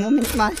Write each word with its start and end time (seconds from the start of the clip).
Moment 0.00 0.34
mal. 0.36 0.52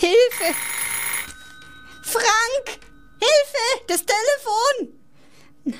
Hilfe! 0.00 0.54
Frank! 2.02 2.78
Hilfe! 3.20 3.84
Das 3.86 4.04
Telefon! 4.04 5.78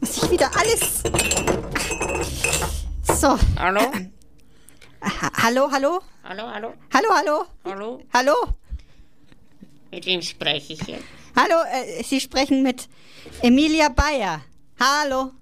Muss 0.00 0.16
ich 0.22 0.30
wieder 0.30 0.50
alles. 0.56 1.02
So. 3.20 3.38
Hallo? 3.58 3.80
Ha 5.02 5.30
hallo, 5.42 5.70
hallo? 5.70 6.00
Hallo, 6.24 6.48
hallo, 6.48 6.72
Hallo, 6.92 7.08
hallo? 7.14 7.46
hallo? 7.64 8.00
Hallo? 8.12 8.34
Mit 9.90 10.06
wem 10.06 10.22
spreche 10.22 10.72
ich 10.74 10.82
jetzt? 10.86 11.04
Hallo, 11.36 11.56
äh, 11.72 12.02
Sie 12.04 12.20
sprechen 12.20 12.62
mit 12.62 12.88
Emilia 13.42 13.88
Bayer. 13.88 14.42
Hallo? 14.78 15.32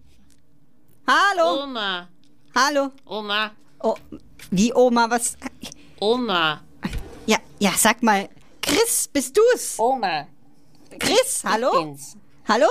Hallo? 1.06 1.62
Oma, 1.64 2.08
Hallo? 2.54 2.90
Oma, 3.06 3.52
Oh, 3.82 3.94
wie 4.50 4.72
Oma, 4.74 5.08
was? 5.10 5.36
Oma, 6.00 6.60
Ja, 7.26 7.38
ja, 7.58 7.70
sag 7.76 8.02
mal, 8.02 8.28
Chris, 8.60 9.08
bist 9.08 9.36
du's? 9.36 9.78
Oma. 9.78 10.26
Chris, 10.98 11.42
hallo? 11.44 11.70
Bin's. 11.72 12.16
Hallo? 12.48 12.66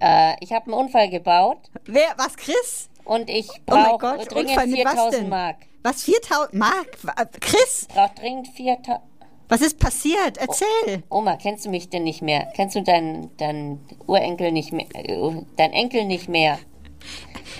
Äh, 0.00 0.34
ich 0.40 0.52
habe 0.52 0.66
einen 0.66 0.74
Unfall 0.74 1.08
gebaut 1.10 1.58
Wer, 1.86 2.14
was, 2.16 2.36
Chris? 2.36 2.88
und 3.04 3.28
ich 3.28 3.48
Oh 3.50 3.54
brauche 3.66 3.98
Gott, 3.98 4.30
dringend 4.32 4.50
Unfall 4.50 4.66
mit 4.68 4.84
was 4.84 4.92
4000 4.94 5.22
denn? 5.22 5.28
Mark. 5.28 5.56
Was, 5.82 6.02
4000 6.04 6.54
Mark? 6.54 6.98
Wa- 7.02 7.14
Chris, 7.40 7.86
Brauche 7.92 8.14
dringend 8.14 8.48
4000. 8.48 9.00
was 9.48 9.60
ist 9.62 9.78
passiert? 9.78 10.36
Erzähl. 10.38 11.02
Oma, 11.08 11.36
kennst 11.36 11.64
du 11.64 11.70
mich 11.70 11.88
denn 11.88 12.04
nicht 12.04 12.22
mehr? 12.22 12.46
Kennst 12.54 12.76
du 12.76 12.82
deinen 12.82 13.36
dein 13.38 13.80
Urenkel 14.06 14.52
nicht 14.52 14.72
mehr? 14.72 14.86
Äh, 14.94 15.42
dein 15.56 15.72
Enkel 15.72 16.04
nicht 16.04 16.28
mehr? 16.28 16.58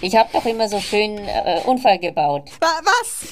Ich 0.00 0.16
habe 0.16 0.30
doch 0.32 0.44
immer 0.46 0.68
so 0.68 0.80
schön 0.80 1.18
äh, 1.18 1.60
Unfall 1.66 1.98
gebaut. 1.98 2.44
Wa 2.60 2.80
was? 2.82 3.28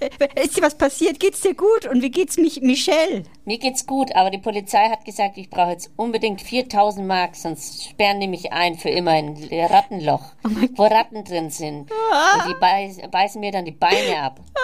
Äh, 0.00 0.44
Ist 0.44 0.56
dir 0.56 0.62
was 0.62 0.76
passiert? 0.76 1.18
Geht's 1.20 1.40
dir 1.40 1.54
gut? 1.54 1.86
Und 1.86 2.02
wie 2.02 2.10
geht's 2.10 2.36
mich, 2.36 2.60
Michelle? 2.60 3.24
Mir 3.44 3.58
geht's 3.58 3.86
gut, 3.86 4.14
aber 4.14 4.30
die 4.30 4.38
Polizei 4.38 4.88
hat 4.88 5.04
gesagt, 5.04 5.36
ich 5.38 5.48
brauche 5.50 5.70
jetzt 5.70 5.90
unbedingt 5.96 6.42
4000 6.42 7.06
Mark, 7.06 7.36
sonst 7.36 7.84
sperren 7.84 8.20
die 8.20 8.28
mich 8.28 8.52
ein 8.52 8.76
für 8.76 8.90
immer 8.90 9.18
in 9.18 9.36
ein 9.50 9.66
Rattenloch, 9.66 10.22
Oh 10.44 10.48
wo 10.76 10.82
Ratten 10.84 11.24
drin 11.24 11.50
sind. 11.50 11.90
Und 11.90 12.48
die 12.48 12.54
beiß, 12.60 12.98
beißen 13.10 13.40
mir 13.40 13.52
dann 13.52 13.64
die 13.64 13.70
Beine 13.72 14.22
ab. 14.22 14.40
Ah, 14.54 14.60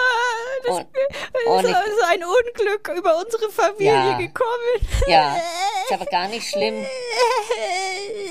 das, 0.67 0.75
Und- 0.77 0.81
ist 0.81 1.47
und 1.47 1.69
ich- 1.69 1.75
also 1.75 2.01
ein 2.09 2.23
Unglück 2.23 2.93
über 2.97 3.17
unsere 3.23 3.49
Familie 3.49 3.93
Ja. 3.93 4.17
gekommen. 4.17 4.87
Ja, 5.07 5.35
ist 5.85 5.93
aber 5.93 6.05
gar 6.05 6.27
nicht 6.27 6.47
schlimm. 6.47 6.85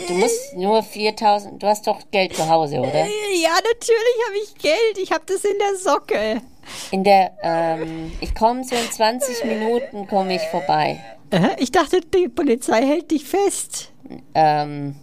Du 0.08 0.14
musst 0.14 0.54
nur 0.54 0.82
4000, 0.82 1.62
du 1.62 1.66
hast 1.66 1.86
doch 1.86 1.98
Geld 2.10 2.34
zu 2.36 2.48
Hause, 2.48 2.78
oder? 2.80 3.06
Ja, 3.34 3.50
natürlich 3.54 4.18
habe 4.26 4.36
ich 4.44 4.54
Geld. 4.56 4.98
Ich 4.98 5.12
habe 5.12 5.24
das 5.26 5.44
in 5.44 5.58
der 5.58 5.76
Socke. 5.76 6.42
In 6.90 7.04
der, 7.04 7.32
ähm, 7.42 8.12
ich 8.20 8.34
komme 8.34 8.64
so 8.64 8.74
in 8.74 8.90
20 8.90 9.44
Minuten 9.44 10.06
komme 10.06 10.34
ich 10.36 10.42
vorbei. 10.42 11.00
Äh, 11.30 11.56
Ich 11.58 11.72
dachte, 11.72 12.00
die 12.00 12.28
Polizei 12.28 12.82
hält 12.86 13.10
dich 13.10 13.24
fest. 13.24 13.90
Ähm, 14.34 14.94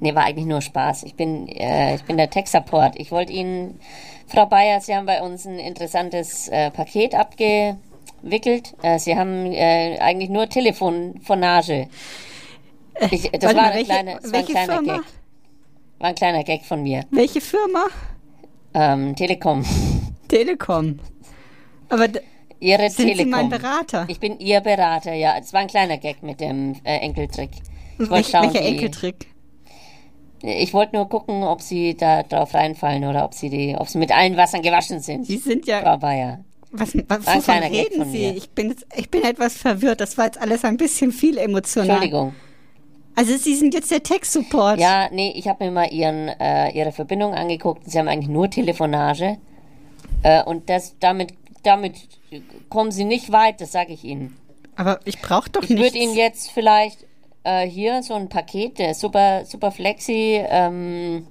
nee, 0.00 0.14
war 0.14 0.24
eigentlich 0.24 0.46
nur 0.46 0.60
Spaß. 0.60 1.04
Ich 1.04 1.14
bin, 1.14 1.48
äh, 1.48 1.94
ich 1.94 2.04
bin 2.04 2.16
der 2.16 2.28
Tech-Support. 2.30 2.94
Ich 2.98 3.10
wollte 3.12 3.32
Ihnen, 3.32 3.78
Frau 4.26 4.46
Bayer, 4.46 4.80
Sie 4.80 4.94
haben 4.94 5.06
bei 5.06 5.22
uns 5.22 5.46
ein 5.46 5.58
interessantes 5.58 6.48
äh, 6.48 6.70
Paket 6.70 7.14
abgewickelt. 7.14 8.74
Äh, 8.82 8.98
Sie 8.98 9.16
haben 9.16 9.52
äh, 9.52 9.98
eigentlich 10.00 10.30
nur 10.30 10.48
Telefonfonage. 10.48 11.88
Ich, 13.10 13.30
das 13.30 13.54
war, 13.54 13.62
mal, 13.62 13.64
ein 13.70 13.74
welche- 13.74 13.84
kleiner, 13.92 14.14
das 14.16 14.22
war 14.24 14.28
ein 14.28 14.32
welche 14.32 14.52
kleiner 14.52 14.72
Firma? 14.74 14.92
Gag. 14.96 15.04
War 15.98 16.08
ein 16.08 16.14
kleiner 16.14 16.44
Gag 16.44 16.64
von 16.64 16.82
mir. 16.82 17.04
Welche 17.10 17.40
Firma? 17.40 17.86
Ähm, 18.74 19.14
Telekom. 19.16 19.64
Telekom. 20.28 20.98
Aber 21.88 22.08
Ihre 22.60 22.90
sind 22.90 23.08
Sie 23.08 23.14
Telekom. 23.14 23.30
mein 23.30 23.48
Berater? 23.48 24.06
Ich 24.08 24.20
bin 24.20 24.38
Ihr 24.38 24.60
Berater, 24.60 25.12
ja. 25.14 25.36
Es 25.38 25.52
war 25.52 25.60
ein 25.60 25.68
kleiner 25.68 25.98
Gag 25.98 26.22
mit 26.22 26.40
dem 26.40 26.74
äh, 26.84 26.98
Enkeltrick. 26.98 27.50
Ich 27.98 28.10
wollte 28.10 28.30
schauen, 28.30 28.52
welcher 28.54 28.66
Enkeltrick? 28.66 29.26
Ich 30.42 30.74
wollte 30.74 30.96
nur 30.96 31.08
gucken, 31.08 31.42
ob 31.42 31.62
Sie 31.62 31.96
da 31.96 32.22
drauf 32.22 32.54
reinfallen 32.54 33.04
oder 33.04 33.24
ob 33.24 33.34
Sie 33.34 33.48
die, 33.48 33.74
ob 33.76 33.88
Sie 33.88 33.98
mit 33.98 34.12
allen 34.12 34.36
Wassern 34.36 34.62
gewaschen 34.62 35.00
sind. 35.00 35.26
Sie 35.26 35.38
sind 35.38 35.66
ja. 35.66 35.80
Frau 35.80 35.96
Bayer. 35.96 36.44
Was, 36.72 36.94
was, 37.08 37.26
War 37.26 37.36
wovon 37.36 37.60
Gag 37.60 37.72
reden 37.72 38.10
Sie? 38.10 38.26
Ich 38.26 38.50
bin, 38.50 38.70
jetzt, 38.70 38.86
ich 38.94 39.10
bin 39.10 39.22
etwas 39.22 39.56
verwirrt. 39.56 40.00
Das 40.00 40.18
war 40.18 40.26
jetzt 40.26 40.38
alles 40.40 40.64
ein 40.64 40.76
bisschen 40.76 41.10
viel 41.10 41.38
emotional. 41.38 41.88
Entschuldigung. 41.88 42.34
Also 43.14 43.36
Sie 43.38 43.54
sind 43.54 43.72
jetzt 43.72 43.90
der 43.90 44.02
Tech-Support. 44.02 44.78
Ja, 44.78 45.08
nee, 45.10 45.32
ich 45.34 45.48
habe 45.48 45.64
mir 45.64 45.70
mal 45.70 45.90
ihren, 45.90 46.28
äh, 46.28 46.70
Ihre 46.72 46.92
Verbindung 46.92 47.32
angeguckt. 47.32 47.90
Sie 47.90 47.98
haben 47.98 48.08
eigentlich 48.08 48.28
nur 48.28 48.50
Telefonage. 48.50 49.38
Äh, 50.26 50.42
und 50.42 50.68
das, 50.68 50.96
damit, 50.98 51.34
damit 51.62 51.94
kommen 52.68 52.90
Sie 52.90 53.04
nicht 53.04 53.30
weit, 53.30 53.60
das 53.60 53.70
sage 53.70 53.92
ich 53.92 54.02
Ihnen. 54.02 54.36
Aber 54.74 54.98
ich 55.04 55.20
brauche 55.20 55.48
doch 55.50 55.62
Ich 55.62 55.70
nichts. 55.70 55.84
würde 55.84 55.98
Ihnen 55.98 56.16
jetzt 56.16 56.50
vielleicht 56.50 56.98
äh, 57.44 57.64
hier 57.64 58.02
so 58.02 58.14
ein 58.14 58.28
Paket, 58.28 58.80
der 58.80 58.94
Super, 58.94 59.44
Super 59.44 59.70
Flexi 59.70 60.42
ähm, 60.48 61.28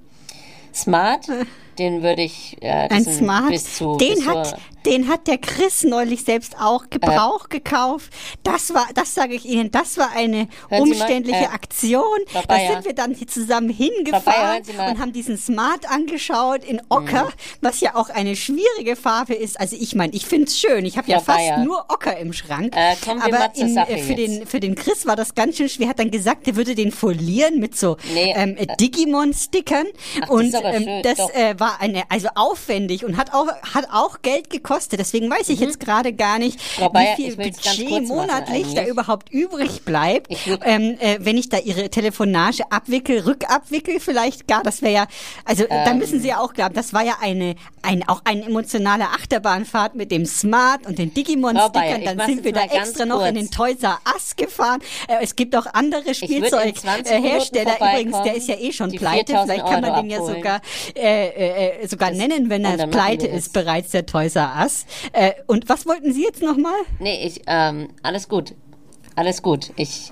Smart, 0.73 1.27
den 1.77 2.03
würde 2.03 2.21
ich 2.23 2.57
äh, 2.61 2.87
das 2.87 3.07
Ein 3.07 3.13
Smart. 3.13 3.49
bis 3.49 3.75
zu 3.77 3.97
den, 3.97 4.15
bis 4.15 4.27
hat, 4.27 4.57
den 4.85 5.07
hat 5.07 5.27
der 5.27 5.37
Chris 5.37 5.83
neulich 5.83 6.23
selbst 6.23 6.55
auch 6.59 6.89
Gebrauch 6.89 7.49
gekauft. 7.49 8.11
Das 8.43 8.73
war, 8.73 8.87
das 8.93 9.13
sage 9.15 9.33
ich 9.33 9.45
Ihnen, 9.45 9.71
das 9.71 9.97
war 9.97 10.11
eine 10.15 10.47
Sie 10.69 10.75
mal, 10.75 10.81
umständliche 10.81 11.45
äh, 11.45 11.47
Aktion. 11.47 12.03
Frau 12.27 12.41
Da 12.47 12.57
sind 12.57 12.85
wir 12.85 12.93
dann 12.93 13.13
hier 13.13 13.27
zusammen 13.27 13.69
hingefahren. 13.69 14.63
Mhm. 14.65 14.91
und 14.91 14.99
haben 14.99 15.13
diesen 15.13 15.37
Smart 15.37 15.89
angeschaut 15.89 16.63
in 16.63 16.81
Ocker, 16.89 17.29
was 17.61 17.81
ja 17.81 17.95
auch 17.95 18.09
eine 18.09 18.35
schwierige 18.35 18.95
Farbe 18.95 19.33
ist. 19.33 19.59
Also 19.59 19.75
ich 19.79 19.95
meine, 19.95 20.13
ich 20.13 20.25
finde 20.25 20.45
es 20.47 20.59
schön. 20.59 20.85
Ich 20.85 20.97
habe 20.97 21.09
ja 21.09 21.19
fast 21.19 21.57
nur 21.63 21.85
Ocker 21.89 22.17
im 22.17 22.33
Schrank. 22.33 22.75
Äh, 22.75 22.95
Aber 23.07 23.51
in, 23.55 23.77
äh, 23.77 23.97
für, 23.97 24.15
den, 24.15 24.45
für 24.45 24.59
den 24.59 24.75
Chris 24.75 25.05
war 25.05 25.15
das 25.15 25.35
ganz 25.35 25.57
schön 25.57 25.69
schwer. 25.69 25.87
Er 25.87 25.89
hat 25.89 25.99
dann 25.99 26.09
gesagt, 26.11 26.47
er 26.47 26.55
würde 26.55 26.73
den 26.73 26.91
folieren 26.91 27.59
mit 27.59 27.77
so 27.77 27.97
Nee, 28.13 28.33
ähm, 28.35 28.55
äh, 28.57 28.65
Digimon-Stickern. 28.79 29.85
Das 30.19 30.29
Und 30.29 30.45
ist 30.47 30.55
aber 30.55 30.73
ähm, 30.73 31.03
das 31.03 31.17
doch. 31.17 31.29
Äh, 31.65 31.71
war 31.71 31.81
eine, 31.81 32.03
also 32.09 32.27
aufwendig 32.35 33.05
und 33.05 33.17
hat 33.17 33.33
auch, 33.33 33.47
hat 33.73 33.87
auch 33.91 34.21
Geld 34.21 34.49
gekostet. 34.49 34.99
Deswegen 34.99 35.29
weiß 35.29 35.49
ich 35.49 35.59
jetzt 35.59 35.79
gerade 35.79 36.13
gar 36.13 36.39
nicht, 36.39 36.59
Mhm. 36.79 36.93
Bayer, 36.93 37.17
wie 37.17 37.23
viel 37.23 37.35
Budget 37.35 37.87
kurz 37.89 38.07
monatlich 38.07 38.73
da 38.73 38.85
überhaupt 38.85 39.31
übrig 39.31 39.83
bleibt. 39.83 40.27
Ähm, 40.63 40.97
äh, 40.99 41.17
wenn 41.19 41.37
ich 41.37 41.49
da 41.49 41.57
ihre 41.57 41.89
Telefonage 41.89 42.63
abwickel, 42.71 43.19
rückabwickel 43.21 43.99
vielleicht 43.99 44.47
gar, 44.47 44.63
das 44.63 44.81
wäre 44.81 44.93
ja, 44.93 45.07
also 45.45 45.63
da 45.67 45.91
Ähm. 45.91 45.97
müssen 45.97 46.19
Sie 46.21 46.29
ja 46.29 46.39
auch 46.39 46.53
glauben, 46.53 46.73
das 46.73 46.93
war 46.93 47.03
ja 47.03 47.17
eine, 47.21 47.55
ein, 47.81 48.07
auch 48.07 48.21
eine 48.25 48.45
emotionale 48.45 49.05
Achterbahnfahrt 49.09 49.95
mit 49.95 50.11
dem 50.11 50.25
Smart 50.25 50.85
und 50.85 50.97
den 50.99 51.13
Digimon-Stickern. 51.13 52.03
Dann 52.03 52.27
sind 52.27 52.43
wir 52.43 52.53
da 52.53 52.63
extra 52.63 53.05
noch 53.05 53.25
in 53.25 53.35
den 53.35 53.45
kurz. 53.45 53.55
Toys 53.55 53.83
R 53.83 53.99
Us 54.13 54.35
gefahren. 54.35 54.81
Äh, 55.07 55.23
es 55.23 55.35
gibt 55.35 55.55
auch 55.55 55.65
andere 55.73 56.05
würd 56.05 56.21
in 56.21 56.27
20 56.45 56.75
Spielzeughersteller. 56.77 57.65
Minuten 57.79 57.85
Übrigens, 57.95 58.23
der 58.23 58.35
ist 58.35 58.47
ja 58.47 58.55
eh 58.55 58.71
schon 58.71 58.91
pleite. 58.91 59.33
4000 59.33 59.45
Vielleicht 59.51 59.65
kann 59.65 59.81
man 59.81 59.95
den 60.01 60.09
ja 60.09 60.23
sogar, 60.23 60.61
äh, 60.95 61.54
äh, 61.55 61.81
äh, 61.81 61.87
sogar 61.87 62.11
nennen, 62.11 62.49
wenn 62.49 62.65
er 62.65 62.87
pleite 62.87 63.27
ist, 63.27 63.53
bereits 63.53 63.91
der 63.91 64.05
Toys 64.05 64.35
R 64.35 64.55
Us. 64.61 64.85
Äh, 65.13 65.33
und 65.47 65.69
was 65.69 65.85
wollten 65.85 66.13
Sie 66.13 66.23
jetzt 66.23 66.41
nochmal? 66.41 66.77
Nee, 66.99 67.25
ich, 67.25 67.41
ähm, 67.47 67.89
alles 68.03 68.27
gut. 68.29 68.53
Alles 69.15 69.41
gut. 69.41 69.71
Ich, 69.75 70.11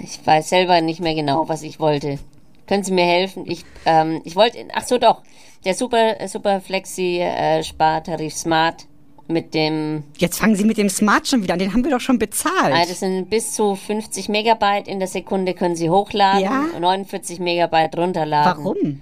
ich 0.00 0.24
weiß 0.26 0.48
selber 0.48 0.80
nicht 0.80 1.00
mehr 1.00 1.14
genau, 1.14 1.48
was 1.48 1.62
ich 1.62 1.80
wollte. 1.80 2.18
Können 2.66 2.84
Sie 2.84 2.92
mir 2.92 3.06
helfen? 3.06 3.44
Ich, 3.46 3.64
ähm, 3.86 4.20
ich 4.24 4.36
wollte, 4.36 4.58
ach 4.74 4.86
so 4.86 4.98
doch, 4.98 5.22
der 5.64 5.74
Super, 5.74 6.16
Super 6.28 6.60
Flexi 6.60 7.18
äh, 7.20 7.62
Spartarif 7.64 8.34
Smart 8.34 8.87
mit 9.28 9.54
dem, 9.54 10.02
Jetzt 10.16 10.38
fangen 10.40 10.56
Sie 10.56 10.64
mit 10.64 10.78
dem 10.78 10.88
Smart 10.88 11.28
schon 11.28 11.42
wieder 11.42 11.52
an. 11.54 11.58
Den 11.58 11.72
haben 11.72 11.84
wir 11.84 11.90
doch 11.90 12.00
schon 12.00 12.18
bezahlt. 12.18 12.74
ah, 12.74 12.84
das 12.88 13.00
sind 13.00 13.28
bis 13.30 13.52
zu 13.52 13.74
50 13.76 14.28
Megabyte 14.28 14.88
in 14.88 14.98
der 14.98 15.08
Sekunde 15.08 15.54
können 15.54 15.76
Sie 15.76 15.90
hochladen, 15.90 16.42
Ja? 16.42 16.64
49 16.80 17.38
Megabyte 17.38 17.96
runterladen. 17.96 18.64
Warum? 18.64 19.00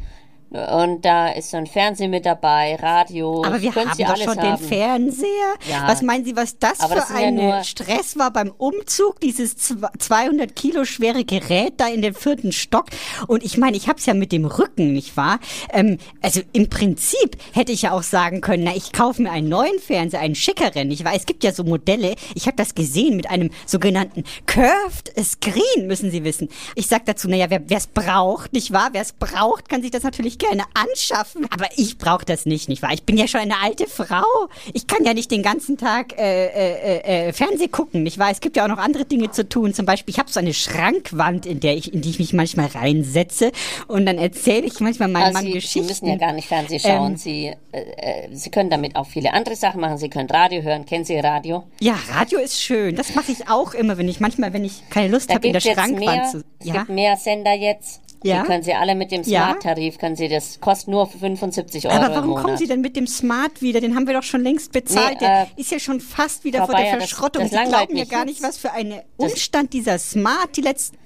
Und 0.50 1.04
da 1.04 1.28
ist 1.32 1.50
so 1.50 1.56
ein 1.56 1.66
Fernsehen 1.66 2.10
mit 2.10 2.25
dabei, 2.25 2.76
Radio. 2.76 3.44
Aber 3.44 3.60
wir 3.60 3.75
haben 3.75 3.90
doch 3.98 4.16
schon 4.16 4.38
haben. 4.40 4.56
den 4.56 4.69
Fernseher. 4.69 5.54
Ja. 5.69 5.88
Was 5.88 6.02
meinen 6.02 6.25
Sie, 6.25 6.37
was 6.37 6.56
das 6.58 6.78
Aber 6.81 6.94
für 6.94 7.00
das 7.00 7.10
ja 7.10 7.16
ein 7.26 7.34
nur- 7.34 7.64
Stress 7.64 8.16
war 8.16 8.31
beim 8.32 8.52
Umzug, 8.56 9.20
dieses 9.20 9.56
zw- 9.56 9.88
200 9.98 10.54
Kilo 10.54 10.84
schwere 10.84 11.25
Gerät 11.25 11.75
da 11.78 11.88
in 11.88 12.00
den 12.00 12.14
vierten 12.14 12.52
Stock? 12.52 12.87
Und 13.26 13.44
ich 13.44 13.58
meine, 13.58 13.76
ich 13.76 13.88
habe 13.88 13.98
es 13.98 14.06
ja 14.06 14.14
mit 14.14 14.31
dem 14.31 14.44
Rücken, 14.44 14.93
nicht 14.93 15.16
wahr? 15.16 15.40
Ähm, 15.72 15.98
also 16.22 16.40
im 16.52 16.69
Prinzip 16.70 17.37
hätte 17.52 17.72
ich 17.72 17.82
ja 17.82 17.92
auch 17.92 18.04
sagen 18.04 18.40
können, 18.40 18.62
na, 18.64 18.76
ich 18.76 18.92
kaufe 18.92 19.22
mir 19.22 19.32
einen 19.32 19.49
neuen 19.49 19.78
Fernseher, 19.81 20.20
einen 20.20 20.37
schickeren, 20.37 20.87
nicht 20.88 21.04
wahr? 21.04 21.14
Es 21.16 21.26
gibt 21.26 21.42
ja 21.42 21.52
so 21.52 21.64
Modelle, 21.64 22.14
ich 22.34 22.46
habe 22.46 22.56
das 22.56 22.75
gesehen 22.76 23.16
mit 23.16 23.28
einem 23.31 23.50
sogenannten 23.66 24.22
Curved 24.46 25.12
Screen, 25.22 25.87
müssen 25.88 26.10
Sie 26.12 26.22
wissen. 26.25 26.49
Ich 26.76 26.87
sag 26.87 27.04
dazu, 27.06 27.28
naja, 27.28 27.46
wer 27.50 27.62
es 27.76 27.88
braucht, 27.88 28.52
nicht 28.52 28.72
wahr? 28.72 28.90
Wer 28.92 29.02
es 29.02 29.12
braucht, 29.12 29.69
kann 29.69 29.82
sich 29.82 29.90
das 29.90 30.04
natürlich 30.04 30.35
natürlich 30.36 30.38
gerne 30.38 30.64
anschaffen, 30.74 31.46
aber 31.50 31.66
ich 31.76 31.98
brauche 31.98 32.24
das 32.24 32.46
nicht, 32.46 32.68
nicht 32.68 32.82
wahr? 32.82 32.92
Ich 32.92 33.04
bin 33.04 33.16
ja 33.16 33.26
schon 33.28 33.40
eine 33.40 33.60
alte 33.62 33.86
Frau. 33.86 34.24
Ich 34.72 34.86
kann 34.86 35.04
ja 35.04 35.14
nicht 35.14 35.30
den 35.30 35.42
ganzen 35.42 35.76
Tag 35.76 36.18
äh, 36.18 36.46
äh, 36.46 37.28
äh, 37.28 37.32
Fernseh 37.32 37.68
gucken, 37.68 38.02
nicht 38.02 38.18
wahr? 38.18 38.30
Es 38.30 38.40
gibt 38.40 38.56
ja 38.56 38.64
auch 38.64 38.68
noch 38.68 38.78
andere 38.78 39.04
Dinge 39.04 39.30
zu 39.30 39.48
tun. 39.48 39.74
Zum 39.74 39.86
Beispiel, 39.86 40.12
ich 40.12 40.18
habe 40.18 40.30
so 40.30 40.40
eine 40.40 40.54
Schrankwand, 40.54 41.46
in 41.46 41.60
der 41.60 41.76
ich, 41.76 41.92
in 41.92 42.00
die 42.02 42.10
ich 42.10 42.18
mich 42.18 42.32
manchmal 42.32 42.66
reinsetze 42.66 43.52
und 43.88 44.06
dann 44.06 44.18
erzähle 44.18 44.66
ich 44.66 44.80
manchmal 44.80 45.08
meinem 45.08 45.24
Also 45.26 45.38
Mann 45.38 45.44
Sie, 45.46 45.52
Geschichten. 45.52 45.82
Sie 45.82 45.88
müssen 45.88 46.06
ja 46.06 46.16
gar 46.16 46.32
nicht 46.32 46.48
Fernsehen 46.48 46.80
schauen. 46.80 47.12
Ähm, 47.12 47.16
Sie, 47.16 47.52
äh, 47.72 47.80
äh, 47.80 48.28
Sie 48.32 48.50
können 48.50 48.70
damit 48.70 48.96
auch 48.96 49.06
viele 49.06 49.32
andere 49.32 49.56
Sachen 49.56 49.80
machen. 49.80 49.98
Sie 49.98 50.08
können 50.10 50.28
Radio 50.30 50.62
hören. 50.62 50.86
Kennen 50.86 51.04
Sie 51.04 51.16
Radio? 51.18 51.64
Ja, 51.80 51.98
Radio 52.12 52.38
ist 52.38 52.60
schön. 52.60 52.96
Das 52.96 53.14
mache 53.14 53.32
ich 53.32 53.48
auch 53.48 53.74
immer, 53.74 53.98
wenn 53.98 54.08
ich 54.08 54.20
manchmal, 54.20 54.52
wenn 54.52 54.64
ich 54.64 54.88
keine 54.90 55.08
Lust 55.08 55.32
habe, 55.32 55.46
in 55.46 55.52
der 55.52 55.64
es 55.64 55.72
Schrankwand 55.72 55.98
mehr. 56.00 56.24
zu. 56.30 56.38
Es 56.58 56.66
Ja, 56.66 56.72
gibt 56.74 56.88
mehr 56.90 57.16
Sender 57.16 57.52
jetzt. 57.52 58.00
Ja. 58.22 58.40
Die 58.42 58.46
können 58.46 58.62
Sie 58.62 58.74
alle 58.74 58.94
mit 58.94 59.10
dem. 59.12 59.22
Smart-Tarif, 59.24 59.98
können 59.98 60.16
Sie 60.16 60.28
das, 60.28 60.58
kostet 60.60 60.88
nur 60.88 61.06
75 61.06 61.86
Euro 61.86 61.94
aber 61.96 62.14
warum 62.14 62.34
kommen 62.34 62.56
Sie 62.56 62.66
denn 62.66 62.80
mit 62.80 62.96
dem 62.96 63.06
Smart 63.06 63.60
wieder? 63.62 63.80
Den 63.80 63.94
haben 63.94 64.06
wir 64.06 64.14
doch 64.14 64.22
schon 64.22 64.42
längst 64.42 64.72
bezahlt. 64.72 65.12
Nee, 65.20 65.26
der 65.26 65.42
äh, 65.42 65.60
ist 65.60 65.70
ja 65.70 65.78
schon 65.78 66.00
fast 66.00 66.44
wieder 66.44 66.60
Frau 66.60 66.66
vor 66.66 66.74
der 66.76 66.82
Bayer, 66.84 66.96
das- 66.98 67.08
Verschrottung. 67.10 67.42
das 67.48 67.50
Sie 67.62 67.68
glauben 67.68 67.96
ja 67.96 68.04
gar 68.04 68.24
nicht, 68.24 68.42
was 68.42 68.56
für 68.58 68.72
einen 68.72 69.00
Umstand 69.16 69.72
dieser 69.72 69.98
Smart 69.98 70.56
die 70.56 70.62
letzten, 70.62 70.96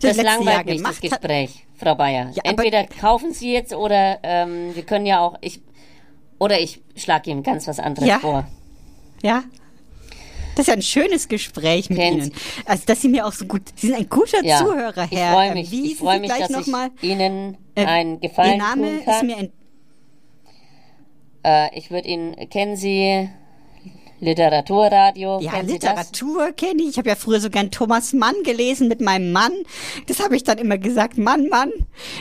das, 0.00 0.16
das 0.16 0.16
letzte 0.16 0.44
Jahr 0.44 0.64
mich, 0.64 0.66
das 0.66 0.76
gemacht 0.76 0.94
hat. 1.12 1.20
Gespräch, 1.20 1.66
Frau 1.76 1.94
Bayer. 1.94 2.30
Ja, 2.34 2.42
Entweder 2.44 2.84
kaufen 2.84 3.32
Sie 3.32 3.52
jetzt 3.52 3.72
oder 3.74 4.18
ähm, 4.22 4.74
wir 4.74 4.82
können 4.84 5.06
ja 5.06 5.20
auch, 5.20 5.36
ich, 5.42 5.60
oder 6.38 6.58
ich 6.60 6.82
schlage 6.96 7.30
Ihnen 7.30 7.42
ganz 7.42 7.68
was 7.68 7.78
anderes 7.78 8.08
Ja. 8.08 8.18
vor. 8.20 8.46
Ja. 9.22 9.44
Das 10.54 10.60
ist 10.60 10.66
ja 10.68 10.74
ein 10.74 10.82
schönes 10.82 11.28
Gespräch 11.28 11.90
mit 11.90 11.98
Ihnen. 11.98 12.32
Also, 12.66 12.84
dass 12.86 13.02
Sie 13.02 13.08
mir 13.08 13.26
auch 13.26 13.32
so 13.32 13.44
gut, 13.44 13.62
Sie 13.76 13.88
sind 13.88 13.96
ein 13.96 14.08
guter 14.08 14.44
Ja. 14.44 14.58
Zuhörer, 14.58 15.06
ich 15.10 15.18
Herr. 15.18 15.32
freue 15.32 15.48
ähm, 15.48 15.54
mich, 15.54 15.70
Wie 15.70 15.92
ich 15.92 15.98
freue 15.98 16.20
mich, 16.20 16.30
gleich 16.32 16.48
dass 16.48 16.66
ich 16.66 16.74
Ihnen 17.02 17.56
Äh, 17.74 17.84
einen 17.86 18.20
Gefallen 18.20 18.52
Ihr 18.52 18.58
Name 18.58 18.82
tun 18.88 18.98
ist 18.98 19.04
kann. 19.06 19.26
mir 19.26 19.36
ent 19.38 19.52
Äh, 21.44 21.78
ich 21.78 21.90
würde 21.90 22.08
Ihnen, 22.08 22.48
kennen 22.50 22.76
Sie 22.76 23.28
Literaturradio? 24.20 25.40
Ja, 25.40 25.60
Literatur 25.60 26.52
kenne 26.52 26.82
ich. 26.82 26.90
Ich 26.90 26.98
habe 26.98 27.08
ja 27.08 27.16
früher 27.16 27.40
sogar 27.40 27.60
einen 27.60 27.70
Thomas 27.70 28.12
Mann 28.12 28.34
gelesen 28.44 28.88
mit 28.88 29.00
meinem 29.00 29.32
Mann. 29.32 29.52
Das 30.06 30.20
habe 30.22 30.36
ich 30.36 30.44
dann 30.44 30.58
immer 30.58 30.78
gesagt, 30.78 31.18
Mann, 31.18 31.48
Mann. 31.48 31.70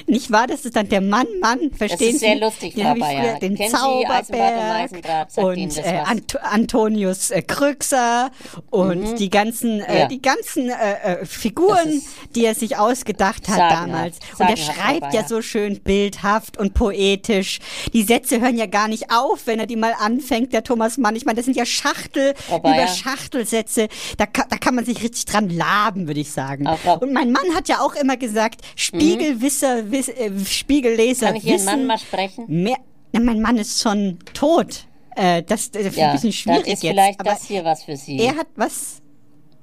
Nicht 0.08 0.32
wahr? 0.32 0.48
Das 0.48 0.66
ist 0.66 0.76
dann 0.76 0.90
der 0.90 1.02
Mann, 1.02 1.28
Mann. 1.42 1.72
Verstehen 1.76 2.16
ist 2.16 2.20
sehr 2.22 2.36
Sie? 2.36 2.40
lustig, 2.42 2.74
Den 2.76 2.84
Frau 2.84 2.90
habe 2.90 3.00
ich 3.00 3.06
Bayer. 3.06 3.24
früher, 3.24 3.40
den 3.40 3.56
Kennen 3.56 3.72
Zauberberg 3.76 4.92
und 5.38 5.78
das 5.78 5.86
äh? 5.86 5.98
Ant 6.06 6.44
Antonius 6.44 7.32
äh, 7.32 7.42
Krüxer 7.42 8.32
und 8.70 9.20
die 9.20 9.30
ganzen, 9.30 9.80
äh, 9.82 9.94
Mhm. 9.94 10.00
Ja. 10.00 10.08
die 10.08 10.22
ganzen 10.22 10.70
äh, 10.70 11.22
äh, 11.22 11.26
Figuren, 11.26 11.78
Das 11.86 11.94
ist 11.96 12.08
die 12.36 12.46
er 12.46 12.56
sich 12.56 12.78
ausgedacht 12.78 13.48
hat 13.48 13.58
sagenhaft. 13.58 13.88
damals. 13.88 14.20
Und 14.40 14.50
er 14.50 14.58
schreibt 14.58 15.14
ja 15.14 15.28
so 15.28 15.42
schön 15.42 15.80
bildhaft 15.82 16.58
und 16.58 16.74
poetisch. 16.74 17.60
Die 17.94 18.04
Sätze 18.04 18.42
hören 18.42 18.58
ja 18.58 18.66
gar 18.66 18.88
nicht 18.88 19.12
auf, 19.12 19.46
wenn 19.46 19.60
er 19.60 19.68
die 19.68 19.76
mal 19.76 19.94
anfängt, 20.00 20.52
der 20.54 20.64
Thomas 20.64 20.98
Mann. 20.98 21.16
Ich 21.16 21.26
meine, 21.26 21.36
das 21.38 21.46
sind 21.46 21.56
ja 21.58 21.66
Schachtel 21.84 22.34
Bayer. 22.62 22.84
über 22.84 22.88
Schachtelsätze. 22.88 23.88
Da 24.18 24.26
kann, 24.26 24.46
da 24.50 24.58
kann 24.58 24.76
man 24.76 24.86
sich 24.86 25.04
richtig 25.04 25.26
dran 25.26 25.50
laben, 25.50 26.08
würde 26.08 26.20
ich 26.22 26.32
sagen. 26.32 26.64
Mhm. 26.64 26.92
Und 27.02 27.14
mein 27.14 27.32
Mann 27.32 27.54
hat 27.56 27.68
ja 27.68 27.80
auch 27.82 27.96
immer 27.96 28.18
gesagt, 28.18 28.62
Spiegelwisser, 28.76 29.92
wiss, 29.92 30.08
äh, 30.10 30.32
Spiegelleser 30.46 31.28
Kann 31.28 31.36
ich 31.36 31.46
Ihren 31.46 31.56
wissen 31.56 31.66
Mann 31.66 31.86
mal 31.88 31.98
sprechen? 32.00 32.46
mehr. 32.48 32.78
Na, 33.12 33.20
mein 33.20 33.42
Mann 33.42 33.58
ist 33.58 33.82
schon 33.82 34.18
tot. 34.34 34.88
Äh, 35.16 35.44
das 35.44 35.70
das 35.72 35.84
ist 35.88 35.98
Ja, 35.98 36.08
ein 36.08 36.14
bisschen 36.14 36.30
dann 36.32 36.34
schwierig 36.56 36.74
ist 36.74 36.84
jetzt. 36.84 36.92
vielleicht 36.92 37.20
aber 37.20 37.30
das 37.32 37.44
hier 37.46 37.64
was 37.66 37.84
für 37.84 37.96
Sie. 37.98 38.18
er 38.20 38.36
hat 38.36 38.48
was. 38.56 39.02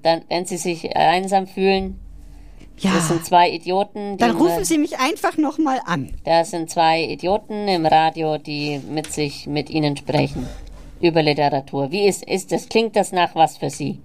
Dann, 0.02 0.22
wenn 0.28 0.46
Sie 0.46 0.56
sich 0.56 0.96
einsam 0.96 1.46
fühlen, 1.48 1.98
Ja. 2.78 2.92
das 2.94 3.08
sind 3.08 3.24
zwei 3.26 3.50
Idioten. 3.50 4.16
Dann 4.18 4.36
rufen 4.36 4.64
Sie 4.64 4.78
mich 4.78 4.98
einfach 4.98 5.36
nochmal 5.36 5.80
an. 5.84 6.12
Das 6.24 6.50
sind 6.52 6.70
zwei 6.70 7.02
Idioten 7.04 7.66
im 7.68 7.84
Radio, 7.84 8.38
die 8.38 8.78
mit 8.88 9.12
sich, 9.12 9.46
mit 9.46 9.68
Ihnen 9.70 9.96
sprechen. 9.96 10.46
Über 11.00 11.22
Literatur. 11.22 11.90
Wie 11.90 12.06
ist, 12.06 12.24
ist 12.24 12.52
das, 12.52 12.68
klingt 12.68 12.94
das 12.96 13.12
nach 13.12 13.34
was 13.34 13.56
für 13.56 13.70
Sie? 13.70 13.98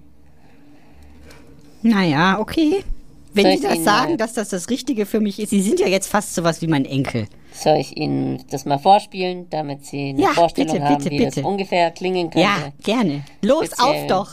Naja, 1.81 2.39
okay. 2.39 2.83
Wenn 3.33 3.43
Soll 3.45 3.57
Sie 3.57 3.63
das 3.63 3.83
sagen, 3.83 4.11
mal- 4.11 4.17
dass 4.17 4.33
das 4.33 4.49
das 4.49 4.69
Richtige 4.69 5.05
für 5.05 5.19
mich 5.19 5.39
ist. 5.39 5.49
Sie 5.49 5.61
sind 5.61 5.79
ja 5.81 5.87
jetzt 5.87 6.07
fast 6.07 6.33
sowas 6.35 6.61
wie 6.61 6.67
mein 6.67 6.85
Enkel. 6.85 7.27
Soll 7.53 7.77
ich 7.77 7.95
Ihnen 7.97 8.43
das 8.49 8.65
mal 8.65 8.79
vorspielen, 8.79 9.47
damit 9.49 9.85
Sie 9.85 10.09
eine 10.09 10.21
Ja, 10.21 10.29
Vorstellung 10.29 10.71
bitte, 10.73 10.85
haben, 10.85 10.97
bitte, 10.97 11.09
wie 11.11 11.17
bitte. 11.17 11.41
das 11.41 11.45
ungefähr 11.45 11.91
klingen 11.91 12.29
könnte? 12.29 12.39
Ja, 12.47 12.71
gerne. 12.83 13.23
Los, 13.41 13.67
Speziell. 13.67 13.87
auf 13.87 14.07
doch. 14.07 14.29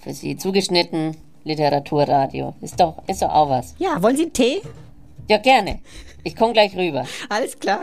Für 0.00 0.12
Sie 0.12 0.36
zugeschnitten 0.36 1.16
Literaturradio. 1.44 2.54
Ist 2.60 2.78
doch, 2.80 3.02
ist 3.06 3.22
doch 3.22 3.30
auch 3.32 3.48
was. 3.50 3.74
Ja, 3.78 4.02
wollen 4.02 4.16
Sie 4.16 4.22
einen 4.24 4.32
Tee? 4.32 4.60
Ja, 5.28 5.38
gerne. 5.38 5.78
Ich 6.24 6.34
komme 6.34 6.52
gleich 6.52 6.76
rüber. 6.76 7.06
Alles 7.28 7.58
klar. 7.58 7.82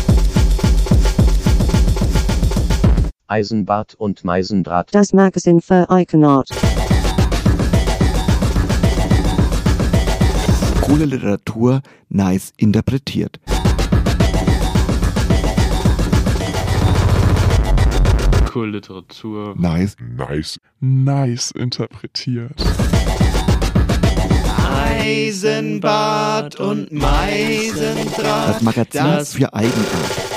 Eisenbart 3.31 3.95
und 3.95 4.25
Meisendraht. 4.25 4.93
Das 4.93 5.13
Magazin 5.13 5.61
für 5.61 5.89
Eigenart. 5.89 6.49
Coole 10.81 11.05
Literatur, 11.05 11.81
nice 12.09 12.51
interpretiert. 12.57 13.39
Cool 18.53 18.71
Literatur. 18.71 19.55
Nice, 19.57 19.95
nice, 20.17 20.59
nice 20.81 21.51
interpretiert. 21.51 22.61
Eisenbad 24.99 26.59
und 26.59 26.91
Meisendraht. 26.91 28.55
Das 28.55 28.61
Magazin 28.61 29.03
Das 29.03 29.33
für 29.35 29.53
Eigenart. 29.53 30.31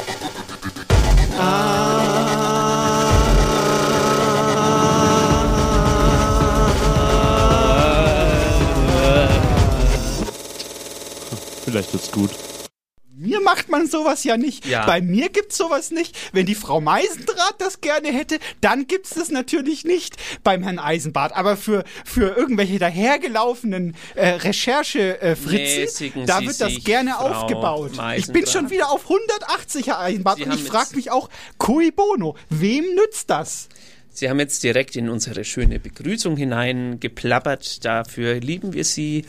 Vielleicht 11.74 11.92
wird's 11.92 12.12
gut. 12.12 12.30
Mir 13.16 13.40
macht 13.40 13.68
man 13.68 13.88
sowas 13.88 14.22
ja 14.22 14.36
nicht. 14.36 14.64
Ja. 14.64 14.86
Bei 14.86 15.00
mir 15.00 15.28
gibt's 15.28 15.56
sowas 15.56 15.90
nicht. 15.90 16.16
Wenn 16.32 16.46
die 16.46 16.54
Frau 16.54 16.80
Meisendraht 16.80 17.56
das 17.58 17.80
gerne 17.80 18.12
hätte, 18.12 18.38
dann 18.60 18.86
gibt's 18.86 19.10
das 19.10 19.32
natürlich 19.32 19.84
nicht 19.84 20.14
beim 20.44 20.62
Herrn 20.62 20.78
Eisenbart. 20.78 21.34
Aber 21.34 21.56
für, 21.56 21.82
für 22.04 22.36
irgendwelche 22.36 22.78
dahergelaufenen 22.78 23.96
äh, 24.14 24.28
Recherche-Fritzen, 24.28 25.80
Mäßigen 25.80 26.26
da 26.26 26.42
wird 26.42 26.60
das 26.60 26.84
gerne 26.84 27.14
Frau 27.14 27.26
aufgebaut. 27.26 27.90
Ich 28.18 28.28
bin 28.28 28.46
schon 28.46 28.70
wieder 28.70 28.92
auf 28.92 29.02
180, 29.10 29.88
Herr 29.88 29.98
Eisenbart, 29.98 30.36
Sie 30.36 30.44
und 30.44 30.54
ich 30.54 30.62
frage 30.62 30.94
mich 30.94 31.10
auch, 31.10 31.28
cui 31.58 31.90
bono, 31.90 32.36
wem 32.50 32.84
nützt 32.94 33.30
das? 33.30 33.68
Sie 34.10 34.30
haben 34.30 34.38
jetzt 34.38 34.62
direkt 34.62 34.94
in 34.94 35.08
unsere 35.08 35.42
schöne 35.42 35.80
Begrüßung 35.80 36.36
hineingeplappert. 36.36 37.84
Dafür 37.84 38.34
lieben 38.38 38.74
wir 38.74 38.84
Sie. 38.84 39.24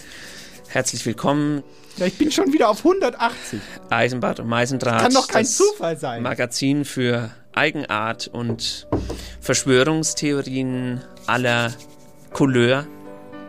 Herzlich 0.67 1.03
willkommen. 1.07 1.63
Ja, 1.97 2.05
ich 2.07 2.17
bin 2.17 2.29
schon 2.31 2.51
wieder 2.51 2.69
auf 2.69 2.79
180. 2.79 3.59
Eisenbad 3.89 4.39
und 4.41 4.47
Meisendraht. 4.47 5.01
Kann 5.01 5.13
doch 5.13 5.27
kein 5.27 5.45
Zufall 5.45 5.97
sein. 5.97 6.21
Magazin 6.23 6.83
für 6.83 7.31
Eigenart 7.53 8.27
und 8.27 8.87
Verschwörungstheorien 9.39 11.01
aller 11.25 11.73
Couleur. 12.33 12.85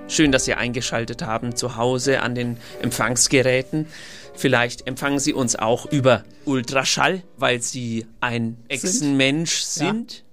Schön, 0.08 0.30
dass 0.30 0.44
Sie 0.44 0.54
eingeschaltet 0.54 1.22
haben 1.22 1.56
zu 1.56 1.76
Hause 1.76 2.22
an 2.22 2.36
den 2.36 2.58
Empfangsgeräten. 2.80 3.86
Vielleicht 4.34 4.86
empfangen 4.86 5.18
Sie 5.18 5.32
uns 5.32 5.56
auch 5.56 5.86
über 5.86 6.22
Ultraschall, 6.44 7.22
weil 7.36 7.60
Sie 7.62 8.06
ein 8.20 8.56
Echsenmensch 8.68 9.62
Ja. 9.62 9.86
sind. 9.86 10.12
Äh, 10.20 10.25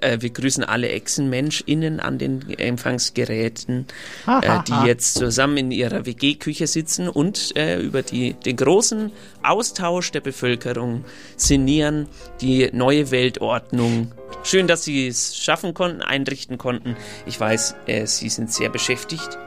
wir 0.00 0.30
grüßen 0.30 0.64
alle 0.64 0.90
Echsenmensch*innen 0.90 2.00
an 2.00 2.18
den 2.18 2.48
Empfangsgeräten, 2.50 3.86
äh, 4.26 4.58
die 4.66 4.86
jetzt 4.86 5.14
zusammen 5.14 5.56
in 5.56 5.70
ihrer 5.70 6.06
WG-Küche 6.06 6.66
sitzen 6.66 7.08
und 7.08 7.56
äh, 7.56 7.80
über 7.80 8.02
die, 8.02 8.34
den 8.34 8.56
großen 8.56 9.10
Austausch 9.42 10.12
der 10.12 10.20
Bevölkerung 10.20 11.04
sinnieren, 11.36 12.06
die 12.40 12.70
neue 12.72 13.10
Weltordnung. 13.10 14.12
Schön, 14.42 14.66
dass 14.66 14.84
Sie 14.84 15.08
es 15.08 15.36
schaffen 15.36 15.74
konnten, 15.74 16.02
einrichten 16.02 16.58
konnten. 16.58 16.96
Ich 17.26 17.38
weiß, 17.38 17.74
äh, 17.86 18.06
Sie 18.06 18.28
sind 18.28 18.52
sehr 18.52 18.68
beschäftigt. 18.68 19.38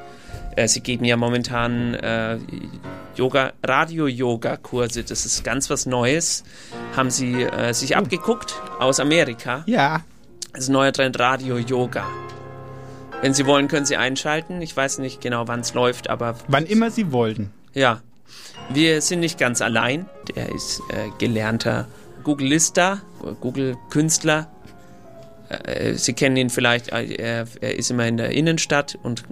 Äh, 0.56 0.68
sie 0.68 0.82
geben 0.82 1.06
ja 1.06 1.18
momentan 1.18 1.94
äh, 1.96 2.38
Yoga, 3.16 3.54
Radio-Yoga-Kurse. 3.64 5.04
Das 5.04 5.26
ist 5.26 5.44
ganz 5.44 5.70
was 5.70 5.86
Neues. 5.86 6.44
Haben 6.96 7.10
sie 7.10 7.44
äh, 7.44 7.74
sich 7.74 7.96
abgeguckt 7.96 8.56
aus 8.80 9.00
Amerika. 9.00 9.64
Ja. 9.66 10.04
Das 10.54 10.64
ist 10.64 10.70
ein 10.70 10.74
neuer 10.74 10.92
Trend 10.92 11.18
Radio-Yoga. 11.18 12.06
Wenn 13.22 13.34
Sie 13.34 13.46
wollen, 13.46 13.68
können 13.68 13.86
Sie 13.86 13.96
einschalten. 13.96 14.62
Ich 14.62 14.76
weiß 14.76 14.98
nicht 14.98 15.22
genau, 15.22 15.48
wann 15.48 15.62
es 15.62 15.74
läuft, 15.74 16.10
aber. 16.10 16.36
Wann 16.48 16.66
immer 16.66 16.92
Sie 16.92 17.12
wollten. 17.12 17.52
Ja. 17.74 18.02
Wir 18.70 19.02
sind 19.02 19.22
nicht 19.22 19.38
ganz 19.38 19.62
allein. 19.62 20.08
Der 20.36 20.54
ist 20.54 20.82
äh, 20.90 21.10
gelernter 21.20 21.88
Googlista, 22.24 23.02
Google-Künstler. 23.40 24.52
Äh, 25.50 25.94
Sie 25.94 26.14
kennen 26.14 26.36
ihn 26.36 26.50
vielleicht, 26.50 26.92
äh, 26.92 27.06
er, 27.16 27.48
ist 27.62 27.90
immer 27.90 28.08
in 28.08 28.18
der 28.18 28.32
Innenstadt 28.32 28.98
und 29.02 29.24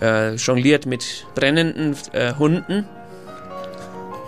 äh, 0.00 0.34
jongliert 0.34 0.86
mit 0.86 1.26
brennenden 1.34 1.96
äh, 2.12 2.34
Hunden. 2.34 2.86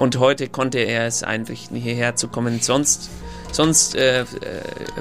Und 0.00 0.18
heute 0.18 0.48
konnte 0.48 0.78
er 0.78 1.06
es 1.06 1.24
nicht 1.38 1.70
hierher 1.72 2.16
zu 2.16 2.28
kommen. 2.28 2.60
Sonst, 2.60 3.10
sonst 3.52 3.94
äh, 3.94 4.24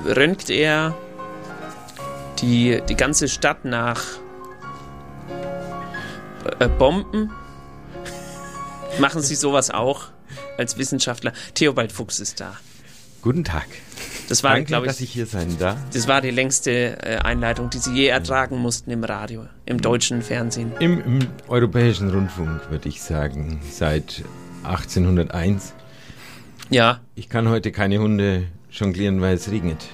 röntgt 0.06 0.50
er 0.50 0.96
die, 2.42 2.82
die 2.88 2.96
ganze 2.96 3.28
Stadt 3.28 3.66
nach 3.66 4.04
Bomben. 6.78 7.32
Machen 9.00 9.22
Sie 9.22 9.36
sowas 9.36 9.72
auch 9.72 10.06
als 10.58 10.78
Wissenschaftler? 10.78 11.34
Theobald 11.54 11.92
Fuchs 11.92 12.20
ist 12.20 12.40
da. 12.40 12.56
Guten 13.22 13.44
Tag. 13.44 13.66
Das 14.30 14.44
war, 14.44 14.60
glaube 14.62 14.86
ich, 14.86 14.92
dass 14.92 15.02
ich 15.02 15.12
hier 15.12 15.26
sein 15.26 15.58
darf. 15.58 15.78
Das 15.94 16.08
war 16.08 16.22
die 16.22 16.32
längste 16.32 16.72
äh, 17.02 17.18
Einleitung, 17.18 17.70
die 17.70 17.80
Sie 17.80 17.94
je 17.94 18.08
ertragen 18.08 18.58
mussten 18.60 18.92
im 18.92 19.04
Radio, 19.04 19.46
im 19.66 19.82
deutschen 19.82 20.22
Fernsehen. 20.22 20.72
Im, 20.80 21.02
im 21.02 21.28
europäischen 21.48 22.10
Rundfunk, 22.10 22.70
würde 22.70 22.88
ich 22.88 23.02
sagen, 23.02 23.62
seit 23.70 24.24
1801. 24.64 25.74
Ja. 26.70 27.02
Ich 27.16 27.30
kann 27.30 27.50
heute 27.50 27.72
keine 27.72 28.00
Hunde 28.00 28.48
jonglieren, 28.72 29.22
weil 29.22 29.36
es 29.36 29.50
regnet. 29.50 29.86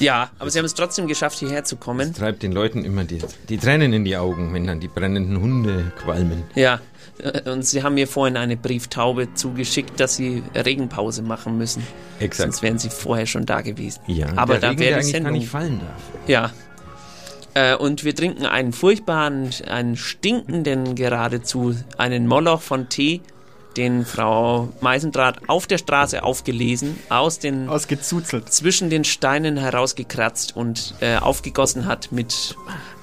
Ja, 0.00 0.30
aber 0.38 0.50
Sie 0.50 0.58
haben 0.58 0.66
es 0.66 0.74
trotzdem 0.74 1.06
geschafft, 1.06 1.38
hierher 1.38 1.64
zu 1.64 1.76
kommen. 1.76 2.08
Das 2.10 2.18
treibt 2.18 2.42
den 2.42 2.52
Leuten 2.52 2.84
immer 2.84 3.04
die, 3.04 3.18
die 3.48 3.58
Tränen 3.58 3.92
in 3.92 4.04
die 4.04 4.16
Augen, 4.16 4.54
wenn 4.54 4.66
dann 4.66 4.80
die 4.80 4.88
brennenden 4.88 5.40
Hunde 5.40 5.92
qualmen. 5.98 6.44
Ja, 6.54 6.80
äh, 7.18 7.50
und 7.50 7.64
Sie 7.64 7.82
haben 7.82 7.94
mir 7.94 8.06
vorhin 8.08 8.36
eine 8.36 8.56
Brieftaube 8.56 9.34
zugeschickt, 9.34 9.98
dass 10.00 10.16
Sie 10.16 10.42
Regenpause 10.54 11.22
machen 11.22 11.58
müssen. 11.58 11.82
Exakt. 12.20 12.52
Sonst 12.52 12.62
wären 12.62 12.78
Sie 12.78 12.90
vorher 12.90 13.26
schon 13.26 13.46
da 13.46 13.60
gewesen. 13.60 14.00
Ja, 14.06 14.28
aber 14.36 14.58
da 14.58 14.70
Regen, 14.70 14.80
wäre 14.80 15.00
die 15.00 15.06
Sendung. 15.06 15.32
gar 15.32 15.38
nicht 15.38 15.48
fallen 15.48 15.80
darf. 15.80 16.28
Ja. 16.28 16.52
Äh, 17.54 17.76
und 17.76 18.04
wir 18.04 18.14
trinken 18.14 18.46
einen 18.46 18.72
furchtbaren, 18.72 19.50
einen 19.68 19.96
stinkenden 19.96 20.94
geradezu, 20.94 21.74
einen 21.96 22.26
Moloch 22.26 22.60
von 22.60 22.88
Tee, 22.88 23.20
den 23.76 24.04
Frau 24.04 24.68
Meisendraht 24.80 25.48
auf 25.48 25.66
der 25.66 25.78
Straße 25.78 26.22
aufgelesen, 26.22 26.98
aus 27.08 27.38
den 27.38 27.68
Ausgezuzelt. 27.68 28.52
zwischen 28.52 28.90
den 28.90 29.04
Steinen 29.04 29.56
herausgekratzt 29.56 30.56
und 30.56 30.94
äh, 31.00 31.16
aufgegossen 31.16 31.86
hat 31.86 32.10
mit 32.10 32.56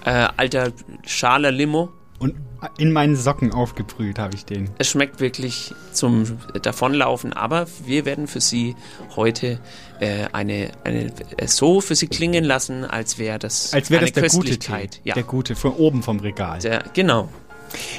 äh, 0.06 0.28
alter 0.38 0.72
Schaler 1.06 1.52
Limo. 1.52 1.90
Und 2.20 2.36
in 2.78 2.92
meinen 2.92 3.16
Socken 3.16 3.54
aufgebrüht 3.54 4.18
habe 4.20 4.36
ich 4.36 4.46
den. 4.46 4.70
Es 4.78 4.90
schmeckt 4.90 5.20
wirklich 5.20 5.74
zum 5.92 6.38
Davonlaufen, 6.62 7.34
aber 7.34 7.68
wir 7.86 8.06
werden 8.06 8.28
für 8.28 8.42
Sie 8.42 8.76
heute 9.16 9.60
äh, 10.00 10.26
eine, 10.32 10.72
eine 10.84 11.12
äh, 11.38 11.48
so 11.48 11.82
für 11.82 11.96
Sie 11.96 12.08
klingen 12.08 12.44
lassen, 12.44 12.86
als 12.86 13.18
wäre 13.18 13.38
das 13.38 13.74
Als 13.74 13.90
wäre 13.92 14.04
eine 14.04 14.12
das 14.12 14.32
der 14.32 14.42
gute. 14.42 14.58
Tee. 14.58 14.90
Ja. 15.04 15.14
Der 15.14 15.24
gute, 15.24 15.56
von 15.56 15.74
oben 15.74 16.04
vom 16.04 16.20
Regal. 16.20 16.60
Der, 16.60 16.84
genau. 16.94 17.30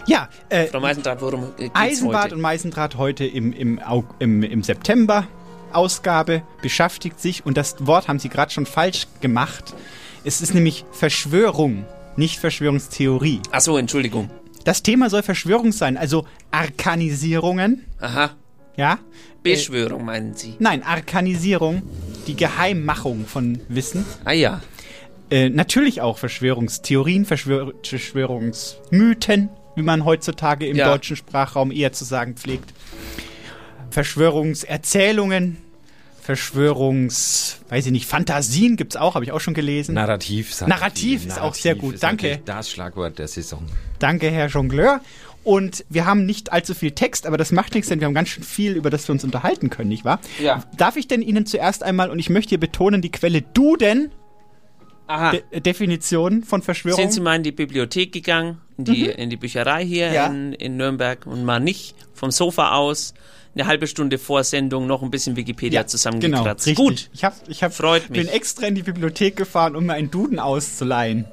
Ja, 0.06 0.28
äh, 0.48 0.66
Frau 0.66 0.80
Meisendraht, 0.80 1.20
worum 1.20 1.44
äh, 1.44 1.62
geht's 1.62 1.74
Eisenbad 1.74 2.24
heute? 2.24 2.34
und 2.34 2.40
Meisendraht 2.40 2.96
heute 2.96 3.24
im, 3.24 3.52
im, 3.52 3.80
im, 4.18 4.42
im 4.42 4.62
September 4.62 5.26
Ausgabe 5.72 6.42
beschäftigt 6.62 7.20
sich, 7.20 7.44
und 7.44 7.56
das 7.56 7.86
Wort 7.86 8.08
haben 8.08 8.18
Sie 8.18 8.28
gerade 8.28 8.52
schon 8.52 8.66
falsch 8.66 9.06
gemacht. 9.20 9.74
Es 10.24 10.40
ist 10.40 10.54
nämlich 10.54 10.84
Verschwörung, 10.92 11.84
nicht 12.16 12.38
Verschwörungstheorie. 12.38 13.40
Ach 13.50 13.60
so, 13.60 13.76
Entschuldigung. 13.76 14.30
Das 14.64 14.82
Thema 14.82 15.10
soll 15.10 15.22
Verschwörung 15.22 15.72
sein, 15.72 15.96
also 15.96 16.26
Arkanisierungen. 16.50 17.84
Aha. 18.00 18.30
Ja? 18.76 18.98
Beschwörung 19.42 20.04
meinen 20.04 20.34
Sie? 20.34 20.54
Nein, 20.58 20.82
Arkanisierung, 20.82 21.82
die 22.26 22.34
Geheimmachung 22.34 23.26
von 23.26 23.60
Wissen. 23.68 24.04
Ah 24.24 24.32
ja. 24.32 24.60
Äh, 25.30 25.50
natürlich 25.50 26.00
auch 26.00 26.18
Verschwörungstheorien, 26.18 27.24
Verschwör 27.24 27.72
Verschwörungsmythen, 27.82 29.50
wie 29.76 29.82
man 29.82 30.04
heutzutage 30.04 30.66
im 30.66 30.76
Ja. 30.76 30.90
deutschen 30.90 31.14
Sprachraum 31.16 31.70
eher 31.70 31.92
zu 31.92 32.04
sagen 32.04 32.34
pflegt. 32.34 32.72
Verschwörungserzählungen, 33.90 35.58
Verschwörungs, 36.20 37.60
weiß 37.68 37.86
ich 37.86 37.92
nicht, 37.92 38.06
Fantasien 38.06 38.76
gibt's 38.76 38.96
auch, 38.96 39.14
habe 39.14 39.24
ich 39.24 39.30
auch 39.30 39.40
schon 39.40 39.54
gelesen. 39.54 39.94
Narrativ. 39.94 40.60
Narrativ 40.62 41.24
ist 41.24 41.40
auch 41.40 41.54
sehr 41.54 41.76
gut, 41.76 41.94
ist 41.94 42.02
danke. 42.02 42.40
Das 42.44 42.68
Schlagwort 42.70 43.18
der 43.20 43.28
Saison. 43.28 43.62
Danke, 44.00 44.30
Herr 44.30 44.48
Jongleur. 44.48 45.00
Und 45.44 45.84
wir 45.88 46.04
haben 46.06 46.26
nicht 46.26 46.52
allzu 46.52 46.74
viel 46.74 46.90
Text, 46.90 47.24
aber 47.24 47.36
das 47.36 47.52
macht 47.52 47.74
nichts, 47.74 47.88
denn 47.88 48.00
wir 48.00 48.06
haben 48.06 48.14
ganz 48.14 48.30
schön 48.30 48.42
viel, 48.42 48.72
über 48.72 48.90
das 48.90 49.06
wir 49.06 49.12
uns 49.12 49.22
unterhalten 49.22 49.70
können, 49.70 49.88
nicht 49.88 50.04
wahr? 50.04 50.18
Ja. 50.42 50.64
Darf 50.76 50.96
ich 50.96 51.06
denn 51.06 51.22
Ihnen 51.22 51.46
zuerst 51.46 51.84
einmal, 51.84 52.10
und 52.10 52.18
ich 52.18 52.28
möchte 52.30 52.48
hier 52.50 52.58
betonen, 52.60 53.00
die 53.00 53.12
Quelle 53.12 53.42
Duden. 53.42 54.10
De 55.32 55.60
Definition 55.60 56.42
von 56.42 56.62
Verschwörung. 56.62 57.00
Sind 57.00 57.12
Sie 57.12 57.20
mal 57.20 57.36
in 57.36 57.42
die 57.42 57.52
Bibliothek 57.52 58.12
gegangen, 58.12 58.58
in 58.76 58.84
die, 58.84 59.04
Mhm. 59.04 59.10
in 59.10 59.30
die 59.30 59.36
Bücherei 59.36 59.84
hier 59.84 60.12
Ja. 60.12 60.26
in, 60.26 60.52
in 60.52 60.76
Nürnberg 60.76 61.26
und 61.26 61.44
mal 61.44 61.60
nicht 61.60 61.94
vom 62.14 62.30
Sofa 62.30 62.72
aus 62.72 63.14
eine 63.54 63.66
halbe 63.66 63.86
Stunde 63.86 64.18
vor 64.18 64.44
Sendung 64.44 64.86
noch 64.86 65.02
ein 65.02 65.10
bisschen 65.10 65.36
Wikipedia 65.36 65.80
Genau, 65.80 65.88
zusammengekratzt? 65.88 66.66
richtig. 66.66 66.84
Gut, 66.84 67.08
Ich, 67.14 67.24
hab, 67.24 67.34
ich 67.48 67.62
hab, 67.62 67.72
Freut 67.72 68.10
mich. 68.10 68.20
bin 68.20 68.28
extra 68.28 68.66
in 68.66 68.74
die 68.74 68.82
Bibliothek 68.82 69.36
gefahren, 69.36 69.76
um 69.76 69.86
mir 69.86 69.94
einen 69.94 70.10
Duden 70.10 70.38
auszuleihen. 70.38 71.24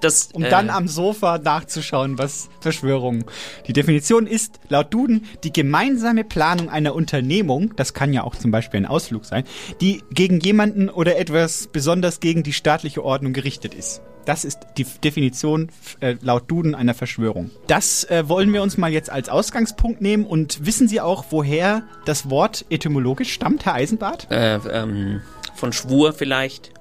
Das, 0.00 0.30
Um 0.32 0.44
äh, 0.44 0.50
dann 0.50 0.70
am 0.70 0.88
Sofa 0.88 1.38
nachzuschauen, 1.38 2.18
was 2.18 2.48
Verschwörung. 2.60 3.24
Die 3.66 3.72
Definition 3.72 4.26
ist 4.26 4.60
laut 4.68 4.92
Duden 4.92 5.26
die 5.44 5.52
gemeinsame 5.52 6.24
Planung 6.24 6.68
einer 6.68 6.94
Unternehmung, 6.94 7.74
das 7.76 7.94
kann 7.94 8.12
ja 8.12 8.24
auch 8.24 8.36
zum 8.36 8.50
Beispiel 8.50 8.80
ein 8.80 8.86
Ausflug 8.86 9.24
sein, 9.24 9.44
die 9.80 10.02
gegen 10.10 10.40
jemanden 10.40 10.88
oder 10.88 11.18
etwas 11.18 11.68
besonders 11.68 12.20
gegen 12.20 12.42
die 12.42 12.52
staatliche 12.52 13.04
Ordnung 13.04 13.32
gerichtet 13.32 13.74
ist. 13.74 14.02
Das 14.26 14.44
ist 14.44 14.58
die 14.76 14.84
Definition 14.84 15.70
äh, 16.00 16.16
laut 16.20 16.50
Duden 16.50 16.74
einer 16.74 16.94
Verschwörung. 16.94 17.50
Das 17.66 18.04
äh, 18.04 18.28
wollen 18.28 18.52
wir 18.52 18.62
uns 18.62 18.76
mal 18.76 18.92
jetzt 18.92 19.10
als 19.10 19.28
Ausgangspunkt 19.28 20.02
nehmen 20.02 20.26
und 20.26 20.64
wissen 20.66 20.88
Sie 20.88 21.00
auch, 21.00 21.24
woher 21.30 21.82
das 22.04 22.28
Wort 22.28 22.64
etymologisch 22.70 23.32
stammt, 23.32 23.64
Herr 23.64 23.74
Eisenbart? 23.74 24.30
äh, 24.30 24.56
ähm, 24.56 25.22
von 25.54 25.72
Schwur 25.72 26.12
vielleicht. 26.12 26.72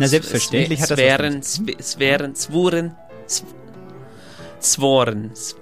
Na, 0.00 0.08
selbstverständlich 0.08 0.80
hat 0.80 0.90
das 0.90 0.98
was 0.98 1.04
Sphären, 1.04 1.32
damit 1.32 1.44
zu 1.44 1.58
tun. 1.58 1.66
Sw- 1.76 1.82
Sphären, 1.82 2.34
Zwuren, 2.34 2.94
Sw- 3.28 3.44
Zworen. 4.60 5.30
S- 5.32 5.56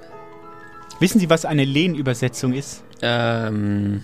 Wissen 1.01 1.21
Sie, 1.21 1.29
was 1.31 1.45
eine 1.45 1.65
Lehnübersetzung 1.65 2.53
ist? 2.55 2.83
Ähm, 3.03 4.03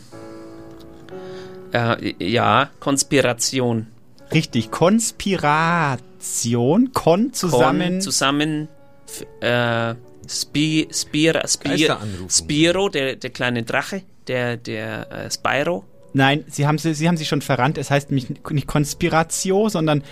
äh, 1.73 2.15
ja, 2.25 2.71
Konspiration. 2.81 3.87
Richtig, 4.33 4.71
Konspiration, 4.71 6.93
Kon 6.93 7.33
zusammen. 7.33 7.95
Kon, 7.95 8.01
zusammen, 8.01 8.69
f- 9.09 9.27
äh, 9.43 9.95
Spi, 10.29 10.87
Spira, 10.93 11.47
Spir, 11.49 11.71
Geisteranrufung. 11.73 12.31
Spiro, 12.31 12.89
der, 12.89 13.17
der 13.17 13.31
kleine 13.31 13.63
Drache, 13.65 14.03
der, 14.27 14.57
der 14.57 15.11
äh, 15.13 15.31
Spyro. 15.31 15.85
Nein, 16.17 16.45
Sie 16.49 16.65
haben 16.67 16.79
sie, 16.79 16.95
sie 16.95 17.09
haben 17.09 17.17
sie 17.17 17.25
schon 17.27 17.43
verrannt. 17.43 17.77
Es 17.77 17.91
heißt 17.91 18.11
nämlich 18.11 18.29
nicht 18.51 18.67
Konspiratio, 18.69 19.69
sondern 19.69 20.05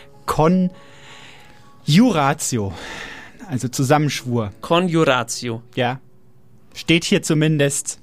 Conjuratio. 1.86 2.72
Also 3.48 3.68
Zusammenschwur. 3.68 4.52
Conjuratio. 4.60 5.62
Ja. 5.74 6.00
Steht 6.74 7.04
hier 7.04 7.22
zumindest. 7.22 7.98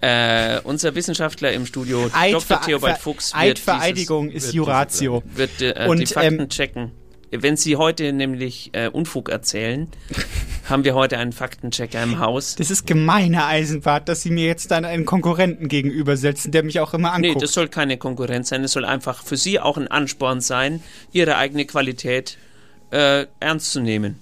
Äh, 0.00 0.60
unser 0.64 0.94
Wissenschaftler 0.94 1.52
im 1.52 1.66
Studio, 1.66 2.08
Eid- 2.14 2.32
Dr. 2.34 2.60
Theobald 2.62 2.98
Fuchs, 2.98 3.34
wird, 3.34 3.42
Eidvereidigung 3.42 4.26
wird 4.26 4.36
ist 4.36 4.42
dieses- 4.44 4.54
Juratio. 4.54 5.22
dieses, 5.26 5.36
wird 5.60 5.76
äh, 5.76 5.86
Und, 5.88 5.98
die 5.98 6.06
Fakten 6.06 6.40
ähm, 6.40 6.48
checken. 6.48 6.92
Wenn 7.32 7.56
Sie 7.56 7.76
heute 7.76 8.12
nämlich 8.12 8.70
äh, 8.72 8.88
Unfug 8.88 9.28
erzählen, 9.28 9.88
haben 10.68 10.82
wir 10.84 10.94
heute 10.94 11.16
einen 11.18 11.32
Faktenchecker 11.32 12.02
im 12.02 12.18
Haus. 12.18 12.56
Das 12.56 12.70
ist 12.72 12.86
gemein, 12.88 13.34
Herr 13.34 13.46
Eisenbart, 13.46 14.08
dass 14.08 14.22
Sie 14.22 14.30
mir 14.30 14.46
jetzt 14.46 14.70
dann 14.72 14.84
einen 14.84 15.04
Konkurrenten 15.06 15.68
gegenübersetzen, 15.68 16.50
der 16.50 16.64
mich 16.64 16.80
auch 16.80 16.92
immer 16.92 17.16
Nee, 17.18 17.28
anguckt. 17.28 17.44
das 17.44 17.52
soll 17.52 17.68
keine 17.68 17.98
Konkurrenz 17.98 18.48
sein. 18.48 18.64
Es 18.64 18.72
soll 18.72 18.84
einfach 18.84 19.22
für 19.22 19.36
Sie 19.36 19.60
auch 19.60 19.76
ein 19.78 19.86
Ansporn 19.88 20.40
sein, 20.40 20.82
Ihre 21.12 21.36
eigene 21.36 21.66
Qualität 21.66 22.36
äh, 22.90 23.26
ernst 23.38 23.70
zu 23.72 23.80
nehmen. 23.80 24.16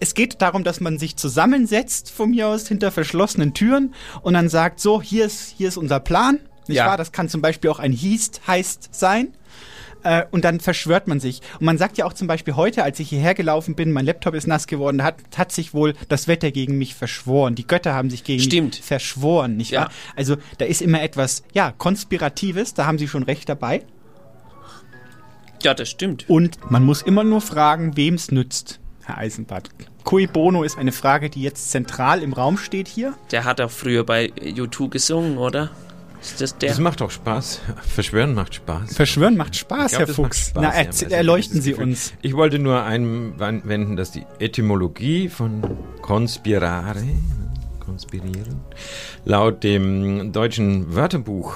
es 0.00 0.14
geht 0.14 0.42
darum, 0.42 0.64
dass 0.64 0.80
man 0.80 0.98
sich 0.98 1.14
zusammensetzt, 1.16 2.10
von 2.10 2.30
mir 2.30 2.48
aus, 2.48 2.66
hinter 2.66 2.90
verschlossenen 2.90 3.54
Türen 3.54 3.94
und 4.22 4.34
dann 4.34 4.48
sagt, 4.48 4.80
so, 4.80 5.00
hier 5.00 5.26
ist, 5.26 5.54
hier 5.56 5.68
ist 5.68 5.76
unser 5.76 6.00
Plan. 6.00 6.40
Nicht 6.66 6.78
Ja. 6.78 6.86
wahr? 6.86 6.96
Das 6.96 7.12
kann 7.12 7.28
zum 7.28 7.40
Beispiel 7.40 7.70
auch 7.70 7.78
ein 7.78 7.92
Hiest 7.92 8.40
heißt 8.48 8.88
sein. 8.92 9.28
Äh, 10.04 10.24
und 10.30 10.44
dann 10.44 10.60
verschwört 10.60 11.06
man 11.08 11.20
sich. 11.20 11.40
Und 11.60 11.66
man 11.66 11.78
sagt 11.78 11.98
ja 11.98 12.04
auch 12.06 12.12
zum 12.12 12.26
Beispiel 12.26 12.56
heute, 12.56 12.82
als 12.82 12.98
ich 13.00 13.08
hierher 13.08 13.34
gelaufen 13.34 13.74
bin, 13.74 13.92
mein 13.92 14.04
Laptop 14.06 14.34
ist 14.34 14.46
nass 14.46 14.66
geworden, 14.66 14.98
da 14.98 15.04
hat, 15.04 15.16
hat 15.36 15.52
sich 15.52 15.74
wohl 15.74 15.94
das 16.08 16.28
Wetter 16.28 16.50
gegen 16.50 16.78
mich 16.78 16.94
verschworen. 16.94 17.54
Die 17.54 17.66
Götter 17.66 17.94
haben 17.94 18.10
sich 18.10 18.24
gegen 18.24 18.42
Stimmt. 18.42 18.76
mich 18.76 18.82
verschworen, 18.84 19.56
nicht 19.56 19.70
Ja. 19.70 19.82
wahr? 19.82 19.90
Also 20.16 20.36
da 20.58 20.64
ist 20.64 20.82
immer 20.82 21.02
etwas, 21.02 21.44
ja, 21.52 21.72
Konspiratives, 21.76 22.74
da 22.74 22.86
haben 22.86 22.98
Sie 22.98 23.08
schon 23.08 23.22
recht 23.22 23.48
dabei. 23.48 23.82
Ja, 25.62 25.74
das 25.74 25.88
stimmt. 25.90 26.28
Und 26.28 26.70
man 26.70 26.84
muss 26.84 27.02
immer 27.02 27.22
nur 27.22 27.40
fragen, 27.40 27.96
wem 27.96 28.14
es 28.14 28.32
nützt, 28.32 28.80
Herr 29.04 29.18
Eisenbart. 29.18 29.70
Cui 30.02 30.26
bono 30.26 30.64
ist 30.64 30.76
eine 30.76 30.90
Frage, 30.90 31.30
die 31.30 31.42
jetzt 31.42 31.70
zentral 31.70 32.22
im 32.22 32.32
Raum 32.32 32.56
steht 32.58 32.88
hier. 32.88 33.14
Der 33.30 33.44
hat 33.44 33.60
auch 33.60 33.70
früher 33.70 34.04
bei 34.04 34.32
U2 34.32 34.88
gesungen, 34.88 35.38
oder? 35.38 35.70
Ist 36.22 36.40
das 36.40 36.56
der? 36.56 36.68
Das 36.70 36.78
macht 36.78 37.00
doch 37.00 37.10
Spaß. 37.10 37.60
Verschwören 37.94 38.34
macht 38.34 38.54
Spaß. 38.54 38.94
Verschwören 38.94 39.36
macht 39.36 39.56
Spaß, 39.56 39.90
glaub, 39.92 40.06
Herr 40.06 40.14
Fuchs. 40.14 40.48
Spaß, 40.50 40.62
Na, 40.62 40.68
ja, 40.68 40.84
erzähl- 40.84 41.06
also 41.06 41.16
erleuchten 41.16 41.60
Sie 41.60 41.74
uns. 41.74 42.12
Ich 42.22 42.34
wollte 42.34 42.58
nur 42.58 42.82
einwenden, 42.84 43.96
dass 43.96 44.12
die 44.12 44.24
Etymologie 44.38 45.28
von 45.28 45.62
conspirare, 46.00 47.02
konspirieren, 47.84 48.60
laut 49.24 49.64
dem 49.64 50.32
deutschen 50.32 50.94
Wörterbuch 50.94 51.54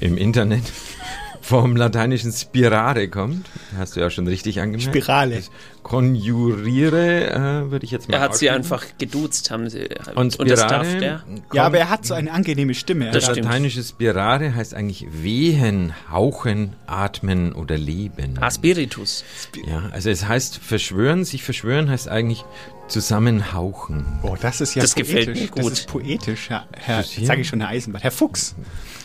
im 0.00 0.16
Internet 0.16 0.64
vom 1.42 1.76
lateinischen 1.76 2.32
spirare 2.32 3.08
kommt. 3.08 3.46
Hast 3.76 3.96
du 3.96 4.00
ja 4.00 4.10
schon 4.10 4.26
richtig 4.26 4.60
angemerkt. 4.60 4.84
Spirale. 4.84 5.36
Das 5.36 5.50
Konjuriere, 5.82 7.30
äh, 7.66 7.70
würde 7.70 7.84
ich 7.84 7.90
jetzt 7.90 8.08
mal 8.08 8.16
er 8.16 8.20
hat 8.20 8.36
sie 8.36 8.50
einfach 8.50 8.84
geduzt, 8.98 9.50
haben 9.50 9.68
sie. 9.68 9.88
Und 10.14 10.36
und 10.38 10.50
das 10.50 10.60
Spirare 10.60 10.84
darf 10.84 10.98
der. 10.98 11.22
Ja, 11.52 11.64
aber 11.64 11.78
er 11.78 11.90
hat 11.90 12.04
so 12.06 12.14
eine 12.14 12.30
angenehme 12.32 12.74
Stimme. 12.74 13.06
Das 13.06 13.14
Das 13.14 13.24
stimmt. 13.32 13.46
lateinische 13.46 13.82
Spirare 13.82 14.54
heißt 14.54 14.74
eigentlich 14.74 15.06
wehen, 15.10 15.92
hauchen, 16.10 16.74
atmen 16.86 17.52
oder 17.52 17.76
leben. 17.78 18.38
Ah, 18.40 18.50
Spiritus. 18.50 19.24
Ja, 19.66 19.88
also 19.92 20.10
es 20.10 20.26
heißt 20.26 20.58
verschwören, 20.58 21.24
sich 21.24 21.42
verschwören 21.42 21.88
heißt 21.90 22.08
eigentlich 22.08 22.44
zusammenhauchen. 22.88 24.04
Oh, 24.22 24.36
das 24.40 24.60
ist 24.60 24.74
ja 24.74 24.82
Das 24.82 24.94
poetisch. 24.94 25.08
gefällt 25.14 25.36
mir 25.38 25.46
Das 25.54 25.64
gut. 25.64 25.72
ist 25.72 25.86
poetisch, 25.86 26.50
Herr, 26.50 26.66
Herr 26.72 26.98
Das 26.98 27.14
sage 27.14 27.40
ich 27.40 27.48
schon, 27.48 27.60
Herr 27.60 27.68
Eisenbart. 27.70 28.02
Herr 28.04 28.10
Fuchs, 28.10 28.54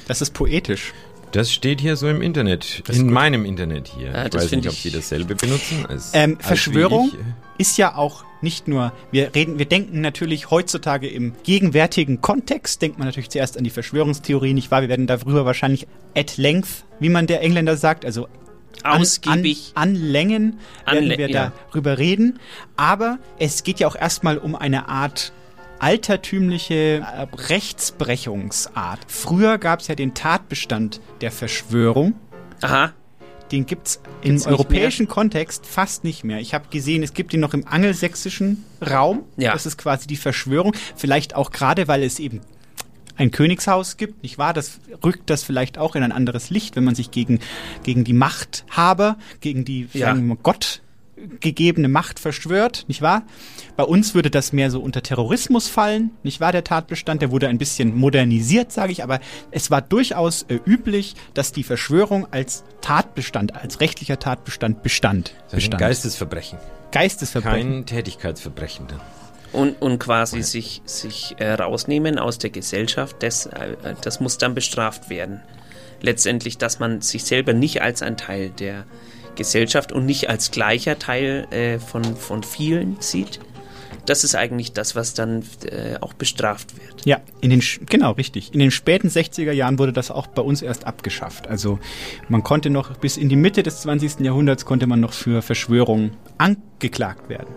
das 0.07 0.21
ist 0.21 0.33
poetisch. 0.33 0.93
Das 1.31 1.51
steht 1.51 1.81
hier 1.81 1.96
so 1.98 2.07
im 2.07 2.22
Internet, 2.22 2.84
Das 2.88 2.98
in 2.98 3.12
meinem 3.12 3.46
Internet 3.46 3.89
hier. 3.89 4.15
Ah, 4.15 4.24
ich 4.25 4.29
das 4.31 4.46
weiß 4.46 4.51
nicht, 4.53 4.67
ob 4.67 4.74
Sie 4.74 4.91
dasselbe 4.91 5.36
benutzen. 5.36 5.86
Als, 5.88 6.12
Ähm, 6.13 6.38
als 6.38 6.48
Verschwörung 6.48 7.10
äh, 7.12 7.62
ist 7.62 7.77
ja 7.77 7.96
auch 7.96 8.24
nicht 8.41 8.67
nur, 8.67 8.93
wir 9.12 9.34
reden, 9.36 9.60
wir 9.60 9.65
denken 9.65 10.00
natürlich 10.01 10.51
heutzutage 10.51 11.07
im 11.07 11.34
gegenwärtigen 11.43 12.22
Kontext, 12.22 12.81
denkt 12.81 12.98
man 13.00 13.07
natürlich 13.07 13.29
zuerst 13.29 13.57
an 13.57 13.63
die 13.63 13.69
Verschwörungstheorie, 13.72 14.53
nicht 14.53 14.72
wahr? 14.72 14.81
Wir 14.81 14.89
werden 14.89 15.07
darüber 15.07 15.43
wahrscheinlich 15.46 15.88
at 16.15 16.38
length, 16.38 16.86
wie 17.00 17.10
man 17.10 17.27
der 17.27 17.41
Engländer 17.41 17.75
sagt, 17.77 18.05
also 18.05 18.27
an- 18.84 19.01
Ausgiebig. 19.01 19.72
An, 19.74 19.89
an 19.89 19.96
Längen 19.96 20.60
werden 20.86 21.10
wir 21.10 21.29
ja. 21.29 21.51
darüber 21.72 21.98
reden. 21.98 22.39
Aber 22.77 23.17
es 23.39 23.63
geht 23.63 23.79
ja 23.79 23.88
auch 23.88 23.96
erstmal 23.96 24.38
um 24.38 24.55
eine 24.55 24.88
Art 24.88 25.34
altertümliche 25.79 27.00
äh, 27.00 27.27
Rechtsbrechungsart. 27.36 29.00
Früher 29.07 29.57
gab 29.57 29.81
es 29.81 29.88
ja 29.88 29.96
den 29.96 30.13
Tatbestand 30.13 31.01
der 31.22 31.31
Verschwörung. 31.31 32.15
Aha. 32.62 32.93
Den 33.51 33.65
gibt's 33.65 34.01
im 34.22 34.31
Gibt's 34.31 34.46
nicht 34.46 34.48
europäischen 34.48 35.07
Kontext 35.07 35.65
fast 35.65 36.03
nicht 36.03 36.24
mehr. 36.24 36.39
Ich 36.39 36.53
habe 36.53 36.65
gesehen, 36.69 37.01
es 37.03 37.13
gibt 37.13 37.34
ihn 37.34 37.39
noch 37.39 37.53
im 37.53 37.65
angelsächsischen 37.65 38.65
Raum. 38.81 39.24
Ja. 39.38 39.53
Das 39.53 39.65
ist 39.65 39.77
quasi 39.77 40.07
die 40.07 40.17
Verschwörung. 40.17 40.74
Vielleicht 40.96 41.36
auch 41.36 41.51
gerade, 41.51 41.88
weil 41.88 42.03
es 42.03 42.19
eben 42.19 42.41
ein 43.15 43.31
Königshaus 43.31 43.98
gibt, 43.98 44.24
nicht 44.24 44.38
wahr? 44.38 44.53
Das 44.53 44.79
rückt 45.03 45.29
das 45.29 45.43
vielleicht 45.43 45.77
auch 45.77 45.96
in 45.96 46.03
ein 46.03 46.12
anderes 46.12 46.50
Licht, 46.50 46.75
wenn 46.75 46.84
man 46.84 46.96
sich 46.96 47.12
gegen, 47.12 47.39
gegen 47.84 48.03
die 48.03 48.13
Machthaber, 48.13 49.17
gegen 49.41 49.65
die 49.65 49.88
Ja. 49.93 50.15
Gott 50.43 50.81
gegebene 51.39 51.88
Macht 51.88 52.19
verschwört, 52.19 52.86
nicht 52.88 53.01
wahr? 53.01 53.24
Bei 53.75 53.83
uns 53.83 54.15
würde 54.15 54.29
das 54.29 54.53
mehr 54.53 54.71
so 54.71 54.79
unter 54.81 55.01
Terrorismus 55.01 55.67
fallen, 55.67 56.12
nicht 56.24 56.39
wahr, 56.39 56.51
der 56.51 56.63
Tatbestand? 56.63 57.21
Der 57.21 57.31
wurde 57.31 57.47
ein 57.47 57.57
bisschen 57.57 57.95
modernisiert, 57.95 58.71
sage 58.71 58.91
ich, 58.91 59.03
aber 59.03 59.19
es 59.51 59.71
war 59.71 59.81
durchaus 59.81 60.43
äh, 60.43 60.59
üblich, 60.65 61.15
dass 61.33 61.51
die 61.51 61.63
Verschwörung 61.63 62.27
als 62.31 62.63
Tatbestand, 62.81 63.55
als 63.55 63.79
rechtlicher 63.79 64.19
Tatbestand 64.19 64.83
bestand. 64.83 65.33
Das 65.36 65.36
ist 65.36 65.53
ein 65.53 65.55
bestand. 65.57 65.79
Geistesverbrechen. 65.79 66.59
Geistesverbrechen. 66.91 67.71
Kein 67.71 67.86
Tätigkeitsverbrechen. 67.86 68.87
Und, 69.53 69.81
und 69.81 70.00
quasi 70.00 70.44
sich, 70.44 70.81
sich 70.85 71.35
äh, 71.39 71.53
rausnehmen 71.53 72.20
aus 72.20 72.37
der 72.37 72.50
Gesellschaft, 72.50 73.18
das, 73.20 73.46
äh, 73.48 73.75
das 74.01 74.20
muss 74.20 74.37
dann 74.37 74.53
bestraft 74.53 75.09
werden. 75.09 75.42
Letztendlich, 76.01 76.57
dass 76.57 76.79
man 76.79 77.01
sich 77.01 77.24
selber 77.24 77.53
nicht 77.53 77.81
als 77.81 78.01
ein 78.01 78.18
Teil 78.18 78.50
der 78.50 78.85
Gesellschaft 79.37 79.91
und 79.93 80.05
nicht 80.05 80.29
als 80.29 80.51
gleicher 80.51 81.00
Teil 81.00 81.47
äh, 81.51 81.79
von, 81.79 82.03
von 82.03 82.43
vielen 82.43 82.97
sieht. 83.00 83.39
Das 84.07 84.23
ist 84.23 84.35
eigentlich 84.35 84.71
das, 84.71 84.95
was 84.95 85.13
dann 85.13 85.43
äh, 85.65 85.97
auch 86.00 86.13
bestraft 86.13 86.77
wird. 86.77 87.05
Ja, 87.05 87.19
in 87.41 87.50
den, 87.50 87.61
genau, 87.89 88.11
richtig. 88.11 88.53
In 88.53 88.59
den 88.59 88.71
späten 88.71 89.09
60er 89.09 89.51
Jahren 89.51 89.79
wurde 89.79 89.91
das 89.91 90.11
auch 90.11 90.27
bei 90.27 90.41
uns 90.41 90.61
erst 90.61 90.87
abgeschafft. 90.87 91.47
Also 91.47 91.77
man 92.29 92.41
konnte 92.41 92.69
noch 92.69 92.97
bis 92.97 93.17
in 93.17 93.27
die 93.27 93.35
Mitte 93.35 93.63
des 93.63 93.81
20. 93.81 94.21
Jahrhunderts 94.21 94.63
konnte 94.63 94.87
man 94.87 95.01
noch 95.01 95.11
für 95.11 95.41
Verschwörungen 95.41 96.11
angeklagt 96.37 97.27
werden. 97.27 97.53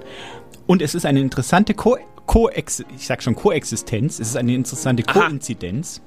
Und 0.66 0.82
es 0.82 0.96
ist 0.96 1.06
eine 1.06 1.20
interessante 1.20 1.74
Ko 1.74 1.96
Koex 2.26 2.84
ich 2.94 3.06
sag 3.06 3.22
schon 3.24 3.34
Koexistenz, 3.34 4.20
es 4.20 4.28
ist 4.28 4.36
eine 4.36 4.54
interessante 4.54 5.02
Aha. 5.08 5.28
Koinzidenz, 5.28 6.00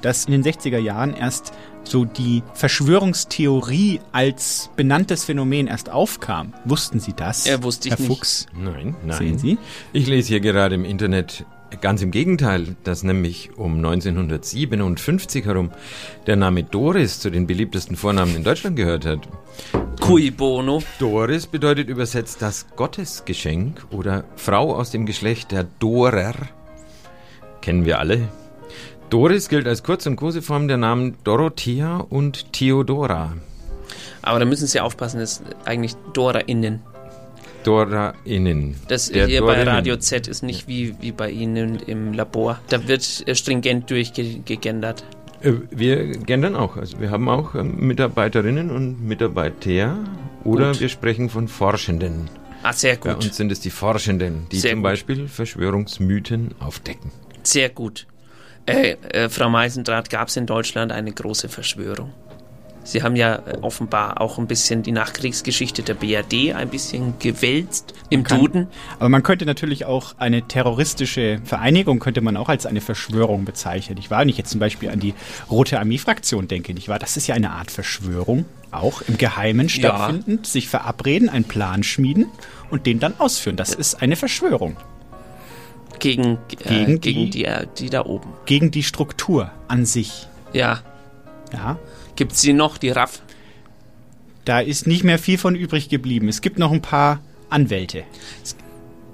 dass 0.00 0.26
in 0.26 0.32
den 0.32 0.44
60er 0.44 0.78
Jahren 0.78 1.14
erst 1.14 1.52
so 1.88 2.04
die 2.04 2.42
Verschwörungstheorie 2.54 4.00
als 4.12 4.70
benanntes 4.76 5.24
Phänomen 5.24 5.66
erst 5.66 5.90
aufkam. 5.90 6.52
Wussten 6.64 7.00
Sie 7.00 7.12
das? 7.12 7.46
Ja, 7.46 7.62
wusste 7.62 7.88
ich 7.88 7.94
Herr 7.94 8.00
nicht. 8.00 8.08
Fuchs? 8.08 8.46
Nein, 8.54 8.96
nein. 9.04 9.18
Sehen 9.18 9.38
Sie? 9.38 9.58
Ich 9.92 10.06
lese 10.06 10.28
hier 10.28 10.40
gerade 10.40 10.74
im 10.74 10.84
Internet 10.84 11.44
ganz 11.80 12.02
im 12.02 12.10
Gegenteil, 12.10 12.76
dass 12.84 13.02
nämlich 13.02 13.50
um 13.56 13.76
1957 13.76 15.44
herum 15.44 15.70
der 16.26 16.36
Name 16.36 16.62
Doris 16.64 17.20
zu 17.20 17.30
den 17.30 17.46
beliebtesten 17.46 17.96
Vornamen 17.96 18.36
in 18.36 18.44
Deutschland 18.44 18.76
gehört 18.76 19.04
hat. 19.04 19.28
Cui 20.00 20.30
bono. 20.30 20.82
Doris 20.98 21.46
bedeutet 21.46 21.88
übersetzt 21.88 22.40
das 22.42 22.66
Gottesgeschenk 22.76 23.84
oder 23.90 24.24
Frau 24.36 24.74
aus 24.74 24.90
dem 24.90 25.06
Geschlecht 25.06 25.52
der 25.52 25.64
Dorer. 25.64 26.34
Kennen 27.60 27.84
wir 27.84 27.98
alle. 27.98 28.28
Doris 29.10 29.48
gilt 29.48 29.66
als 29.66 29.82
Kurz- 29.82 30.06
und 30.06 30.16
Koseform 30.16 30.68
der 30.68 30.76
Namen 30.78 31.16
Dorothea 31.24 31.98
und 31.98 32.52
Theodora. 32.52 33.34
Aber 34.22 34.38
da 34.40 34.44
müssen 34.44 34.66
Sie 34.66 34.80
aufpassen, 34.80 35.20
das 35.20 35.34
ist 35.38 35.42
eigentlich 35.64 35.94
DoraInnen. 36.12 36.80
DoraInnen. 37.62 38.76
Das 38.88 39.10
Der 39.10 39.26
hier 39.26 39.40
bei 39.42 39.54
Dorinnen. 39.54 39.68
Radio 39.68 39.96
Z 39.96 40.26
ist 40.28 40.42
nicht 40.42 40.66
wie, 40.68 40.94
wie 41.00 41.12
bei 41.12 41.30
Ihnen 41.30 41.76
im 41.86 42.12
Labor. 42.12 42.58
Da 42.68 42.86
wird 42.88 43.22
äh, 43.26 43.34
stringent 43.34 43.90
durchgegendert. 43.90 45.04
Äh, 45.40 45.52
Wir 45.70 46.06
gendern 46.18 46.56
auch. 46.56 46.76
Also 46.76 46.98
wir 47.00 47.10
haben 47.10 47.28
auch 47.28 47.54
ähm, 47.54 47.76
Mitarbeiterinnen 47.78 48.70
und 48.70 49.04
Mitarbeiter 49.06 49.96
oder 50.44 50.72
Gut. 50.72 50.80
wir 50.80 50.88
sprechen 50.88 51.28
von 51.28 51.46
Forschenden. 51.48 52.28
Ah, 52.62 52.72
sehr 52.72 52.96
Bei 52.96 53.14
gut. 53.14 53.24
uns 53.24 53.36
sind 53.36 53.52
es 53.52 53.60
die 53.60 53.70
Forschenden, 53.70 54.46
die 54.50 54.58
Sehr 54.58 54.70
zum 54.72 54.80
gut. 54.80 54.84
Beispiel 54.84 55.28
Verschwörungsmythen 55.28 56.54
aufdecken. 56.58 57.12
Sehr 57.44 57.68
gut. 57.68 58.06
Äh, 58.66 58.96
äh, 59.10 59.28
Frau 59.28 59.48
Meisendrath, 59.48 60.10
gab 60.10 60.28
es 60.28 60.36
in 60.36 60.46
Deutschland 60.46 60.92
eine 60.92 61.12
große 61.12 61.48
Verschwörung? 61.48 62.12
Sie 62.82 63.02
haben 63.02 63.16
ja 63.16 63.36
äh, 63.36 63.58
offenbar 63.62 64.20
auch 64.20 64.38
ein 64.38 64.46
bisschen 64.46 64.82
die 64.84 64.92
Nachkriegsgeschichte 64.92 65.82
der 65.82 65.94
BRD 65.94 66.54
ein 66.54 66.68
bisschen 66.68 67.14
gewälzt 67.18 67.94
im 68.10 68.22
kann- 68.22 68.38
Duden. 68.40 68.68
Aber 69.00 69.08
man 69.08 69.22
könnte 69.24 69.44
natürlich 69.44 69.84
auch 69.84 70.14
eine 70.18 70.42
terroristische 70.42 71.40
Vereinigung 71.44 71.98
könnte 71.98 72.20
man 72.20 72.36
auch 72.36 72.48
als 72.48 72.64
eine 72.64 72.80
Verschwörung 72.80 73.44
bezeichnen. 73.44 73.98
Ich 73.98 74.10
war 74.10 74.24
nicht 74.24 74.38
jetzt 74.38 74.50
zum 74.50 74.60
Beispiel 74.60 74.90
an 74.90 75.00
die 75.00 75.14
Rote 75.50 75.80
Armee-Fraktion 75.80 76.46
denke, 76.46 76.74
nicht 76.74 76.88
wahr? 76.88 77.00
Das 77.00 77.16
ist 77.16 77.26
ja 77.26 77.34
eine 77.34 77.50
Art 77.50 77.72
Verschwörung, 77.72 78.44
auch 78.70 79.02
im 79.02 79.18
Geheimen 79.18 79.68
stattfindend, 79.68 80.46
sich 80.46 80.68
verabreden, 80.68 81.28
einen 81.28 81.44
Plan 81.44 81.82
schmieden 81.82 82.26
und 82.70 82.86
den 82.86 83.00
dann 83.00 83.14
ausführen. 83.18 83.56
Das 83.56 83.74
ist 83.74 84.00
eine 84.00 84.14
Verschwörung 84.14 84.76
Gegen, 85.98 86.38
äh, 86.64 86.84
Gegen 86.84 87.00
gegen, 87.00 87.20
die- 87.24 87.30
die, 87.30 87.44
äh, 87.44 87.66
die 87.78 87.90
da 87.90 88.04
oben. 88.04 88.28
gegen 88.44 88.70
die 88.70 88.82
Struktur 88.82 89.50
an 89.68 89.84
sich. 89.86 90.26
Ja. 90.52 90.80
Ja, 91.52 91.78
Gibt 92.16 92.34
sie 92.36 92.52
noch, 92.52 92.76
die 92.78 92.90
RAF? 92.90 93.22
da 94.44 94.60
ist 94.60 94.86
nicht 94.86 95.02
mehr 95.04 95.18
viel 95.18 95.38
von 95.38 95.54
übrig 95.56 95.88
geblieben. 95.88 96.28
Es 96.28 96.40
gibt 96.40 96.58
noch 96.58 96.70
ein 96.72 96.80
paar 96.82 97.20
Anwälte. 97.50 98.04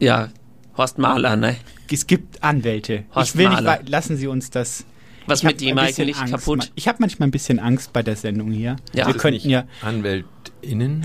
Ja, 0.01 0.29
Horst 0.77 0.99
Mahler, 0.99 1.37
ne? 1.37 1.57
Es 1.91 2.07
gibt 2.07 2.43
Anwälte. 2.43 3.05
Horst 3.15 3.31
ich 3.35 3.39
will 3.39 3.49
nicht, 3.49 3.63
Mahler. 3.63 3.81
wei- 3.81 3.89
lassen 3.89 4.17
Sie 4.17 4.27
uns 4.27 4.51
das. 4.51 4.85
Was 5.27 5.43
mit 5.43 5.59
bisschen 5.59 5.79
eigentlich 5.79 6.17
Angst. 6.17 6.33
kaputt? 6.35 6.73
Ich 6.75 6.89
habe 6.89 6.99
manchmal 7.01 7.29
ein 7.29 7.31
bisschen 7.31 7.59
Angst 7.61 7.93
bei 7.93 8.03
der 8.03 8.17
Sendung 8.17 8.51
hier. 8.51 8.77
Ja. 8.93 9.07
Wir 9.07 9.15
könnten 9.15 9.49
ja, 9.49 9.65
AnwältInnen, 9.83 11.05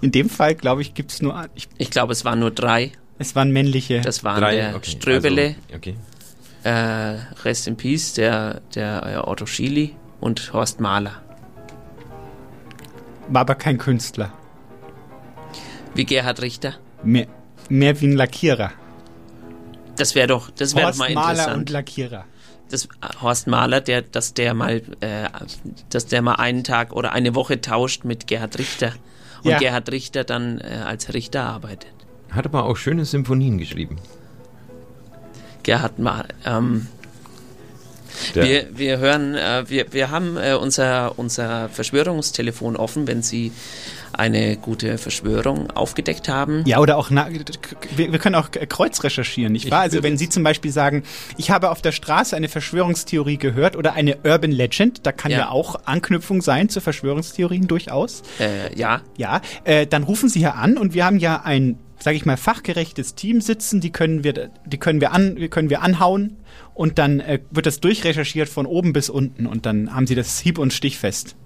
in 0.00 0.10
dem 0.12 0.28
Fall, 0.28 0.54
glaube 0.54 0.82
ich, 0.82 0.94
gibt 0.94 1.12
es 1.12 1.22
nur, 1.22 1.48
ich, 1.54 1.68
Ich 1.78 1.90
glaube, 1.90 2.12
es 2.12 2.24
waren 2.24 2.40
nur 2.40 2.50
drei. 2.50 2.92
Es 3.20 3.36
waren 3.36 3.52
männliche. 3.52 4.00
Das 4.00 4.24
waren 4.24 4.40
Drei, 4.40 4.56
der 4.56 4.74
okay, 4.76 4.90
Ströbele, 4.90 5.54
Also, 5.70 5.76
okay. 5.76 5.96
äh, 6.64 6.70
Rest 7.44 7.68
in 7.68 7.76
Peace, 7.76 8.14
der, 8.14 8.60
der 8.74 9.06
äh, 9.24 9.28
Otto 9.28 9.46
Schily 9.46 9.94
und 10.20 10.52
Horst 10.52 10.80
Mahler. 10.80 11.22
war 13.28 13.42
aber 13.42 13.54
kein 13.54 13.78
Künstler. 13.78 14.32
Wie 15.94 16.04
Gerhard 16.04 16.42
Richter? 16.42 16.74
Mehr, 17.04 17.26
mehr 17.68 18.00
wie 18.00 18.06
ein 18.08 18.16
Lackierer. 18.16 18.72
Das 19.96 20.14
wäre 20.14 20.26
doch, 20.26 20.50
das 20.50 20.74
wäre 20.74 20.82
doch 20.92 20.98
Horst 20.98 20.98
mal 20.98 21.10
interessant. 21.10 21.56
und 21.56 21.70
Lackierer. 21.70 22.24
das 22.70 22.88
Horst 23.20 23.46
Mahler, 23.46 23.80
der, 23.80 24.02
dass 24.02 24.34
der 24.34 24.54
mal, 24.54 24.82
äh, 25.00 25.28
dass 25.90 26.06
der 26.06 26.22
mal 26.22 26.34
einen 26.36 26.64
Tag 26.64 26.92
oder 26.92 27.12
eine 27.12 27.34
Woche 27.34 27.60
tauscht 27.60 28.04
mit 28.04 28.26
Gerhard 28.26 28.58
Richter 28.58 28.92
und 29.44 29.50
Ja. 29.50 29.58
Gerhard 29.58 29.90
Richter 29.92 30.24
dann 30.24 30.58
äh, 30.60 30.82
als 30.86 31.12
Richter 31.12 31.44
arbeitet. 31.44 31.92
Hat 32.30 32.46
aber 32.46 32.64
auch 32.64 32.76
schöne 32.76 33.04
Symphonien 33.04 33.58
geschrieben. 33.58 33.96
Gerhard 35.62 35.98
Mahler. 35.98 36.28
Ähm, 36.44 36.86
wir, 38.34 38.66
wir 38.72 38.98
hören, 38.98 39.34
äh, 39.34 39.64
wir, 39.68 39.92
wir 39.92 40.10
haben 40.10 40.36
äh, 40.36 40.54
unser, 40.54 41.18
unser 41.18 41.68
Verschwörungstelefon 41.68 42.76
offen, 42.76 43.06
wenn 43.06 43.22
Sie 43.22 43.52
eine 44.12 44.56
gute 44.56 44.98
Verschwörung 44.98 45.70
aufgedeckt 45.70 46.28
haben. 46.28 46.64
Ja, 46.66 46.80
oder 46.80 46.96
auch, 46.98 47.10
na, 47.10 47.28
wir, 47.96 48.12
wir 48.12 48.18
können 48.18 48.34
auch 48.34 48.50
Kreuz 48.50 49.02
recherchieren, 49.04 49.52
nicht 49.52 49.70
wahr? 49.70 49.80
Ich 49.86 49.92
Also 49.92 50.02
wenn 50.02 50.18
Sie 50.18 50.28
zum 50.28 50.42
Beispiel 50.42 50.72
sagen, 50.72 51.04
ich 51.36 51.50
habe 51.50 51.70
auf 51.70 51.80
der 51.80 51.92
Straße 51.92 52.34
eine 52.36 52.48
Verschwörungstheorie 52.48 53.38
gehört 53.38 53.76
oder 53.76 53.92
eine 53.94 54.18
Urban 54.24 54.50
Legend, 54.50 55.06
da 55.06 55.12
kann 55.12 55.30
ja, 55.30 55.38
Ja. 55.38 55.48
auch 55.50 55.76
Anknüpfung 55.84 56.42
sein 56.42 56.68
zu 56.68 56.80
Verschwörungstheorien 56.80 57.68
durchaus. 57.68 58.22
Äh, 58.40 58.76
ja, 58.76 59.00
Ja, 59.16 59.40
äh, 59.64 59.86
dann 59.86 60.02
rufen 60.02 60.28
Sie 60.28 60.40
hier 60.40 60.56
an 60.56 60.76
und 60.76 60.92
wir 60.92 61.04
haben 61.06 61.18
ja 61.18 61.42
ein, 61.44 61.78
sage 62.02 62.16
ich 62.16 62.24
mal, 62.24 62.36
fachgerechtes 62.36 63.14
Team 63.14 63.40
sitzen, 63.40 63.80
die 63.80 63.90
können 63.90 64.24
wir, 64.24 64.50
die 64.64 64.78
können 64.78 65.00
wir 65.00 65.12
an, 65.12 65.50
können 65.50 65.70
wir 65.70 65.82
anhauen 65.82 66.36
und 66.74 66.98
dann 66.98 67.20
äh, 67.20 67.40
wird 67.50 67.66
das 67.66 67.80
durchrecherchiert 67.80 68.48
von 68.48 68.66
oben 68.66 68.92
bis 68.92 69.10
unten 69.10 69.46
und 69.46 69.66
dann 69.66 69.94
haben 69.94 70.06
Sie 70.06 70.14
das 70.14 70.40
hieb- 70.40 70.58
und 70.58 70.72
stichfest. 70.72 71.36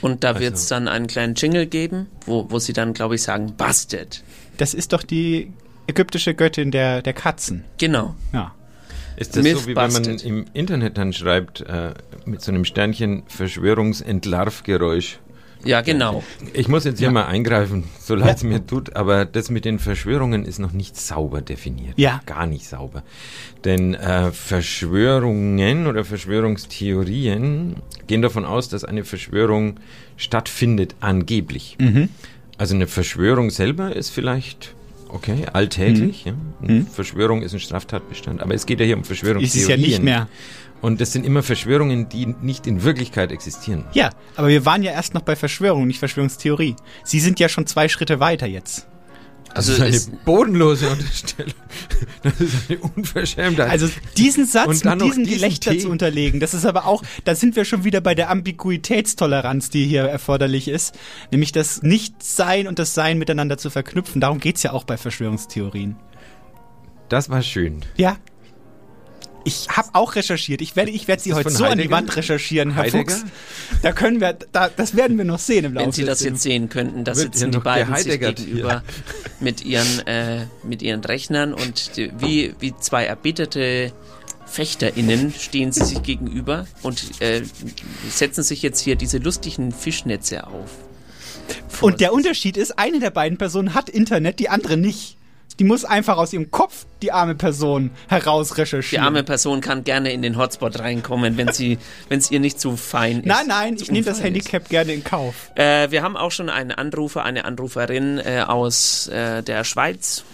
und 0.00 0.24
da 0.24 0.38
wird 0.38 0.54
es 0.54 0.68
dann 0.68 0.88
einen 0.88 1.06
kleinen 1.06 1.34
Jingle 1.34 1.66
geben, 1.66 2.06
wo, 2.24 2.50
wo 2.50 2.58
Sie 2.58 2.72
dann, 2.72 2.92
glaube 2.92 3.16
ich, 3.16 3.22
sagen, 3.22 3.54
busted. 3.56 4.22
Das 4.56 4.74
ist 4.74 4.92
doch 4.92 5.02
die 5.02 5.52
ägyptische 5.86 6.34
Göttin 6.34 6.70
der, 6.70 7.02
der 7.02 7.12
Katzen. 7.12 7.64
Genau. 7.78 8.14
Ja. 8.32 8.54
Ist 9.16 9.36
das 9.36 9.44
so, 9.44 9.66
wie 9.66 9.74
wenn 9.74 9.92
man 9.92 10.04
im 10.04 10.44
Internet 10.52 10.98
dann 10.98 11.12
schreibt, 11.12 11.62
äh, 11.62 11.94
mit 12.26 12.42
so 12.42 12.52
einem 12.52 12.64
Sternchen 12.64 13.22
Verschwörungsentlarvgeräusch? 13.28 15.18
Ja, 15.64 15.80
genau. 15.80 16.22
Ich 16.52 16.68
muss 16.68 16.84
jetzt 16.84 16.98
hier 17.00 17.10
mal 17.10 17.24
eingreifen, 17.26 17.84
so 18.00 18.14
leid 18.14 18.36
es 18.36 18.42
mir 18.44 18.64
tut, 18.64 18.94
aber 18.94 19.24
das 19.24 19.50
mit 19.50 19.64
den 19.64 19.78
Verschwörungen 19.80 20.44
ist 20.44 20.58
noch 20.58 20.72
nicht 20.72 20.96
sauber 20.96 21.40
definiert. 21.40 21.94
Ja. 21.98 22.20
Gar 22.26 22.46
nicht 22.46 22.66
sauber. 22.68 23.02
Denn 23.64 23.94
äh, 23.94 24.30
Verschwörungen 24.30 25.86
oder 25.88 26.04
Verschwörungstheorien 26.04 27.76
gehen 28.06 28.22
davon 28.22 28.44
aus, 28.44 28.68
dass 28.68 28.84
eine 28.84 29.04
Verschwörung 29.04 29.78
stattfindet, 30.16 30.94
angeblich. 31.00 31.76
Mhm. 31.80 32.08
Also 32.58 32.74
eine 32.74 32.86
Verschwörung 32.86 33.50
selber 33.50 33.94
ist 33.94 34.10
vielleicht 34.10 34.74
okay, 35.08 35.44
alltäglich. 35.52 36.24
Ja? 36.24 36.34
Eine 36.62 36.72
Mhm. 36.80 36.86
Verschwörung 36.86 37.42
ist 37.42 37.52
ein 37.52 37.60
Straftatbestand. 37.60 38.40
Aber 38.42 38.54
es 38.54 38.66
geht 38.66 38.80
ja 38.80 38.86
hier 38.86 38.96
um 38.96 39.02
Ist 39.02 39.08
Verschwörungstheorien. 39.08 39.62
es 39.62 39.68
ja 39.68 39.76
nicht 39.76 40.02
mehr. 40.02 40.28
Und 40.82 41.00
das 41.00 41.12
sind 41.12 41.24
immer 41.24 41.42
Verschwörungen, 41.42 42.08
die 42.08 42.26
nicht 42.26 42.66
in 42.66 42.82
Wirklichkeit 42.84 43.32
existieren. 43.32 43.84
Ja, 43.92 44.10
aber 44.36 44.48
wir 44.48 44.64
waren 44.66 44.82
ja 44.82 44.92
erst 44.92 45.14
noch 45.14 45.22
bei 45.22 45.34
Verschwörung, 45.34 45.86
nicht 45.86 45.98
Verschwörungstheorie. 45.98 46.76
Sie 47.02 47.18
sind 47.20 47.40
ja 47.40 47.48
schon 47.48 47.66
zwei 47.66 47.88
Schritte 47.88 48.20
weiter 48.20 48.46
jetzt. 48.46 48.86
Also 49.54 49.70
das 49.72 49.78
ist 49.78 49.84
eine 49.86 49.96
ist- 49.96 50.24
bodenlose 50.26 50.90
Unterstellung. 50.90 51.54
Das 52.22 52.40
ist 52.40 52.68
eine 52.70 52.78
Unverschämtheit. 52.94 53.70
Also 53.70 53.88
diesen 54.18 54.44
Satz 54.44 54.84
mit 54.84 55.00
diesem 55.00 55.24
diesen 55.24 55.24
Gelächter 55.24 55.70
Tee. 55.70 55.78
zu 55.78 55.88
unterlegen, 55.88 56.40
das 56.40 56.52
ist 56.52 56.66
aber 56.66 56.84
auch, 56.86 57.02
da 57.24 57.34
sind 57.34 57.56
wir 57.56 57.64
schon 57.64 57.82
wieder 57.84 58.02
bei 58.02 58.14
der 58.14 58.28
Ambiguitätstoleranz, 58.28 59.70
die 59.70 59.86
hier 59.86 60.02
erforderlich 60.02 60.68
ist. 60.68 60.98
Nämlich 61.30 61.52
das 61.52 61.82
Nichtsein 61.82 62.66
und 62.68 62.78
das 62.78 62.92
Sein 62.92 63.16
miteinander 63.18 63.56
zu 63.56 63.70
verknüpfen. 63.70 64.20
Darum 64.20 64.40
geht's 64.40 64.62
ja 64.62 64.72
auch 64.72 64.84
bei 64.84 64.98
Verschwörungstheorien. 64.98 65.96
das 67.08 67.30
war 67.30 67.40
schön. 67.42 67.80
Ja. 67.96 68.16
Ich 69.46 69.68
habe 69.68 69.90
auch 69.92 70.16
recherchiert. 70.16 70.60
Ich 70.60 70.74
werde, 70.74 70.90
ich 70.90 71.06
werde 71.06 71.22
sie 71.22 71.32
heute 71.32 71.50
so 71.50 71.62
an 71.62 71.70
die 71.70 71.82
Heidegger? 71.82 71.90
Wand 71.94 72.16
recherchieren, 72.16 72.74
Herr 72.74 72.82
Heidegger? 72.82 73.14
Fuchs. 73.14 73.24
Da 73.80 73.92
können 73.92 74.20
wir, 74.20 74.36
da, 74.50 74.68
das 74.68 74.96
werden 74.96 75.16
wir 75.18 75.24
noch 75.24 75.38
sehen 75.38 75.64
im 75.64 75.74
Laufe 75.74 75.86
Wenn 75.86 75.92
Sie 75.92 76.04
das 76.04 76.20
jetzt 76.24 76.42
sehen 76.42 76.68
könnten, 76.68 77.04
da 77.04 77.14
sitzen 77.14 77.52
die 77.52 77.58
beiden 77.60 77.94
sich 77.94 78.18
gegenüber 78.18 78.82
mit 79.38 79.64
ihren, 79.64 80.04
äh, 80.08 80.46
mit 80.64 80.82
ihren 80.82 81.04
Rechnern 81.04 81.54
und 81.54 81.96
die, 81.96 82.10
wie, 82.18 82.56
wie 82.58 82.74
zwei 82.80 83.04
erbitterte 83.06 83.92
FechterInnen 84.46 85.32
stehen 85.32 85.70
sie 85.70 85.84
sich 85.84 86.02
gegenüber 86.02 86.66
und 86.82 87.20
äh, 87.20 87.42
setzen 88.10 88.42
sich 88.42 88.62
jetzt 88.62 88.80
hier 88.80 88.96
diese 88.96 89.18
lustigen 89.18 89.70
Fischnetze 89.70 90.44
auf. 90.48 90.70
Und 91.80 92.00
der 92.00 92.12
Unterschied 92.12 92.56
ist, 92.56 92.80
eine 92.80 92.98
der 92.98 93.10
beiden 93.10 93.38
Personen 93.38 93.74
hat 93.74 93.90
Internet, 93.90 94.40
die 94.40 94.48
andere 94.48 94.76
nicht. 94.76 95.16
Die 95.58 95.64
muss 95.64 95.84
einfach 95.86 96.18
aus 96.18 96.32
ihrem 96.34 96.50
Kopf 96.50 96.84
die 97.00 97.12
arme 97.12 97.34
Person 97.34 97.90
heraus 98.08 98.48
Die 98.48 98.60
recherchieren. 98.60 99.04
arme 99.04 99.22
Person 99.22 99.60
kann 99.62 99.84
gerne 99.84 100.12
in 100.12 100.20
den 100.20 100.36
Hotspot 100.36 100.78
reinkommen, 100.78 101.36
wenn 101.38 101.52
sie, 101.52 101.78
wenn 102.08 102.18
es 102.18 102.30
ihr 102.30 102.40
nicht 102.40 102.60
zu 102.60 102.76
fein 102.76 103.20
ist. 103.20 103.26
Nein, 103.26 103.46
nein, 103.46 103.76
ich 103.80 103.90
nehme 103.90 104.04
das 104.04 104.18
unfein 104.18 104.34
ist. 104.34 104.52
Handicap 104.52 104.68
gerne 104.68 104.92
in 104.92 105.02
Kauf. 105.04 105.50
Äh, 105.54 105.90
wir 105.90 106.02
haben 106.02 106.16
auch 106.16 106.30
schon 106.30 106.50
einen 106.50 106.72
Anrufer, 106.72 107.24
eine 107.24 107.44
Anruferin 107.46 108.18
äh, 108.18 108.44
aus 108.46 109.08
äh, 109.08 109.42
der 109.42 109.64
Schweiz. 109.64 110.24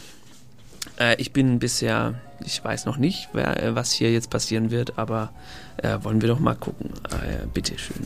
Äh, 0.98 1.14
ich 1.20 1.32
bin 1.32 1.61
bisher, 1.61 2.14
ich 2.44 2.62
weiß 2.64 2.87
noch 2.87 2.96
nicht, 2.96 3.28
wer, 3.32 3.62
äh, 3.62 3.74
was 3.76 3.92
hier 3.92 4.11
jetzt 4.12 4.28
passieren 4.30 4.70
wird, 4.72 4.98
aber 4.98 5.32
äh, 5.76 5.98
wollen 6.02 6.20
wir 6.20 6.28
doch 6.28 6.40
mal 6.40 6.54
gucken. 6.56 6.90
Äh, 7.11 7.46
bitte 7.54 7.78
schön. 7.78 8.04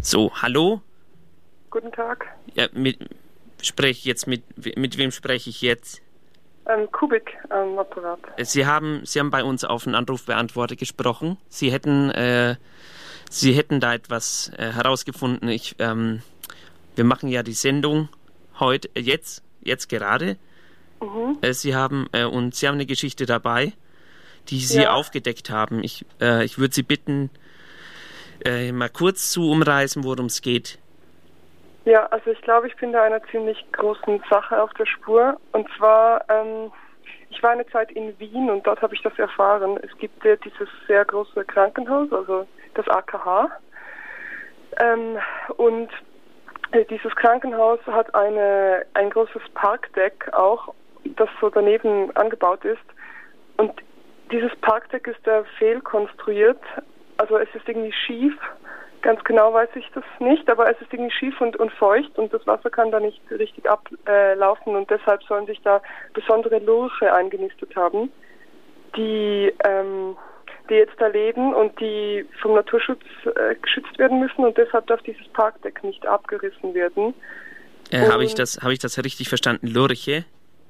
So, 0.00 0.30
hallo? 0.40 0.80
Guten 1.70 1.90
Tag. 1.92 2.26
Ja, 2.54 2.68
mit, 2.72 2.98
sprech 3.62 4.04
jetzt 4.04 4.26
mit, 4.26 4.42
mit 4.76 4.98
wem 4.98 5.10
spreche 5.10 5.50
ich 5.50 5.62
jetzt? 5.62 6.02
Ähm, 6.66 6.90
Kubik 6.92 7.36
am 7.48 7.78
Apparat. 7.78 8.20
Sie 8.42 8.66
haben, 8.66 9.00
Sie 9.04 9.18
haben 9.18 9.30
bei 9.30 9.42
uns 9.42 9.64
auf 9.64 9.86
einen 9.86 9.94
Anrufbeantworter 9.94 10.76
gesprochen. 10.76 11.38
Sie 11.48 11.72
hätten, 11.72 12.10
äh, 12.10 12.56
Sie 13.30 13.52
hätten 13.52 13.80
da 13.80 13.94
etwas 13.94 14.50
äh, 14.56 14.72
herausgefunden. 14.72 15.48
Ich, 15.48 15.76
ähm, 15.78 16.22
wir 16.94 17.04
machen 17.04 17.28
ja 17.28 17.42
die 17.42 17.52
Sendung 17.54 18.08
heute, 18.58 18.90
äh, 18.94 19.00
jetzt, 19.00 19.42
jetzt 19.62 19.88
gerade. 19.88 20.36
Mhm. 21.00 21.38
Äh, 21.40 21.52
Sie 21.54 21.74
haben 21.74 22.08
äh, 22.12 22.24
und 22.24 22.54
Sie 22.54 22.66
haben 22.68 22.74
eine 22.74 22.86
Geschichte 22.86 23.24
dabei, 23.24 23.72
die 24.48 24.60
Sie 24.60 24.82
Ja. 24.82 24.92
aufgedeckt 24.92 25.48
haben. 25.50 25.82
Ich, 25.82 26.04
äh, 26.20 26.44
ich 26.44 26.58
würde 26.58 26.74
Sie 26.74 26.82
bitten, 26.82 27.30
mal 28.72 28.88
kurz 28.88 29.32
zu 29.32 29.50
umreißen, 29.50 30.04
worum 30.04 30.26
es 30.26 30.42
geht. 30.42 30.78
Ja, 31.88 32.04
also 32.10 32.30
ich 32.32 32.42
glaube, 32.42 32.66
ich 32.66 32.76
bin 32.76 32.92
da 32.92 33.02
einer 33.02 33.22
ziemlich 33.30 33.64
großen 33.72 34.22
Sache 34.28 34.62
auf 34.62 34.74
der 34.74 34.84
Spur. 34.84 35.40
Und 35.52 35.66
zwar, 35.78 36.22
ähm, 36.28 36.70
ich 37.30 37.42
war 37.42 37.52
eine 37.52 37.66
Zeit 37.68 37.90
in 37.92 38.12
Wien 38.20 38.50
und 38.50 38.66
dort 38.66 38.82
habe 38.82 38.94
ich 38.94 39.00
das 39.00 39.18
erfahren. 39.18 39.80
Es 39.82 39.96
gibt 39.96 40.22
ja 40.22 40.36
dieses 40.36 40.68
sehr 40.86 41.06
große 41.06 41.46
Krankenhaus, 41.46 42.12
also 42.12 42.46
das 42.74 42.86
AKH. 42.88 43.50
Ähm, 44.76 45.16
und 45.56 45.88
äh, 46.72 46.84
dieses 46.84 47.16
Krankenhaus 47.16 47.80
hat 47.86 48.14
eine, 48.14 48.84
ein 48.92 49.08
großes 49.08 49.48
Parkdeck 49.54 50.30
auch, 50.34 50.74
das 51.16 51.30
so 51.40 51.48
daneben 51.48 52.14
angebaut 52.18 52.66
ist. 52.66 52.84
Und 53.56 53.72
dieses 54.30 54.54
Parkdeck 54.56 55.06
ist 55.06 55.26
da 55.26 55.42
fehlkonstruiert. 55.56 56.60
Also 57.16 57.38
es 57.38 57.48
ist 57.54 57.66
irgendwie 57.66 57.94
schief. 57.94 58.34
Ganz 59.02 59.22
genau 59.24 59.52
weiß 59.52 59.68
ich 59.76 59.86
das 59.94 60.04
nicht, 60.18 60.48
aber 60.50 60.70
es 60.70 60.80
ist 60.80 60.92
irgendwie 60.92 61.14
schief 61.14 61.40
und, 61.40 61.56
und 61.56 61.70
feucht 61.72 62.18
und 62.18 62.32
das 62.32 62.44
Wasser 62.46 62.68
kann 62.68 62.90
da 62.90 62.98
nicht 62.98 63.20
richtig 63.30 63.68
ablaufen 63.70 64.74
und 64.74 64.90
deshalb 64.90 65.22
sollen 65.22 65.46
sich 65.46 65.60
da 65.62 65.80
besondere 66.14 66.58
Lurche 66.58 67.12
eingenistet 67.12 67.76
haben, 67.76 68.10
die, 68.96 69.52
ähm, 69.64 70.16
die 70.68 70.74
jetzt 70.74 70.94
da 70.98 71.06
leben 71.06 71.54
und 71.54 71.78
die 71.80 72.26
vom 72.42 72.54
Naturschutz 72.54 73.02
äh, 73.24 73.54
geschützt 73.62 73.96
werden 73.98 74.18
müssen 74.18 74.44
und 74.44 74.58
deshalb 74.58 74.86
darf 74.88 75.00
dieses 75.02 75.28
Parkdeck 75.28 75.84
nicht 75.84 76.04
abgerissen 76.04 76.74
werden. 76.74 77.14
Äh, 77.90 78.08
Habe 78.08 78.24
ich 78.24 78.34
das, 78.34 78.58
habe 78.62 78.72
ich 78.72 78.80
das 78.80 78.98
richtig 78.98 79.28
verstanden? 79.28 79.68
Lurche? 79.68 80.24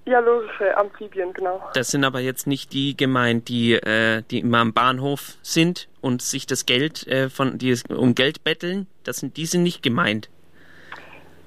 Ja, 0.09 0.21
Lurche, 0.21 0.75
Amphibien, 0.75 1.35
genau. 1.35 1.63
Das 1.75 1.91
sind 1.91 2.03
aber 2.03 2.21
jetzt 2.21 2.47
nicht 2.47 2.73
die 2.73 2.97
gemeint, 2.97 3.51
die, 3.51 3.75
äh, 3.75 4.23
die 4.31 4.39
immer 4.39 4.61
am 4.61 4.73
Bahnhof 4.73 5.35
sind 5.43 5.87
und 6.01 6.23
sich 6.23 6.47
das 6.47 6.65
Geld 6.65 7.07
äh, 7.09 7.29
von 7.29 7.59
die 7.59 7.77
um 7.91 8.15
Geld 8.15 8.43
betteln. 8.43 8.87
Das 9.05 9.19
sind 9.19 9.37
die 9.37 9.45
sind 9.45 9.65
nicht 9.65 9.83
gemeint. 9.83 10.31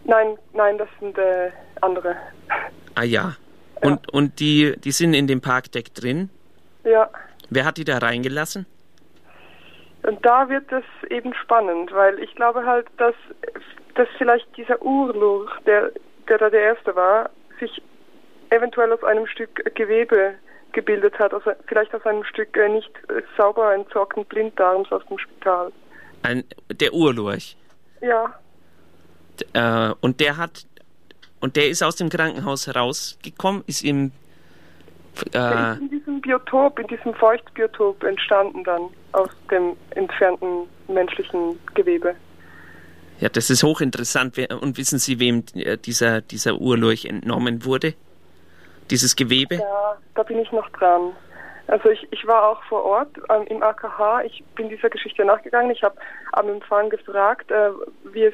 Nein, 0.03 0.37
nein, 0.53 0.77
das 0.77 0.87
sind 0.99 1.17
äh, 1.17 1.49
andere. 1.81 2.15
Ah 2.93 3.01
ja. 3.01 3.35
Und 3.81 4.13
und 4.13 4.39
die 4.39 4.75
die 4.77 4.91
sind 4.91 5.15
in 5.15 5.25
dem 5.25 5.41
Parkdeck 5.41 5.95
drin. 5.95 6.29
Ja. 6.83 7.09
Wer 7.49 7.65
hat 7.65 7.77
die 7.77 7.83
da 7.83 7.97
reingelassen? 7.97 8.67
Und 10.03 10.23
da 10.23 10.49
wird 10.49 10.71
es 10.71 11.09
eben 11.09 11.33
spannend, 11.33 11.91
weil 11.93 12.19
ich 12.19 12.35
glaube 12.35 12.63
halt, 12.67 12.85
dass, 12.97 13.15
dass 13.95 14.07
vielleicht 14.19 14.55
dieser 14.55 14.79
Urlurch, 14.83 15.51
der, 15.65 15.91
der 16.29 16.37
da 16.37 16.51
der 16.51 16.61
Erste 16.61 16.95
war, 16.95 17.31
sich 17.59 17.81
eventuell 18.51 18.93
aus 18.93 19.03
einem 19.03 19.27
Stück 19.27 19.75
Gewebe 19.75 20.35
gebildet 20.71 21.17
hat, 21.19 21.33
also 21.33 21.51
vielleicht 21.67 21.93
aus 21.93 22.05
einem 22.05 22.23
Stück 22.23 22.55
äh, 22.55 22.69
nicht 22.69 22.91
äh, 23.09 23.21
sauber 23.37 23.73
entsorgten 23.73 24.23
Blinddarms 24.25 24.89
aus 24.91 25.05
dem 25.07 25.17
Spital. 25.17 25.71
Ein, 26.23 26.43
der 26.69 26.93
Urlurch. 26.93 27.57
Ja, 27.99 28.33
Äh, 29.53 29.93
und 30.01 30.19
der 30.19 30.37
hat 30.37 30.65
und 31.39 31.55
der 31.55 31.69
ist 31.69 31.81
aus 31.83 31.95
dem 31.95 32.09
Krankenhaus 32.09 32.73
rausgekommen, 32.73 33.63
ist 33.65 33.83
im 33.83 34.11
Der 35.33 35.73
ist 35.73 35.81
in 35.81 35.89
diesem 35.89 36.21
Biotop, 36.21 36.79
in 36.79 36.87
diesem 36.87 37.13
Feuchtbiotop 37.15 38.03
entstanden 38.03 38.63
dann 38.63 38.81
aus 39.11 39.29
dem 39.49 39.75
entfernten 39.91 40.67
menschlichen 40.87 41.59
Gewebe. 41.73 42.15
Ja, 43.19 43.29
das 43.29 43.49
ist 43.49 43.63
hochinteressant. 43.63 44.37
Und 44.61 44.77
wissen 44.77 44.99
Sie, 44.99 45.19
wem 45.19 45.43
äh, 45.55 45.77
dieser, 45.77 46.21
dieser 46.21 46.55
Urlurch 46.55 47.05
entnommen 47.05 47.65
wurde? 47.65 47.93
Dieses 48.91 49.15
Gewebe? 49.15 49.55
Ja, 49.55 49.97
da 50.15 50.23
bin 50.23 50.39
ich 50.39 50.51
noch 50.51 50.69
dran. 50.69 51.13
Also 51.67 51.89
ich, 51.89 52.05
ich 52.11 52.27
war 52.27 52.43
auch 52.49 52.61
vor 52.65 52.83
Ort 52.83 53.09
ähm, 53.29 53.43
im 53.47 53.63
AKH. 53.63 54.23
Ich 54.25 54.43
bin 54.55 54.67
dieser 54.67 54.89
Geschichte 54.89 55.23
nachgegangen. 55.23 55.71
Ich 55.71 55.83
habe 55.83 55.95
am 56.33 56.49
Empfang 56.49 56.89
gefragt, 56.89 57.49
äh, 57.49 57.69
wie 58.11 58.25
es 58.25 58.33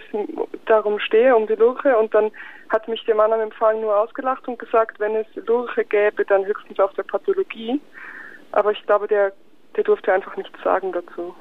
darum 0.66 0.98
stehe, 1.00 1.36
um 1.36 1.46
die 1.46 1.54
Lurche. 1.54 1.96
Und 1.98 2.14
dann 2.16 2.32
hat 2.70 2.88
mich 2.88 3.04
der 3.06 3.14
Mann 3.16 3.32
am 3.32 3.40
Empfang 3.42 3.80
nur 3.82 3.96
ausgelacht 3.96 4.48
und 4.48 4.58
gesagt, 4.58 5.00
wenn 5.00 5.16
es 5.16 5.28
Lurche 5.46 5.86
gäbe, 5.86 6.26
dann 6.26 6.46
höchstens 6.46 6.80
auf 6.80 6.94
der 6.94 7.04
Pathologie. 7.04 7.80
Aber 8.54 8.72
ich 8.72 8.84
glaube, 8.88 9.08
der, 9.08 9.34
der 9.76 9.84
durfte 9.84 10.12
einfach 10.12 10.36
nichts 10.36 10.58
sagen 10.64 10.92
dazu. 10.92 11.36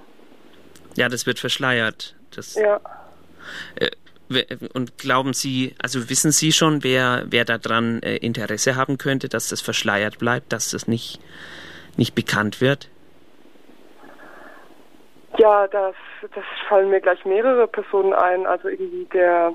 Ja, 0.97 1.09
das 1.09 1.27
wird 1.27 1.39
verschleiert. 1.39 2.15
Das, 2.35 2.57
Ja. 2.57 2.79
äh, 3.77 3.91
und 4.75 4.99
glauben 4.99 5.33
Sie, 5.33 5.75
also 5.83 6.11
wissen 6.11 6.33
Sie 6.33 6.53
schon, 6.53 6.83
wer, 6.83 7.25
wer 7.29 7.45
daran 7.45 8.03
äh, 8.03 8.17
Interesse 8.17 8.77
haben 8.77 8.99
könnte, 8.99 9.29
dass 9.29 9.49
das 9.49 9.61
verschleiert 9.61 10.19
bleibt, 10.19 10.53
dass 10.53 10.71
das 10.71 10.89
nicht, 10.89 11.21
nicht 11.97 12.15
bekannt 12.15 12.61
wird? 12.61 12.91
Ja, 15.39 15.67
das, 15.69 15.95
das 16.35 16.45
fallen 16.69 16.91
mir 16.91 17.01
gleich 17.01 17.25
mehrere 17.25 17.69
Personen 17.69 18.13
ein. 18.13 18.47
Also 18.47 18.69
irgendwie 18.69 19.07
der 19.13 19.53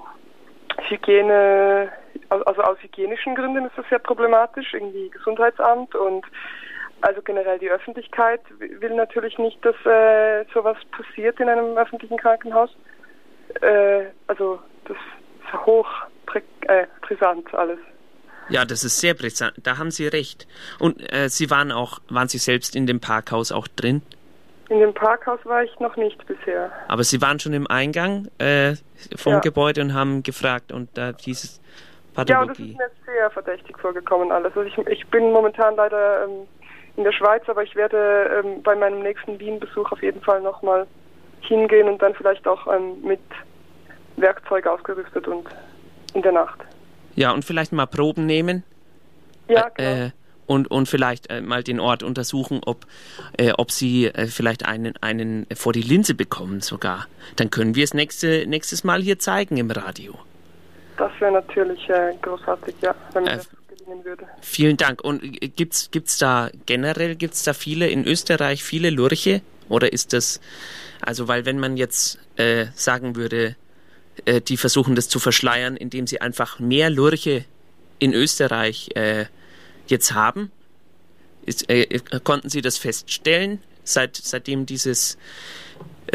Hygiene, 0.87 1.91
also 2.29 2.61
aus 2.61 2.77
hygienischen 2.81 3.35
Gründen 3.35 3.65
ist 3.65 3.77
das 3.77 3.85
sehr 3.89 3.99
problematisch, 3.99 4.73
irgendwie 4.73 5.09
Gesundheitsamt 5.09 5.95
und 5.95 6.25
also 7.01 7.21
generell 7.23 7.57
die 7.57 7.71
Öffentlichkeit 7.71 8.41
will 8.59 8.93
natürlich 8.93 9.37
nicht, 9.39 9.63
dass 9.65 9.75
äh, 9.85 10.45
sowas 10.53 10.77
passiert 10.91 11.39
in 11.39 11.49
einem 11.49 11.75
öffentlichen 11.77 12.17
Krankenhaus. 12.17 12.69
Äh, 13.61 14.05
also 14.27 14.59
das 14.85 14.97
ist 14.97 15.65
hoch 15.65 15.87
äh, 16.67 16.85
brisant 17.01 17.53
alles. 17.53 17.79
Ja, 18.49 18.65
das 18.65 18.83
ist 18.83 18.99
sehr 18.99 19.13
brisant. 19.13 19.53
Da 19.63 19.77
haben 19.77 19.91
Sie 19.91 20.07
recht. 20.07 20.47
Und 20.79 21.01
äh, 21.13 21.29
Sie 21.29 21.49
waren 21.49 21.71
auch, 21.71 21.99
waren 22.09 22.27
Sie 22.27 22.37
selbst 22.37 22.75
in 22.75 22.85
dem 22.85 22.99
Parkhaus 22.99 23.51
auch 23.51 23.67
drin? 23.67 24.01
In 24.69 24.79
dem 24.79 24.93
Parkhaus 24.93 25.39
war 25.45 25.63
ich 25.63 25.79
noch 25.79 25.95
nicht 25.97 26.25
bisher. 26.27 26.71
Aber 26.87 27.03
Sie 27.03 27.21
waren 27.21 27.39
schon 27.39 27.53
im 27.53 27.67
Eingang 27.67 28.27
äh, 28.37 28.75
vom 29.15 29.33
Ja. 29.33 29.39
Gebäude 29.39 29.81
und 29.81 29.93
haben 29.93 30.23
gefragt 30.23 30.71
und 30.71 30.89
da 30.97 31.11
hieß 31.17 31.43
es 31.43 31.59
Ja, 31.59 31.61
und 32.21 32.29
das 32.29 32.57
Pathologie. 32.57 32.71
ist 32.71 32.77
mir 32.77 32.91
sehr 33.13 33.29
verdächtig 33.31 33.77
vorgekommen 33.79 34.31
alles. 34.31 34.55
Also 34.55 34.63
ich, 34.63 34.77
ich 34.87 35.05
bin 35.07 35.31
momentan 35.31 35.75
leider 35.75 36.23
ähm, 36.25 36.47
in 36.97 37.03
der 37.03 37.11
Schweiz, 37.13 37.43
aber 37.47 37.63
ich 37.63 37.75
werde 37.75 38.41
ähm, 38.43 38.61
bei 38.63 38.75
meinem 38.75 39.01
nächsten 39.01 39.39
Wien-Besuch 39.39 39.91
auf 39.91 40.01
jeden 40.01 40.21
Fall 40.21 40.41
nochmal 40.41 40.87
hingehen 41.41 41.87
und 41.87 42.01
dann 42.01 42.13
vielleicht 42.15 42.47
auch 42.47 42.67
ähm, 42.67 43.01
mit 43.03 43.19
Werkzeug 44.17 44.67
ausgerüstet 44.67 45.27
und 45.27 45.47
in 46.13 46.21
der 46.21 46.31
Nacht. 46.31 46.59
Ja, 47.15 47.31
und 47.31 47.45
vielleicht 47.45 47.71
mal 47.71 47.85
Proben 47.85 48.25
nehmen. 48.25 48.63
Ja, 49.47 49.69
äh, 49.77 50.05
äh, 50.05 50.09
und, 50.47 50.69
und 50.69 50.87
vielleicht 50.87 51.29
äh, 51.29 51.41
mal 51.41 51.63
den 51.63 51.79
Ort 51.79 52.03
untersuchen, 52.03 52.61
ob, 52.65 52.85
äh, 53.37 53.53
ob 53.57 53.71
sie 53.71 54.07
äh, 54.07 54.27
vielleicht 54.27 54.65
einen, 54.65 54.93
einen 55.01 55.47
vor 55.55 55.71
die 55.71 55.81
Linse 55.81 56.13
bekommen 56.13 56.61
sogar. 56.61 57.07
Dann 57.37 57.49
können 57.49 57.75
wir 57.75 57.83
es 57.83 57.93
nächste, 57.93 58.45
nächstes 58.47 58.83
Mal 58.83 59.01
hier 59.01 59.17
zeigen 59.17 59.57
im 59.57 59.71
Radio. 59.71 60.13
Das 60.97 61.11
wäre 61.19 61.31
natürlich 61.31 61.89
äh, 61.89 62.13
großartig, 62.21 62.75
ja, 62.81 62.93
wenn 63.13 63.23
mir 63.23 63.31
Äh, 63.31 63.37
das 63.37 63.49
gelingen 63.69 64.05
würde. 64.05 64.25
Vielen 64.41 64.77
Dank. 64.77 65.01
Und 65.03 65.21
gibt's 65.55 65.89
gibt's 65.91 66.17
da 66.17 66.49
generell 66.65 67.15
gibt's 67.15 67.43
da 67.43 67.53
viele 67.53 67.87
in 67.87 68.05
Österreich 68.05 68.63
viele 68.63 68.89
Lurche 68.89 69.41
oder 69.69 69.93
ist 69.93 70.13
das 70.13 70.41
also 71.01 71.27
weil 71.27 71.45
wenn 71.45 71.59
man 71.59 71.77
jetzt 71.77 72.19
äh, 72.35 72.67
sagen 72.75 73.15
würde, 73.15 73.55
äh, 74.25 74.41
die 74.41 74.57
versuchen 74.57 74.95
das 74.95 75.09
zu 75.09 75.19
verschleiern, 75.19 75.77
indem 75.77 76.07
sie 76.07 76.21
einfach 76.21 76.59
mehr 76.59 76.89
Lurche 76.89 77.45
in 77.99 78.13
Österreich 78.13 78.89
äh, 78.95 79.25
jetzt 79.87 80.13
haben, 80.13 80.51
ist, 81.45 81.69
äh, 81.69 81.99
konnten 82.23 82.49
Sie 82.49 82.61
das 82.61 82.77
feststellen 82.77 83.59
seit 83.83 84.15
seitdem 84.15 84.65
dieses 84.65 85.15
äh, 85.15 85.17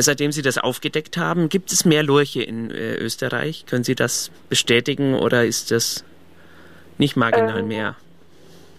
Seitdem 0.02 0.30
Sie 0.30 0.42
das 0.42 0.58
aufgedeckt 0.58 1.16
haben, 1.16 1.48
gibt 1.48 1.72
es 1.72 1.84
mehr 1.84 2.02
Lurche 2.02 2.42
in 2.42 2.70
äh, 2.70 2.96
Österreich? 2.96 3.64
Können 3.66 3.84
Sie 3.84 3.94
das 3.94 4.30
bestätigen 4.48 5.14
oder 5.14 5.46
ist 5.46 5.70
das 5.70 6.04
nicht 6.98 7.16
marginal 7.16 7.60
Ähm, 7.60 7.68
mehr? 7.68 7.96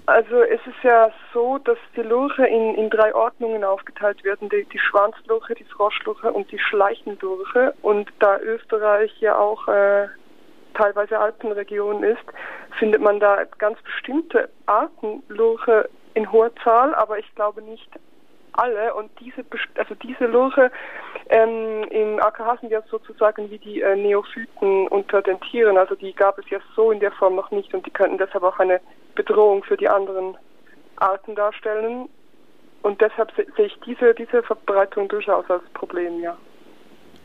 Also 0.07 0.41
es 0.41 0.61
ist 0.65 0.83
ja 0.83 1.11
so, 1.33 1.57
dass 1.57 1.77
die 1.97 2.01
Lurche 2.01 2.45
in, 2.47 2.75
in 2.75 2.89
drei 2.89 3.13
Ordnungen 3.13 3.65
aufgeteilt 3.65 4.23
werden. 4.23 4.47
Die, 4.47 4.63
die 4.63 4.79
Schwanzlurche, 4.79 5.53
die 5.53 5.65
Froschlurche 5.65 6.31
und 6.31 6.49
die 6.49 6.59
Schleichenlurche. 6.59 7.73
Und 7.81 8.09
da 8.19 8.39
Österreich 8.39 9.11
ja 9.19 9.37
auch 9.37 9.67
äh, 9.67 10.07
teilweise 10.75 11.19
Alpenregion 11.19 12.03
ist, 12.03 12.23
findet 12.79 13.01
man 13.01 13.19
da 13.19 13.43
ganz 13.57 13.81
bestimmte 13.81 14.49
Arten 14.65 15.23
Lurche 15.27 15.89
in 16.13 16.31
hoher 16.31 16.55
Zahl, 16.63 16.95
aber 16.95 17.19
ich 17.19 17.35
glaube 17.35 17.61
nicht 17.61 17.89
alle. 18.57 18.93
Und 18.93 19.09
diese, 19.19 19.45
also 19.75 19.95
diese 19.95 20.25
Lurche 20.25 20.71
ähm, 21.29 21.83
im 21.89 22.19
AKH 22.19 22.57
sind 22.61 22.71
ja 22.71 22.81
sozusagen 22.89 23.49
wie 23.49 23.57
die 23.59 23.81
äh, 23.81 23.95
Neophyten 23.95 24.87
unter 24.89 25.21
den 25.21 25.39
Tieren. 25.41 25.77
Also 25.77 25.95
die 25.95 26.13
gab 26.13 26.37
es 26.39 26.49
ja 26.49 26.59
so 26.75 26.91
in 26.91 26.99
der 26.99 27.11
Form 27.11 27.35
noch 27.35 27.51
nicht 27.51 27.73
und 27.73 27.85
die 27.85 27.91
könnten 27.91 28.17
deshalb 28.17 28.43
auch 28.43 28.59
eine 28.59 28.79
Bedrohung 29.15 29.63
für 29.63 29.77
die 29.77 29.89
anderen 29.89 30.35
Arten 30.97 31.35
darstellen. 31.35 32.09
Und 32.83 33.01
deshalb 33.01 33.31
se- 33.35 33.47
sehe 33.55 33.65
ich 33.65 33.77
diese, 33.85 34.13
diese 34.13 34.43
Verbreitung 34.43 35.07
durchaus 35.09 35.49
als 35.49 35.63
Problem, 35.73 36.21
ja. 36.21 36.37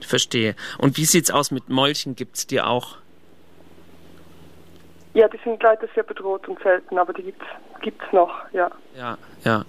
Verstehe. 0.01 0.57
Und 0.79 0.97
wie 0.97 1.05
sieht's 1.05 1.31
aus 1.31 1.51
mit 1.53 1.69
Molchen? 1.69 2.17
Gibt's 2.17 2.47
die 2.47 2.61
auch? 2.61 2.97
Ja, 5.15 5.29
die 5.29 5.39
sind 5.45 5.63
leider 5.63 5.87
sehr 5.95 6.03
bedroht 6.05 6.49
und 6.49 6.59
selten, 6.63 6.99
aber 6.99 7.13
die 7.13 7.23
gibt's, 7.23 7.45
gibt's 7.83 8.05
noch, 8.13 8.33
ja. 8.53 8.71
Ja, 8.97 9.19
ja. 9.45 9.65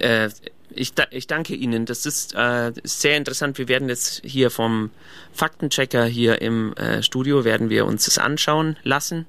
Äh, 0.00 0.30
ich, 0.70 0.94
da, 0.94 1.04
ich 1.10 1.26
danke 1.26 1.54
Ihnen. 1.54 1.86
Das 1.86 2.06
ist 2.06 2.34
äh, 2.34 2.72
sehr 2.84 3.16
interessant. 3.16 3.58
Wir 3.58 3.68
werden 3.68 3.88
jetzt 3.88 4.22
hier 4.24 4.50
vom 4.50 4.90
Faktenchecker 5.32 6.04
hier 6.04 6.40
im 6.42 6.72
äh, 6.74 7.02
Studio 7.02 7.44
werden 7.44 7.70
wir 7.70 7.86
uns 7.86 8.04
das 8.04 8.18
anschauen 8.18 8.76
lassen. 8.82 9.26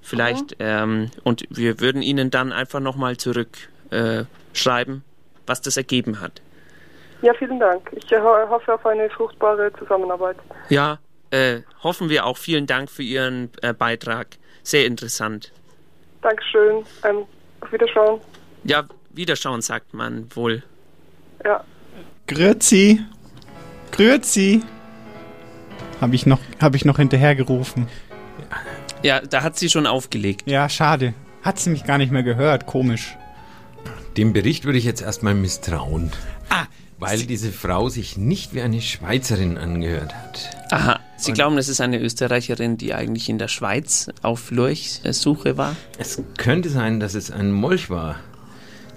Vielleicht 0.00 0.56
ähm, 0.60 1.10
und 1.24 1.44
wir 1.50 1.80
würden 1.80 2.02
Ihnen 2.02 2.30
dann 2.30 2.52
einfach 2.52 2.80
nochmal 2.80 3.16
zurück 3.16 3.48
äh, 3.90 4.24
was 5.46 5.60
das 5.62 5.76
ergeben 5.76 6.20
hat. 6.20 6.40
Ja, 7.22 7.34
vielen 7.34 7.58
Dank. 7.58 7.90
Ich 7.94 8.10
äh, 8.12 8.20
ho- 8.20 8.48
hoffe 8.48 8.74
auf 8.74 8.86
eine 8.86 9.10
fruchtbare 9.10 9.72
Zusammenarbeit. 9.78 10.36
Ja, 10.68 10.98
äh, 11.30 11.60
hoffen 11.82 12.08
wir 12.08 12.24
auch. 12.26 12.36
Vielen 12.36 12.66
Dank 12.66 12.90
für 12.90 13.02
Ihren 13.02 13.50
äh, 13.62 13.72
Beitrag. 13.74 14.28
Sehr 14.62 14.86
interessant. 14.86 15.52
Dankeschön. 16.22 16.84
Ähm, 17.04 17.24
auf 17.60 17.72
Wiederschauen. 17.72 18.20
Ja, 18.64 18.84
Wiederschauen 19.18 19.62
sagt 19.62 19.94
man 19.94 20.26
wohl. 20.36 20.62
Ja. 21.44 21.64
Grüezi. 22.28 23.00
Grüezi. 23.90 24.62
Habe 26.00 26.14
ich 26.14 26.24
noch, 26.24 26.38
habe 26.60 26.76
ich 26.76 26.84
noch 26.84 26.98
hinterhergerufen. 26.98 27.88
Ja, 29.02 29.20
da 29.20 29.42
hat 29.42 29.58
sie 29.58 29.70
schon 29.70 29.88
aufgelegt. 29.88 30.48
Ja, 30.48 30.68
schade. 30.68 31.14
Hat 31.42 31.58
sie 31.58 31.70
mich 31.70 31.82
gar 31.82 31.98
nicht 31.98 32.12
mehr 32.12 32.22
gehört. 32.22 32.66
Komisch. 32.66 33.16
Dem 34.16 34.32
Bericht 34.32 34.64
würde 34.64 34.78
ich 34.78 34.84
jetzt 34.84 35.02
erstmal 35.02 35.34
misstrauen. 35.34 36.12
Ah, 36.48 36.66
weil 36.98 37.24
diese 37.24 37.50
Frau 37.50 37.88
sich 37.88 38.16
nicht 38.16 38.54
wie 38.54 38.62
eine 38.62 38.80
Schweizerin 38.80 39.58
angehört 39.58 40.14
hat. 40.14 40.50
Aha, 40.70 41.00
Sie 41.16 41.32
glauben, 41.32 41.56
das 41.56 41.68
ist 41.68 41.80
eine 41.80 41.98
Österreicherin, 41.98 42.76
die 42.76 42.94
eigentlich 42.94 43.28
in 43.28 43.38
der 43.38 43.48
Schweiz 43.48 44.08
auf 44.22 44.52
Lurchsuche 44.52 45.56
war? 45.56 45.74
Es 45.98 46.22
könnte 46.36 46.68
sein, 46.68 47.00
dass 47.00 47.14
es 47.14 47.32
ein 47.32 47.50
Molch 47.50 47.90
war. 47.90 48.20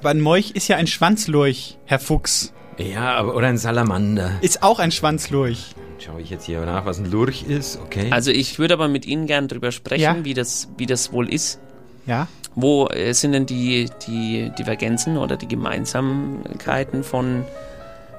Aber 0.01 0.09
ein 0.09 0.19
Molch 0.19 0.51
ist 0.55 0.67
ja 0.67 0.77
ein 0.77 0.87
Schwanzlurch, 0.87 1.77
Herr 1.85 1.99
Fuchs. 1.99 2.53
Ja, 2.79 3.13
aber 3.17 3.35
oder 3.35 3.45
ein 3.47 3.59
Salamander. 3.59 4.31
Ist 4.41 4.63
auch 4.63 4.79
ein 4.79 4.91
Schwanzlurch. 4.91 5.75
Schaue 6.03 6.21
ich 6.21 6.31
jetzt 6.31 6.45
hier 6.45 6.59
nach, 6.65 6.85
was 6.85 6.97
ein 6.97 7.11
Lurch 7.11 7.43
ist, 7.43 7.77
okay? 7.85 8.07
Also 8.09 8.31
ich 8.31 8.57
würde 8.57 8.73
aber 8.73 8.87
mit 8.87 9.05
Ihnen 9.05 9.27
gern 9.27 9.47
drüber 9.47 9.71
sprechen, 9.71 10.01
Ja. 10.01 10.25
wie, 10.25 10.33
das, 10.33 10.69
wie 10.77 10.87
das 10.87 11.13
wohl 11.13 11.31
ist. 11.31 11.59
Ja. 12.07 12.27
Wo 12.55 12.87
äh, 12.87 13.13
sind 13.13 13.33
denn 13.33 13.45
die, 13.45 13.91
die 14.07 14.51
Divergenzen 14.57 15.17
oder 15.17 15.37
die 15.37 15.47
Gemeinsamkeiten 15.47 17.03
von 17.03 17.45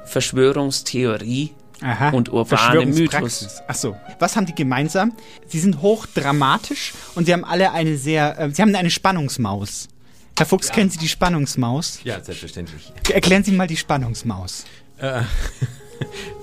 Verschwörungstheorie 0.04 1.50
Aha. 1.80 2.10
und 2.10 2.28
urbane 2.32 2.86
Mythos? 2.86 3.10
Verschwörungspraxis. 3.10 3.62
Ach 3.66 3.74
so. 3.74 3.96
Was 4.20 4.36
haben 4.36 4.46
die 4.46 4.54
gemeinsam? 4.54 5.14
Sie 5.48 5.58
sind 5.58 5.82
hochdramatisch 5.82 6.92
und 7.16 7.24
sie 7.26 7.32
haben 7.32 7.44
alle 7.44 7.72
eine 7.72 7.96
sehr, 7.96 8.38
äh, 8.38 8.50
sie 8.52 8.62
haben 8.62 8.72
eine 8.76 8.90
Spannungsmaus. 8.90 9.88
Herr 10.36 10.46
Fuchs, 10.46 10.70
kennen 10.70 10.90
Sie 10.90 10.98
die 10.98 11.08
Spannungsmaus? 11.08 12.00
ja, 12.04 12.20
selbstverständlich. 12.20 12.92
Erklären 13.12 13.44
Sie 13.44 13.52
mal 13.52 13.66
die 13.66 13.76
Spannungsmaus. 13.76 14.64
Äh, 14.98 15.22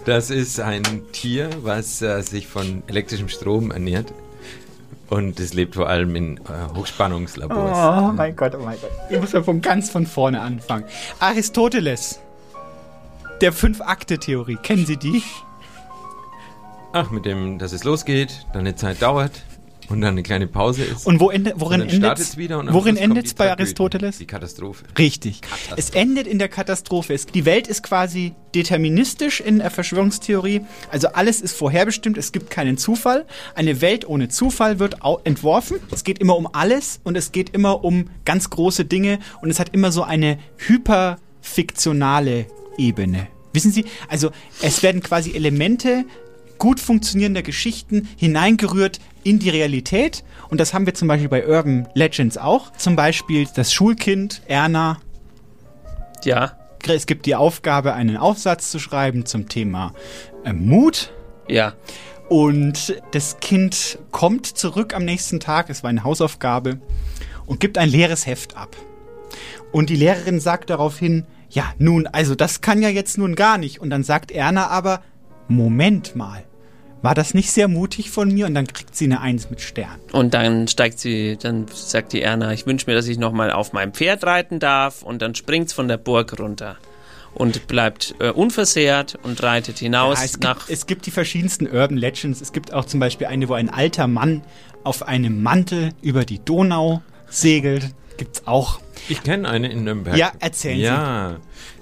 Das 0.05 0.29
ist 0.29 0.59
ein 0.59 0.83
Tier, 1.11 1.49
was 1.61 2.01
äh, 2.01 2.21
sich 2.21 2.47
von 2.47 2.83
elektrischem 2.87 3.29
Strom 3.29 3.71
ernährt. 3.71 4.13
Und 5.09 5.39
es 5.39 5.53
lebt 5.53 5.75
vor 5.75 5.89
allem 5.89 6.15
in 6.15 6.37
äh, 6.37 6.75
Hochspannungslabors. 6.75 8.09
Oh 8.09 8.13
mein 8.13 8.35
Gott, 8.35 8.55
oh 8.55 8.63
mein 8.63 8.77
Gott. 8.79 8.91
Ich 9.09 9.19
muss 9.19 9.31
ja 9.31 9.41
von 9.43 9.61
ganz 9.61 9.89
von 9.89 10.05
vorne 10.05 10.41
anfangen. 10.41 10.85
Aristoteles. 11.19 12.19
Der 13.41 13.51
Fünf-Akte-Theorie. 13.51 14.57
Kennen 14.61 14.85
Sie 14.85 14.97
die? 14.97 15.23
Ach, 16.93 17.11
mit 17.11 17.25
dem, 17.25 17.59
dass 17.59 17.71
es 17.71 17.83
losgeht, 17.83 18.45
dann 18.53 18.61
eine 18.61 18.75
Zeit 18.75 19.01
dauert 19.01 19.43
und 19.89 20.01
dann 20.01 20.09
eine 20.13 20.23
kleine 20.23 20.47
Pause 20.47 20.83
ist. 20.83 21.05
Und 21.05 21.19
wo 21.19 21.29
ende, 21.29 21.53
worin 21.57 21.81
endet's? 21.81 22.21
es 22.21 22.37
wieder 22.37 22.59
und 22.59 22.71
Worin 22.73 22.95
endet's 22.97 23.31
die 23.31 23.35
bei 23.35 23.45
Tragödie, 23.45 23.63
Aristoteles? 23.63 24.17
Die 24.19 24.27
Katastrophe. 24.27 24.85
Richtig. 24.97 25.41
Es 25.75 25.89
endet 25.89 26.27
in 26.27 26.39
der 26.39 26.47
Katastrophe. 26.47 27.13
Es, 27.13 27.25
die 27.25 27.45
Welt 27.45 27.67
ist 27.67 27.83
quasi 27.83 28.33
deterministisch 28.53 29.41
in 29.41 29.59
der 29.59 29.71
Verschwörungstheorie. 29.71 30.61
Also 30.91 31.09
alles 31.09 31.41
ist 31.41 31.55
vorherbestimmt. 31.55 32.17
Es 32.17 32.31
gibt 32.31 32.49
keinen 32.49 32.77
Zufall. 32.77 33.25
Eine 33.55 33.81
Welt 33.81 34.07
ohne 34.07 34.29
Zufall 34.29 34.79
wird 34.79 34.97
entworfen. 35.23 35.79
Es 35.91 36.03
geht 36.03 36.19
immer 36.19 36.37
um 36.37 36.47
alles 36.53 36.99
und 37.03 37.17
es 37.17 37.31
geht 37.31 37.49
immer 37.51 37.83
um 37.83 38.09
ganz 38.25 38.49
große 38.49 38.85
Dinge 38.85 39.19
und 39.41 39.49
es 39.49 39.59
hat 39.59 39.73
immer 39.73 39.91
so 39.91 40.03
eine 40.03 40.37
hyperfiktionale 40.57 42.45
Ebene. 42.77 43.27
Wissen 43.53 43.71
Sie, 43.71 43.85
also 44.07 44.29
es 44.61 44.83
werden 44.83 45.01
quasi 45.01 45.31
Elemente 45.31 46.05
gut 46.59 46.79
funktionierender 46.79 47.41
Geschichten 47.41 48.07
hineingerührt 48.17 48.99
in 49.23 49.39
die 49.39 49.49
Realität. 49.49 50.23
Und 50.49 50.59
das 50.59 50.73
haben 50.73 50.85
wir 50.85 50.93
zum 50.93 51.07
Beispiel 51.07 51.29
bei 51.29 51.47
Urban 51.47 51.87
Legends 51.93 52.37
auch. 52.37 52.71
Zum 52.73 52.95
Beispiel 52.95 53.47
das 53.55 53.73
Schulkind 53.73 54.41
Erna. 54.47 54.99
Ja. 56.23 56.55
Es 56.87 57.05
gibt 57.05 57.25
die 57.25 57.35
Aufgabe, 57.35 57.93
einen 57.93 58.17
Aufsatz 58.17 58.71
zu 58.71 58.79
schreiben 58.79 59.25
zum 59.25 59.49
Thema 59.49 59.93
äh, 60.45 60.53
Mut. 60.53 61.11
Ja. 61.47 61.73
Und 62.29 63.01
das 63.11 63.39
Kind 63.39 63.97
kommt 64.11 64.45
zurück 64.45 64.93
am 64.95 65.03
nächsten 65.03 65.39
Tag, 65.39 65.69
es 65.69 65.83
war 65.83 65.89
eine 65.89 66.03
Hausaufgabe, 66.03 66.79
und 67.47 67.59
gibt 67.59 67.77
ein 67.77 67.89
leeres 67.89 68.27
Heft 68.27 68.55
ab. 68.55 68.77
Und 69.71 69.89
die 69.89 69.95
Lehrerin 69.95 70.39
sagt 70.39 70.69
daraufhin, 70.69 71.25
ja, 71.49 71.73
nun, 71.79 72.07
also 72.07 72.35
das 72.35 72.61
kann 72.61 72.81
ja 72.81 72.89
jetzt 72.89 73.17
nun 73.17 73.35
gar 73.35 73.57
nicht. 73.57 73.81
Und 73.81 73.89
dann 73.89 74.03
sagt 74.03 74.31
Erna 74.31 74.67
aber, 74.67 75.01
Moment 75.47 76.15
mal, 76.15 76.43
war 77.01 77.15
das 77.15 77.33
nicht 77.33 77.51
sehr 77.51 77.67
mutig 77.67 78.11
von 78.11 78.31
mir? 78.31 78.45
Und 78.45 78.55
dann 78.55 78.67
kriegt 78.67 78.95
sie 78.95 79.05
eine 79.05 79.21
Eins 79.21 79.49
mit 79.49 79.61
Stern. 79.61 79.99
Und 80.11 80.33
dann 80.33 80.67
steigt 80.67 80.99
sie, 80.99 81.37
dann 81.41 81.65
sagt 81.73 82.13
die 82.13 82.21
Erna, 82.21 82.51
ich 82.53 82.65
wünsche 82.65 82.85
mir, 82.87 82.95
dass 82.95 83.07
ich 83.07 83.17
nochmal 83.17 83.51
auf 83.51 83.73
meinem 83.73 83.93
Pferd 83.93 84.23
reiten 84.23 84.59
darf. 84.59 85.03
Und 85.03 85.21
dann 85.21 85.35
springt's 85.35 85.73
von 85.73 85.87
der 85.87 85.97
Burg 85.97 86.39
runter. 86.39 86.77
Und 87.33 87.67
bleibt 87.67 88.15
äh, 88.19 88.31
unversehrt 88.31 89.17
und 89.21 89.41
reitet 89.43 89.77
hinaus 89.77 90.19
Ja, 90.19 90.25
es, 90.25 90.39
nach. 90.39 90.57
gibt, 90.59 90.69
es 90.71 90.85
gibt 90.87 91.05
die 91.05 91.11
verschiedensten 91.11 91.67
Urban 91.67 91.95
Legends. 91.97 92.41
Es 92.41 92.51
gibt 92.51 92.73
auch 92.73 92.85
zum 92.85 92.99
Beispiel 92.99 93.27
eine, 93.27 93.47
wo 93.47 93.53
ein 93.53 93.69
alter 93.69 94.07
Mann 94.07 94.41
auf 94.83 95.07
einem 95.07 95.43
Mantel 95.43 95.91
über 96.01 96.25
die 96.25 96.39
Donau 96.43 97.01
segelt. 97.29 97.93
Gibt's 98.17 98.43
auch. 98.45 98.79
Ich 99.07 99.23
kenne 99.23 99.49
eine 99.49 99.71
in 99.71 99.83
Nürnberg. 99.83 100.17
Ja, 100.17 100.31
erzählen 100.39 100.77
Sie. 100.77 100.83
Ja, 100.83 101.37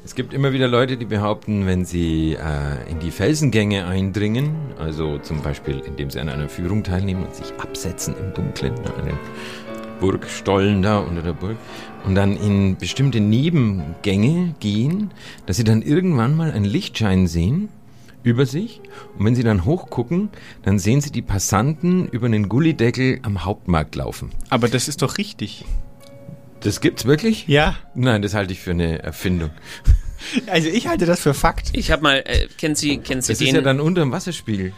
es 0.07 0.15
gibt 0.15 0.33
immer 0.33 0.53
wieder 0.53 0.69
Leute, 0.69 0.95
die 0.95 1.05
behaupten, 1.05 1.65
wenn 1.65 1.83
sie 1.83 2.35
äh, 2.35 2.89
in 2.89 2.99
die 2.99 3.11
Felsengänge 3.11 3.87
eindringen, 3.87 4.55
also 4.79 5.17
zum 5.17 5.41
Beispiel 5.41 5.81
indem 5.85 6.09
sie 6.09 6.19
an 6.21 6.29
einer 6.29 6.47
Führung 6.47 6.83
teilnehmen 6.83 7.25
und 7.25 7.35
sich 7.35 7.51
absetzen 7.57 8.15
im 8.17 8.33
Dunkeln, 8.33 8.73
an 8.73 9.05
den 9.05 9.17
Burgstollen 9.99 10.81
da 10.81 10.99
unter 10.99 11.23
der 11.23 11.33
Burg, 11.33 11.57
und 12.05 12.15
dann 12.15 12.37
in 12.37 12.77
bestimmte 12.77 13.19
Nebengänge 13.19 14.55
gehen, 14.61 15.11
dass 15.45 15.57
sie 15.57 15.65
dann 15.65 15.81
irgendwann 15.81 16.37
mal 16.37 16.51
einen 16.51 16.63
Lichtschein 16.63 17.27
sehen 17.27 17.67
über 18.23 18.45
sich 18.45 18.79
und 19.17 19.25
wenn 19.25 19.35
sie 19.35 19.43
dann 19.43 19.65
hochgucken, 19.65 20.29
dann 20.63 20.79
sehen 20.79 21.01
sie 21.01 21.11
die 21.11 21.21
Passanten 21.21 22.07
über 22.07 22.29
den 22.29 22.47
Gullideckel 22.47 23.19
am 23.23 23.43
Hauptmarkt 23.43 23.95
laufen. 23.95 24.31
Aber 24.49 24.69
das 24.69 24.87
ist 24.87 25.01
doch 25.01 25.17
richtig. 25.17 25.65
Das 26.61 26.81
gibt's 26.81 27.05
wirklich? 27.05 27.47
Ja. 27.47 27.75
Nein, 27.95 28.21
das 28.21 28.33
halte 28.33 28.53
ich 28.53 28.59
für 28.59 28.71
eine 28.71 28.99
Erfindung. 29.03 29.51
Also 30.47 30.67
ich 30.67 30.87
halte 30.87 31.05
das 31.05 31.19
für 31.21 31.35
Fakt. 31.35 31.69
Ich 31.73 31.91
habe 31.91 32.01
mal, 32.01 32.17
äh, 32.25 32.47
kennen 32.57 32.73
Sie, 32.75 32.97
kennen 32.97 33.21
Sie 33.21 33.33
Das 33.33 33.37
den? 33.37 33.49
ist 33.49 33.53
ja 33.53 33.61
dann 33.61 33.79
unterm 33.79 34.11
Wasserspiegel. 34.11 34.73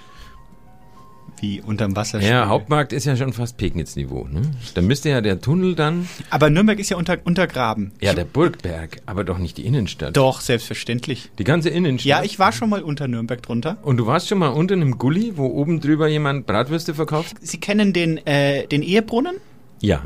Wie 1.39 1.61
unterm 1.61 1.95
Wasser. 1.95 2.19
Ja, 2.19 2.47
Hauptmarkt 2.49 2.91
ist 2.91 3.05
ja 3.05 3.15
schon 3.15 3.31
fast 3.31 3.55
Pegnitz-Niveau. 3.57 4.27
Ne? 4.29 4.41
Da 4.73 4.81
müsste 4.81 5.09
ja 5.09 5.21
der 5.21 5.39
Tunnel 5.39 5.75
dann. 5.75 6.09
Aber 6.29 6.49
Nürnberg 6.49 6.77
ist 6.79 6.89
ja 6.89 6.97
unter, 6.97 7.17
untergraben. 7.23 7.93
Ja, 8.01 8.13
der 8.13 8.25
Burgberg, 8.25 8.97
aber 9.05 9.23
doch 9.23 9.37
nicht 9.37 9.57
die 9.57 9.65
Innenstadt. 9.65 10.17
Doch, 10.17 10.41
selbstverständlich. 10.41 11.29
Die 11.39 11.45
ganze 11.45 11.69
Innenstadt. 11.69 12.09
Ja, 12.09 12.23
ich 12.23 12.37
war 12.39 12.51
schon 12.51 12.69
mal 12.69 12.83
unter 12.83 13.07
Nürnberg 13.07 13.41
drunter. 13.41 13.77
Und 13.81 13.95
du 13.97 14.05
warst 14.05 14.27
schon 14.27 14.39
mal 14.39 14.49
unter 14.49 14.73
einem 14.75 14.97
Gully, 14.97 15.37
wo 15.37 15.45
oben 15.47 15.79
drüber 15.79 16.09
jemand 16.09 16.45
Bratwürste 16.45 16.93
verkauft? 16.93 17.37
Sie 17.41 17.59
kennen 17.61 17.93
den, 17.93 18.17
äh, 18.27 18.67
den 18.67 18.81
Ehebrunnen? 18.83 19.37
Ja. 19.79 20.03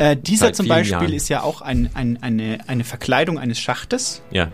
Äh, 0.00 0.16
dieser 0.16 0.46
Seit 0.46 0.56
zum 0.56 0.66
Beispiel 0.66 0.92
Jahren. 0.92 1.12
ist 1.12 1.28
ja 1.28 1.42
auch 1.42 1.60
ein, 1.60 1.90
ein, 1.92 2.18
eine, 2.22 2.58
eine 2.66 2.84
Verkleidung 2.84 3.38
eines 3.38 3.60
Schachtes. 3.60 4.22
Ja. 4.30 4.50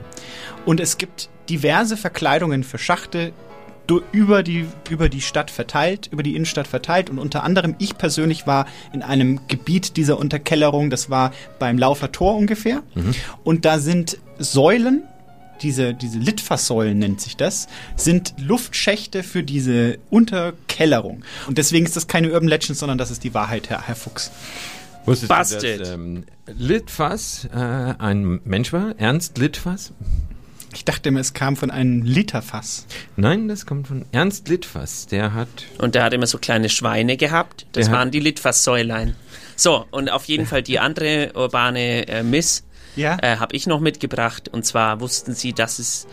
Und 0.64 0.80
es 0.80 0.98
gibt 0.98 1.28
diverse 1.48 1.96
Verkleidungen 1.96 2.64
für 2.64 2.78
Schachte 2.78 3.32
über 4.10 4.42
die, 4.42 4.66
über 4.90 5.08
die 5.08 5.20
Stadt 5.20 5.52
verteilt, 5.52 6.08
über 6.10 6.24
die 6.24 6.34
Innenstadt 6.34 6.66
verteilt. 6.66 7.10
Und 7.10 7.20
unter 7.20 7.44
anderem, 7.44 7.76
ich 7.78 7.96
persönlich 7.96 8.48
war 8.48 8.66
in 8.92 9.02
einem 9.02 9.38
Gebiet 9.46 9.96
dieser 9.96 10.18
Unterkellerung, 10.18 10.90
das 10.90 11.10
war 11.10 11.32
beim 11.60 11.78
Laufer 11.78 12.10
Tor 12.10 12.34
ungefähr. 12.34 12.82
Mhm. 12.96 13.14
Und 13.44 13.64
da 13.64 13.78
sind 13.78 14.18
Säulen, 14.40 15.04
diese, 15.62 15.94
diese 15.94 16.18
Litfaßsäulen 16.18 16.98
nennt 16.98 17.20
sich 17.20 17.36
das, 17.36 17.68
sind 17.94 18.34
Luftschächte 18.38 19.22
für 19.22 19.44
diese 19.44 19.98
Unterkellerung. 20.10 21.22
Und 21.46 21.56
deswegen 21.58 21.86
ist 21.86 21.94
das 21.94 22.08
keine 22.08 22.32
Urban 22.32 22.48
Legend, 22.48 22.76
sondern 22.76 22.98
das 22.98 23.12
ist 23.12 23.22
die 23.22 23.32
Wahrheit, 23.32 23.70
Herr, 23.70 23.86
Herr 23.86 23.94
Fuchs. 23.94 24.32
Wusstest 25.06 25.28
Busted. 25.28 25.74
du, 25.80 25.84
dass 25.84 25.88
ähm, 25.90 26.24
Litfaß 26.46 27.48
äh, 27.54 27.58
ein 27.98 28.40
Mensch 28.44 28.72
war? 28.72 28.94
Ernst 28.98 29.38
Litfaß? 29.38 29.92
Ich 30.74 30.84
dachte 30.84 31.08
immer, 31.08 31.20
es 31.20 31.32
kam 31.32 31.56
von 31.56 31.70
einem 31.70 32.02
Literfass. 32.02 32.86
Nein, 33.16 33.48
das 33.48 33.64
kommt 33.64 33.88
von 33.88 34.04
Ernst 34.12 34.48
Litfaß. 34.48 35.06
Der 35.06 35.32
hat 35.32 35.48
Und 35.78 35.94
der 35.94 36.04
hat 36.04 36.12
immer 36.12 36.26
so 36.26 36.36
kleine 36.38 36.68
Schweine 36.68 37.16
gehabt. 37.16 37.66
Das 37.72 37.86
hat- 37.88 37.94
waren 37.94 38.10
die 38.10 38.20
Litfaßsäulein. 38.20 39.14
So, 39.56 39.86
und 39.90 40.10
auf 40.10 40.24
jeden 40.26 40.44
Fall 40.46 40.62
die 40.62 40.78
andere 40.78 41.32
urbane 41.34 42.06
äh, 42.08 42.22
Miss 42.22 42.64
Ja. 42.94 43.16
äh, 43.22 43.36
habe 43.38 43.56
ich 43.56 43.66
noch 43.66 43.80
mitgebracht. 43.80 44.48
Und 44.50 44.66
zwar 44.66 45.00
wussten 45.00 45.34
Sie, 45.34 45.54
dass 45.54 45.78
es 45.78 46.06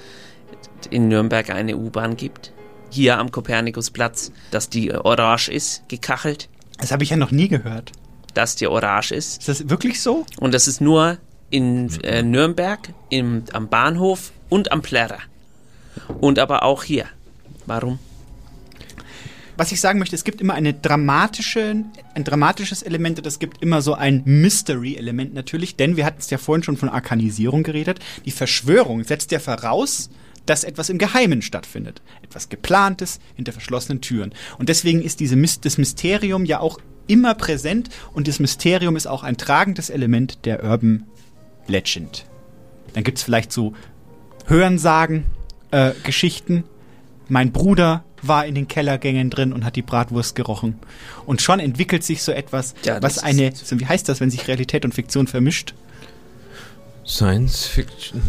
in 0.92 1.10
Nürnberg 1.10 1.50
eine 1.50 1.76
U-Bahn 1.76 2.16
gibt? 2.16 2.54
Hier 2.90 3.18
am 3.18 3.32
Kopernikusplatz, 3.32 4.32
dass 4.52 4.70
die 4.70 4.90
äh, 4.90 4.96
orange 4.96 5.50
ist, 5.50 5.84
gekachelt. 5.90 6.48
Das 6.78 6.92
habe 6.94 7.04
ich 7.04 7.10
ja 7.10 7.18
noch 7.18 7.32
nie 7.32 7.50
gehört. 7.50 7.92
Dass 8.34 8.56
die 8.56 8.68
orange 8.68 9.12
ist. 9.12 9.40
Ist 9.40 9.50
das 9.50 9.70
wirklich 9.70 10.02
so? 10.02 10.26
Und 10.40 10.54
das 10.54 10.68
ist 10.68 10.82
nur 10.82 11.18
in 11.50 11.90
äh, 12.02 12.24
Nürnberg, 12.24 12.80
im, 13.10 13.44
am 13.54 13.70
Bahnhof 13.70 14.32
und 14.50 14.72
am 14.72 14.82
Plärrer. 14.82 15.20
Und 16.20 16.40
aber 16.40 16.64
auch 16.64 16.84
hier. 16.84 17.06
Warum? 17.66 18.00
Was 19.56 19.72
ich 19.72 19.80
sagen 19.80 20.00
möchte, 20.00 20.16
es 20.16 20.24
gibt 20.24 20.42
immer 20.42 20.56
eine 20.56 20.74
dramatische, 20.74 21.84
ein 22.16 22.24
dramatisches 22.24 22.82
Element 22.82 23.20
und 23.20 23.28
es 23.28 23.38
gibt 23.38 23.62
immer 23.62 23.84
so 23.84 23.94
ein 23.94 24.24
Mystery-Element 24.26 25.36
natürlich, 25.36 25.76
denn 25.76 25.96
wir 25.96 26.06
hatten 26.06 26.20
es 26.20 26.32
ja 26.32 26.40
vorhin 26.40 26.64
schon 26.64 26.78
von 26.78 26.90
Arkanisierung 26.90 27.62
geredet. 27.62 28.00
Die 28.26 28.32
Verschwörung 28.32 29.04
setzt 29.04 29.32
ja 29.32 29.38
voraus, 29.38 30.10
dass 30.48 30.64
etwas 30.64 30.90
im 30.90 30.98
Geheimen 30.98 31.44
stattfindet. 31.44 32.02
Etwas 32.24 32.50
Geplantes 32.50 33.20
hinter 33.36 33.52
verschlossenen 33.52 34.02
Türen. 34.02 34.34
Und 34.58 34.70
deswegen 34.70 35.04
ist 35.04 35.20
diese, 35.20 35.38
das 35.62 35.78
Mysterium 35.78 36.46
ja 36.46 36.60
auch 36.60 36.80
immer 37.08 37.34
präsent 37.36 37.90
und 38.14 38.28
das 38.28 38.40
Mysterium 38.40 38.96
ist 38.96 39.08
auch 39.08 39.24
ein 39.24 39.38
tragendes 39.38 39.90
Element 39.90 40.46
der 40.46 40.64
Urban 40.64 41.06
Legend. 41.68 42.26
Dann 42.94 43.04
gibt 43.04 43.18
es 43.18 43.24
vielleicht 43.24 43.52
so 43.52 43.74
Hörensagen, 44.46 45.26
äh, 45.72 45.92
Geschichten. 46.04 46.64
Mein 47.30 47.52
Bruder 47.52 48.04
war 48.22 48.46
in 48.46 48.56
den 48.56 48.68
Kellergängen 48.68 49.30
drin 49.30 49.54
und 49.54 49.66
hat 49.66 49.76
die 49.76 49.82
Bratwurst 49.82 50.36
gerochen. 50.36 50.76
Und 51.26 51.42
schon 51.42 51.60
entwickelt 51.60 52.04
sich 52.04 52.22
so 52.24 52.32
etwas, 52.32 52.74
Ja, 52.84 53.02
was 53.02 53.20
eine, 53.20 53.54
so, 53.56 53.80
wie 53.80 53.86
heißt 53.86 54.08
das, 54.08 54.20
wenn 54.20 54.30
sich 54.30 54.48
Realität 54.48 54.86
und 54.86 54.94
Fiktion 54.94 55.28
vermischt? 55.28 55.74
Science 57.06 57.66
Fiction. 57.66 58.22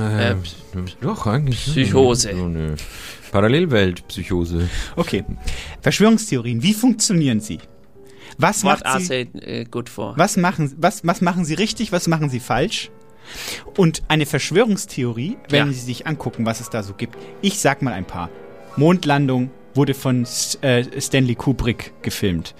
Äh, 0.00 0.32
Äh, 0.32 0.36
doch, 1.00 1.26
eigentlich. 1.26 1.64
Psychose. 1.64 2.30
So 2.36 2.44
eine 2.44 2.76
Parallelwelt-Psychose. 3.32 4.68
Okay. 4.94 5.24
Verschwörungstheorien, 5.80 6.62
wie 6.62 6.74
funktionieren 6.74 7.40
sie? 7.40 7.58
Was 8.38 8.64
What 8.64 8.84
macht 8.84 9.00
sie, 9.02 9.08
they 9.08 9.60
äh, 9.60 9.64
good 9.64 9.88
for? 9.88 10.14
was 10.16 10.36
machen, 10.36 10.74
was, 10.78 11.06
was 11.06 11.20
machen 11.20 11.44
sie 11.44 11.54
richtig, 11.54 11.92
was 11.92 12.08
machen 12.08 12.28
sie 12.30 12.40
falsch? 12.40 12.90
Und 13.76 14.02
eine 14.08 14.24
Verschwörungstheorie, 14.26 15.36
wenn 15.48 15.66
Ja. 15.68 15.72
Sie 15.72 15.80
sich 15.80 16.06
angucken, 16.06 16.46
was 16.46 16.60
es 16.60 16.70
da 16.70 16.82
so 16.82 16.94
gibt. 16.94 17.16
Ich 17.42 17.58
sag 17.58 17.82
mal 17.82 17.92
ein 17.92 18.04
paar. 18.04 18.30
Mondlandung 18.76 19.50
wurde 19.74 19.94
von 19.94 20.26
äh, 20.62 21.00
Stanley 21.00 21.34
Kubrick 21.34 21.92
gefilmt. 22.02 22.54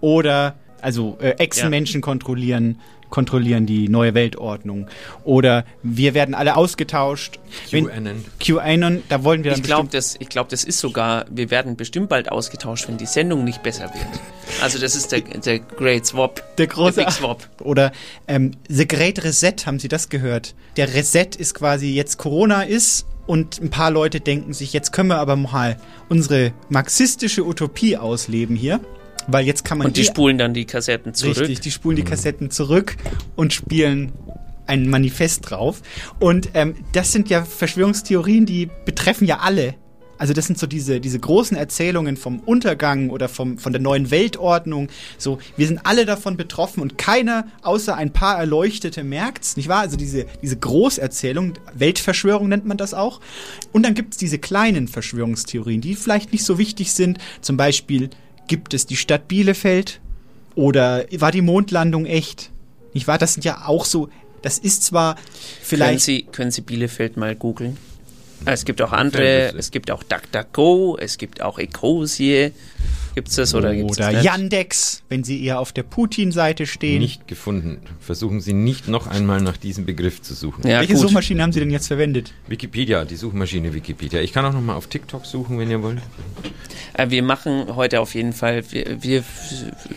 Oder 0.00 0.56
Also 0.80 1.16
äh, 1.20 1.30
Echsenmenschen 1.38 2.00
kontrollieren 2.00 2.78
kontrollieren 3.12 3.66
die 3.66 3.88
neue 3.88 4.14
Weltordnung. 4.14 4.88
Oder 5.22 5.64
wir 5.84 6.14
werden 6.14 6.34
alle 6.34 6.56
ausgetauscht. 6.56 7.38
Wenn- 7.70 7.86
QAnon. 7.86 8.24
QAnon, 8.40 9.02
da 9.08 9.22
wollen 9.22 9.44
wir 9.44 9.52
dann 9.52 9.60
Ich 9.60 9.64
glaube, 9.66 9.88
das, 9.92 10.16
ich 10.18 10.28
glaub, 10.28 10.48
das 10.48 10.64
ist 10.64 10.80
sogar, 10.80 11.26
wir 11.30 11.50
werden 11.50 11.76
bestimmt 11.76 12.08
bald 12.08 12.32
ausgetauscht, 12.32 12.88
wenn 12.88 12.96
die 12.96 13.06
Sendung 13.06 13.44
nicht 13.44 13.62
besser 13.62 13.84
wird. 13.84 14.06
Also 14.60 14.78
das 14.78 14.96
ist 14.96 15.12
der, 15.12 15.20
der 15.20 15.60
Great 15.60 16.06
Swap. 16.06 16.56
Der 16.56 16.66
große 16.66 17.04
Big 17.04 17.10
Swap. 17.12 17.48
Oder 17.60 17.92
ähm, 18.26 18.52
The 18.68 18.88
Great 18.88 19.22
Reset, 19.22 19.54
haben 19.66 19.78
Sie 19.78 19.88
das 19.88 20.08
gehört? 20.08 20.54
Der 20.76 20.92
Reset 20.94 21.36
ist 21.36 21.54
quasi 21.54 21.92
jetzt 21.92 22.16
Corona 22.16 22.62
ist 22.62 23.06
und 23.26 23.60
ein 23.60 23.68
paar 23.70 23.90
Leute 23.90 24.20
denken 24.20 24.54
sich, 24.54 24.72
jetzt 24.72 24.90
können 24.90 25.10
wir 25.10 25.18
aber 25.18 25.36
mal 25.36 25.76
unsere 26.08 26.52
marxistische 26.70 27.44
Utopie 27.44 27.98
ausleben 27.98 28.56
hier. 28.56 28.80
Weil 29.28 29.46
jetzt 29.46 29.64
kann 29.64 29.78
man 29.78 29.88
Und 29.88 29.96
die 29.96 30.02
eh- 30.02 30.04
spulen 30.04 30.38
dann 30.38 30.54
die 30.54 30.64
Kassetten 30.64 31.14
zurück. 31.14 31.38
Richtig, 31.38 31.60
die 31.60 31.70
spulen 31.70 31.96
die 31.96 32.04
Kassetten 32.04 32.50
zurück 32.50 32.96
und 33.36 33.52
spielen 33.52 34.12
ein 34.66 34.88
Manifest 34.88 35.50
drauf. 35.50 35.82
Und 36.18 36.50
ähm, 36.54 36.76
das 36.92 37.12
sind 37.12 37.28
ja 37.28 37.44
Verschwörungstheorien, 37.44 38.46
die 38.46 38.68
betreffen 38.84 39.26
ja 39.26 39.38
alle. 39.40 39.74
Also 40.18 40.34
das 40.34 40.46
sind 40.46 40.56
so 40.56 40.68
diese, 40.68 41.00
diese 41.00 41.18
großen 41.18 41.56
Erzählungen 41.56 42.16
vom 42.16 42.38
Untergang 42.38 43.10
oder 43.10 43.28
vom, 43.28 43.58
von 43.58 43.72
der 43.72 43.82
neuen 43.82 44.12
Weltordnung. 44.12 44.86
So, 45.18 45.38
wir 45.56 45.66
sind 45.66 45.80
alle 45.82 46.06
davon 46.06 46.36
betroffen 46.36 46.80
und 46.80 46.96
keiner 46.96 47.48
außer 47.62 47.96
ein 47.96 48.12
paar 48.12 48.38
Erleuchtete 48.38 49.02
merkt's, 49.02 49.56
nicht 49.56 49.68
wahr? 49.68 49.80
Also 49.80 49.96
diese, 49.96 50.26
diese 50.40 50.56
Großerzählung, 50.56 51.54
Weltverschwörung 51.74 52.48
nennt 52.48 52.66
man 52.66 52.76
das 52.76 52.94
auch. 52.94 53.20
Und 53.72 53.84
dann 53.84 53.94
gibt's 53.94 54.16
diese 54.16 54.38
kleinen 54.38 54.86
Verschwörungstheorien, 54.86 55.80
die 55.80 55.96
vielleicht 55.96 56.30
nicht 56.30 56.44
so 56.44 56.56
wichtig 56.56 56.92
sind. 56.92 57.18
Zum 57.40 57.56
Beispiel 57.56 58.10
gibt 58.52 58.74
es 58.74 58.84
die 58.84 58.96
Stadt 58.96 59.28
Bielefeld 59.28 59.98
oder 60.54 61.06
war 61.16 61.32
die 61.32 61.40
Mondlandung 61.40 62.04
echt? 62.04 62.50
Nicht 62.92 63.06
wahr? 63.06 63.16
Das 63.16 63.32
sind 63.32 63.46
ja 63.46 63.62
auch 63.64 63.86
so, 63.86 64.10
das 64.42 64.58
ist 64.58 64.84
zwar 64.84 65.14
Können 65.14 65.26
vielleicht 65.62 66.00
Sie, 66.04 66.24
können 66.24 66.50
Sie 66.50 66.60
Bielefeld 66.60 67.16
mal 67.16 67.34
googeln? 67.34 67.78
Es 68.44 68.66
gibt 68.66 68.82
auch 68.82 68.92
andere, 68.92 69.54
es 69.56 69.70
gibt 69.70 69.90
auch 69.90 70.02
DuckDuckGo, 70.02 70.98
es 71.00 71.16
gibt 71.16 71.40
auch 71.40 71.58
Ecosie. 71.58 72.52
Gibt's 73.14 73.36
das 73.36 73.54
oder 73.54 73.74
gibt's 73.74 73.98
oder 73.98 74.06
das 74.06 74.14
nicht? 74.16 74.24
Yandex, 74.24 75.02
wenn 75.08 75.22
sie 75.24 75.44
eher 75.44 75.58
auf 75.60 75.72
der 75.72 75.82
Putin-Seite 75.82 76.66
stehen. 76.66 77.00
Nicht 77.00 77.28
gefunden. 77.28 77.78
Versuchen 78.00 78.40
Sie 78.40 78.52
nicht 78.52 78.88
noch 78.88 79.06
einmal 79.06 79.40
nach 79.40 79.56
diesem 79.56 79.84
Begriff 79.84 80.22
zu 80.22 80.34
suchen. 80.34 80.66
Ja, 80.66 80.80
Welche 80.80 80.94
gut. 80.94 81.02
Suchmaschine 81.02 81.42
haben 81.42 81.52
Sie 81.52 81.60
denn 81.60 81.70
jetzt 81.70 81.88
verwendet? 81.88 82.32
Wikipedia, 82.48 83.04
die 83.04 83.16
Suchmaschine 83.16 83.74
Wikipedia. 83.74 84.20
Ich 84.20 84.32
kann 84.32 84.44
auch 84.44 84.52
noch 84.52 84.60
mal 84.62 84.74
auf 84.74 84.86
TikTok 84.86 85.26
suchen, 85.26 85.58
wenn 85.58 85.70
ihr 85.70 85.82
wollt. 85.82 85.98
Äh, 86.94 87.10
Wir 87.10 87.22
machen 87.22 87.74
heute 87.76 88.00
auf 88.00 88.14
jeden 88.14 88.32
Fall, 88.32 88.64
wir, 88.70 89.02
wir 89.02 89.24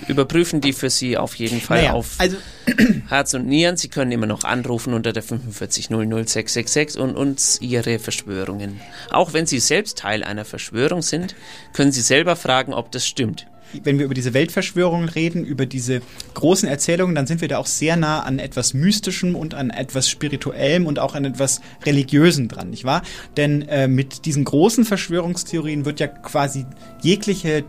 überprüfen 0.07 0.61
die 0.61 0.74
für 0.74 0.89
Sie 0.89 1.18
auf 1.18 1.36
jeden 1.36 1.61
Fall 1.61 1.80
Naja, 1.82 1.93
auf 1.93 2.16
also 2.18 2.38
Herz 3.09 3.34
und 3.34 3.47
Nieren. 3.47 3.78
Sie 3.78 3.88
können 3.89 4.11
immer 4.11 4.26
noch 4.28 4.43
anrufen 4.43 4.93
unter 4.93 5.13
der 5.13 5.24
4500666 5.24 6.97
und 6.97 7.16
uns 7.16 7.59
Ihre 7.61 7.99
Verschwörungen. 7.99 8.80
Auch 9.09 9.34
wenn 9.34 9.45
Sie 9.45 9.59
selbst 9.59 9.97
Teil 9.99 10.24
einer 10.24 10.45
Verschwörung 10.45 11.01
sind, 11.01 11.36
können 11.74 11.91
Sie 11.91 12.01
selber 12.01 12.36
fragen, 12.36 12.74
ob 12.74 12.91
das 12.91 13.05
stimmt. 13.08 13.47
wenn 13.84 13.97
wir 13.97 14.06
über 14.06 14.14
diese 14.14 14.34
Weltverschwörungen 14.34 15.10
reden, 15.10 15.43
über 15.43 15.66
diese 15.66 16.01
großen 16.34 16.70
Erzählungen, 16.70 17.16
dann 17.16 17.28
sind 17.28 17.41
wir 17.41 17.47
da 17.47 17.58
auch 17.58 17.66
sehr 17.66 17.95
nah 17.97 18.22
an 18.22 18.39
etwas 18.39 18.74
Mystischem 18.74 19.36
und 19.36 19.53
an 19.53 19.70
etwas 19.70 20.10
Spirituellem 20.10 20.86
und 20.86 20.99
auch 20.99 21.16
an 21.16 21.26
etwas 21.26 21.62
Religiösem 21.86 22.47
dran, 22.47 22.70
nicht 22.70 22.86
wahr? 22.86 23.01
Denn 23.38 23.64
äh, 23.64 23.88
mit 23.88 24.26
diesen 24.26 24.45
großen 24.45 24.86
Verschwörungstheorien 24.86 25.86
wird 25.86 25.99
ja 25.99 26.08
quasi 26.08 26.66
jegliche 27.01 27.64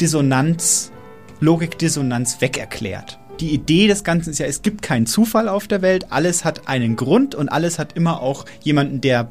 Dissonanz, 0.00 0.92
Logikdissonanz 1.40 2.40
wegerklärt. 2.40 3.18
Die 3.40 3.52
Idee 3.52 3.86
des 3.86 4.04
Ganzen 4.04 4.30
ist 4.30 4.38
ja, 4.38 4.46
es 4.46 4.62
gibt 4.62 4.80
keinen 4.80 5.06
Zufall 5.06 5.48
auf 5.48 5.68
der 5.68 5.82
Welt, 5.82 6.06
alles 6.10 6.44
hat 6.44 6.68
einen 6.68 6.96
Grund 6.96 7.34
und 7.34 7.48
alles 7.48 7.78
hat 7.78 7.94
immer 7.94 8.22
auch 8.22 8.46
jemanden, 8.62 9.00
der 9.00 9.28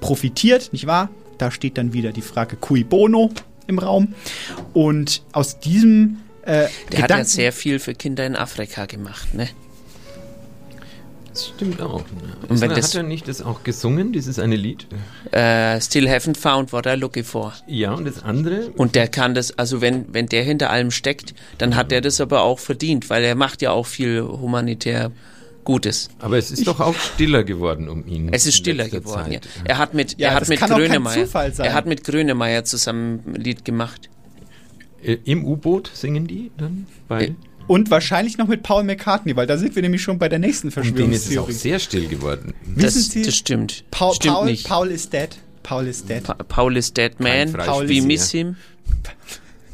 profitiert, 0.00 0.72
nicht 0.72 0.86
wahr? 0.86 1.10
Da 1.38 1.50
steht 1.50 1.78
dann 1.78 1.92
wieder 1.92 2.12
die 2.12 2.22
Frage 2.22 2.56
cui 2.56 2.84
bono 2.84 3.30
im 3.68 3.78
Raum. 3.78 4.14
Und 4.72 5.22
aus 5.32 5.60
diesem 5.60 6.18
äh, 6.42 6.46
Der 6.46 6.62
hat 6.64 6.70
ja 6.92 7.00
Gedanken, 7.02 7.24
sehr 7.26 7.52
viel 7.52 7.78
für 7.78 7.94
Kinder 7.94 8.26
in 8.26 8.34
Afrika 8.34 8.86
gemacht, 8.86 9.34
ne? 9.34 9.48
Das 11.30 11.48
stimmt 11.48 11.80
auch. 11.80 12.02
Und 12.42 12.50
Und 12.50 12.60
wenn 12.60 12.70
hat 12.70 12.78
das- 12.78 12.94
er 12.96 13.04
nicht 13.04 13.28
das 13.28 13.42
auch 13.42 13.62
gesungen, 13.62 14.12
dieses 14.12 14.38
eine 14.40 14.56
Lied? 14.56 14.86
Äh, 15.30 15.80
still 15.80 16.08
haven't 16.08 16.36
found 16.36 16.72
what 16.72 16.86
I'm 16.86 16.96
looking 16.96 17.22
for. 17.22 17.52
Ja, 17.68 17.92
und 17.92 18.06
das 18.06 18.22
andere? 18.24 18.70
Und 18.76 18.96
der 18.96 19.06
kann 19.08 19.34
das, 19.36 19.56
also 19.56 19.80
wenn, 19.80 20.12
wenn 20.12 20.26
der 20.26 20.42
hinter 20.42 20.70
allem 20.70 20.90
steckt, 20.90 21.34
dann 21.58 21.76
hat 21.76 21.92
der 21.92 22.00
das 22.00 22.20
aber 22.20 22.42
auch 22.42 22.58
verdient, 22.58 23.08
weil 23.08 23.22
er 23.22 23.36
macht 23.36 23.62
ja 23.62 23.70
auch 23.70 23.86
viel 23.86 24.22
humanitär 24.22 25.12
Gutes. 25.68 26.08
Aber 26.18 26.38
es 26.38 26.50
ist 26.50 26.66
doch 26.66 26.80
auch 26.80 26.94
stiller 26.94 27.44
geworden 27.44 27.90
um 27.90 28.06
ihn. 28.06 28.30
Es 28.32 28.46
ist 28.46 28.56
stiller 28.56 28.88
geworden, 28.88 29.32
ja. 29.32 29.40
Er 29.64 29.76
hat 29.76 29.92
mit, 29.92 30.18
Ja, 30.18 30.30
er 30.30 30.34
hat 30.36 30.48
mit 30.48 30.58
Grönemeyer, 30.60 31.28
er 31.58 31.74
hat 31.74 31.84
mit 31.84 32.04
Grönemeyer 32.04 32.64
zusammen 32.64 33.20
ein 33.26 33.34
Lied 33.34 33.66
gemacht. 33.66 34.08
Äh, 35.02 35.18
Im 35.24 35.44
U-Boot 35.44 35.90
singen 35.92 36.26
die 36.26 36.50
dann? 36.56 36.86
Bei? 37.06 37.34
und 37.66 37.90
wahrscheinlich 37.90 38.38
noch 38.38 38.48
mit 38.48 38.62
Paul 38.62 38.82
McCartney, 38.82 39.36
weil 39.36 39.46
da 39.46 39.58
sind 39.58 39.74
wir 39.74 39.82
nämlich 39.82 40.00
schon 40.02 40.18
bei 40.18 40.30
der 40.30 40.38
nächsten 40.38 40.68
Um 40.68 40.94
den 40.94 41.12
ist 41.12 41.26
es 41.30 41.36
auch 41.36 41.44
Verschwörungstheorie. 41.44 41.52
sehr 41.52 41.78
still 41.78 42.08
geworden. 42.08 42.54
Wissen 42.64 43.00
Das, 43.02 43.10
Sie, 43.10 43.22
das 43.22 43.36
stimmt. 43.36 43.84
Paul, 43.90 44.14
stimmt 44.14 44.34
Paul, 44.36 44.46
nicht. 44.46 44.66
Paul 44.66 44.90
is 44.90 45.10
dead. 45.10 45.36
Paul 45.62 45.86
is 45.86 46.02
dead. 46.02 46.22
Pa 46.22 46.32
Paul 46.32 46.78
is 46.78 46.94
dead 46.94 47.20
man. 47.20 47.50
Freispiel 47.50 48.02
We 48.02 48.06
miss 48.06 48.30
him. 48.30 48.56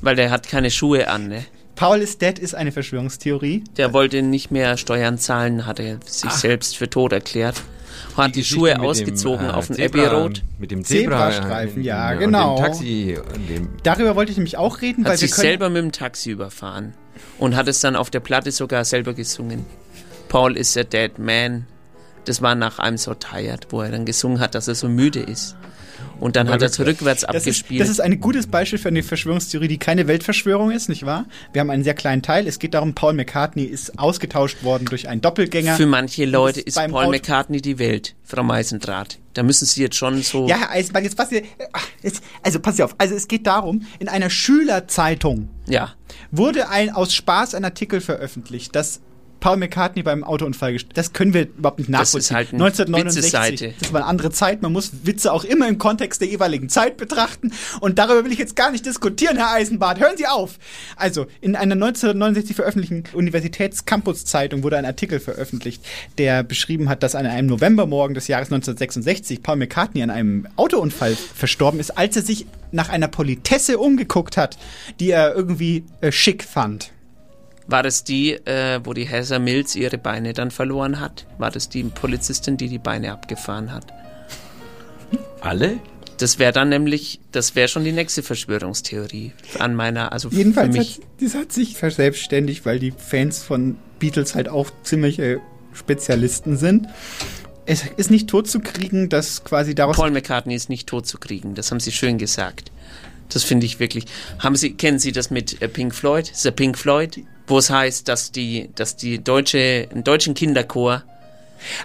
Weil 0.00 0.16
der 0.16 0.32
hat 0.32 0.48
keine 0.48 0.72
Schuhe 0.72 1.06
an, 1.06 1.28
ne? 1.28 1.44
Paul 1.76 1.98
is 2.00 2.18
dead 2.18 2.38
ist 2.38 2.54
eine 2.54 2.72
Verschwörungstheorie. 2.72 3.64
Der 3.76 3.92
wollte 3.92 4.22
nicht 4.22 4.50
mehr 4.50 4.76
Steuern 4.76 5.18
zahlen, 5.18 5.66
hat 5.66 5.80
er 5.80 5.98
sich 6.06 6.30
selbst 6.30 6.76
für 6.76 6.88
tot 6.88 7.12
erklärt. 7.12 7.62
Hat 8.16 8.34
die, 8.34 8.40
Geschichte 8.40 8.54
Schuhe 8.54 8.70
mit 8.70 8.78
dem, 8.78 8.84
ausgezogen 8.84 9.46
äh, 9.46 9.50
auf 9.50 9.66
den 9.66 9.76
Zebra- 9.76 10.06
Abbey 10.06 10.16
Road. 10.16 10.42
Mit 10.58 10.70
dem 10.70 10.84
Zebra, 10.84 11.30
Zebrastreifen, 11.30 11.82
ja, 11.82 12.12
und 12.12 12.18
genau. 12.20 12.56
Dem 12.56 12.64
Taxi 12.64 13.18
und 13.34 13.48
dem 13.48 13.68
Darüber 13.82 14.14
wollte 14.14 14.30
ich 14.30 14.38
nämlich 14.38 14.56
auch 14.56 14.80
reden, 14.82 15.04
Hat 15.04 15.12
weil 15.12 15.20
wir 15.20 15.28
sich 15.28 15.34
selber 15.34 15.68
mit 15.68 15.82
dem 15.82 15.92
Taxi 15.92 16.30
überfahren. 16.30 16.94
Und 17.38 17.56
hat 17.56 17.66
es 17.68 17.80
dann 17.80 17.96
auf 17.96 18.10
der 18.10 18.20
Platte 18.20 18.52
sogar 18.52 18.84
selber 18.84 19.14
gesungen. 19.14 19.64
Paul 20.28 20.56
is 20.56 20.76
a 20.76 20.84
dead 20.84 21.18
man. 21.18 21.66
Das 22.24 22.40
war 22.40 22.54
nach 22.54 22.78
I'm 22.78 22.96
so 22.98 23.14
tired, 23.14 23.66
wo 23.70 23.82
er 23.82 23.90
dann 23.90 24.04
gesungen 24.06 24.40
hat, 24.40 24.54
dass 24.54 24.68
er 24.68 24.74
so 24.74 24.88
müde 24.88 25.20
ist. 25.20 25.56
Und 26.24 26.36
dann 26.36 26.48
hat 26.48 26.62
er 26.62 26.68
es 26.68 26.80
rückwärts. 26.80 27.00
rückwärts 27.00 27.20
Das 27.20 27.34
ist, 27.34 27.36
abgespielt. 27.36 27.80
das 27.82 27.90
ist 27.90 28.00
ein 28.00 28.18
gutes 28.18 28.46
Beispiel 28.46 28.78
für 28.78 28.88
eine 28.88 29.02
Verschwörungstheorie, 29.02 29.68
die 29.68 29.76
keine 29.76 30.06
Weltverschwörung 30.06 30.70
ist, 30.70 30.88
nicht 30.88 31.04
wahr? 31.04 31.26
Wir 31.52 31.60
haben 31.60 31.68
einen 31.68 31.84
sehr 31.84 31.92
kleinen 31.92 32.22
Teil. 32.22 32.48
Es 32.48 32.58
geht 32.58 32.72
darum, 32.72 32.94
Paul 32.94 33.12
McCartney 33.12 33.64
ist 33.64 33.98
ausgetauscht 33.98 34.62
worden 34.62 34.86
durch 34.86 35.06
einen 35.06 35.20
Doppelgänger. 35.20 35.76
Für 35.76 35.84
manche 35.84 36.24
Leute 36.24 36.62
ist 36.62 36.76
Paul 36.76 36.94
Auto- 36.94 37.10
McCartney 37.10 37.60
die 37.60 37.78
Welt, 37.78 38.14
Frau 38.22 38.42
Meisendraht. 38.42 39.18
Da 39.34 39.42
müssen 39.42 39.66
Sie 39.66 39.82
jetzt 39.82 39.96
schon 39.96 40.22
so. 40.22 40.48
Ja, 40.48 40.60
Herr 40.60 40.70
Eisenbahn, 40.70 41.04
jetzt 41.04 41.18
pass, 41.18 41.28
jetzt, 41.30 42.22
also 42.42 42.58
pass 42.58 42.80
auf. 42.80 42.94
Also 42.96 43.14
es 43.14 43.28
geht 43.28 43.46
darum, 43.46 43.82
in 43.98 44.08
einer 44.08 44.30
Schülerzeitung 44.30 45.50
ja. 45.66 45.92
wurde 46.30 46.70
ein 46.70 46.88
aus 46.88 47.14
Spaß 47.14 47.54
ein 47.54 47.66
Artikel 47.66 48.00
veröffentlicht, 48.00 48.74
dass 48.74 49.02
Paul 49.44 49.58
McCartney 49.58 50.02
beim 50.02 50.24
Autounfall 50.24 50.72
gestorben 50.72 50.94
Das 50.94 51.12
können 51.12 51.34
wir 51.34 51.42
überhaupt 51.42 51.78
nicht 51.78 51.92
Das 51.92 52.14
nachvollziehen. 52.14 52.18
ist 52.18 52.34
halt 52.34 52.52
ein 52.54 52.62
1969. 52.62 53.60
Witzeseite. 53.60 53.74
Das 53.78 53.92
war 53.92 54.00
eine 54.00 54.08
andere 54.08 54.30
Zeit. 54.30 54.62
Man 54.62 54.72
muss 54.72 54.90
Witze 55.02 55.30
auch 55.34 55.44
immer 55.44 55.68
im 55.68 55.76
Kontext 55.76 56.22
der 56.22 56.28
jeweiligen 56.28 56.70
Zeit 56.70 56.96
betrachten. 56.96 57.52
Und 57.80 57.98
darüber 57.98 58.24
will 58.24 58.32
ich 58.32 58.38
jetzt 58.38 58.56
gar 58.56 58.70
nicht 58.70 58.86
diskutieren, 58.86 59.36
Herr 59.36 59.52
Eisenbart. 59.52 60.00
Hören 60.00 60.16
Sie 60.16 60.26
auf! 60.26 60.58
Also, 60.96 61.26
in 61.42 61.56
einer 61.56 61.74
1969 61.74 62.56
veröffentlichten 62.56 63.04
Universitäts-Campus-Zeitung 63.12 64.62
wurde 64.62 64.78
ein 64.78 64.86
Artikel 64.86 65.20
veröffentlicht, 65.20 65.84
der 66.16 66.42
beschrieben 66.42 66.88
hat, 66.88 67.02
dass 67.02 67.14
an 67.14 67.26
einem 67.26 67.48
Novembermorgen 67.48 68.14
des 68.14 68.28
Jahres 68.28 68.46
1966 68.46 69.42
Paul 69.42 69.56
McCartney 69.56 70.02
an 70.02 70.08
einem 70.08 70.48
Autounfall 70.56 71.14
verstorben 71.34 71.80
ist, 71.80 71.98
als 71.98 72.16
er 72.16 72.22
sich 72.22 72.46
nach 72.72 72.88
einer 72.88 73.08
Politesse 73.08 73.76
umgeguckt 73.76 74.38
hat, 74.38 74.56
die 75.00 75.10
er 75.10 75.34
irgendwie 75.34 75.84
äh, 76.00 76.10
schick 76.12 76.44
fand. 76.44 76.93
War 77.66 77.82
das 77.82 78.04
die, 78.04 78.32
äh, 78.32 78.80
wo 78.84 78.92
die 78.92 79.06
Heather 79.06 79.38
Mills 79.38 79.74
ihre 79.74 79.98
Beine 79.98 80.32
dann 80.32 80.50
verloren 80.50 81.00
hat? 81.00 81.26
War 81.38 81.50
das 81.50 81.68
die 81.68 81.82
Polizistin, 81.84 82.56
die 82.56 82.68
die 82.68 82.78
Beine 82.78 83.12
abgefahren 83.12 83.72
hat? 83.72 83.92
alle? 85.44 85.78
Das 86.18 86.38
wäre 86.38 86.52
dann 86.52 86.68
nämlich, 86.68 87.20
das 87.32 87.56
wäre 87.56 87.68
schon 87.68 87.84
die 87.84 87.92
nächste 87.92 88.22
Verschwörungstheorie 88.22 89.32
an 89.58 89.74
meiner, 89.74 90.12
also 90.12 90.28
Jedenfalls 90.30 90.74
für 90.74 90.80
hat, 90.80 90.86
mich. 90.86 91.00
das 91.20 91.34
hat 91.34 91.52
sich 91.52 91.76
verselbstständigt, 91.76 92.64
weil 92.64 92.78
die 92.78 92.92
Fans 92.92 93.42
von 93.42 93.76
Beatles 93.98 94.34
halt 94.34 94.48
auch 94.48 94.70
ziemliche 94.84 95.40
Spezialisten 95.72 96.56
sind. 96.56 96.86
Es 97.66 97.82
ist 97.96 98.10
nicht 98.10 98.28
totzukriegen, 98.28 99.08
dass 99.08 99.42
quasi 99.42 99.74
daraus. 99.74 99.96
Paul 99.96 100.12
McCartney 100.12 100.54
ist 100.54 100.68
nicht 100.68 100.86
tot 100.86 101.06
zu 101.06 101.18
kriegen. 101.18 101.54
Das 101.54 101.70
haben 101.70 101.80
Sie 101.80 101.92
schön 101.92 102.18
gesagt. 102.18 102.70
Das 103.30 103.42
finde 103.42 103.66
ich 103.66 103.80
wirklich. 103.80 104.04
Haben 104.38 104.54
Sie, 104.54 104.74
kennen 104.74 104.98
Sie 104.98 105.10
das 105.10 105.30
mit 105.30 105.60
äh, 105.62 105.68
Pink 105.68 105.94
Floyd? 105.94 106.30
The 106.32 106.50
Pink 106.52 106.78
Floyd? 106.78 107.24
Wo 107.46 107.58
es 107.58 107.68
heißt, 107.70 108.08
dass 108.08 108.32
die, 108.32 108.70
dass 108.74 108.96
die 108.96 109.22
deutsche, 109.22 109.88
einen 109.90 110.02
deutschen 110.04 110.34
Kinderchor 110.34 111.02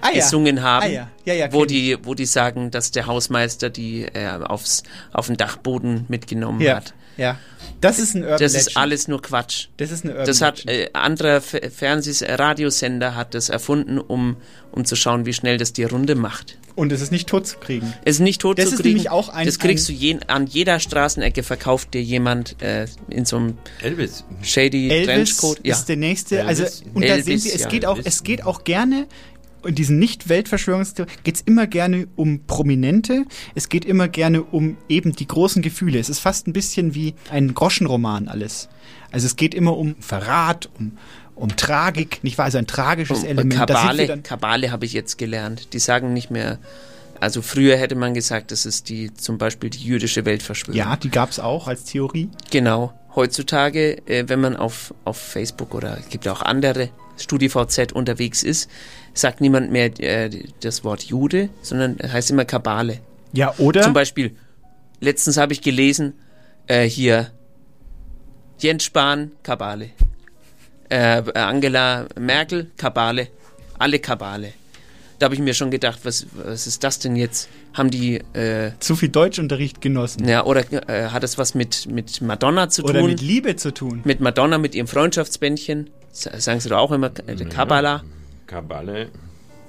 ah, 0.01 0.07
ja. 0.07 0.11
gesungen 0.13 0.61
haben, 0.61 0.85
Ah, 0.85 0.89
ja. 0.89 1.07
Ja, 1.25 1.33
ja, 1.33 1.53
wo 1.53 1.65
die, 1.65 1.97
wo 2.03 2.13
die 2.13 2.25
sagen, 2.25 2.71
dass 2.71 2.91
der 2.91 3.07
Hausmeister 3.07 3.69
die 3.69 4.03
äh, 4.05 4.27
aufs, 4.43 4.83
auf 5.11 5.27
den 5.27 5.37
Dachboden 5.37 6.05
mitgenommen 6.07 6.61
Ja. 6.61 6.77
hat. 6.77 6.93
Ja. 7.17 7.37
Das 7.81 7.99
ist 7.99 8.15
ein 8.15 8.23
Urban 8.23 8.39
Das 8.39 8.53
Legend. 8.53 8.67
ist 8.69 8.77
alles 8.77 9.07
nur 9.09 9.21
Quatsch. 9.21 9.67
Das 9.77 9.91
ist 9.91 10.03
eine 10.05 10.13
Urban 10.13 10.25
Das 10.27 10.41
hat 10.41 10.65
äh, 10.65 10.89
anderer 10.93 11.41
Fernsehs 11.41 12.23
Radiosender 12.23 13.15
hat 13.15 13.33
das 13.33 13.49
erfunden, 13.49 13.99
um 13.99 14.37
um 14.71 14.85
zu 14.85 14.95
schauen, 14.95 15.25
wie 15.25 15.33
schnell 15.33 15.57
das 15.57 15.73
die 15.73 15.83
Runde 15.83 16.15
macht. 16.15 16.57
Und 16.79 16.91
es 16.91 17.01
ist 17.01 17.11
nicht 17.11 17.27
tot 17.27 17.45
zu 17.45 17.57
kriegen. 17.57 17.93
Es 18.05 18.15
ist 18.15 18.21
nicht 18.21 18.41
tot 18.41 18.57
Das 18.57 18.69
zu 18.69 18.75
ist 18.75 18.81
kriegen. 18.81 18.95
nämlich 18.95 19.09
auch 19.11 19.29
ein- 19.29 19.45
das 19.45 19.59
kriegst 19.59 19.89
ein- 19.89 19.95
du 19.95 19.99
je, 20.01 20.17
an 20.27 20.47
jeder 20.47 20.79
Straßenecke 20.79 21.43
verkauft 21.43 21.93
dir 21.93 22.01
jemand 22.01 22.61
äh, 22.61 22.87
in 23.09 23.25
so 23.25 23.37
einem 23.37 23.57
Elvis. 23.81 24.23
shady 24.41 24.89
Elvis 24.89 25.05
Trenchcoat. 25.07 25.59
Ja. 25.63 25.75
ist 25.75 25.85
der 25.89 25.97
nächste. 25.97 26.45
Also 26.45 26.63
Elvis. 26.63 26.83
und 26.93 27.03
da 27.03 27.07
sehen 27.07 27.17
Elvis, 27.27 27.43
Sie, 27.43 27.51
es 27.51 27.61
ja. 27.61 27.67
geht 27.69 27.85
auch, 27.85 27.99
es 28.03 28.23
geht 28.23 28.45
auch 28.45 28.63
gerne 28.63 29.07
in 29.65 29.75
diesen 29.75 29.99
Nicht-Weltverschwörungstheorien 29.99 31.13
geht 31.25 31.35
es 31.35 31.41
immer 31.41 31.67
gerne 31.67 32.07
um 32.15 32.45
Prominente. 32.47 33.25
Es 33.55 33.67
geht 33.67 33.83
immer 33.83 34.07
gerne 34.07 34.41
um 34.41 34.77
eben 34.87 35.11
die 35.11 35.27
großen 35.27 35.61
Gefühle. 35.61 35.99
Es 35.99 36.07
ist 36.07 36.19
fast 36.19 36.47
ein 36.47 36.53
bisschen 36.53 36.95
wie 36.95 37.13
ein 37.29 37.53
Groschenroman 37.53 38.29
alles. 38.29 38.69
Also 39.11 39.25
es 39.25 39.35
geht 39.35 39.53
immer 39.53 39.75
um 39.77 39.95
Verrat, 39.99 40.69
um 40.79 40.93
um 41.39 41.55
Tragik, 41.55 42.23
nicht 42.23 42.37
wahr? 42.37 42.45
Also 42.45 42.57
ein 42.57 42.67
tragisches 42.67 43.23
Element. 43.23 43.53
Da 43.53 43.67
sind 43.67 43.97
wir 43.97 44.07
Kabale, 44.07 44.21
Kabale 44.21 44.71
habe 44.71 44.85
ich 44.85 44.93
jetzt 44.93 45.17
gelernt. 45.17 45.73
Die 45.73 45.79
sagen 45.79 46.13
nicht 46.13 46.29
mehr. 46.29 46.59
Also 47.19 47.41
früher 47.41 47.75
hätte 47.77 47.95
man 47.95 48.13
gesagt, 48.13 48.51
das 48.51 48.65
ist 48.65 48.89
die 48.89 49.13
zum 49.13 49.37
Beispiel 49.37 49.69
die 49.69 49.83
jüdische 49.83 50.25
Weltverschwörung. 50.25 50.77
ja, 50.77 50.95
die 50.95 51.09
gab 51.09 51.29
es 51.31 51.39
auch 51.39 51.67
als 51.67 51.83
Theorie. 51.83 52.29
Genau. 52.49 52.93
Heutzutage, 53.15 54.07
äh, 54.07 54.25
wenn 54.27 54.39
man 54.39 54.55
auf, 54.55 54.93
auf 55.03 55.17
Facebook 55.17 55.73
oder 55.73 55.97
es 55.99 56.09
gibt 56.09 56.27
auch 56.27 56.41
andere 56.41 56.89
StudiVZ 57.17 57.91
unterwegs 57.91 58.43
ist, 58.43 58.69
sagt 59.13 59.41
niemand 59.41 59.71
mehr 59.71 59.99
äh, 59.99 60.29
das 60.61 60.83
Wort 60.83 61.03
Jude, 61.03 61.49
sondern 61.61 61.97
heißt 62.01 62.31
immer 62.31 62.45
Kabale. 62.45 62.99
Ja, 63.33 63.53
oder? 63.57 63.81
Zum 63.81 63.93
Beispiel, 63.93 64.35
letztens 65.01 65.37
habe 65.37 65.51
ich 65.51 65.61
gelesen, 65.61 66.13
äh, 66.67 66.83
hier 66.87 67.31
Jens 68.59 68.83
Spahn, 68.83 69.31
Kabale. 69.43 69.89
Äh, 70.89 71.21
Angela 71.35 72.07
Merkel, 72.19 72.71
Kabale. 72.77 73.27
Alle 73.77 73.99
Kabale. 73.99 74.53
Da 75.19 75.25
habe 75.25 75.35
ich 75.35 75.41
mir 75.41 75.53
schon 75.53 75.69
gedacht, 75.69 75.99
was, 76.03 76.27
was 76.33 76.65
ist 76.65 76.83
das 76.83 76.99
denn 76.99 77.15
jetzt? 77.17 77.49
Haben 77.73 77.89
die 77.91 78.15
äh, 78.33 78.71
zu 78.79 78.95
viel 78.95 79.09
Deutschunterricht 79.09 79.81
genossen. 79.81 80.27
ja, 80.27 80.45
oder 80.45 80.63
äh, 80.89 81.09
hat 81.09 81.23
es 81.23 81.37
was 81.37 81.55
mit, 81.55 81.87
mit 81.87 82.21
Madonna 82.21 82.69
zu 82.69 82.83
Oder 82.83 83.01
tun? 83.01 83.09
mit 83.11 83.21
Liebe 83.21 83.55
zu 83.57 83.73
tun. 83.73 84.01
Mit 84.05 84.21
Madonna, 84.21 84.57
mit 84.57 84.75
ihrem 84.75 84.87
Freundschaftsbändchen. 84.87 85.89
Sa- 86.11 86.39
Sagen 86.39 86.61
sie 86.61 86.69
doch 86.69 86.77
auch 86.77 86.91
immer 86.91 87.11
äh, 87.27 87.35
Kabbala. 87.45 88.03
Kabbale, 88.47 89.09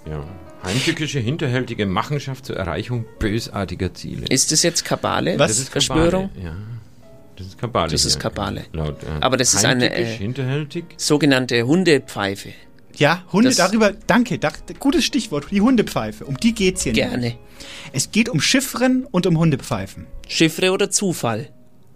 ja. 0.09 0.25
Heimtückische, 0.65 1.19
hinterhältige 1.19 1.85
Machenschaft 1.87 2.47
zur 2.47 2.57
Erreichung 2.57 3.05
bösartiger 3.19 3.93
Ziele. 3.95 4.27
Ist 4.29 4.53
das 4.53 4.63
jetzt 4.63 4.85
Kabale? 4.85 5.37
Das 5.37 5.59
ist 5.59 5.69
Verschwörung? 5.71 6.31
Kabale, 6.35 6.45
ja. 6.47 6.57
Das 7.41 7.47
ist 7.49 7.59
Kabale. 7.59 7.91
Das 7.91 8.05
ist. 8.05 8.21
Kabale. 8.21 8.65
Laut, 8.73 9.03
äh, 9.03 9.07
Aber 9.21 9.37
das 9.39 9.55
ist 9.55 9.65
eine 9.65 9.91
äh, 9.95 10.05
hinterhältig. 10.05 10.85
sogenannte 10.99 11.63
Hundepfeife. 11.67 12.51
Ja, 12.97 13.25
Hunde, 13.33 13.49
Das- 13.49 13.57
darüber, 13.57 13.93
danke, 14.07 14.39
da, 14.39 14.53
gutes 14.79 15.05
Stichwort, 15.05 15.47
die 15.51 15.61
Hundepfeife. 15.63 16.27
Um 16.27 16.37
die 16.37 16.55
geht's 16.55 16.83
hier 16.83 16.93
Gerne. 16.93 17.13
nämlich. 17.17 17.39
Es 17.93 18.11
geht 18.11 18.29
um 18.29 18.41
Chiffren 18.41 19.07
und 19.11 19.27
um 19.27 19.39
Hundepfeifen. 19.39 20.07
Chiffre 20.29 20.71
oder 20.73 20.91
Zufall? 20.91 21.49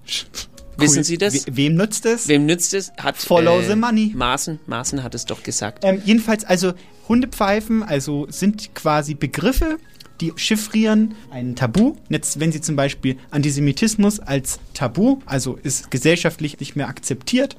Wissen 0.77 0.99
Cool. 0.99 1.05
Sie 1.05 1.19
das? 1.19 1.47
We 1.47 1.57
wem 1.57 1.75
nützt 1.77 2.05
es? 2.07 2.27
Wem 2.27 2.47
nützt 2.47 2.75
es? 2.75 2.91
Hat, 2.97 3.17
Follow 3.17 3.61
the 3.63 3.77
money. 3.77 4.13
Maaßen, 4.15 4.59
Maaßen 4.67 5.03
hat 5.05 5.15
es 5.15 5.25
doch 5.25 5.43
gesagt. 5.43 5.85
Ähm, 5.85 6.03
jedenfalls, 6.05 6.45
also 6.45 6.73
Hundepfeifen, 7.09 7.83
also 7.83 8.27
sind 8.31 8.75
quasi 8.75 9.15
Begriffe, 9.15 9.77
die 10.21 10.33
chiffrieren 10.37 11.15
ein 11.31 11.57
Tabu. 11.57 11.97
Jetzt, 12.09 12.41
wenn 12.41 12.53
sie 12.53 12.61
zum 12.61 12.77
Beispiel 12.77 13.17
Antisemitismus 13.31 14.21
als 14.21 14.61
Tabu, 14.73 15.19
also 15.27 15.59
ist 15.63 15.91
gesellschaftlich 15.91 16.61
nicht 16.61 16.77
mehr 16.77 16.89
akzeptiert, 16.89 17.57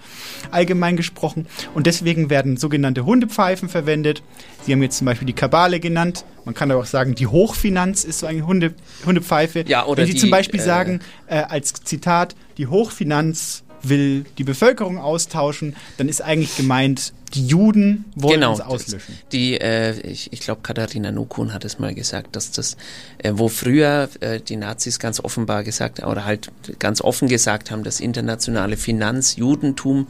allgemein 0.51 0.95
gesprochen. 0.95 1.47
Und 1.73 1.85
deswegen 1.87 2.29
werden 2.29 2.57
sogenannte 2.57 3.05
Hundepfeifen 3.05 3.69
verwendet. 3.69 4.23
Sie 4.65 4.71
haben 4.71 4.81
jetzt 4.81 4.97
zum 4.97 5.05
Beispiel 5.05 5.27
die 5.27 5.33
Kabale 5.33 5.79
genannt. 5.79 6.25
Man 6.45 6.55
kann 6.55 6.71
aber 6.71 6.81
auch 6.81 6.85
sagen, 6.85 7.15
die 7.15 7.27
Hochfinanz 7.27 8.03
ist 8.03 8.19
so 8.19 8.27
eine 8.27 8.45
Hunde, 8.45 8.73
Hundepfeife. 9.05 9.65
Ja, 9.67 9.85
oder 9.85 10.03
wenn 10.03 10.07
Sie 10.07 10.13
die, 10.13 10.19
zum 10.19 10.29
Beispiel 10.29 10.59
äh, 10.59 10.63
sagen, 10.63 10.99
äh, 11.27 11.37
als 11.37 11.73
Zitat, 11.73 12.35
die 12.57 12.67
Hochfinanz 12.67 13.64
will 13.89 14.25
die 14.37 14.43
Bevölkerung 14.43 14.97
austauschen, 14.97 15.75
dann 15.97 16.09
ist 16.09 16.21
eigentlich 16.21 16.55
gemeint, 16.57 17.13
die 17.33 17.45
Juden 17.45 18.05
wollen 18.15 18.35
genau. 18.35 18.51
uns 18.51 18.61
auslöschen. 18.61 19.15
Die, 19.31 19.59
äh, 19.59 19.99
ich, 20.01 20.31
ich 20.31 20.39
glaube, 20.39 20.61
Katharina 20.61 21.11
Nukun 21.11 21.53
hat 21.53 21.65
es 21.65 21.79
mal 21.79 21.93
gesagt, 21.93 22.35
dass 22.35 22.51
das, 22.51 22.77
äh, 23.17 23.33
wo 23.35 23.49
früher 23.49 24.09
äh, 24.21 24.39
die 24.39 24.55
Nazis 24.55 24.99
ganz 24.99 25.19
offenbar 25.19 25.63
gesagt 25.63 26.03
oder 26.03 26.25
halt 26.25 26.51
ganz 26.79 27.01
offen 27.01 27.27
gesagt 27.27 27.71
haben, 27.71 27.83
das 27.83 27.99
internationale 27.99 28.77
Finanzjudentum 28.77 30.07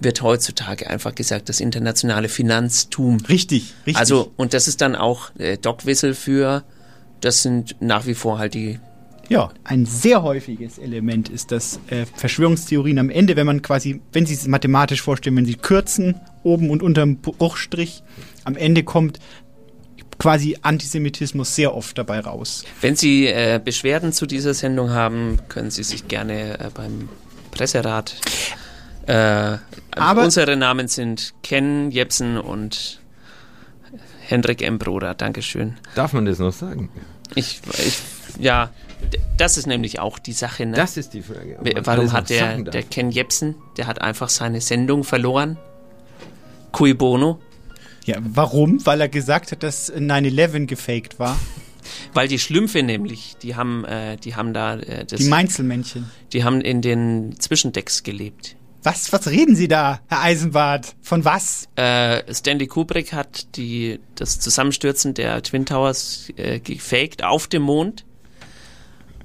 wird 0.00 0.22
heutzutage 0.22 0.88
einfach 0.88 1.14
gesagt, 1.14 1.48
das 1.48 1.60
internationale 1.60 2.28
Finanztum. 2.28 3.18
Richtig, 3.28 3.74
richtig. 3.86 3.96
Also, 3.96 4.32
und 4.36 4.54
das 4.54 4.68
ist 4.68 4.80
dann 4.80 4.94
auch 4.94 5.30
äh, 5.38 5.56
Dogwissel 5.56 6.14
für, 6.14 6.62
das 7.20 7.42
sind 7.42 7.76
nach 7.80 8.06
wie 8.06 8.14
vor 8.14 8.38
halt 8.38 8.54
die 8.54 8.78
Ja, 9.28 9.50
ein 9.64 9.84
sehr 9.84 10.22
häufiges 10.22 10.78
Element 10.78 11.28
ist, 11.28 11.52
dass 11.52 11.80
äh, 11.88 12.06
Verschwörungstheorien 12.16 12.98
am 12.98 13.10
Ende, 13.10 13.36
wenn 13.36 13.46
man 13.46 13.60
quasi, 13.60 14.00
wenn 14.12 14.24
Sie 14.24 14.32
es 14.34 14.46
mathematisch 14.46 15.02
vorstellen, 15.02 15.36
wenn 15.36 15.44
Sie 15.44 15.54
kürzen, 15.54 16.14
oben 16.44 16.70
und 16.70 16.82
unterm 16.82 17.16
Bruchstrich, 17.18 18.02
am 18.44 18.56
Ende 18.56 18.84
kommt 18.84 19.18
quasi 20.18 20.56
Antisemitismus 20.62 21.54
sehr 21.54 21.74
oft 21.76 21.98
dabei 21.98 22.20
raus. 22.20 22.64
Wenn 22.80 22.96
Sie 22.96 23.26
äh, 23.26 23.60
Beschwerden 23.62 24.12
zu 24.12 24.26
dieser 24.26 24.54
Sendung 24.54 24.90
haben, 24.90 25.38
können 25.48 25.70
Sie 25.70 25.82
sich 25.84 26.08
gerne 26.08 26.58
äh, 26.58 26.70
beim 26.72 27.08
Presserat. 27.50 28.14
Äh, 29.06 29.58
Aber- 29.90 30.24
unsere 30.24 30.56
Namen 30.56 30.88
sind 30.88 31.34
Ken 31.42 31.90
Jepsen 31.90 32.38
und 32.38 33.00
Hendrik 34.26 34.62
M. 34.62 34.78
Broder. 34.78 35.14
Dankeschön. 35.14 35.76
Darf 35.94 36.12
man 36.14 36.24
das 36.24 36.38
noch 36.38 36.52
sagen? 36.52 36.88
Ich, 37.34 37.60
ich, 37.86 37.98
ja, 38.40 38.70
das 39.36 39.56
ist 39.56 39.66
nämlich 39.66 40.00
auch 40.00 40.18
die 40.18 40.32
Sache. 40.32 40.66
Ne? 40.66 40.76
Das 40.76 40.96
ist 40.96 41.14
die 41.14 41.22
Frage. 41.22 41.58
Warum 41.84 42.12
hat 42.12 42.30
der, 42.30 42.60
der 42.62 42.82
Ken 42.82 43.10
Jepsen, 43.10 43.54
der 43.76 43.86
hat 43.86 44.00
einfach 44.00 44.28
seine 44.28 44.60
Sendung 44.60 45.04
verloren? 45.04 45.56
Cui 46.72 46.94
bono? 46.94 47.40
Ja, 48.04 48.16
warum? 48.20 48.84
Weil 48.86 49.00
er 49.00 49.08
gesagt 49.08 49.52
hat, 49.52 49.62
dass 49.62 49.92
9-11 49.92 50.66
gefaked 50.66 51.18
war. 51.18 51.38
Weil 52.14 52.28
die 52.28 52.38
Schlümpfe 52.38 52.82
nämlich, 52.82 53.36
die 53.42 53.54
haben, 53.54 53.84
äh, 53.84 54.16
die 54.16 54.34
haben 54.34 54.52
da, 54.52 54.76
äh, 54.76 55.04
das, 55.04 55.20
Die 55.20 55.28
Mainzelmännchen. 55.28 56.10
die 56.32 56.44
haben 56.44 56.60
in 56.60 56.82
den 56.82 57.38
Zwischendecks 57.38 58.02
gelebt. 58.02 58.56
Was, 58.82 59.12
was 59.12 59.28
reden 59.28 59.56
Sie 59.56 59.68
da, 59.68 60.00
Herr 60.08 60.22
Eisenbart? 60.22 60.94
Von 61.02 61.24
was? 61.24 61.68
Äh, 61.76 62.22
Stanley 62.32 62.66
Kubrick 62.66 63.12
hat 63.12 63.56
die, 63.56 64.00
das 64.14 64.38
Zusammenstürzen 64.40 65.14
der 65.14 65.42
Twin 65.42 65.66
Towers 65.66 66.28
äh, 66.36 66.60
gefaked 66.60 67.24
auf 67.24 67.48
dem 67.48 67.62
Mond, 67.62 68.04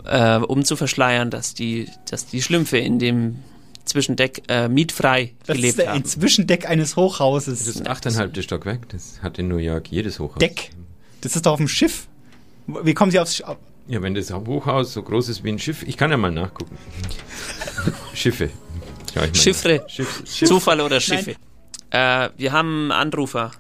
äh, 0.06 0.38
um 0.38 0.64
zu 0.66 0.76
verschleiern, 0.76 1.30
dass 1.30 1.54
die, 1.54 1.88
dass 2.10 2.26
die 2.26 2.42
Schlümpfe 2.42 2.78
in 2.78 3.00
dem 3.00 3.40
Zwischendeck 3.86 4.44
äh, 4.48 4.68
mietfrei 4.70 5.34
Das 5.46 5.56
gelebt 5.58 5.80
ist 5.80 5.88
ein 5.88 5.94
haben. 5.94 6.06
Zwischendeck 6.06 6.68
eines 6.70 6.96
Hochhauses. 6.96 7.66
Das 7.66 7.76
ist 7.76 7.88
achteinhalbte 7.88 8.42
Stockwerk. 8.42 8.88
Das 8.90 9.22
hat 9.22 9.40
in 9.40 9.48
New 9.50 9.58
York 9.58 9.90
jedes 9.90 10.20
Hochhaus. 10.20 10.40
Deck. 10.40 10.72
Das 11.22 11.36
ist 11.36 11.46
doch 11.46 11.54
auf 11.54 11.58
dem 11.58 11.68
Schiff. 11.68 12.08
Wie 12.68 12.94
kommen 12.94 13.12
Sie 13.12 13.20
aufs 13.20 13.36
Sch 13.36 13.44
Ja, 13.88 14.02
wenn 14.02 14.14
das 14.14 14.32
Hochhaus 14.34 14.94
so 14.94 15.04
groß 15.04 15.30
ist 15.30 15.44
wie 15.44 15.50
ein 15.50 15.60
Schiff, 15.60 15.84
ich 15.84 15.98
kann 15.98 16.12
ja 16.12 16.18
mal 16.18 16.32
nachgucken. 16.32 16.78
Schiffe. 18.14 18.50
Schau 19.14 19.22
ich 19.24 19.28
mal 19.34 19.36
Chiffre, 19.36 19.78
nach. 19.84 19.90
Schiff, 19.90 20.24
Schiff. 20.26 20.48
Zufall 20.48 20.80
oder 20.82 21.00
Schiffe. 21.02 21.36
Äh, 21.92 22.30
wir 22.38 22.52
haben 22.54 22.92
einen 22.92 22.92
Anrufer. 22.92 23.52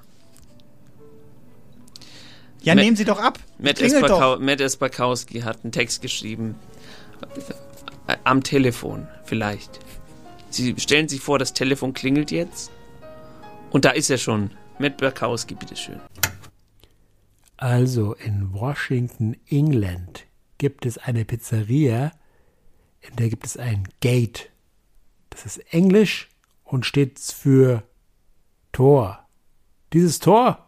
Ja, 2.63 2.75
Matt- 2.75 2.83
nehmen 2.83 2.97
Sie 2.97 3.05
doch 3.05 3.19
ab. 3.19 3.39
Matt, 3.59 3.79
doch. 3.81 4.39
Matt 4.39 4.61
Espakowski 4.61 5.41
hat 5.41 5.63
einen 5.63 5.71
Text 5.71 6.01
geschrieben. 6.01 6.55
Äh, 8.07 8.17
Am 8.23 8.43
Telefon, 8.43 9.07
vielleicht. 9.25 9.79
Sie 10.49 10.75
stellen 10.77 11.07
sich 11.07 11.21
vor, 11.21 11.39
das 11.39 11.53
Telefon 11.53 11.93
klingelt 11.93 12.31
jetzt. 12.31 12.71
Und 13.71 13.85
da 13.85 13.91
ist 13.91 14.09
er 14.09 14.17
schon. 14.17 14.51
Matt 14.79 15.01
Espakowski, 15.01 15.55
bitteschön. 15.55 15.99
Also 17.57 18.13
in 18.15 18.53
Washington, 18.53 19.37
England 19.49 20.25
gibt 20.57 20.85
es 20.85 20.97
eine 20.97 21.23
Pizzeria, 21.25 22.11
in 23.01 23.15
der 23.17 23.29
gibt 23.29 23.45
es 23.45 23.57
ein 23.57 23.87
Gate. 24.01 24.49
Das 25.29 25.45
ist 25.45 25.57
Englisch 25.73 26.29
und 26.63 26.85
steht 26.85 27.19
für 27.19 27.83
Tor. 28.71 29.27
Dieses 29.93 30.19
Tor 30.19 30.62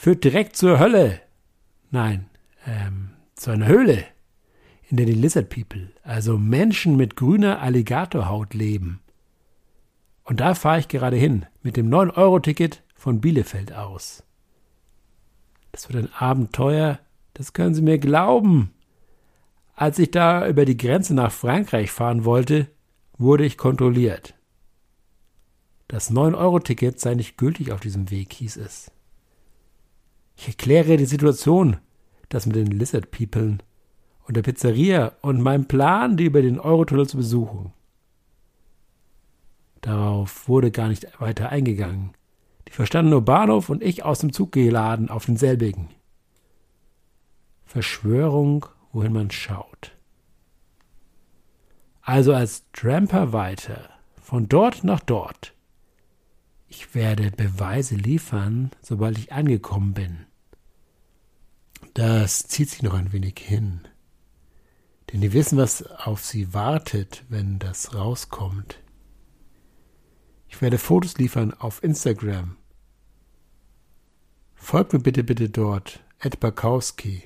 führt 0.00 0.24
direkt 0.24 0.56
zur 0.56 0.78
Hölle. 0.78 1.20
Nein, 1.90 2.24
ähm, 2.66 3.10
zu 3.34 3.50
einer 3.50 3.66
Höhle, 3.66 4.06
in 4.88 4.96
der 4.96 5.04
die 5.04 5.12
Lizard 5.12 5.50
People, 5.50 5.92
also 6.02 6.38
Menschen 6.38 6.96
mit 6.96 7.16
grüner 7.16 7.60
Alligatorhaut 7.60 8.54
leben. 8.54 9.00
Und 10.24 10.40
da 10.40 10.54
fahre 10.54 10.78
ich 10.78 10.88
gerade 10.88 11.18
hin, 11.18 11.44
mit 11.62 11.76
dem 11.76 11.90
9-Euro-Ticket 11.90 12.82
von 12.94 13.20
Bielefeld 13.20 13.74
aus. 13.74 14.22
Das 15.70 15.92
wird 15.92 16.02
ein 16.02 16.14
Abenteuer, 16.14 16.98
das 17.34 17.52
können 17.52 17.74
Sie 17.74 17.82
mir 17.82 17.98
glauben. 17.98 18.70
Als 19.74 19.98
ich 19.98 20.10
da 20.10 20.48
über 20.48 20.64
die 20.64 20.78
Grenze 20.78 21.14
nach 21.14 21.30
Frankreich 21.30 21.90
fahren 21.90 22.24
wollte, 22.24 22.68
wurde 23.18 23.44
ich 23.44 23.58
kontrolliert. 23.58 24.34
Das 25.88 26.10
9-Euro-Ticket 26.10 26.98
sei 26.98 27.14
nicht 27.14 27.36
gültig 27.36 27.70
auf 27.70 27.80
diesem 27.80 28.10
Weg, 28.10 28.32
hieß 28.32 28.56
es. 28.56 28.90
Ich 30.40 30.48
erkläre 30.48 30.96
die 30.96 31.04
Situation, 31.04 31.76
das 32.30 32.46
mit 32.46 32.56
den 32.56 32.68
Lizard 32.68 33.10
People 33.10 33.58
und 34.26 34.36
der 34.38 34.42
Pizzeria 34.42 35.12
und 35.20 35.42
meinem 35.42 35.66
Plan, 35.66 36.16
die 36.16 36.24
über 36.24 36.40
den 36.40 36.58
Eurotunnel 36.58 37.06
zu 37.06 37.18
besuchen. 37.18 37.74
Darauf 39.82 40.48
wurde 40.48 40.70
gar 40.70 40.88
nicht 40.88 41.20
weiter 41.20 41.50
eingegangen. 41.50 42.12
Die 42.66 42.72
verstanden 42.72 43.10
nur 43.10 43.20
Bahnhof 43.20 43.68
und 43.68 43.82
ich 43.82 44.02
aus 44.02 44.20
dem 44.20 44.32
Zug 44.32 44.52
geladen 44.52 45.10
auf 45.10 45.26
denselbigen. 45.26 45.90
Verschwörung, 47.66 48.64
wohin 48.92 49.12
man 49.12 49.30
schaut. 49.30 49.92
Also 52.00 52.32
als 52.32 52.64
Tramper 52.72 53.34
weiter, 53.34 53.90
von 54.22 54.48
dort 54.48 54.84
nach 54.84 55.00
dort. 55.00 55.52
Ich 56.66 56.94
werde 56.94 57.30
Beweise 57.30 57.94
liefern, 57.94 58.70
sobald 58.80 59.18
ich 59.18 59.34
angekommen 59.34 59.92
bin. 59.92 60.29
Das 61.94 62.46
zieht 62.46 62.70
sich 62.70 62.82
noch 62.82 62.94
ein 62.94 63.12
wenig 63.12 63.38
hin. 63.38 63.80
Denn 65.12 65.20
die 65.20 65.32
wissen, 65.32 65.58
was 65.58 65.82
auf 65.82 66.24
sie 66.24 66.54
wartet, 66.54 67.24
wenn 67.28 67.58
das 67.58 67.94
rauskommt. 67.94 68.80
Ich 70.48 70.60
werde 70.62 70.78
Fotos 70.78 71.18
liefern 71.18 71.52
auf 71.54 71.82
Instagram. 71.82 72.56
Folgt 74.54 74.92
mir 74.92 75.00
bitte, 75.00 75.24
bitte 75.24 75.48
dort, 75.48 76.00
Ed 76.18 76.38
Bakowski. 76.38 77.22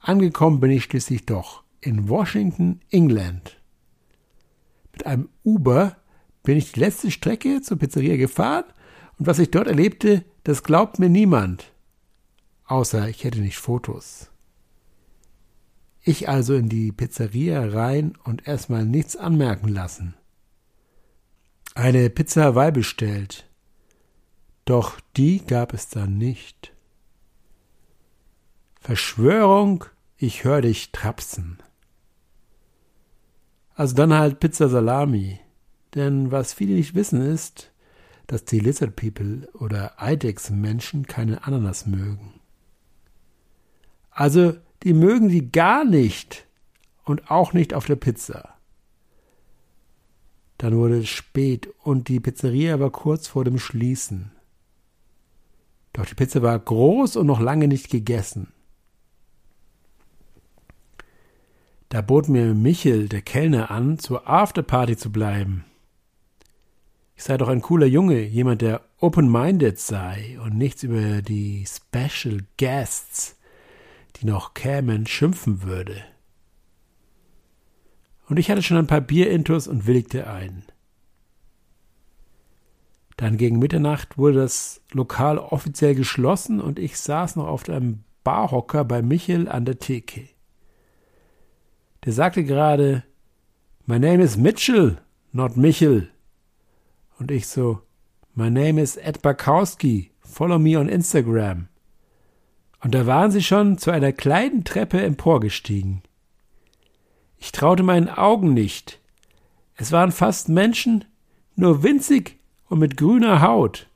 Angekommen 0.00 0.60
bin 0.60 0.70
ich 0.70 0.84
schließlich 0.84 1.24
doch 1.26 1.62
in 1.80 2.08
Washington, 2.08 2.80
England. 2.90 3.60
Mit 4.92 5.06
einem 5.06 5.28
Uber 5.44 5.96
bin 6.42 6.56
ich 6.56 6.72
die 6.72 6.80
letzte 6.80 7.10
Strecke 7.10 7.60
zur 7.62 7.78
Pizzeria 7.78 8.16
gefahren 8.16 8.64
und 9.18 9.26
was 9.26 9.38
ich 9.38 9.50
dort 9.50 9.68
erlebte, 9.68 10.24
das 10.44 10.62
glaubt 10.62 10.98
mir 10.98 11.08
niemand. 11.08 11.71
Außer 12.72 13.08
ich 13.08 13.22
hätte 13.24 13.40
nicht 13.40 13.58
Fotos. 13.58 14.30
Ich 16.00 16.28
also 16.28 16.54
in 16.54 16.68
die 16.68 16.90
Pizzeria 16.90 17.64
rein 17.64 18.16
und 18.24 18.48
erstmal 18.48 18.84
nichts 18.84 19.16
anmerken 19.16 19.68
lassen 19.68 20.14
eine 21.74 22.10
Pizza 22.10 22.44
Hawaii 22.44 22.72
bestellt. 22.72 23.48
Doch 24.64 25.00
die 25.16 25.44
gab 25.44 25.72
es 25.72 25.88
dann 25.88 26.18
nicht. 26.18 26.72
Verschwörung, 28.80 29.84
ich 30.16 30.44
hör 30.44 30.60
dich 30.60 30.92
trapsen. 30.92 31.58
Also 33.74 33.94
dann 33.94 34.12
halt 34.12 34.40
Pizza 34.40 34.68
Salami. 34.68 35.40
Denn 35.94 36.30
was 36.30 36.54
viele 36.54 36.74
nicht 36.74 36.94
wissen 36.94 37.20
ist, 37.20 37.72
dass 38.26 38.44
die 38.44 38.60
Lizard 38.60 38.96
People 38.96 39.48
oder 39.54 40.00
Eidechsen-Menschen 40.00 41.06
keine 41.06 41.44
Ananas 41.44 41.86
mögen. 41.86 42.31
Also 44.12 44.54
die 44.82 44.94
mögen 44.94 45.28
die 45.28 45.50
gar 45.50 45.84
nicht 45.84 46.46
und 47.04 47.30
auch 47.30 47.52
nicht 47.52 47.74
auf 47.74 47.86
der 47.86 47.96
Pizza. 47.96 48.54
Dann 50.58 50.76
wurde 50.76 50.98
es 50.98 51.08
spät 51.08 51.68
und 51.82 52.08
die 52.08 52.20
Pizzeria 52.20 52.78
war 52.78 52.90
kurz 52.90 53.26
vor 53.26 53.44
dem 53.44 53.58
Schließen. 53.58 54.30
Doch 55.92 56.06
die 56.06 56.14
Pizza 56.14 56.42
war 56.42 56.58
groß 56.58 57.16
und 57.16 57.26
noch 57.26 57.40
lange 57.40 57.68
nicht 57.68 57.90
gegessen. 57.90 58.52
Da 61.88 62.00
bot 62.00 62.28
mir 62.28 62.54
Michel, 62.54 63.08
der 63.08 63.20
Kellner, 63.20 63.70
an, 63.70 63.98
zur 63.98 64.26
Afterparty 64.26 64.96
zu 64.96 65.12
bleiben. 65.12 65.64
Ich 67.16 67.24
sei 67.24 67.36
doch 67.36 67.48
ein 67.48 67.60
cooler 67.60 67.86
Junge, 67.86 68.20
jemand, 68.22 68.62
der 68.62 68.80
open-minded 68.98 69.78
sei 69.78 70.38
und 70.42 70.56
nichts 70.56 70.82
über 70.84 71.20
die 71.20 71.66
Special 71.66 72.38
Guests, 72.56 73.36
die 74.16 74.26
noch 74.26 74.54
kämen, 74.54 75.06
schimpfen 75.06 75.62
würde 75.62 76.04
und 78.32 78.38
ich 78.38 78.50
hatte 78.50 78.62
schon 78.62 78.78
ein 78.78 78.86
paar 78.86 79.02
Bierintus 79.02 79.68
und 79.68 79.86
willigte 79.86 80.26
ein. 80.26 80.64
Dann 83.18 83.36
gegen 83.36 83.58
Mitternacht 83.58 84.16
wurde 84.16 84.38
das 84.38 84.80
Lokal 84.90 85.36
offiziell 85.36 85.94
geschlossen 85.94 86.58
und 86.58 86.78
ich 86.78 86.98
saß 86.98 87.36
noch 87.36 87.46
auf 87.46 87.68
einem 87.68 88.04
Barhocker 88.24 88.86
bei 88.86 89.02
Michel 89.02 89.50
an 89.50 89.66
der 89.66 89.78
Theke. 89.78 90.30
Der 92.06 92.14
sagte 92.14 92.42
gerade, 92.42 93.04
My 93.84 93.98
name 93.98 94.22
is 94.22 94.38
Mitchell, 94.38 95.02
not 95.32 95.58
Michel. 95.58 96.08
Und 97.18 97.30
ich 97.30 97.46
so, 97.46 97.82
My 98.34 98.50
name 98.50 98.80
is 98.80 98.96
Ed 98.96 99.20
Bakowski, 99.20 100.12
follow 100.20 100.58
me 100.58 100.78
on 100.78 100.88
Instagram. 100.88 101.68
Und 102.82 102.94
da 102.94 103.06
waren 103.06 103.30
sie 103.30 103.42
schon 103.42 103.78
zu 103.78 103.90
einer 103.90 104.12
kleinen 104.12 104.64
Treppe 104.64 105.00
emporgestiegen. 105.00 106.02
Ich 107.38 107.52
traute 107.52 107.82
meinen 107.82 108.08
Augen 108.08 108.54
nicht. 108.54 109.00
Es 109.76 109.92
waren 109.92 110.12
fast 110.12 110.48
Menschen, 110.48 111.04
nur 111.54 111.82
winzig 111.82 112.38
und 112.68 112.80
mit 112.80 112.96
grüner 112.96 113.40
Haut. 113.40 113.86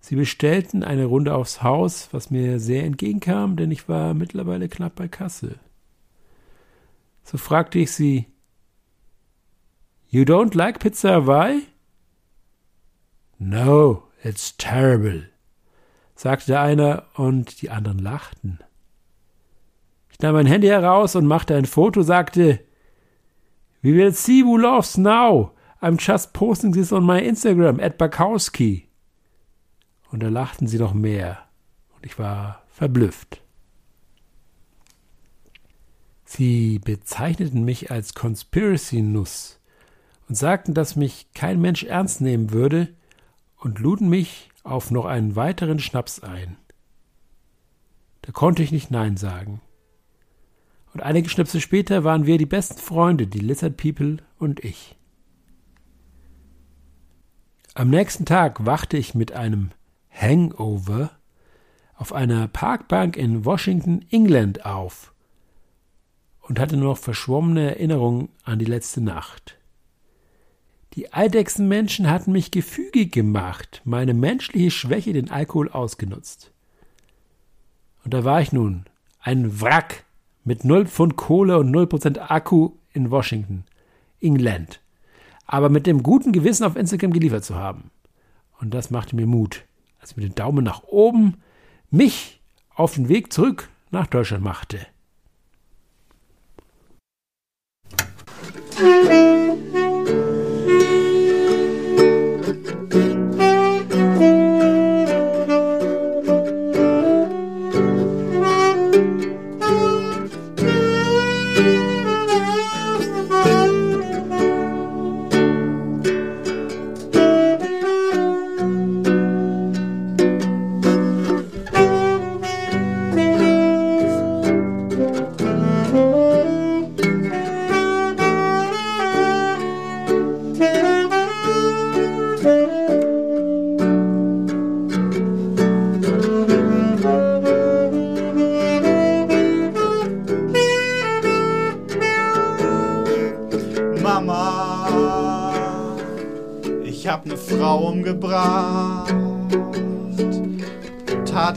Sie 0.00 0.16
bestellten 0.16 0.82
eine 0.82 1.06
Runde 1.06 1.34
aufs 1.34 1.62
Haus, 1.62 2.08
was 2.12 2.30
mir 2.30 2.58
sehr 2.60 2.84
entgegenkam, 2.84 3.56
denn 3.56 3.70
ich 3.70 3.88
war 3.88 4.12
mittlerweile 4.12 4.68
knapp 4.68 4.96
bei 4.96 5.08
Kasse. 5.08 5.58
So 7.22 7.38
fragte 7.38 7.78
ich 7.78 7.92
sie, 7.92 8.26
You 10.10 10.22
don't 10.22 10.56
like 10.56 10.78
Pizza 10.78 11.14
Hawaii? 11.14 11.62
No, 13.38 14.04
it's 14.22 14.56
terrible, 14.56 15.28
sagte 16.14 16.46
der 16.46 16.62
eine 16.62 17.04
und 17.14 17.62
die 17.62 17.70
anderen 17.70 17.98
lachten. 17.98 18.58
Ich 20.10 20.20
nahm 20.20 20.34
mein 20.34 20.46
Handy 20.46 20.68
heraus 20.68 21.16
und 21.16 21.26
machte 21.26 21.56
ein 21.56 21.66
Foto, 21.66 22.02
sagte, 22.02 22.60
We 23.82 23.94
will 23.94 24.12
see 24.12 24.42
who 24.42 24.56
loves 24.56 24.96
now. 24.96 25.52
I'm 25.82 25.98
just 25.98 26.32
posting 26.32 26.72
this 26.72 26.92
on 26.92 27.04
my 27.04 27.20
Instagram 27.20 27.80
at 27.80 27.98
Bakowski. 27.98 28.88
Und 30.10 30.22
da 30.22 30.28
lachten 30.28 30.66
sie 30.66 30.78
noch 30.78 30.94
mehr. 30.94 31.38
Und 31.96 32.06
ich 32.06 32.18
war 32.18 32.62
verblüfft. 32.68 33.42
Sie 36.24 36.78
bezeichneten 36.78 37.64
mich 37.64 37.90
als 37.90 38.14
Conspiracy-Nuss 38.14 39.60
und 40.28 40.34
sagten, 40.36 40.72
dass 40.72 40.96
mich 40.96 41.26
kein 41.34 41.60
Mensch 41.60 41.84
ernst 41.84 42.20
nehmen 42.20 42.52
würde 42.52 42.94
und 43.56 43.78
luden 43.78 44.08
mich 44.08 44.48
auf 44.64 44.90
noch 44.90 45.04
einen 45.04 45.36
weiteren 45.36 45.78
Schnaps 45.78 46.20
ein. 46.20 46.56
Da 48.22 48.32
konnte 48.32 48.62
ich 48.62 48.72
nicht 48.72 48.90
Nein 48.90 49.16
sagen. 49.16 49.60
Und 50.92 51.02
einige 51.02 51.28
Schnipsel 51.28 51.60
später 51.60 52.04
waren 52.04 52.26
wir 52.26 52.38
die 52.38 52.46
besten 52.46 52.78
Freunde, 52.78 53.26
die 53.26 53.40
Lizard 53.40 53.76
People 53.76 54.18
und 54.38 54.64
ich. 54.64 54.96
Am 57.74 57.90
nächsten 57.90 58.24
Tag 58.24 58.64
wachte 58.64 58.96
ich 58.96 59.14
mit 59.14 59.32
einem 59.32 59.70
Hangover 60.10 61.10
auf 61.96 62.12
einer 62.12 62.48
Parkbank 62.48 63.16
in 63.16 63.44
Washington, 63.44 64.04
England 64.10 64.64
auf 64.64 65.12
und 66.40 66.58
hatte 66.58 66.76
nur 66.76 66.90
noch 66.90 66.98
verschwommene 66.98 67.70
Erinnerungen 67.70 68.28
an 68.44 68.58
die 68.58 68.64
letzte 68.64 69.00
Nacht. 69.00 69.58
Die 70.94 71.12
Eidechsenmenschen 71.12 72.08
hatten 72.08 72.30
mich 72.30 72.52
gefügig 72.52 73.10
gemacht, 73.12 73.82
meine 73.84 74.14
menschliche 74.14 74.70
Schwäche 74.70 75.12
den 75.12 75.30
Alkohol 75.30 75.68
ausgenutzt. 75.68 76.52
Und 78.04 78.14
da 78.14 78.22
war 78.22 78.40
ich 78.40 78.52
nun, 78.52 78.84
ein 79.20 79.60
Wrack, 79.60 80.04
mit 80.44 80.64
0 80.64 80.86
Pfund 80.86 81.16
Kohle 81.16 81.58
und 81.58 81.74
0% 81.74 82.18
Akku 82.18 82.72
in 82.92 83.10
Washington, 83.10 83.64
England. 84.20 84.80
Aber 85.46 85.68
mit 85.68 85.86
dem 85.86 86.02
guten 86.02 86.32
Gewissen 86.32 86.64
auf 86.64 86.76
Instagram 86.76 87.12
geliefert 87.12 87.44
zu 87.44 87.56
haben. 87.56 87.90
Und 88.60 88.72
das 88.72 88.90
machte 88.90 89.16
mir 89.16 89.26
Mut, 89.26 89.64
als 90.00 90.12
ich 90.12 90.16
mit 90.16 90.26
dem 90.26 90.34
Daumen 90.34 90.64
nach 90.64 90.84
oben 90.84 91.38
mich 91.90 92.40
auf 92.74 92.94
den 92.94 93.08
Weg 93.08 93.32
zurück 93.32 93.68
nach 93.90 94.06
Deutschland 94.06 94.44
machte. 94.44 94.86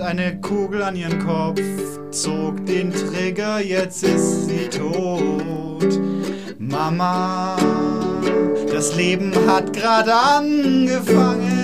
Eine 0.08 0.40
Kugel 0.40 0.82
an 0.84 0.96
ihren 0.96 1.20
Kopf, 1.20 1.60
zog 2.12 2.66
den 2.66 2.94
Trigger, 2.94 3.60
jetzt 3.60 4.04
ist 4.04 4.48
sie 4.48 4.70
tot. 4.70 6.00
Mama, 6.58 7.58
das 8.72 8.96
Leben 8.96 9.34
hat 9.48 9.74
grad 9.74 10.08
angefangen, 10.08 11.60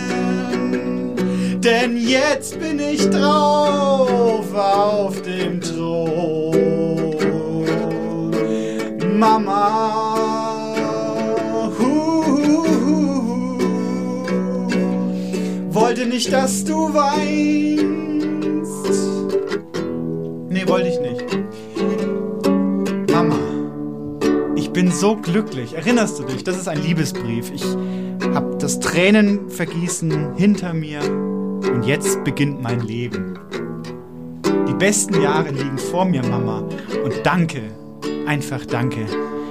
denn 1.61 1.95
jetzt 1.95 2.59
bin 2.59 2.79
ich 2.79 3.09
drauf 3.09 4.53
auf 4.53 5.21
dem 5.21 5.61
Thron. 5.61 6.65
Mama, 9.17 10.65
wollte 15.69 16.05
nicht, 16.05 16.33
dass 16.33 16.65
du 16.65 16.93
weinst. 16.93 17.72
So 25.03 25.17
glücklich. 25.17 25.73
Erinnerst 25.73 26.17
du 26.17 26.23
dich? 26.23 26.45
Das 26.45 26.55
ist 26.55 26.69
ein 26.69 26.81
Liebesbrief. 26.81 27.51
Ich 27.53 27.65
hab 28.33 28.57
das 28.59 28.79
Tränenvergießen 28.79 30.35
hinter 30.37 30.73
mir 30.73 31.01
und 31.01 31.83
jetzt 31.85 32.23
beginnt 32.23 32.61
mein 32.61 32.79
Leben. 32.79 33.37
Die 34.45 34.73
besten 34.73 35.21
Jahre 35.21 35.49
liegen 35.49 35.77
vor 35.77 36.05
mir, 36.05 36.25
Mama. 36.25 36.59
Und 37.03 37.15
danke, 37.25 37.63
einfach 38.27 38.65
danke. 38.65 39.05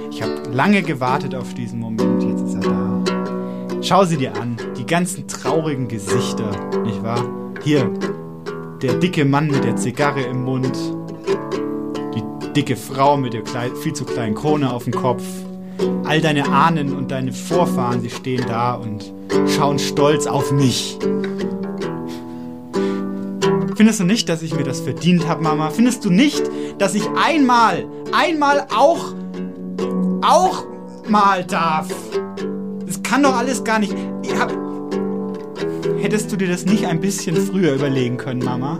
Ich 0.09 0.23
habe 0.23 0.41
lange 0.51 0.81
gewartet 0.81 1.35
auf 1.35 1.53
diesen 1.53 1.79
Moment. 1.79 2.23
Jetzt 2.23 2.47
ist 2.47 2.55
er 2.55 2.71
da. 2.71 3.03
Schau 3.83 4.05
sie 4.05 4.17
dir 4.17 4.35
an, 4.35 4.57
die 4.75 4.87
ganzen 4.87 5.27
traurigen 5.27 5.87
Gesichter, 5.87 6.49
nicht 6.83 7.03
wahr? 7.03 7.23
Hier, 7.63 7.91
der 8.81 8.95
dicke 8.95 9.23
Mann 9.23 9.51
mit 9.51 9.63
der 9.63 9.75
Zigarre 9.75 10.21
im 10.23 10.45
Mund, 10.45 10.75
die 12.15 12.53
dicke 12.53 12.75
Frau 12.75 13.17
mit 13.17 13.33
der 13.35 13.43
viel 13.75 13.93
zu 13.93 14.03
kleinen 14.03 14.33
Krone 14.33 14.73
auf 14.73 14.85
dem 14.85 14.93
Kopf. 14.93 15.23
All 16.05 16.21
deine 16.21 16.47
Ahnen 16.47 16.93
und 16.93 17.11
deine 17.11 17.31
Vorfahren, 17.31 18.01
sie 18.01 18.09
stehen 18.09 18.45
da 18.47 18.75
und 18.75 19.11
schauen 19.47 19.79
stolz 19.79 20.27
auf 20.27 20.51
mich. 20.51 20.97
Findest 23.75 23.99
du 23.99 24.03
nicht, 24.03 24.29
dass 24.29 24.41
ich 24.43 24.55
mir 24.55 24.63
das 24.63 24.81
verdient 24.81 25.27
habe, 25.27 25.43
Mama? 25.43 25.69
Findest 25.69 26.05
du 26.05 26.09
nicht, 26.09 26.43
dass 26.77 26.93
ich 26.93 27.03
einmal, 27.15 27.85
einmal 28.11 28.67
auch, 28.73 29.13
auch 30.21 30.65
mal 31.09 31.43
darf? 31.43 31.87
Das 32.85 33.01
kann 33.01 33.23
doch 33.23 33.35
alles 33.35 33.63
gar 33.63 33.79
nicht. 33.79 33.95
Ich 34.21 34.35
hab, 34.35 34.53
hättest 35.99 36.31
du 36.31 36.37
dir 36.37 36.47
das 36.47 36.65
nicht 36.65 36.85
ein 36.85 37.01
bisschen 37.01 37.35
früher 37.35 37.73
überlegen 37.73 38.17
können, 38.17 38.43
Mama? 38.43 38.79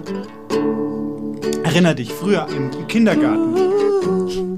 Erinner 1.64 1.96
dich, 1.96 2.14
früher 2.14 2.48
im 2.56 2.88
Kindergarten. 2.88 3.73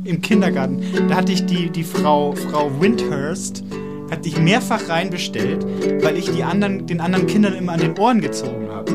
Im 0.05 0.21
Kindergarten, 0.21 0.83
da 1.09 1.15
hatte 1.15 1.31
ich 1.31 1.47
die, 1.47 1.71
die 1.71 1.83
Frau, 1.83 2.33
Frau 2.33 2.69
Windhurst, 2.79 3.63
hat 4.11 4.23
dich 4.23 4.37
mehrfach 4.37 4.87
reinbestellt, 4.87 5.65
weil 6.03 6.15
ich 6.15 6.29
die 6.29 6.43
anderen, 6.43 6.85
den 6.85 7.01
anderen 7.01 7.25
Kindern 7.25 7.55
immer 7.55 7.73
an 7.73 7.79
den 7.79 7.97
Ohren 7.97 8.21
gezogen 8.21 8.69
habe. 8.69 8.93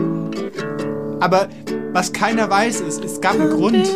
Aber 1.19 1.49
was 1.93 2.13
keiner 2.13 2.49
weiß 2.49 2.83
ist, 2.83 3.05
es 3.05 3.21
gab 3.21 3.35
einen 3.35 3.51
Grund. 3.51 3.91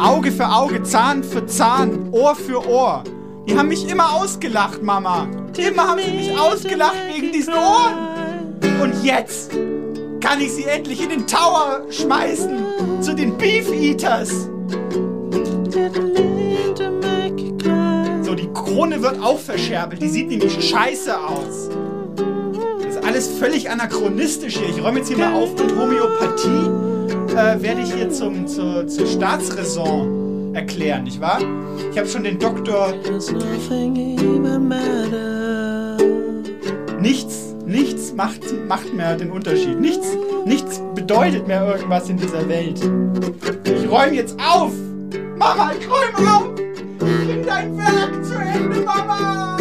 Auge 0.00 0.32
für 0.32 0.48
Auge, 0.48 0.82
Zahn 0.82 1.22
für 1.22 1.44
Zahn, 1.44 2.08
Ohr 2.12 2.34
für 2.34 2.66
Ohr. 2.66 3.04
Die 3.46 3.56
haben 3.56 3.68
mich 3.68 3.86
immer 3.86 4.14
ausgelacht, 4.14 4.82
Mama. 4.82 5.28
Immer 5.58 5.88
haben 5.88 6.00
sie 6.02 6.12
mich 6.12 6.38
ausgelacht 6.38 6.96
wegen 7.14 7.30
diesen 7.30 7.52
Ohren. 7.52 8.56
Und 8.80 9.04
jetzt 9.04 9.52
kann 10.20 10.40
ich 10.40 10.52
sie 10.52 10.64
endlich 10.64 11.02
in 11.02 11.10
den 11.10 11.26
Tower 11.26 11.82
schmeißen. 11.90 13.02
Zu 13.02 13.14
den 13.14 13.36
Beef 13.36 13.70
Eaters. 13.70 14.48
Krone 18.76 19.00
wird 19.02 19.18
auch 19.22 19.38
verscherbelt. 19.38 20.02
Die 20.02 20.08
sieht 20.08 20.28
nämlich 20.28 20.52
scheiße 20.68 21.18
aus. 21.18 21.70
Das 22.82 22.96
ist 22.96 23.04
alles 23.06 23.26
völlig 23.38 23.70
anachronistisch 23.70 24.58
hier. 24.58 24.68
Ich 24.68 24.84
räume 24.84 24.98
jetzt 24.98 25.08
hier 25.08 25.16
mal 25.16 25.32
auf 25.32 25.58
und 25.58 25.74
Homöopathie 25.74 26.68
äh, 27.32 27.62
werde 27.62 27.80
ich 27.80 27.94
hier 27.94 28.10
zum, 28.10 28.46
zur, 28.46 28.86
zur 28.86 29.06
Staatsräson 29.06 30.54
erklären, 30.54 31.04
nicht 31.04 31.22
wahr? 31.22 31.40
Ich 31.90 31.96
habe 31.96 32.06
schon 32.06 32.24
den 32.24 32.38
Doktor. 32.38 32.92
Nichts, 37.00 37.54
nichts 37.64 38.12
macht, 38.12 38.42
macht 38.68 38.92
mehr 38.92 39.16
den 39.16 39.30
Unterschied. 39.30 39.80
Nichts, 39.80 40.06
nichts 40.44 40.82
bedeutet 40.94 41.46
mehr 41.46 41.66
irgendwas 41.66 42.10
in 42.10 42.18
dieser 42.18 42.46
Welt. 42.46 42.78
Ich 43.64 43.90
räume 43.90 44.16
jetzt 44.16 44.36
auf! 44.38 44.72
Mama, 45.38 45.72
ich 45.80 45.88
räume 45.88 46.30
auf! 46.30 46.50
Bring 46.98 47.42
dein 47.46 47.78
Werk 47.78 48.16
zu 48.86 48.92
Ende, 48.92 49.55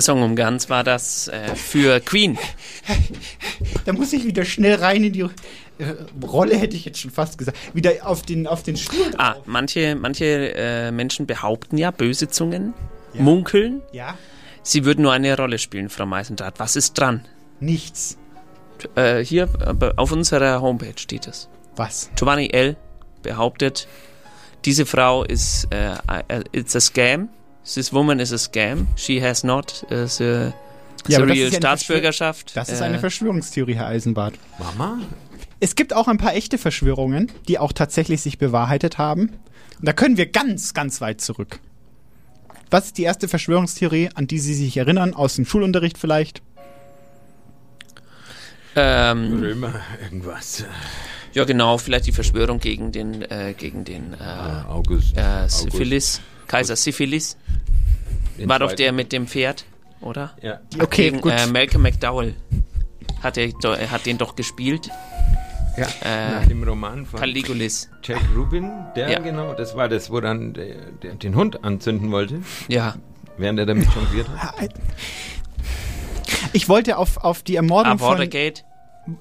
Der 0.00 0.04
Song 0.04 0.22
um 0.22 0.34
ganz 0.34 0.70
war 0.70 0.82
das 0.82 1.28
äh, 1.28 1.54
für 1.54 2.00
Queen. 2.00 2.38
Da 3.84 3.92
muss 3.92 4.14
ich 4.14 4.24
wieder 4.24 4.46
schnell 4.46 4.76
rein 4.76 5.04
in 5.04 5.12
die 5.12 5.20
äh, 5.20 5.28
Rolle, 6.26 6.56
hätte 6.56 6.74
ich 6.74 6.86
jetzt 6.86 7.00
schon 7.00 7.10
fast 7.10 7.36
gesagt. 7.36 7.58
Wieder 7.74 8.06
auf 8.06 8.22
den, 8.22 8.46
auf 8.46 8.62
den 8.62 8.78
Stuhl. 8.78 9.10
Ah, 9.18 9.36
manche, 9.44 9.94
manche 9.96 10.54
äh, 10.54 10.90
Menschen 10.90 11.26
behaupten 11.26 11.76
ja, 11.76 11.90
böse 11.90 12.28
Zungen, 12.28 12.72
munkeln, 13.12 13.82
Ja? 13.92 14.16
sie 14.62 14.86
würden 14.86 15.02
nur 15.02 15.12
eine 15.12 15.36
Rolle 15.36 15.58
spielen, 15.58 15.90
Frau 15.90 16.06
Meisendrath. 16.06 16.54
Was 16.58 16.76
ist 16.76 16.94
dran? 16.94 17.26
Nichts. 17.60 18.16
Äh, 18.94 19.22
hier 19.22 19.50
auf 19.96 20.12
unserer 20.12 20.62
Homepage 20.62 20.96
steht 20.96 21.26
es. 21.26 21.50
Was? 21.76 22.10
Giovanni 22.16 22.48
L. 22.48 22.76
behauptet, 23.22 23.86
diese 24.64 24.86
Frau 24.86 25.24
ist 25.24 25.68
äh, 25.70 25.92
äh, 26.28 26.42
it's 26.52 26.74
a 26.74 26.80
scam. 26.80 27.28
This 27.74 27.92
woman 27.92 28.18
is 28.20 28.32
a 28.32 28.38
scam. 28.38 28.86
She 28.96 29.20
has 29.22 29.44
not 29.44 29.84
uh, 29.90 30.06
the, 30.06 30.52
the 31.06 31.12
Ja, 31.12 31.18
das 31.20 31.28
real 31.28 31.30
ist 31.30 31.38
ja 31.38 31.44
eine 31.46 31.56
Staatsbürgerschaft. 31.56 32.56
Das 32.56 32.68
ist 32.68 32.80
Äh, 32.80 32.84
eine 32.84 32.98
Verschwörungstheorie, 32.98 33.74
Herr 33.74 33.86
Eisenbart. 33.86 34.34
Mama? 34.58 34.98
Es 35.60 35.76
gibt 35.76 35.94
auch 35.94 36.08
ein 36.08 36.18
paar 36.18 36.34
echte 36.34 36.58
Verschwörungen, 36.58 37.30
die 37.48 37.58
auch 37.58 37.72
tatsächlich 37.72 38.22
sich 38.22 38.38
bewahrheitet 38.38 38.98
haben. 38.98 39.30
Und 39.78 39.86
da 39.88 39.92
können 39.92 40.16
wir 40.16 40.26
ganz, 40.26 40.74
ganz 40.74 41.00
weit 41.00 41.20
zurück. 41.20 41.60
Was 42.70 42.86
ist 42.86 42.98
die 42.98 43.02
erste 43.02 43.28
Verschwörungstheorie, 43.28 44.10
an 44.14 44.26
die 44.26 44.38
Sie 44.38 44.54
sich 44.54 44.76
erinnern, 44.76 45.12
aus 45.14 45.36
dem 45.36 45.44
Schulunterricht 45.44 45.98
vielleicht? 45.98 46.42
Ähm, 48.76 49.40
Römer, 49.40 49.74
irgendwas. 50.02 50.64
Ja, 51.32 51.44
genau, 51.44 51.78
vielleicht 51.78 52.06
die 52.06 52.12
Verschwörung 52.12 52.58
gegen 52.58 52.92
den, 52.92 53.22
äh, 53.22 53.54
gegen 53.56 53.84
den 53.84 54.14
äh, 54.14 54.68
August, 54.68 55.16
äh, 55.16 55.48
Syphilis. 55.48 56.20
Kaiser 56.50 56.74
Syphilis. 56.74 57.36
Den 58.36 58.48
War 58.48 58.58
doch 58.58 58.72
der 58.72 58.90
mit 58.92 59.12
dem 59.12 59.28
Pferd, 59.28 59.64
oder? 60.00 60.36
Ja. 60.42 60.58
Okay, 60.80 61.10
Gegen, 61.10 61.20
gut. 61.20 61.32
Äh, 61.32 61.46
Malcolm 61.46 61.82
McDowell 61.84 62.34
hat, 63.22 63.36
er, 63.38 63.50
hat 63.90 64.04
den 64.06 64.18
doch 64.18 64.34
gespielt. 64.34 64.90
Ja, 65.76 65.86
Äh, 66.02 66.30
nach 66.32 66.46
dem 66.48 66.64
Roman 66.64 67.06
von 67.06 67.20
Caligulis. 67.20 67.88
Jack 68.02 68.20
Rubin, 68.34 68.68
der 68.96 69.10
Ja. 69.10 69.18
genau, 69.20 69.54
das 69.54 69.76
war 69.76 69.88
das, 69.88 70.10
wo 70.10 70.20
dann 70.20 70.52
der, 70.54 70.74
der 71.02 71.14
den 71.14 71.36
Hund 71.36 71.62
anzünden 71.62 72.10
wollte. 72.10 72.40
Ja. 72.66 72.96
Während 73.38 73.60
er 73.60 73.66
damit 73.66 73.88
jongliert 73.94 74.28
hat. 74.36 74.74
Ich 76.52 76.68
wollte 76.68 76.96
auf, 76.98 77.18
auf 77.18 77.42
die 77.44 77.54
Ermordung 77.54 77.92
Ah, 77.92 77.98
von. 77.98 78.28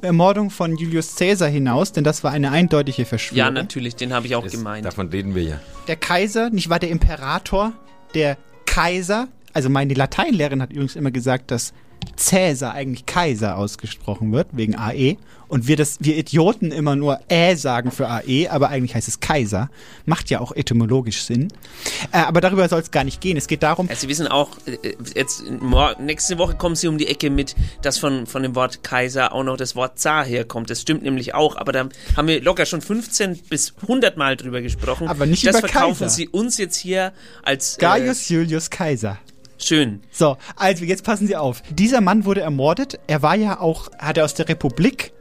Ermordung 0.02 0.50
von 0.50 0.76
Julius 0.78 1.16
Caesar 1.16 1.48
hinaus, 1.50 1.92
denn 1.92 2.04
das 2.04 2.24
war 2.24 2.32
eine 2.32 2.52
eindeutige 2.52 3.06
Verschwörung. 3.06 3.38
Ja, 3.38 3.52
natürlich, 3.52 3.96
den 3.96 4.14
habe 4.14 4.28
ich 4.28 4.36
auch 4.36 4.44
Das, 4.44 4.52
gemeint. 4.52 4.86
davon 4.86 5.10
reden 5.10 5.36
wir 5.36 5.44
ja. 5.44 5.60
Der 5.88 5.96
Kaiser, 5.96 6.50
nicht 6.50 6.70
wahr, 6.70 6.80
der 6.80 6.90
Imperator, 6.90 7.74
der 8.14 8.38
Kaiser, 8.66 9.28
also 9.54 9.70
meine 9.70 9.94
Lateinlehrerin 9.94 10.62
hat 10.62 10.72
übrigens 10.72 10.96
immer 10.96 11.12
gesagt, 11.12 11.52
dass 11.52 11.74
Cäsar 12.16 12.74
eigentlich 12.74 13.06
Kaiser 13.06 13.58
ausgesprochen 13.58 14.32
wird, 14.32 14.48
wegen 14.52 14.76
AE. 14.76 15.18
Und 15.48 15.68
wir, 15.68 15.78
das, 15.78 15.98
wir 16.00 16.16
Idioten 16.16 16.72
immer 16.72 16.96
nur 16.96 17.20
Ä 17.32 17.56
sagen 17.56 17.90
für 17.92 18.08
AE, 18.08 18.48
aber 18.50 18.70
eigentlich 18.70 18.94
heißt 18.94 19.08
es 19.08 19.20
Kaiser. 19.20 19.72
Macht 20.06 20.30
ja 20.30 20.42
auch 20.42 20.52
etymologisch 20.52 21.24
Sinn. 21.24 21.48
Äh, 22.12 22.20
aber 22.20 22.40
darüber 22.40 22.70
soll 22.70 22.82
es 22.82 22.92
gar 22.92 23.04
nicht 23.04 23.20
gehen. 23.20 23.36
Es 23.36 23.48
geht 23.48 23.64
darum, 23.64 23.90
Also 23.90 24.02
Sie 24.02 24.10
wissen 24.10 24.28
auch, 24.28 24.52
äh, 24.68 24.94
jetzt 25.16 25.50
mor- 25.60 25.96
nächste 26.00 26.38
Woche 26.38 26.54
kommen 26.56 26.76
Sie 26.76 26.88
um 26.88 27.00
die 27.00 27.08
Ecke 27.08 27.32
mit, 27.32 27.56
dass 27.82 27.98
von, 27.98 28.28
von 28.28 28.44
dem 28.44 28.54
Wort 28.54 28.84
Kaiser 28.84 29.34
auch 29.34 29.44
noch 29.44 29.58
das 29.58 29.76
Wort 29.76 29.98
Zar 29.98 30.24
herkommt. 30.24 30.70
Das 30.70 30.82
stimmt 30.82 31.02
nämlich 31.02 31.34
auch, 31.34 31.56
aber 31.56 31.72
da 31.72 31.90
haben 32.16 32.28
wir 32.28 32.44
locker 32.44 32.68
schon 32.68 32.82
15 32.82 33.40
bis 33.50 33.74
100 33.82 34.18
Mal 34.18 34.36
drüber 34.38 34.62
gesprochen. 34.62 35.08
Aber 35.08 35.26
nicht 35.26 35.48
das 35.48 35.58
über 35.58 35.68
verkaufen 35.68 36.00
Kaiser. 36.02 36.10
Sie 36.10 36.28
uns 36.28 36.58
jetzt 36.60 36.76
hier 36.78 37.12
als 37.42 37.78
äh, 37.78 37.82
Gaius 37.82 38.30
Julius 38.30 38.70
Kaiser. 38.70 39.18
Schön. 39.60 40.02
So, 40.12 40.38
also 40.56 40.86
jetzt 40.86 41.04
passen 41.04 41.28
Sie 41.28 41.36
auf. 41.36 41.62
Dieser 41.70 42.02
Mann 42.02 42.26
wurde 42.26 42.42
ermordet. 42.42 43.00
Er 43.08 43.22
war 43.22 43.36
ja 43.36 43.60
auch, 43.60 43.92
hat 43.98 44.18
er 44.18 44.26
aus 44.26 44.34
der 44.34 44.50
Republik, 44.50 45.12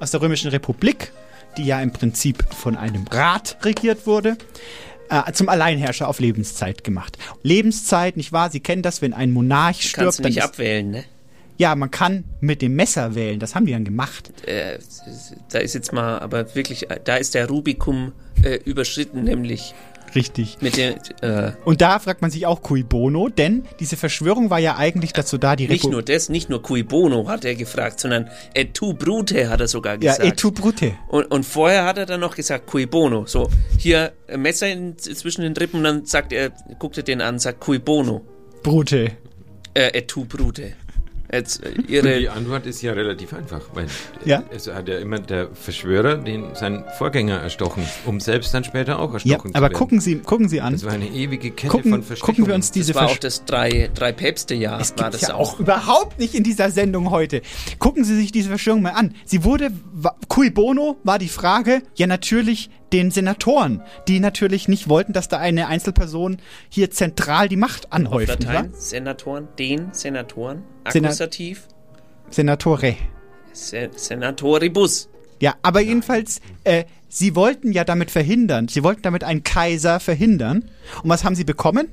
aus 0.00 0.10
der 0.10 0.20
Römischen 0.20 0.50
Republik, 0.50 1.12
die 1.56 1.64
ja 1.64 1.80
im 1.80 1.92
Prinzip 1.92 2.44
von 2.54 2.76
einem 2.76 3.04
Rat 3.10 3.58
regiert 3.62 4.06
wurde, 4.06 4.36
äh, 5.10 5.32
zum 5.32 5.48
Alleinherrscher 5.48 6.08
auf 6.08 6.20
Lebenszeit 6.20 6.84
gemacht. 6.84 7.18
Lebenszeit, 7.42 8.16
nicht 8.16 8.32
wahr? 8.32 8.50
Sie 8.50 8.60
kennen 8.60 8.82
das, 8.82 9.02
wenn 9.02 9.12
ein 9.14 9.32
Monarch 9.32 9.92
Kannst 9.92 10.16
stirbt. 10.16 10.18
du 10.18 10.22
Dann 10.22 10.30
nicht 10.32 10.38
ist, 10.38 10.44
abwählen, 10.44 10.90
ne? 10.90 11.04
ja, 11.56 11.74
man 11.74 11.90
kann 11.90 12.24
mit 12.40 12.62
dem 12.62 12.74
Messer 12.76 13.14
wählen. 13.14 13.40
Das 13.40 13.54
haben 13.54 13.66
die 13.66 13.72
dann 13.72 13.84
gemacht. 13.84 14.30
Äh, 14.46 14.78
da 15.50 15.58
ist 15.58 15.74
jetzt 15.74 15.92
mal, 15.92 16.20
aber 16.20 16.54
wirklich, 16.54 16.90
äh, 16.90 17.00
da 17.02 17.16
ist 17.16 17.34
der 17.34 17.48
Rubikum 17.48 18.12
äh, 18.42 18.56
überschritten, 18.64 19.24
nämlich 19.24 19.74
Richtig. 20.14 20.58
mit 20.60 20.76
der, 20.76 20.96
äh, 21.22 21.52
Und 21.64 21.80
da 21.80 21.98
fragt 21.98 22.22
man 22.22 22.30
sich 22.30 22.46
auch 22.46 22.62
cui 22.62 22.82
bono, 22.82 23.28
denn 23.28 23.64
diese 23.80 23.96
Verschwörung 23.96 24.50
war 24.50 24.58
ja 24.58 24.76
eigentlich 24.76 25.12
dazu 25.12 25.38
da, 25.38 25.56
die 25.56 25.68
nicht 25.68 25.84
Repu- 25.84 25.90
nur 25.90 26.02
das, 26.02 26.28
nicht 26.28 26.48
nur 26.50 26.62
cui 26.62 26.82
bono 26.82 27.28
hat 27.28 27.44
er 27.44 27.54
gefragt, 27.54 28.00
sondern 28.00 28.28
et 28.54 28.74
tu 28.74 28.94
brute 28.94 29.48
hat 29.50 29.60
er 29.60 29.68
sogar 29.68 29.94
Ja, 30.02 30.12
gesagt. 30.12 30.24
et 30.24 30.36
tu 30.38 30.50
brute. 30.50 30.92
Und, 31.08 31.24
und 31.30 31.44
vorher 31.44 31.84
hat 31.84 31.98
er 31.98 32.06
dann 32.06 32.20
noch 32.20 32.34
gesagt, 32.36 32.66
cui 32.66 32.86
bono. 32.86 33.26
So, 33.26 33.48
hier 33.78 34.12
Messer 34.36 34.68
in, 34.68 34.98
zwischen 34.98 35.42
den 35.42 35.56
Rippen 35.56 35.78
und 35.78 35.84
dann 35.84 36.04
sagt 36.06 36.32
er, 36.32 36.50
guckt 36.78 36.96
er 36.96 37.02
den 37.02 37.20
an 37.20 37.34
und 37.36 37.40
sagt 37.40 37.60
cui 37.60 37.78
bono. 37.78 38.22
Brute. 38.62 39.12
Äh, 39.74 39.90
et 39.98 40.08
tu 40.08 40.24
brute. 40.24 40.72
Jetzt, 41.30 41.62
äh, 41.62 41.68
Und 41.76 41.88
die 41.88 41.94
ihre, 41.94 42.30
Antwort 42.32 42.64
ist 42.66 42.80
ja 42.80 42.92
relativ 42.92 43.34
einfach, 43.34 43.60
weil 43.74 43.86
Ja. 44.24 44.42
es 44.50 44.66
hat 44.66 44.88
ja 44.88 44.98
immer 44.98 45.18
der 45.18 45.48
Verschwörer 45.52 46.16
den 46.16 46.54
seinen 46.54 46.84
Vorgänger 46.96 47.36
erstochen, 47.38 47.82
um 48.06 48.18
selbst 48.18 48.54
dann 48.54 48.64
später 48.64 48.98
auch 48.98 49.08
Ja, 49.10 49.14
erstochen 49.14 49.50
zu 49.52 49.54
aber 49.56 49.64
werden. 49.66 49.74
gucken 49.74 50.00
Sie, 50.00 50.16
gucken 50.20 50.48
Sie 50.48 50.60
an. 50.62 50.72
Das 50.72 50.84
war 50.84 50.92
eine 50.92 51.08
ewige 51.08 51.50
Kette 51.50 51.68
Gucken, 51.68 51.90
von 51.90 52.02
Verstrickungen. 52.02 52.36
gucken 52.36 52.46
wir 52.50 52.54
uns 52.54 52.70
diese 52.72 52.92
das 52.94 53.02
war 53.02 53.10
auch 53.10 53.16
das 53.18 53.44
drei, 53.44 53.90
drei 53.94 54.12
Päpste-Jahr, 54.12 54.80
Es 54.80 54.90
war 54.96 55.10
gibt 55.10 55.14
das 55.22 55.28
ja 55.28 55.34
auch. 55.34 55.60
überhaupt 55.60 56.18
nicht 56.18 56.34
in 56.34 56.44
dieser 56.44 56.70
Sendung 56.70 57.10
heute. 57.10 57.42
Gucken 57.78 58.04
Sie 58.04 58.16
sich 58.16 58.32
diese 58.32 58.48
Verschwörung 58.48 58.80
mal 58.82 58.90
an. 58.92 59.14
Sie 59.26 59.44
wurde, 59.44 59.70
cui 60.28 60.50
bono 60.50 60.96
war 61.04 61.18
die 61.18 61.28
Frage, 61.28 61.82
ja 61.94 62.06
natürlich 62.06 62.70
den 62.92 63.10
Senatoren, 63.10 63.82
die 64.08 64.20
natürlich 64.20 64.68
nicht 64.68 64.88
wollten, 64.88 65.12
dass 65.12 65.28
da 65.28 65.38
eine 65.38 65.66
Einzelperson 65.68 66.38
hier 66.68 66.90
zentral 66.90 67.48
die 67.48 67.56
Macht 67.56 67.86
Auf 67.86 67.92
anhäuft. 67.92 68.40
nicht 68.40 68.44
Latein? 68.44 68.72
Senatoren, 68.74 69.48
den 69.58 69.92
Senatoren, 69.92 70.62
Senat- 70.86 71.04
Akkusativ, 71.10 71.68
Senatore. 72.30 72.96
Se 73.52 73.90
Senatoribus. 73.94 75.08
Ja, 75.40 75.54
aber 75.62 75.80
jedenfalls, 75.80 76.40
äh, 76.64 76.84
sie 77.08 77.34
wollten 77.34 77.72
ja 77.72 77.84
damit 77.84 78.10
verhindern, 78.10 78.68
sie 78.68 78.82
wollten 78.82 79.02
damit 79.02 79.24
einen 79.24 79.44
Kaiser 79.44 80.00
verhindern. 80.00 80.70
Und 81.02 81.10
was 81.10 81.24
haben 81.24 81.34
sie 81.34 81.44
bekommen? 81.44 81.88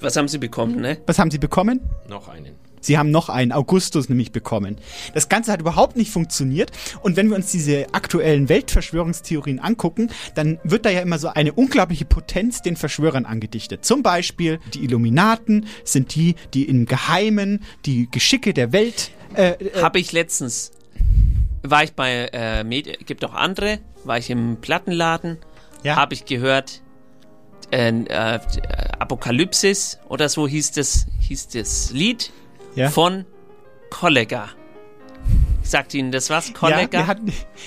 Was 0.00 0.16
haben 0.16 0.28
sie 0.28 0.38
bekommen, 0.38 0.80
ne? 0.80 0.98
Was 1.06 1.18
haben 1.18 1.30
sie 1.30 1.38
bekommen? 1.38 1.80
Noch 2.08 2.28
einen. 2.28 2.54
Sie 2.86 2.96
haben 2.98 3.10
noch 3.10 3.28
einen 3.28 3.50
Augustus 3.50 4.08
nämlich 4.08 4.30
bekommen. 4.30 4.76
Das 5.12 5.28
Ganze 5.28 5.50
hat 5.50 5.60
überhaupt 5.60 5.96
nicht 5.96 6.10
funktioniert. 6.12 6.70
Und 7.02 7.16
wenn 7.16 7.28
wir 7.28 7.34
uns 7.36 7.50
diese 7.50 7.92
aktuellen 7.92 8.48
Weltverschwörungstheorien 8.48 9.58
angucken, 9.58 10.08
dann 10.36 10.60
wird 10.62 10.86
da 10.86 10.90
ja 10.90 11.00
immer 11.00 11.18
so 11.18 11.28
eine 11.28 11.52
unglaubliche 11.52 12.04
Potenz 12.04 12.62
den 12.62 12.76
Verschwörern 12.76 13.26
angedichtet. 13.26 13.84
Zum 13.84 14.04
Beispiel 14.04 14.60
die 14.72 14.84
Illuminaten 14.84 15.66
sind 15.82 16.14
die, 16.14 16.36
die 16.54 16.64
im 16.64 16.86
Geheimen 16.86 17.64
die 17.86 18.08
Geschicke 18.10 18.54
der 18.54 18.72
Welt. 18.72 19.10
Äh, 19.34 19.50
äh, 19.52 19.82
Habe 19.82 19.98
ich 19.98 20.12
letztens, 20.12 20.70
war 21.64 21.82
ich 21.82 21.92
bei, 21.94 22.30
äh, 22.32 22.62
Medi 22.62 22.92
gibt 23.04 23.24
auch 23.24 23.34
andere, 23.34 23.80
war 24.04 24.18
ich 24.18 24.30
im 24.30 24.58
Plattenladen, 24.60 25.38
Ja. 25.82 25.96
habe 25.96 26.14
ich 26.14 26.24
gehört, 26.24 26.82
äh, 27.72 27.88
äh, 27.88 28.38
Apokalypsis 29.00 29.98
oder 30.08 30.28
so 30.28 30.46
hieß 30.46 30.70
das, 30.72 31.06
hieß 31.20 31.48
das 31.48 31.90
Lied 31.90 32.30
Ja. 32.76 32.90
von 32.90 33.24
Kollega. 33.90 34.50
Sagt 35.66 35.94
Ihnen 35.94 36.12
das 36.12 36.30
was, 36.30 36.52
Kollega? 36.54 36.80
Ja, 36.80 36.86
der 36.86 37.06
hat, 37.08 37.18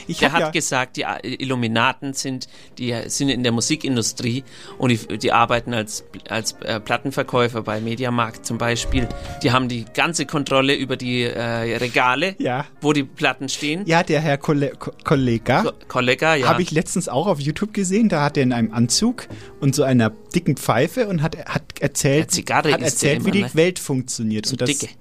ich 0.08 0.20
der 0.20 0.32
hat 0.32 0.40
ja, 0.40 0.50
gesagt, 0.52 0.96
die 0.98 1.06
Illuminaten 1.24 2.14
sind, 2.14 2.48
die 2.78 2.96
sind 3.08 3.28
in 3.30 3.44
der 3.44 3.52
Musikindustrie 3.52 4.44
und 4.78 4.90
die, 4.90 5.18
die 5.18 5.32
arbeiten 5.34 5.74
als, 5.74 6.06
als 6.30 6.54
äh, 6.64 6.80
Plattenverkäufer 6.80 7.62
bei 7.62 7.82
Mediamarkt 7.82 8.46
zum 8.46 8.58
Beispiel. 8.58 9.08
Die 9.44 9.52
haben 9.52 9.68
die 9.68 9.84
ganze 9.94 10.26
Kontrolle 10.26 10.76
über 10.76 10.96
die 10.96 11.24
äh, 11.24 11.78
Regale, 11.78 12.36
Ja. 12.40 12.66
wo 12.82 12.94
die 12.94 13.04
Platten 13.04 13.50
stehen. 13.50 13.84
ja, 13.86 14.02
der 14.04 14.22
Herr 14.22 14.38
Kolle 14.38 14.72
Ko 14.80 14.92
Kollega. 15.04 15.64
Ko 15.64 15.72
Kollega, 15.88 16.36
ja. 16.36 16.48
Habe 16.48 16.62
ich 16.62 16.72
letztens 16.72 17.10
auch 17.10 17.28
auf 17.28 17.40
YouTube 17.40 17.74
gesehen, 17.74 18.08
da 18.08 18.22
hat 18.24 18.38
er 18.38 18.44
in 18.44 18.54
einem 18.54 18.72
Anzug 18.74 19.28
und 19.60 19.76
so 19.76 19.84
einer 19.84 20.10
dicken 20.34 20.56
Pfeife 20.56 21.08
und 21.08 21.22
hat, 21.22 21.36
hat 21.46 21.64
erzählt, 21.82 22.32
hat 22.50 22.66
er 22.66 22.80
erzählt 22.80 23.26
wie 23.26 23.30
immer, 23.30 23.32
die 23.32 23.42
ne? 23.44 23.50
Welt 23.56 23.80
funktioniert. 23.80 24.46
So 24.46 24.54
und 24.54 24.62
das, 24.62 24.70
dicke. 24.70 24.94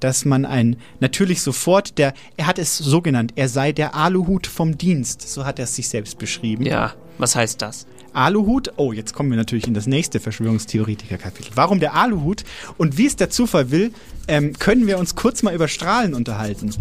Dass 0.00 0.24
man 0.24 0.44
ein, 0.44 0.76
natürlich 1.00 1.42
sofort, 1.42 1.98
der, 1.98 2.14
er 2.36 2.46
hat 2.46 2.58
es 2.58 2.76
so 2.78 3.00
genannt, 3.00 3.32
er 3.36 3.48
sei 3.48 3.72
der 3.72 3.94
Aluhut 3.94 4.46
vom 4.46 4.76
Dienst, 4.78 5.28
so 5.28 5.44
hat 5.44 5.58
er 5.58 5.64
es 5.64 5.76
sich 5.76 5.88
selbst 5.88 6.18
beschrieben. 6.18 6.66
ja, 6.66 6.94
was 7.18 7.36
heißt 7.36 7.60
das? 7.60 7.86
Aluhut, 8.12 8.72
oh, 8.76 8.92
jetzt 8.92 9.14
kommen 9.14 9.30
wir 9.30 9.36
natürlich 9.36 9.66
in 9.68 9.74
das 9.74 9.86
nächste 9.86 10.20
Verschwörungstheoretiker-Kapitel. 10.20 11.52
Warum 11.54 11.80
der 11.80 11.94
Aluhut 11.94 12.44
und 12.76 12.98
wie 12.98 13.06
es 13.06 13.16
der 13.16 13.30
Zufall 13.30 13.70
will, 13.70 13.92
ähm, 14.26 14.58
können 14.58 14.86
wir 14.86 14.98
uns 14.98 15.14
kurz 15.14 15.42
mal 15.42 15.54
über 15.54 15.68
Strahlen 15.68 16.14
unterhalten. 16.14 16.74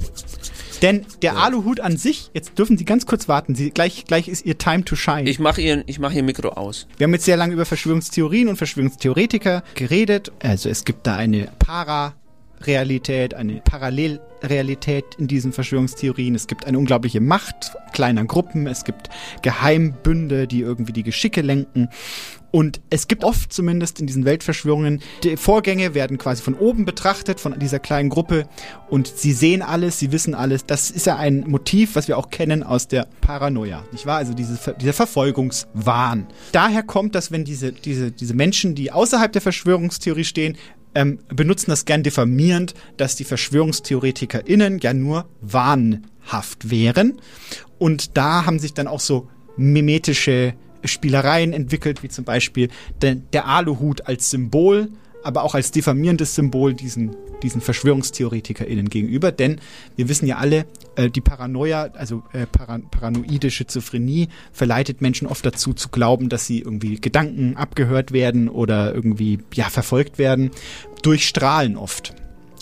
Denn 0.81 1.05
der 1.21 1.37
Aluhut 1.37 1.81
an 1.81 1.97
sich, 1.97 2.31
jetzt 2.33 2.57
dürfen 2.57 2.77
Sie 2.77 2.85
ganz 2.85 3.05
kurz 3.05 3.27
warten, 3.27 3.53
Sie, 3.53 3.69
gleich, 3.71 4.05
gleich 4.05 4.27
ist 4.27 4.45
Ihr 4.45 4.57
Time 4.57 4.85
to 4.85 4.95
Shine. 4.95 5.29
Ich 5.29 5.39
mache 5.39 5.61
ihr, 5.61 5.83
ich 5.87 5.99
mach 5.99 6.13
ihr 6.13 6.23
Mikro 6.23 6.49
aus. 6.49 6.87
Wir 6.97 7.05
haben 7.05 7.13
jetzt 7.13 7.25
sehr 7.25 7.37
lange 7.37 7.53
über 7.53 7.65
Verschwörungstheorien 7.65 8.47
und 8.47 8.55
Verschwörungstheoretiker 8.55 9.63
geredet. 9.75 10.31
Also 10.41 10.69
es 10.69 10.85
gibt 10.85 11.05
da 11.05 11.15
eine 11.15 11.49
Para-Realität, 12.59 13.33
eine 13.33 13.61
Parallelrealität 13.61 15.05
in 15.17 15.27
diesen 15.27 15.53
Verschwörungstheorien. 15.53 16.35
Es 16.35 16.47
gibt 16.47 16.65
eine 16.65 16.77
unglaubliche 16.77 17.21
Macht 17.21 17.73
kleiner 17.93 18.25
Gruppen. 18.25 18.67
Es 18.67 18.83
gibt 18.83 19.09
Geheimbünde, 19.41 20.47
die 20.47 20.61
irgendwie 20.61 20.93
die 20.93 21.03
Geschicke 21.03 21.41
lenken. 21.41 21.89
Und 22.51 22.81
es 22.89 23.07
gibt 23.07 23.23
oft 23.23 23.53
zumindest 23.53 23.99
in 23.99 24.07
diesen 24.07 24.25
Weltverschwörungen, 24.25 25.01
die 25.23 25.37
Vorgänge 25.37 25.93
werden 25.93 26.17
quasi 26.17 26.41
von 26.41 26.55
oben 26.55 26.83
betrachtet, 26.83 27.39
von 27.39 27.57
dieser 27.59 27.77
kleinen 27.77 28.09
Gruppe. 28.09 28.47
Und 28.89 29.07
sie 29.07 29.33
sehen 29.33 29.61
alles, 29.61 29.99
sie 29.99 30.11
wissen 30.11 30.33
alles. 30.33 30.65
Das 30.65 30.89
ist 30.89 31.05
ja 31.05 31.15
ein 31.15 31.41
Motiv, 31.47 31.95
was 31.95 32.07
wir 32.07 32.17
auch 32.17 32.31
kennen 32.31 32.63
aus 32.63 32.87
der 32.87 33.07
Paranoia, 33.21 33.83
nicht 33.91 34.07
wahr? 34.07 34.17
Also 34.17 34.33
diese, 34.33 34.57
dieser 34.81 34.93
Verfolgungswahn. 34.93 36.25
Daher 36.51 36.81
kommt, 36.81 37.13
dass 37.13 37.31
wenn 37.31 37.43
diese, 37.43 37.71
diese, 37.71 38.11
diese 38.11 38.33
Menschen, 38.33 38.73
die 38.73 38.91
außerhalb 38.91 39.31
der 39.31 39.43
Verschwörungstheorie 39.43 40.23
stehen, 40.23 40.57
ähm, 40.95 41.19
benutzen 41.29 41.69
das 41.69 41.85
gern 41.85 42.03
diffamierend, 42.03 42.73
dass 42.97 43.15
die 43.15 43.23
VerschwörungstheoretikerInnen 43.23 44.79
ja 44.79 44.93
nur 44.93 45.27
wahnhaft 45.41 46.69
wären. 46.69 47.21
Und 47.77 48.17
da 48.17 48.45
haben 48.45 48.59
sich 48.59 48.73
dann 48.73 48.87
auch 48.87 48.99
so 48.99 49.29
mimetische 49.57 50.53
Spielereien 50.83 51.53
entwickelt, 51.53 52.03
wie 52.03 52.09
zum 52.09 52.25
Beispiel 52.25 52.69
der, 53.01 53.15
der 53.15 53.47
Aluhut 53.47 54.07
als 54.07 54.29
Symbol 54.29 54.89
aber 55.23 55.43
auch 55.43 55.55
als 55.55 55.71
diffamierendes 55.71 56.35
Symbol 56.35 56.73
diesen, 56.73 57.15
diesen 57.43 57.61
VerschwörungstheoretikerInnen 57.61 58.89
gegenüber, 58.89 59.31
denn 59.31 59.59
wir 59.95 60.09
wissen 60.09 60.27
ja 60.27 60.37
alle, 60.37 60.65
äh, 60.95 61.09
die 61.09 61.21
Paranoia, 61.21 61.89
also 61.93 62.23
äh, 62.33 62.45
para 62.45 62.79
paranoide 62.91 63.51
Schizophrenie, 63.51 64.29
verleitet 64.51 65.01
Menschen 65.01 65.27
oft 65.27 65.45
dazu 65.45 65.73
zu 65.73 65.89
glauben, 65.89 66.29
dass 66.29 66.45
sie 66.45 66.59
irgendwie 66.59 66.99
Gedanken 66.99 67.57
abgehört 67.57 68.11
werden 68.11 68.49
oder 68.49 68.93
irgendwie 68.93 69.39
ja 69.53 69.69
verfolgt 69.69 70.17
werden 70.17 70.51
durch 71.01 71.27
Strahlen 71.27 71.77
oft. 71.77 72.13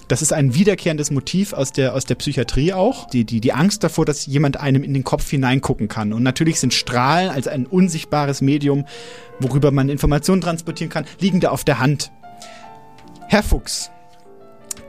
Das 0.07 0.21
ist 0.21 0.31
ein 0.31 0.53
wiederkehrendes 0.53 1.11
Motiv 1.11 1.51
aus 1.51 1.73
der, 1.73 1.93
aus 1.93 2.05
der 2.05 2.15
Psychiatrie 2.15 2.71
auch. 2.71 3.09
Die, 3.09 3.25
die, 3.25 3.41
die 3.41 3.51
Angst 3.51 3.83
davor, 3.83 4.05
dass 4.05 4.25
jemand 4.25 4.57
einem 4.57 4.83
in 4.83 4.93
den 4.93 5.03
Kopf 5.03 5.29
hineingucken 5.29 5.89
kann. 5.89 6.13
Und 6.13 6.23
natürlich 6.23 6.59
sind 6.61 6.73
Strahlen 6.73 7.29
als 7.29 7.47
ein 7.47 7.65
unsichtbares 7.65 8.41
Medium, 8.41 8.85
worüber 9.39 9.71
man 9.71 9.89
Informationen 9.89 10.41
transportieren 10.41 10.89
kann, 10.89 11.05
liegen 11.19 11.41
da 11.41 11.49
auf 11.49 11.65
der 11.65 11.79
Hand. 11.79 12.11
Herr 13.27 13.43
Fuchs. 13.43 13.91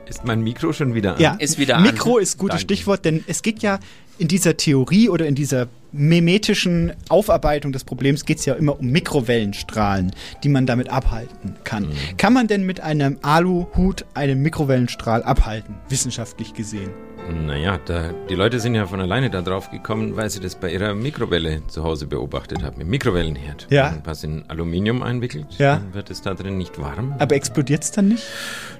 Ist 0.07 0.25
mein 0.25 0.41
Mikro 0.41 0.73
schon 0.73 0.95
wieder 0.95 1.15
an? 1.15 1.21
Ja, 1.21 1.35
Ist 1.39 1.59
wieder 1.59 1.79
Mikro 1.79 2.17
an. 2.17 2.23
ist 2.23 2.37
gutes 2.37 2.61
Danke. 2.61 2.73
Stichwort, 2.73 3.05
denn 3.05 3.23
es 3.27 3.41
geht 3.43 3.61
ja 3.61 3.79
in 4.17 4.27
dieser 4.27 4.57
Theorie 4.57 5.09
oder 5.09 5.27
in 5.27 5.35
dieser 5.35 5.67
memetischen 5.91 6.93
Aufarbeitung 7.09 7.71
des 7.71 7.83
Problems 7.83 8.25
geht 8.25 8.39
es 8.39 8.45
ja 8.45 8.53
immer 8.53 8.79
um 8.79 8.87
Mikrowellenstrahlen, 8.87 10.11
die 10.43 10.49
man 10.49 10.65
damit 10.65 10.89
abhalten 10.89 11.55
kann. 11.63 11.83
Mhm. 11.87 12.17
Kann 12.17 12.33
man 12.33 12.47
denn 12.47 12.65
mit 12.65 12.79
einem 12.81 13.17
Aluhut 13.21 14.05
einen 14.13 14.41
Mikrowellenstrahl 14.41 15.23
abhalten, 15.23 15.75
wissenschaftlich 15.89 16.53
gesehen? 16.53 16.91
Naja, 17.31 17.77
da, 17.85 18.11
die 18.29 18.35
Leute 18.35 18.59
sind 18.59 18.73
ja 18.75 18.85
von 18.87 18.99
alleine 18.99 19.29
da 19.29 19.41
drauf 19.41 19.69
gekommen, 19.69 20.15
weil 20.15 20.29
sie 20.29 20.39
das 20.39 20.55
bei 20.55 20.71
ihrer 20.71 20.95
Mikrowelle 20.95 21.61
zu 21.67 21.83
Hause 21.83 22.07
beobachtet 22.07 22.63
haben, 22.63 22.81
im 22.81 22.89
Mikrowellenherd. 22.89 23.67
Ja. 23.69 23.85
Wenn 23.87 23.95
man 23.97 24.05
was 24.05 24.23
in 24.23 24.43
Aluminium 24.47 25.03
einwickelt, 25.03 25.45
Ja. 25.57 25.75
dann 25.77 25.93
wird 25.93 26.09
es 26.09 26.21
da 26.21 26.33
drin 26.33 26.57
nicht 26.57 26.79
warm. 26.79 27.15
Aber 27.19 27.35
explodiert 27.35 27.83
es 27.83 27.91
dann 27.91 28.07
nicht? 28.09 28.23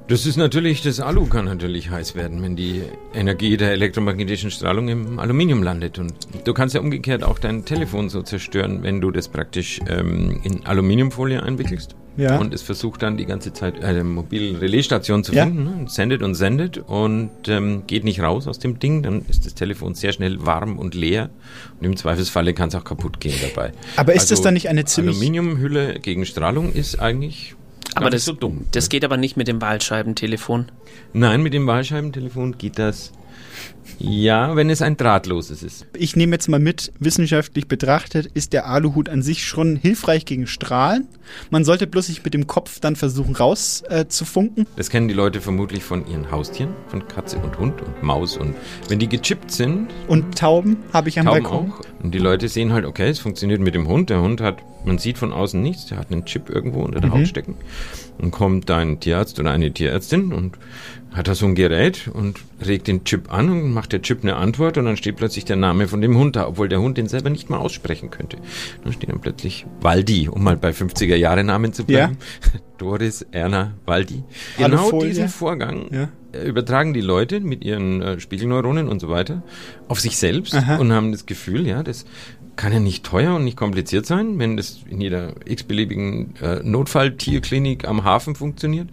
Das 0.07 0.25
ist 0.25 0.37
natürlich, 0.37 0.81
das 0.81 0.99
Alu 0.99 1.27
kann 1.27 1.45
natürlich 1.45 1.91
heiß 1.91 2.15
werden, 2.15 2.41
wenn 2.41 2.55
die 2.55 2.81
Energie 3.13 3.57
der 3.57 3.71
elektromagnetischen 3.73 4.49
Strahlung 4.49 4.87
im 4.89 5.19
Aluminium 5.19 5.61
landet. 5.61 5.99
Und 5.99 6.13
du 6.45 6.53
kannst 6.53 6.73
ja 6.73 6.81
umgekehrt 6.81 7.23
auch 7.23 7.37
dein 7.37 7.65
Telefon 7.65 8.09
so 8.09 8.23
zerstören, 8.23 8.81
wenn 8.81 9.01
du 9.01 9.11
das 9.11 9.27
praktisch 9.27 9.79
ähm, 9.87 10.39
in 10.43 10.65
Aluminiumfolie 10.65 11.43
einwickelst. 11.43 11.95
Ja. 12.19 12.37
Und 12.37 12.53
es 12.53 12.61
versucht 12.61 13.01
dann 13.01 13.15
die 13.17 13.25
ganze 13.25 13.53
Zeit 13.53 13.83
eine 13.83 14.03
mobile 14.03 14.59
Relaisstation 14.61 15.23
zu 15.23 15.33
Ja. 15.33 15.45
finden, 15.45 15.63
ne? 15.63 15.71
und 15.79 15.89
sendet 15.91 16.21
und 16.21 16.35
sendet 16.35 16.77
und 16.77 17.29
ähm, 17.47 17.83
geht 17.87 18.03
nicht 18.03 18.19
raus 18.21 18.47
aus 18.47 18.59
dem 18.59 18.77
Ding. 18.79 19.03
Dann 19.03 19.23
ist 19.29 19.45
das 19.45 19.53
Telefon 19.55 19.95
sehr 19.95 20.11
schnell 20.11 20.45
warm 20.45 20.77
und 20.77 20.95
leer. 20.95 21.29
Und 21.79 21.85
im 21.85 21.95
Zweifelsfalle 21.95 22.53
kann 22.53 22.69
es 22.69 22.75
auch 22.75 22.83
kaputt 22.83 23.19
gehen 23.19 23.35
dabei. 23.41 23.71
Aber 23.95 24.13
ist 24.13 24.21
also, 24.23 24.35
das 24.35 24.41
dann 24.41 24.53
nicht 24.53 24.67
eine 24.69 24.85
ziemlich- 24.85 25.15
Aluminiumhülle 25.15 25.99
gegen 25.99 26.25
Strahlung 26.25 26.71
ist 26.73 26.99
eigentlich 26.99 27.55
Aber 27.95 28.09
das, 28.09 28.13
nicht 28.21 28.25
so 28.25 28.33
dumm. 28.33 28.65
das 28.71 28.89
geht 28.89 29.05
aber 29.05 29.17
nicht 29.17 29.37
mit 29.37 29.47
dem 29.47 29.61
Wahlscheibentelefon. 29.61 30.65
Nein, 31.13 31.41
mit 31.41 31.53
dem 31.53 31.65
Wahlscheibentelefon 31.67 32.57
geht 32.57 32.77
das. 32.77 33.11
Ja, 34.01 34.55
wenn 34.55 34.69
es 34.69 34.81
ein 34.81 34.95
drahtloses 34.95 35.61
ist. 35.61 35.85
Ich 35.97 36.15
nehme 36.15 36.33
jetzt 36.33 36.47
mal 36.47 36.59
mit, 36.59 36.93
wissenschaftlich 36.99 37.67
betrachtet 37.67 38.27
ist 38.33 38.53
der 38.53 38.65
Aluhut 38.67 39.09
an 39.09 39.21
sich 39.21 39.45
schon 39.45 39.75
hilfreich 39.75 40.23
gegen 40.23 40.47
Strahlen. 40.47 41.07
Man 41.49 41.65
sollte 41.65 41.85
bloß 41.85 42.05
sich 42.07 42.23
mit 42.23 42.33
dem 42.33 42.47
Kopf 42.47 42.79
dann 42.79 42.95
versuchen 42.95 43.35
raus 43.35 43.83
äh. 43.89 44.05
Das 44.77 44.89
kennen 44.89 45.09
die 45.09 45.13
Leute 45.13 45.41
vermutlich 45.41 45.83
von 45.83 46.07
ihren 46.07 46.31
Haustieren, 46.31 46.73
von 46.87 47.09
Katze 47.09 47.39
und 47.39 47.57
Hund 47.59 47.81
und 47.81 48.01
Maus. 48.01 48.37
Und 48.37 48.55
wenn 48.87 48.99
die 48.99 49.09
gechippt 49.09 49.51
sind, 49.51 49.89
Und 50.07 50.37
Tauben 50.37 50.77
habe 50.93 51.09
ich 51.09 51.19
am 51.19 51.25
Tauben 51.25 51.43
Balkon. 51.43 51.71
auch. 51.73 51.81
Und 52.03 52.15
die 52.15 52.19
Leute 52.19 52.47
sehen 52.47 52.71
halt, 52.71 52.85
okay, 52.85 53.09
es 53.09 53.19
funktioniert 53.19 53.59
mit 53.59 53.75
dem 53.75 53.87
Hund. 53.87 54.09
Der 54.09 54.21
Hund 54.21 54.39
hat, 54.39 54.59
man 54.85 54.97
sieht 54.97 55.17
von 55.17 55.33
außen 55.33 55.61
nichts, 55.61 55.87
der 55.87 55.97
hat 55.97 56.09
einen 56.09 56.23
Chip 56.25 56.49
irgendwo 56.49 56.83
unter 56.83 57.01
der 57.01 57.09
Mhm. 57.09 57.15
Haut 57.15 57.27
stecken. 57.27 57.55
Und 58.17 58.31
kommt 58.31 58.71
ein 58.71 58.99
Tierarzt 59.01 59.39
oder 59.39 59.51
eine 59.51 59.71
Tierärztin 59.73 60.31
und 60.33 60.57
hat 61.11 61.27
da 61.27 61.33
so 61.35 61.45
ein 61.47 61.55
Gerät 61.55 62.07
und 62.13 62.39
regt 62.65 62.87
den 62.87 63.03
Chip 63.03 63.33
an 63.33 63.49
und 63.49 63.73
macht 63.73 63.91
der 63.93 64.01
Chip 64.01 64.19
eine 64.21 64.35
Antwort 64.35 64.77
und 64.77 64.85
dann 64.85 64.95
steht 64.95 65.15
plötzlich 65.17 65.43
der 65.43 65.55
Name 65.55 65.87
von 65.87 66.01
dem 66.01 66.15
Hund 66.17 66.35
da, 66.35 66.47
obwohl 66.47 66.69
der 66.69 66.79
Hund 66.81 66.97
den 66.97 67.07
selber 67.07 67.29
nicht 67.31 67.49
mal 67.49 67.57
aussprechen 67.57 68.11
könnte. 68.11 68.37
Dann 68.83 68.93
steht 68.93 69.09
dann 69.09 69.19
plötzlich 69.19 69.65
Waldi, 69.81 70.29
um 70.29 70.43
mal 70.43 70.55
bei 70.57 70.69
50er 70.69 71.15
Jahre 71.15 71.43
Namen 71.43 71.73
zu 71.73 71.83
bleiben. 71.85 72.17
Doris 72.77 73.23
Erna 73.31 73.73
Waldi. 73.85 74.23
Genau 74.57 75.01
diesen 75.01 75.27
Vorgang 75.29 75.87
Ja. 75.91 76.09
äh, 76.31 76.47
übertragen 76.47 76.93
die 76.93 77.01
Leute 77.01 77.39
mit 77.41 77.65
ihren 77.65 78.01
äh, 78.01 78.19
Spiegelneuronen 78.19 78.87
und 78.87 78.99
so 79.01 79.09
weiter 79.09 79.41
auf 79.87 79.99
sich 79.99 80.15
selbst 80.17 80.53
Aha. 80.55 80.77
und 80.77 80.93
haben 80.93 81.11
das 81.11 81.25
Gefühl, 81.25 81.67
ja, 81.67 81.83
das 81.83 82.05
kann 82.59 82.73
ja 82.73 82.79
nicht 82.79 83.05
teuer 83.05 83.35
und 83.35 83.45
nicht 83.45 83.55
kompliziert 83.57 84.05
sein, 84.05 84.37
wenn 84.37 84.57
das 84.57 84.79
in 84.89 84.99
jeder 85.01 85.33
x-beliebigen 85.45 86.35
äh, 86.41 86.59
Notfalltierklinik 86.63 87.87
am 87.87 88.03
Hafen 88.03 88.35
funktioniert 88.35 88.89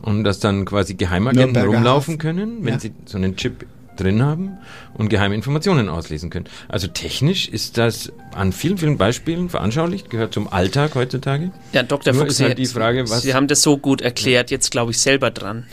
und 0.00 0.24
dass 0.24 0.40
dann 0.40 0.64
quasi 0.64 0.94
Geheimagenten 0.94 1.52
Nürnberger 1.52 1.76
rumlaufen 1.76 2.14
Hafen. 2.14 2.18
können, 2.18 2.64
wenn 2.64 2.74
Ja. 2.74 2.80
sie 2.80 2.92
so 3.04 3.18
einen 3.18 3.36
Chip 3.36 3.66
drin 3.96 4.22
haben 4.22 4.56
und 4.94 5.10
geheime 5.10 5.34
Informationen 5.34 5.90
auslesen 5.90 6.30
können. 6.30 6.46
Also 6.68 6.86
technisch 6.88 7.46
ist 7.48 7.76
das 7.76 8.10
an 8.34 8.52
vielen, 8.52 8.78
vielen 8.78 8.96
Beispielen 8.96 9.50
veranschaulicht, 9.50 10.08
gehört 10.08 10.32
zum 10.32 10.50
Alltag 10.50 10.94
heutzutage. 10.94 11.50
Ja, 11.74 11.82
Dr. 11.82 12.14
Nur 12.14 12.22
Fuchs, 12.22 12.34
ist 12.34 12.40
halt 12.40 12.56
Sie- 12.56 12.62
die 12.62 12.66
Frage, 12.68 13.02
was 13.10 13.20
Sie 13.22 13.34
haben 13.34 13.46
das 13.48 13.60
so 13.60 13.76
gut 13.76 14.00
erklärt, 14.00 14.50
jetzt 14.50 14.70
glaube 14.70 14.92
ich 14.92 14.98
selber 14.98 15.30
dran. 15.30 15.64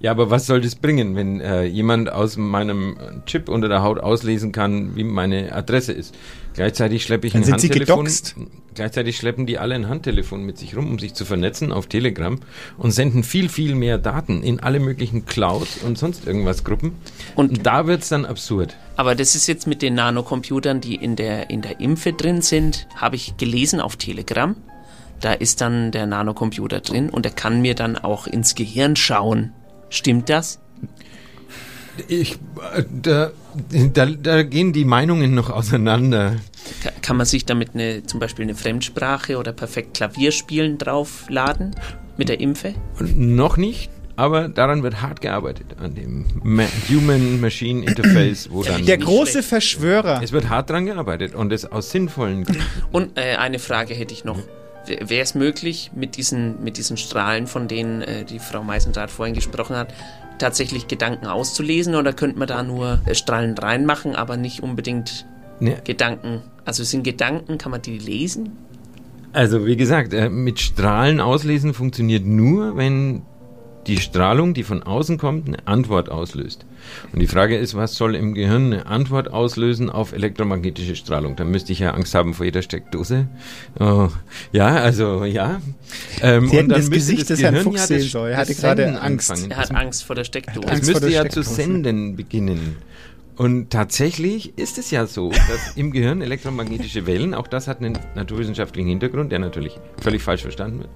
Ja, 0.00 0.12
aber 0.12 0.30
was 0.30 0.46
soll 0.46 0.62
das 0.62 0.76
bringen, 0.76 1.14
wenn 1.14 1.40
äh, 1.42 1.64
jemand 1.64 2.10
aus 2.10 2.38
meinem 2.38 2.96
Chip 3.26 3.50
unter 3.50 3.68
der 3.68 3.82
Haut 3.82 4.00
auslesen 4.00 4.50
kann, 4.50 4.96
wie 4.96 5.04
meine 5.04 5.52
Adresse 5.54 5.92
ist? 5.92 6.14
Gleichzeitig 6.54 7.02
schleppe 7.02 7.26
ich 7.26 7.34
Dann 7.34 7.42
ein 7.42 7.44
sind 7.44 7.60
sie 7.60 7.68
Handtelefon. 7.68 7.98
gedoxt. 8.06 8.34
Gleichzeitig 8.74 9.18
schleppen 9.18 9.44
die 9.44 9.58
alle 9.58 9.74
ein 9.74 9.88
Handtelefon 9.90 10.42
mit 10.44 10.56
sich 10.56 10.74
rum, 10.74 10.88
um 10.88 10.98
sich 10.98 11.12
zu 11.12 11.26
vernetzen 11.26 11.70
auf 11.70 11.86
Telegram 11.86 12.38
und 12.78 12.92
senden 12.92 13.24
viel, 13.24 13.50
viel 13.50 13.74
mehr 13.74 13.98
Daten 13.98 14.42
in 14.42 14.60
alle 14.60 14.80
möglichen 14.80 15.26
Clouds 15.26 15.78
und 15.84 15.98
sonst 15.98 16.26
irgendwas 16.26 16.64
Gruppen. 16.64 16.92
Und, 17.34 17.66
da 17.66 17.86
wird's 17.86 18.08
dann 18.08 18.24
absurd. 18.24 18.76
Aber 18.96 19.14
das 19.14 19.34
ist 19.34 19.48
jetzt 19.48 19.66
mit 19.66 19.82
den 19.82 19.94
Nanocomputern, 19.94 20.80
die 20.80 20.94
in 20.94 21.14
der, 21.16 21.50
in 21.50 21.60
der 21.60 21.78
Impfe 21.80 22.14
drin 22.14 22.40
sind, 22.40 22.86
habe 22.96 23.16
ich 23.16 23.36
gelesen 23.36 23.80
auf 23.82 23.96
Telegram. 23.96 24.56
Da 25.20 25.34
ist 25.34 25.60
dann 25.60 25.90
der 25.92 26.06
Nanocomputer 26.06 26.80
drin 26.80 27.10
und 27.10 27.26
er 27.26 27.32
kann 27.32 27.60
mir 27.60 27.74
dann 27.74 27.98
auch 27.98 28.26
ins 28.26 28.54
Gehirn 28.54 28.96
schauen. 28.96 29.52
Stimmt 29.90 30.28
das? 30.30 30.58
Ich, 32.08 32.34
äh, 32.74 32.84
da, 33.02 33.30
da, 33.92 34.06
da 34.06 34.42
gehen 34.42 34.72
die 34.72 34.84
Meinungen 34.86 35.34
noch 35.34 35.50
auseinander. 35.50 36.36
Ka- 36.82 36.92
Kann 37.02 37.16
man 37.16 37.26
sich 37.26 37.44
damit 37.44 37.70
eine, 37.74 38.04
zum 38.06 38.20
Beispiel 38.20 38.44
eine 38.44 38.54
Fremdsprache 38.54 39.36
oder 39.36 39.52
perfekt 39.52 39.94
Klavier 39.94 40.32
spielen 40.32 40.78
draufladen 40.78 41.74
mit 42.16 42.28
der 42.28 42.40
Impfe? 42.40 42.74
Noch 43.00 43.56
nicht, 43.56 43.90
aber 44.16 44.48
daran 44.48 44.82
wird 44.82 45.02
hart 45.02 45.20
gearbeitet, 45.20 45.76
an 45.82 45.94
dem 45.94 46.26
Ma 46.42 46.62
Human-Machine 46.88 47.84
Interface, 47.84 48.48
wo 48.50 48.62
dann... 48.62 48.86
Der 48.86 48.96
große 48.98 49.42
Verschwörer. 49.42 50.20
Es 50.22 50.32
wird 50.32 50.48
hart 50.48 50.70
dran 50.70 50.86
gearbeitet 50.86 51.34
und 51.34 51.52
es 51.52 51.66
aus 51.70 51.90
sinnvollen 51.90 52.44
Gründen. 52.44 52.62
Und 52.92 53.18
äh, 53.18 53.34
eine 53.36 53.58
Frage 53.58 53.94
hätte 53.94 54.14
ich 54.14 54.24
noch. 54.24 54.38
Wäre 54.86 55.22
es 55.22 55.34
möglich, 55.34 55.90
mit 55.94 56.16
diesen, 56.16 56.62
mit 56.64 56.76
diesen 56.76 56.96
Strahlen, 56.96 57.46
von 57.46 57.68
denen 57.68 58.02
äh, 58.02 58.24
die 58.24 58.38
Frau 58.38 58.62
Meisendrath 58.62 59.10
vorhin 59.10 59.34
gesprochen 59.34 59.76
hat, 59.76 59.92
tatsächlich 60.38 60.88
Gedanken 60.88 61.26
auszulesen 61.26 61.94
oder 61.94 62.12
könnte 62.12 62.38
man 62.38 62.48
da 62.48 62.62
nur 62.62 63.00
äh, 63.06 63.14
Strahlen 63.14 63.56
reinmachen, 63.56 64.16
aber 64.16 64.36
nicht 64.36 64.62
unbedingt 64.62 65.26
Ne. 65.60 65.76
Gedanken? 65.84 66.42
Also 66.64 66.82
sind 66.84 67.04
Gedanken, 67.04 67.58
kann 67.58 67.70
man 67.70 67.82
die 67.82 67.98
lesen? 67.98 68.56
Also 69.32 69.66
wie 69.66 69.76
gesagt, 69.76 70.12
äh, 70.12 70.28
mit 70.28 70.58
Strahlen 70.58 71.20
auslesen 71.20 71.74
funktioniert 71.74 72.24
nur, 72.24 72.76
wenn 72.76 73.22
die 73.86 73.98
Strahlung, 73.98 74.54
die 74.54 74.62
von 74.62 74.82
außen 74.82 75.18
kommt, 75.18 75.46
eine 75.46 75.66
Antwort 75.66 76.08
auslöst. 76.08 76.66
Und 77.12 77.20
die 77.20 77.26
Frage 77.26 77.56
ist, 77.56 77.74
was 77.74 77.94
soll 77.94 78.14
im 78.14 78.34
Gehirn 78.34 78.72
eine 78.72 78.86
Antwort 78.86 79.30
auslösen 79.32 79.90
auf 79.90 80.12
elektromagnetische 80.12 80.96
Strahlung? 80.96 81.36
Da 81.36 81.44
müsste 81.44 81.72
ich 81.72 81.78
ja 81.80 81.92
Angst 81.92 82.14
haben 82.14 82.34
vor 82.34 82.44
jeder 82.46 82.62
Steckdose. 82.62 83.28
Oh, 83.78 84.08
ja, 84.52 84.68
also 84.76 85.24
ja. 85.24 85.60
Ähm, 86.22 86.48
Sie 86.48 86.58
und 86.58 86.68
dann 86.68 86.80
das 86.80 86.90
müsste 86.90 87.12
Gesicht 87.12 87.30
des 87.30 87.42
Herrn 87.42 87.56
Fuchs 87.56 87.80
das- 87.80 87.88
sehen 87.88 88.08
sollen. 88.08 88.32
Er 88.32 88.38
das 88.38 88.48
hatte 88.48 88.60
gerade 88.60 89.00
Angst. 89.00 89.30
anfangen. 89.30 89.50
Er 89.50 89.56
hat 89.58 89.74
Angst 89.74 90.04
vor 90.04 90.16
der 90.16 90.24
Steckdose. 90.24 90.66
Es 90.68 90.86
müsste 90.86 91.08
ja 91.08 91.28
zu 91.28 91.42
senden 91.42 92.16
beginnen. 92.16 92.76
Und 93.40 93.70
tatsächlich 93.70 94.58
ist 94.58 94.76
es 94.76 94.90
ja 94.90 95.06
so, 95.06 95.30
dass 95.30 95.74
im 95.74 95.92
Gehirn 95.92 96.20
elektromagnetische 96.20 97.06
Wellen, 97.06 97.32
auch 97.32 97.46
das 97.46 97.68
hat 97.68 97.78
einen 97.78 97.98
naturwissenschaftlichen 98.14 98.90
Hintergrund, 98.90 99.32
der 99.32 99.38
natürlich 99.38 99.78
völlig 100.02 100.20
falsch 100.20 100.42
verstanden 100.42 100.80
wird. 100.80 100.90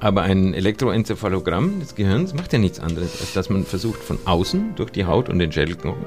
Aber 0.00 0.22
ein 0.22 0.54
Elektroenzephalogramm 0.54 1.78
des 1.78 1.94
Gehirns 1.94 2.34
macht 2.34 2.52
ja 2.52 2.58
nichts 2.58 2.80
anderes, 2.80 3.20
als 3.20 3.32
dass 3.32 3.48
man 3.48 3.64
versucht, 3.64 4.02
von 4.02 4.18
außen 4.24 4.74
durch 4.74 4.90
die 4.90 5.04
Haut 5.04 5.28
und 5.28 5.38
den 5.38 5.52
Schädelknochen 5.52 6.04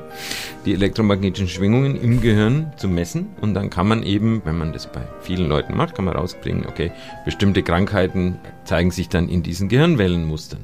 die 0.65 0.73
elektromagnetischen 0.73 1.47
Schwingungen 1.47 1.95
im 1.95 2.19
Gehirn 2.19 2.73
zu 2.75 2.89
messen. 2.89 3.27
Und 3.39 3.53
dann 3.53 3.69
kann 3.69 3.87
man 3.87 4.03
eben, 4.03 4.41
wenn 4.43 4.57
man 4.57 4.73
das 4.73 4.91
bei 4.91 5.07
vielen 5.21 5.47
Leuten 5.47 5.77
macht, 5.77 5.95
kann 5.95 6.03
man 6.03 6.17
rausbringen, 6.17 6.65
okay, 6.65 6.91
bestimmte 7.23 7.63
Krankheiten 7.63 8.39
zeigen 8.65 8.91
sich 8.91 9.07
dann 9.07 9.29
in 9.29 9.41
diesen 9.41 9.69
Gehirnwellenmustern. 9.69 10.59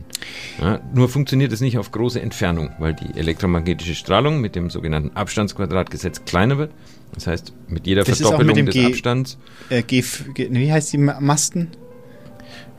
Ja, 0.61 0.80
nur 0.93 1.09
funktioniert 1.09 1.51
es 1.51 1.61
nicht 1.61 1.78
auf 1.78 1.91
große 1.91 2.21
Entfernung, 2.21 2.71
weil 2.80 2.93
die 2.93 3.17
elektromagnetische 3.17 3.95
Strahlung 3.95 4.41
mit 4.41 4.55
dem 4.55 4.69
sogenannten 4.69 5.12
Abstandsquadratgesetz 5.16 6.26
kleiner 6.26 6.57
wird. 6.57 6.72
Das 7.14 7.28
heißt, 7.28 7.53
mit 7.68 7.86
jeder 7.86 8.03
Das 8.03 8.20
Verdoppelung 8.20 8.55
mit 8.55 8.68
des 8.68 8.74
G- 8.74 8.86
Abstands. 8.88 9.38
Äh, 9.70 9.84
G, 9.84 10.03
G, 10.34 10.47
wie 10.51 10.72
heißt 10.72 10.93
die 10.93 10.97
Ma- 10.97 11.20
Masten? 11.20 11.68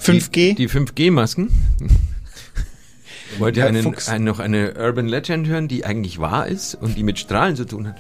5G? 0.01 0.31
Die, 0.31 0.55
die 0.57 0.69
5G-Masken. 0.69 1.51
Wollt 3.39 3.57
ihr 3.57 3.67
einen, 3.67 3.95
einen, 4.07 4.25
noch 4.25 4.39
eine 4.39 4.75
Urban 4.75 5.07
Legend 5.09 5.47
hören, 5.49 5.67
die 5.69 5.85
eigentlich 5.85 6.19
wahr 6.19 6.47
ist 6.47 6.75
und 6.75 6.97
die 6.97 7.03
mit 7.03 7.19
Strahlen 7.19 7.57
zu 7.57 7.65
tun 7.65 7.89
hat? 7.89 7.97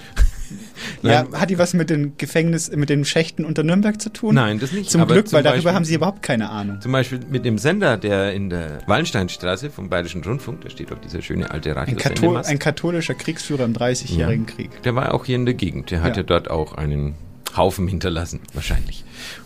Ja, 1.03 1.27
hat 1.33 1.51
die 1.51 1.59
was 1.59 1.75
mit 1.75 1.91
den 1.91 2.17
Gefängnis, 2.17 2.71
mit 2.75 2.89
den 2.89 3.05
Schächten 3.05 3.45
unter 3.45 3.63
Nürnberg 3.63 4.01
zu 4.01 4.11
tun? 4.11 4.35
Nein, 4.35 4.59
das 4.59 4.73
nicht. 4.73 4.91
Zum 4.91 5.01
aber 5.01 5.15
Glück, 5.15 5.29
zum 5.29 5.37
weil 5.37 5.43
darüber 5.43 5.57
Beispiel- 5.59 5.73
haben 5.75 5.85
sie 5.85 5.95
überhaupt 5.95 6.23
keine 6.23 6.51
Ahnung. 6.51 6.81
Zum 6.81 6.93
Beispiel 6.93 7.21
mit 7.31 7.45
dem 7.45 7.59
Sender, 7.59 7.97
der 7.97 8.33
in 8.33 8.51
der 8.51 8.79
Wallensteinstraße 8.87 9.71
vom 9.71 9.89
Bayerischen 9.89 10.23
Rundfunk, 10.25 10.63
da 10.63 10.71
steht 10.71 10.93
auch 10.93 10.99
dieser 10.99 11.23
schöne 11.23 11.51
alte 11.51 11.77
Ein, 11.77 11.97
Kathol 11.97 12.39
ein 12.39 12.59
katholischer 12.59 13.15
Kriegsführer 13.15 13.65
im 13.65 13.73
30-jährigen 13.75 14.47
Krieg. 14.47 14.83
Der 14.83 14.95
war 14.95 15.15
auch 15.15 15.25
hier 15.25 15.37
in 15.37 15.45
der 15.45 15.55
Gegend. 15.55 15.91
Der 15.91 16.03
hatte 16.03 16.21
Ja. 16.21 16.25
dort 16.25 16.51
auch 16.51 16.75
einen 16.75 17.15
Haufen 17.57 17.87
hinterlassen, 17.89 18.41
wahrscheinlich. 18.53 19.05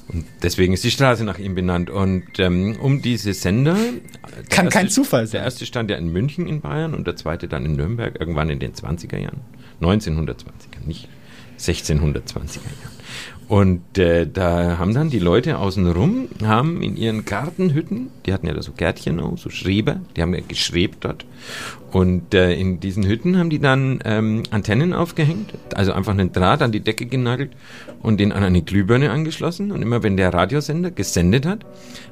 Und 0.09 0.25
deswegen 0.43 0.73
ist 0.73 0.83
die 0.85 0.91
Straße 0.91 1.25
nach 1.25 1.39
ihm 1.39 1.55
benannt. 1.55 1.91
Und 1.91 2.25
ähm, 2.39 2.77
um 2.81 3.03
diese 3.03 3.35
Sender. 3.35 3.75
der 3.75 4.43
Kann 4.49 4.71
kein 4.71 4.87
erste- 4.87 5.03
Zufall 5.03 5.27
sein. 5.27 5.33
Der 5.39 5.43
erste 5.45 5.67
stand 5.67 5.91
ja 5.91 5.97
in 5.99 6.11
München 6.13 6.47
in 6.47 6.61
Bayern 6.61 6.95
und 6.95 7.07
der 7.07 7.17
zweite 7.17 7.49
dann 7.49 7.65
in 7.67 7.77
Nürnberg, 7.77 8.19
irgendwann 8.19 8.49
in 8.51 8.59
den 8.59 8.73
20er 8.73 9.19
Jahren. 9.19 9.41
1920er, 9.83 10.87
nicht 10.87 11.09
1620er 11.59 12.65
Jahren. 12.83 12.99
Und 13.49 13.97
äh, 13.97 14.27
da 14.27 14.77
haben 14.79 14.93
dann 14.93 15.09
die 15.09 15.19
Leute 15.19 15.57
außenrum, 15.57 16.29
haben 16.45 16.83
in 16.83 16.99
ihren 16.99 17.25
Gartenhütten, 17.25 18.11
die 18.27 18.35
hatten 18.35 18.47
ja 18.47 18.53
da 18.53 18.61
so 18.61 18.73
Gärtchen 18.73 19.19
auch, 19.21 19.39
so 19.39 19.49
Schreber, 19.49 20.01
die 20.15 20.21
haben 20.21 20.35
ja 20.35 20.43
geschrebt 20.47 20.99
dort. 21.07 21.25
Und 21.91 22.35
äh, 22.35 22.53
in 22.53 22.79
diesen 22.79 23.07
Hütten 23.07 23.39
haben 23.39 23.49
die 23.49 23.59
dann 23.59 24.01
ähm, 24.05 24.43
Antennen 24.51 24.93
aufgehängt, 24.93 25.55
also 25.75 25.93
einfach 25.93 26.13
einen 26.13 26.33
Draht 26.33 26.61
an 26.61 26.73
die 26.73 26.81
Decke 26.81 27.07
genagelt 27.07 27.53
und 28.03 28.21
den 28.21 28.33
an 28.33 28.45
eine 28.45 28.61
Glühbirne 28.61 29.11
angeschlossen. 29.11 29.73
Und 29.73 29.81
immer 29.81 30.03
wenn 30.03 30.19
der 30.19 30.35
Radiosender 30.35 30.91
gesendet 30.91 31.47
hat, 31.47 31.65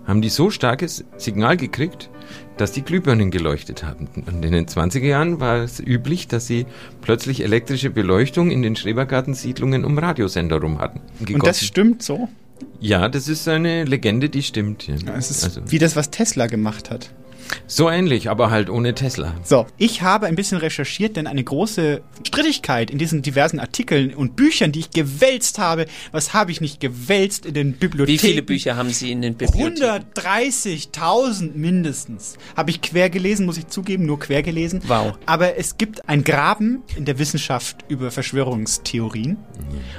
haben 0.06 0.22
die 0.22 0.30
so 0.30 0.48
starkes 0.48 1.04
Signal 1.18 1.58
gekriegt, 1.58 2.08
dass 2.56 2.72
die 2.72 2.82
Glühbirnen 2.82 3.30
geleuchtet 3.30 3.84
haben. 3.84 4.08
Und 4.26 4.44
in 4.44 4.52
den 4.52 4.66
20er 4.66 5.06
Jahren 5.06 5.40
war 5.40 5.58
es 5.58 5.80
üblich, 5.80 6.28
dass 6.28 6.46
sie 6.46 6.66
plötzlich 7.02 7.42
elektrische 7.42 7.90
Beleuchtung 7.90 8.50
in 8.50 8.62
den 8.62 8.76
Schrebergartensiedlungen 8.76 9.84
um 9.84 9.98
Radiosender 9.98 10.60
rum 10.60 10.78
hatten. 10.78 11.00
Und 11.32 11.46
das 11.46 11.64
stimmt 11.64 12.02
so? 12.02 12.28
Ja, 12.80 13.08
das 13.08 13.28
ist 13.28 13.46
eine 13.48 13.84
Legende, 13.84 14.28
die 14.28 14.42
stimmt. 14.42 14.86
Ja. 14.86 14.94
Es 15.16 15.30
ist 15.30 15.44
also, 15.44 15.60
wie 15.66 15.78
das, 15.78 15.96
was 15.96 16.10
Tesla 16.10 16.46
gemacht 16.46 16.90
hat. 16.90 17.10
So 17.66 17.90
ähnlich, 17.90 18.30
aber 18.30 18.50
halt 18.50 18.70
ohne 18.70 18.94
Tesla. 18.94 19.34
So, 19.42 19.66
ich 19.76 20.02
habe 20.02 20.26
ein 20.26 20.36
bisschen 20.36 20.58
recherchiert, 20.58 21.16
denn 21.16 21.26
eine 21.26 21.42
große 21.42 22.02
Strittigkeit 22.26 22.90
in 22.90 22.98
diesen 22.98 23.22
diversen 23.22 23.60
Artikeln 23.60 24.14
und 24.14 24.36
Büchern, 24.36 24.72
die 24.72 24.80
ich 24.80 24.90
gewälzt 24.90 25.58
habe, 25.58 25.86
was 26.12 26.32
habe 26.32 26.50
ich 26.50 26.60
nicht 26.60 26.80
gewälzt 26.80 27.46
in 27.46 27.54
den 27.54 27.72
Bibliotheken? 27.72 28.12
Wie 28.12 28.18
viele 28.18 28.42
Bücher 28.42 28.76
haben 28.76 28.90
Sie 28.90 29.10
in 29.12 29.22
den 29.22 29.34
Bibliotheken? 29.34 30.02
130.000 30.14 31.52
mindestens. 31.54 32.36
Habe 32.56 32.70
ich 32.70 32.80
quer 32.82 33.10
gelesen, 33.10 33.46
muss 33.46 33.58
ich 33.58 33.66
zugeben, 33.68 34.06
nur 34.06 34.18
quer 34.18 34.42
gelesen. 34.42 34.82
Wow. 34.86 35.18
Aber 35.26 35.56
es 35.56 35.78
gibt 35.78 36.08
ein 36.08 36.24
Graben 36.24 36.82
in 36.96 37.04
der 37.04 37.18
Wissenschaft 37.18 37.84
über 37.88 38.10
Verschwörungstheorien. 38.10 39.36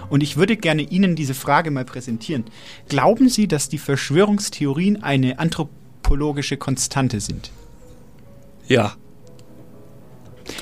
Und 0.10 0.24
ich 0.24 0.38
würde 0.38 0.58
gerne 0.58 0.84
Ihnen 0.84 1.16
diese 1.16 1.34
Frage 1.34 1.72
mal 1.72 1.86
präsentieren. 1.86 2.46
Glauben 2.88 3.30
Sie, 3.30 3.48
dass 3.48 3.70
die 3.70 3.78
Verschwörungstheorien 3.78 5.04
eine 5.04 5.40
anthropologische 5.40 5.87
Konstante 6.58 7.20
sind? 7.20 7.52
Ja. 8.68 8.96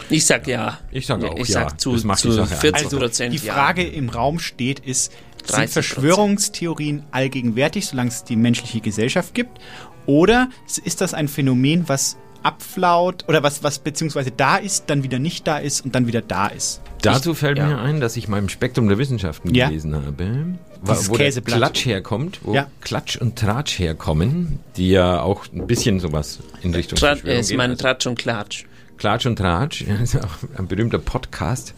Ich 0.10 0.26
sag 0.26 0.48
ja. 0.48 0.80
Ich 0.92 1.06
sag 1.06 1.24
auch 1.24 1.38
ich 1.38 1.50
ja. 1.50 1.62
Sag 1.62 1.80
zu, 1.80 1.94
Das 1.94 2.04
macht 2.04 2.24
die 2.24 2.30
zu 2.30 2.32
Sache 2.32 2.56
40 2.56 2.86
Also 2.86 2.98
Prozent 2.98 3.34
die 3.34 3.38
Frage 3.40 3.86
im 3.86 4.10
Raum 4.10 4.40
steht, 4.40 4.80
ist, 4.80 5.12
sind 5.46 5.60
30%. 5.60 5.68
Verschwörungstheorien 5.68 7.04
allgegenwärtig, 7.12 7.86
solange 7.86 8.10
es 8.10 8.24
die 8.24 8.36
menschliche 8.36 8.82
Gesellschaft 8.82 9.34
gibt? 9.34 9.60
Oder 10.06 10.50
ist 10.84 11.02
das 11.02 11.14
ein 11.14 11.28
Phänomen, 11.28 11.88
was 11.88 12.18
abflaut 12.46 13.26
oder 13.28 13.44
was, 13.44 13.64
was 13.64 13.80
beziehungsweise 13.80 14.32
da 14.32 14.58
ist, 14.58 14.86
dann 14.88 15.04
wieder 15.04 15.20
nicht 15.20 15.48
da 15.48 15.58
ist 15.58 15.84
und 15.84 15.96
dann 15.96 16.08
wieder 16.08 16.22
da 16.22 16.48
ist? 16.48 16.82
Dazu 17.02 17.34
fällt 17.34 17.58
ja. 17.58 17.68
mir 17.68 17.78
ein, 17.80 18.00
dass 18.00 18.16
ich 18.18 18.28
mal 18.28 18.40
im 18.40 18.50
Spektrum 18.50 18.88
der 18.88 18.98
Wissenschaften 18.98 19.54
Ja. 19.54 19.68
gelesen 19.68 19.96
habe, 19.96 20.46
Dieses 20.88 21.10
wo 21.10 21.18
der. 21.18 21.32
Klatsch 21.32 21.86
herkommt, 21.86 22.40
wo 22.44 22.54
Ja. 22.54 22.68
Klatsch 22.82 23.18
und 23.18 23.38
Tratsch 23.38 23.80
herkommen, 23.80 24.60
die 24.78 24.90
ja 24.92 25.22
auch 25.22 25.46
ein 25.54 25.68
bisschen 25.68 26.00
sowas 26.00 26.40
in 26.62 26.74
Richtung 26.74 26.98
Tra 26.98 27.08
Verschwörung 27.10 27.40
ist 27.40 27.48
gehen. 27.50 27.58
mein 27.58 27.72
Also 27.72 27.82
Tratsch 27.84 28.06
und 28.08 28.18
Klatsch. 28.20 28.66
Klatsch 28.98 29.26
und 29.26 29.38
Tratsch, 29.38 29.82
ist 30.04 30.16
auch 30.18 30.38
ein 30.58 30.68
berühmter 30.68 31.00
Podcast. 31.00 31.74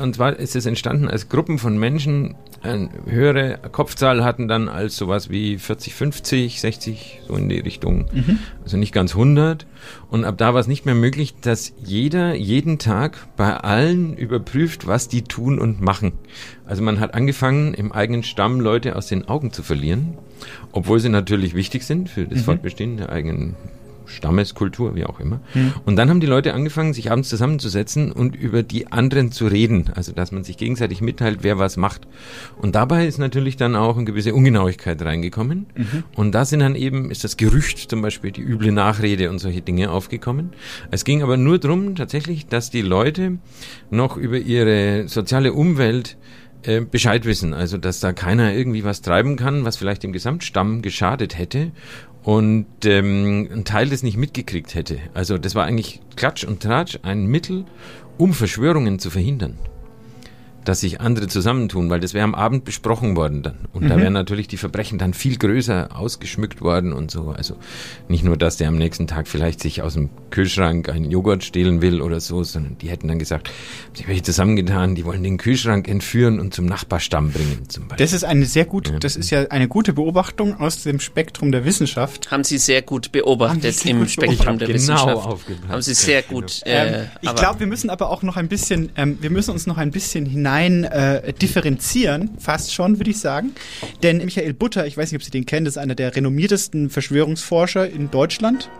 Und 0.00 0.16
zwar 0.16 0.36
ist 0.36 0.56
es 0.56 0.66
entstanden, 0.66 1.08
als 1.08 1.28
Gruppen 1.28 1.58
von 1.58 1.78
Menschen 1.78 2.36
eine 2.62 2.90
höhere 3.06 3.58
Kopfzahl 3.72 4.22
hatten 4.22 4.46
dann 4.46 4.68
als 4.68 4.96
sowas 4.96 5.30
wie 5.30 5.56
40, 5.56 5.94
50, 5.94 6.60
60, 6.60 7.20
so 7.26 7.34
in 7.34 7.48
die 7.48 7.58
Richtung. 7.58 8.06
Mhm. 8.12 8.38
Also 8.62 8.76
nicht 8.76 8.92
ganz 8.92 9.12
100. 9.12 9.66
Und 10.10 10.26
ab 10.26 10.36
da 10.36 10.52
war 10.52 10.60
es 10.60 10.66
nicht 10.66 10.84
mehr 10.84 10.94
möglich, 10.94 11.34
dass 11.40 11.72
jeder 11.82 12.34
jeden 12.34 12.78
Tag 12.78 13.16
bei 13.36 13.56
allen 13.56 14.14
überprüft, 14.14 14.86
was 14.86 15.08
die 15.08 15.22
tun 15.22 15.58
und 15.58 15.80
machen. 15.80 16.12
Also 16.66 16.82
man 16.82 17.00
hat 17.00 17.14
angefangen, 17.14 17.72
im 17.72 17.92
eigenen 17.92 18.22
Stamm 18.22 18.60
Leute 18.60 18.94
aus 18.94 19.06
den 19.06 19.26
Augen 19.26 19.52
zu 19.52 19.62
verlieren, 19.62 20.18
obwohl 20.72 21.00
sie 21.00 21.08
natürlich 21.08 21.54
wichtig 21.54 21.84
sind 21.84 22.10
für 22.10 22.26
das 22.26 22.40
Mhm. 22.40 22.44
Fortbestehen 22.44 22.96
der 22.98 23.10
eigenen 23.10 23.56
Stammeskultur, 24.10 24.94
wie 24.94 25.04
auch 25.04 25.20
immer. 25.20 25.40
Mhm. 25.54 25.72
Und 25.84 25.96
dann 25.96 26.10
haben 26.10 26.20
die 26.20 26.26
Leute 26.26 26.54
angefangen, 26.54 26.92
sich 26.92 27.10
abends 27.10 27.28
zusammenzusetzen 27.28 28.12
und 28.12 28.36
über 28.36 28.62
die 28.62 28.90
anderen 28.92 29.32
zu 29.32 29.46
reden. 29.46 29.90
Also, 29.94 30.12
dass 30.12 30.32
man 30.32 30.44
sich 30.44 30.56
gegenseitig 30.56 31.00
mitteilt, 31.00 31.38
wer 31.42 31.58
was 31.58 31.76
macht. 31.76 32.06
Und 32.60 32.74
dabei 32.74 33.06
ist 33.06 33.18
natürlich 33.18 33.56
dann 33.56 33.76
auch 33.76 33.96
eine 33.96 34.04
gewisse 34.04 34.34
Ungenauigkeit 34.34 35.00
reingekommen. 35.02 35.66
Mhm. 35.74 36.04
Und 36.14 36.32
da 36.32 36.44
sind 36.44 36.60
dann 36.60 36.74
eben, 36.74 37.10
ist 37.10 37.24
das 37.24 37.36
Gerücht, 37.36 37.90
zum 37.90 38.02
Beispiel 38.02 38.32
die 38.32 38.42
üble 38.42 38.72
Nachrede 38.72 39.30
und 39.30 39.38
solche 39.38 39.62
Dinge 39.62 39.90
aufgekommen. 39.90 40.50
Es 40.90 41.04
ging 41.04 41.22
aber 41.22 41.36
nur 41.36 41.58
darum, 41.58 41.94
tatsächlich, 41.94 42.46
dass 42.46 42.70
die 42.70 42.82
Leute 42.82 43.38
noch 43.90 44.16
über 44.16 44.38
ihre 44.38 45.08
soziale 45.08 45.52
Umwelt 45.52 46.16
äh, 46.62 46.82
Bescheid 46.82 47.24
wissen. 47.24 47.54
Also, 47.54 47.78
dass 47.78 48.00
da 48.00 48.12
keiner 48.12 48.52
irgendwie 48.52 48.84
was 48.84 49.00
treiben 49.00 49.36
kann, 49.36 49.64
was 49.64 49.76
vielleicht 49.76 50.02
dem 50.02 50.12
Gesamtstamm 50.12 50.82
geschadet 50.82 51.38
hätte 51.38 51.72
und 52.22 52.66
ähm, 52.84 53.48
ein 53.52 53.64
Teil 53.64 53.88
das 53.88 54.02
nicht 54.02 54.16
mitgekriegt 54.16 54.74
hätte. 54.74 54.98
Also, 55.14 55.38
das 55.38 55.54
war 55.54 55.64
eigentlich 55.64 56.00
Klatsch 56.16 56.44
und 56.44 56.62
Tratsch 56.62 56.98
ein 57.02 57.26
Mittel, 57.26 57.64
um 58.18 58.32
Verschwörungen 58.34 58.98
zu 58.98 59.10
verhindern. 59.10 59.58
Dass 60.64 60.80
sich 60.80 61.00
andere 61.00 61.26
zusammentun, 61.26 61.88
weil 61.88 62.00
das 62.00 62.12
wäre 62.12 62.22
am 62.24 62.34
Abend 62.34 62.64
besprochen 62.66 63.16
worden 63.16 63.42
dann. 63.42 63.54
Und 63.72 63.88
da 63.88 63.96
Mhm. 63.96 64.00
wären 64.02 64.12
natürlich 64.12 64.46
die 64.46 64.58
Verbrechen 64.58 64.98
dann 64.98 65.14
viel 65.14 65.38
größer 65.38 65.88
ausgeschmückt 65.96 66.60
worden 66.60 66.92
und 66.92 67.10
so. 67.10 67.30
Also 67.36 67.56
nicht 68.08 68.24
nur, 68.24 68.36
dass 68.36 68.58
der 68.58 68.68
am 68.68 68.76
nächsten 68.76 69.06
Tag 69.06 69.26
vielleicht 69.26 69.60
sich 69.60 69.80
aus 69.80 69.94
dem 69.94 70.10
Kühlschrank 70.30 70.90
einen 70.90 71.10
Joghurt 71.10 71.44
stehlen 71.44 71.80
will 71.80 72.02
oder 72.02 72.20
so, 72.20 72.44
sondern 72.44 72.76
die 72.78 72.90
hätten 72.90 73.08
dann 73.08 73.18
gesagt, 73.18 73.50
die 73.98 74.06
welche 74.06 74.22
zusammengetan, 74.22 74.94
die 74.94 75.06
wollen 75.06 75.22
den 75.22 75.38
Kühlschrank 75.38 75.88
entführen 75.88 76.38
und 76.38 76.52
zum 76.52 76.66
Nachbarstamm 76.66 77.32
bringen 77.32 77.68
zum 77.68 77.88
Beispiel. 77.88 78.04
Das 78.04 78.12
ist 78.12 78.24
eine 78.24 78.44
sehr 78.44 78.66
gute, 78.66 78.98
das 78.98 79.16
ist 79.16 79.30
ja 79.30 79.46
eine 79.48 79.66
gute 79.66 79.94
Beobachtung 79.94 80.60
aus 80.60 80.82
dem 80.82 81.00
Spektrum 81.00 81.52
der 81.52 81.64
Wissenschaft. 81.64 82.30
Haben 82.30 82.44
Sie 82.44 82.58
sehr 82.58 82.82
gut 82.82 83.06
Haben 83.06 83.12
beobachtet 83.12 83.62
Sie 83.62 83.70
sehr 83.70 83.90
im 83.92 84.00
gut 84.00 84.10
Spektrum 84.10 84.58
beobachtet. 84.58 84.68
der 84.68 84.76
Ich 84.76 84.82
genau 84.86 84.94
Wissenschaft. 85.06 85.26
aufgepasst. 85.26 85.68
Haben 85.70 85.82
Sie 85.82 85.94
sehr 85.94 86.20
Ja, 86.20 86.26
gut. 86.28 86.60
Ähm, 86.66 86.94
Äh, 86.94 87.04
ich 87.22 87.28
aber- 87.30 87.40
glaube, 87.40 87.60
wir 87.60 87.66
müssen 87.66 87.88
aber 87.88 88.10
auch 88.10 88.22
noch 88.22 88.36
ein 88.36 88.48
bisschen, 88.48 88.90
ähm, 88.96 89.16
wir 89.22 89.30
müssen 89.30 89.52
uns 89.52 89.66
noch 89.66 89.78
ein 89.78 89.90
bisschen 89.90 90.26
hinein 90.26 90.49
äh, 90.58 91.32
differenzieren, 91.32 92.30
fast 92.38 92.72
schon, 92.72 92.98
würde 92.98 93.10
ich 93.10 93.18
sagen. 93.18 93.52
Denn 94.02 94.18
Michael 94.18 94.54
Butter, 94.54 94.86
ich 94.86 94.96
weiß 94.96 95.10
nicht, 95.10 95.20
ob 95.20 95.24
Sie 95.24 95.30
den 95.30 95.46
kennen, 95.46 95.66
ist 95.66 95.78
einer 95.78 95.94
der 95.94 96.14
renommiertesten 96.14 96.90
Verschwörungsforscher 96.90 97.88
in 97.88 98.10
Deutschland. 98.10 98.70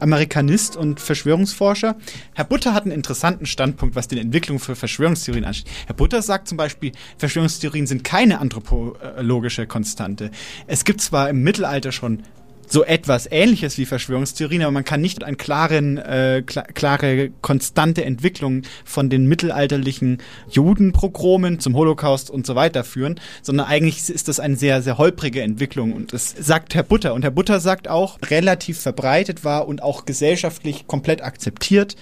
Amerikanist 0.00 0.76
und 0.76 1.00
Verschwörungsforscher. 1.00 1.96
Herr 2.34 2.44
Butter 2.44 2.72
hat 2.72 2.84
einen 2.84 2.92
interessanten 2.92 3.46
Standpunkt, 3.46 3.96
was 3.96 4.06
die 4.06 4.18
Entwicklung 4.18 4.60
für 4.60 4.76
Verschwörungstheorien 4.76 5.44
ansteht. 5.44 5.72
Herr 5.86 5.96
Butter 5.96 6.22
sagt 6.22 6.46
zum 6.46 6.56
Beispiel, 6.56 6.92
Verschwörungstheorien 7.16 7.86
sind 7.88 8.04
keine 8.04 8.38
anthropologische 8.38 9.66
Konstante. 9.66 10.30
Es 10.68 10.84
gibt 10.84 11.00
zwar 11.00 11.30
im 11.30 11.42
Mittelalter 11.42 11.90
schon 11.90 12.22
so 12.68 12.84
etwas 12.84 13.28
ähnliches 13.30 13.78
wie 13.78 13.86
Verschwörungstheorien, 13.86 14.62
aber 14.62 14.70
man 14.70 14.84
kann 14.84 15.00
nicht 15.00 15.24
eine 15.24 15.36
klaren, 15.36 15.98
äh, 15.98 16.42
kla 16.44 16.62
klare, 16.62 17.30
konstante 17.40 18.04
Entwicklung 18.04 18.62
von 18.84 19.10
den 19.10 19.26
mittelalterlichen 19.26 20.18
Judenprogromen 20.50 21.60
zum 21.60 21.74
Holocaust 21.74 22.30
und 22.30 22.46
so 22.46 22.54
weiter 22.54 22.84
führen, 22.84 23.20
sondern 23.42 23.66
eigentlich 23.66 24.08
ist 24.08 24.28
das 24.28 24.40
eine 24.40 24.56
sehr, 24.56 24.82
sehr 24.82 24.98
holprige 24.98 25.42
Entwicklung 25.42 25.92
und 25.92 26.12
das 26.12 26.34
sagt 26.38 26.74
Herr 26.74 26.82
Butter. 26.82 27.14
Und 27.14 27.22
Herr 27.22 27.30
Butter 27.30 27.60
sagt 27.60 27.88
auch, 27.88 28.18
relativ 28.26 28.78
verbreitet 28.78 29.44
war 29.44 29.66
und 29.66 29.82
auch 29.82 30.04
gesellschaftlich 30.04 30.86
komplett 30.86 31.22
akzeptiert, 31.22 31.96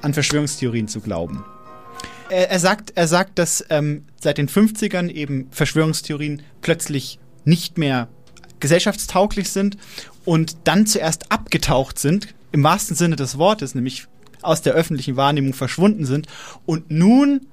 an 0.00 0.14
Verschwörungstheorien 0.14 0.86
zu 0.88 1.00
glauben. 1.00 1.44
Er, 2.30 2.50
er 2.50 2.58
sagt, 2.58 2.92
er 2.94 3.08
sagt, 3.08 3.38
dass 3.38 3.64
ähm, 3.70 4.04
seit 4.20 4.38
den 4.38 4.48
50ern 4.48 5.10
eben 5.10 5.48
Verschwörungstheorien 5.50 6.42
plötzlich 6.62 7.18
nicht 7.44 7.78
mehr 7.78 8.08
gesellschaftstauglich 8.60 9.50
sind 9.50 9.76
und 10.24 10.56
dann 10.64 10.86
zuerst 10.86 11.30
abgetaucht 11.30 11.98
sind, 11.98 12.34
im 12.52 12.62
wahrsten 12.62 12.96
Sinne 12.96 13.16
des 13.16 13.38
Wortes, 13.38 13.74
nämlich 13.74 14.06
aus 14.42 14.62
der 14.62 14.74
öffentlichen 14.74 15.16
Wahrnehmung 15.16 15.54
verschwunden 15.54 16.04
sind 16.04 16.26
und 16.66 16.90
nun 16.90 17.46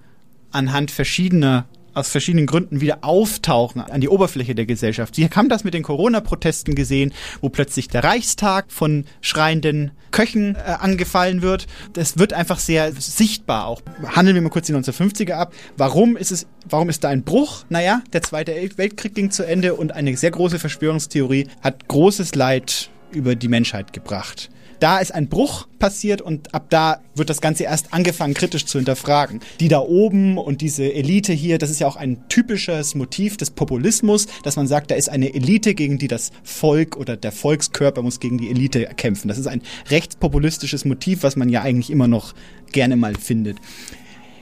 anhand 0.52 0.92
verschiedener 0.92 1.66
aus 1.94 2.10
verschiedenen 2.10 2.46
Gründen 2.46 2.82
wieder 2.82 3.00
auftauchen 3.02 3.82
an 3.82 4.02
die 4.02 4.10
Oberfläche 4.10 4.56
der 4.56 4.66
Gesellschaft. 4.66 5.16
Sie 5.16 5.28
haben 5.28 5.50
das 5.50 5.64
mit 5.64 5.74
den 5.74 5.84
Corona-Protesten 5.84 6.76
gesehen, 6.76 7.14
wo 7.42 7.50
plötzlich 7.50 7.88
der 7.88 8.04
Reichstag 8.04 8.72
von 8.72 9.06
schreienden 9.22 9.92
Köchen 10.12 10.56
äh, 10.56 10.60
angefallen 10.80 11.42
wird. 11.42 11.68
Das 11.94 12.18
wird 12.18 12.34
einfach 12.34 12.60
sehr 12.60 12.92
sichtbar 12.94 13.66
auch. 13.68 13.82
Handeln 14.08 14.36
wir 14.36 14.42
mal 14.42 14.50
kurz 14.50 14.68
die 14.68 14.74
1950er 14.74 15.34
ab. 15.34 15.54
Warum 15.78 16.18
ist 16.18 16.32
es, 16.32 16.48
warum 16.70 16.90
ist 16.90 17.04
da 17.04 17.10
ein 17.10 17.24
Bruch? 17.24 17.64
Naja, 17.70 18.02
der 18.14 18.22
Zweite 18.22 18.54
Weltkrieg 18.76 19.16
ging 19.16 19.32
zu 19.32 19.44
Ende 19.44 19.76
und 19.76 19.94
eine 19.94 20.16
sehr 20.18 20.32
große 20.32 20.60
Verschwörungstheorie 20.60 21.48
hat 21.62 21.88
großes 21.88 22.36
Leid 22.36 22.90
über 23.12 23.36
die 23.36 23.48
Menschheit 23.48 23.94
gebracht 23.94 24.50
da 24.82 24.98
ist 24.98 25.14
ein 25.14 25.30
Bruch 25.30 25.68
passiert 25.78 26.22
und 26.22 26.54
ab 26.56 26.66
da 26.70 27.02
wird 27.16 27.30
das 27.30 27.40
Ganze 27.40 27.64
erst 27.66 27.94
angefangen 27.94 28.34
kritisch 28.34 28.66
zu 28.66 28.80
hinterfragen. 28.80 29.40
Die 29.60 29.68
da 29.68 29.80
oben 29.80 30.40
und 30.40 30.62
diese 30.62 30.92
Elite 30.92 31.34
hier, 31.34 31.60
das 31.60 31.70
ist 31.70 31.80
ja 31.80 31.88
auch 31.88 31.96
ein 31.96 32.28
typisches 32.30 32.96
Motiv 32.96 33.38
des 33.38 33.52
Populismus, 33.52 34.26
dass 34.44 34.56
man 34.56 34.68
sagt, 34.68 34.90
da 34.90 34.96
ist 34.96 35.10
eine 35.10 35.34
Elite, 35.34 35.76
gegen 35.76 36.00
die 36.00 36.08
das 36.08 36.32
Volk 36.44 36.98
oder 36.98 37.16
der 37.16 37.32
Volkskörper 37.32 38.02
muss 38.02 38.20
gegen 38.20 38.40
die 38.40 38.50
Elite 38.50 38.90
kämpfen. 38.98 39.28
Das 39.28 39.38
ist 39.38 39.48
ein 39.48 39.62
rechtspopulistisches 39.90 40.84
Motiv, 40.84 41.22
was 41.22 41.36
man 41.36 41.50
ja 41.50 41.62
eigentlich 41.62 41.92
immer 41.92 42.08
noch 42.08 42.34
gerne 42.72 42.96
mal 42.96 43.14
findet 43.16 43.58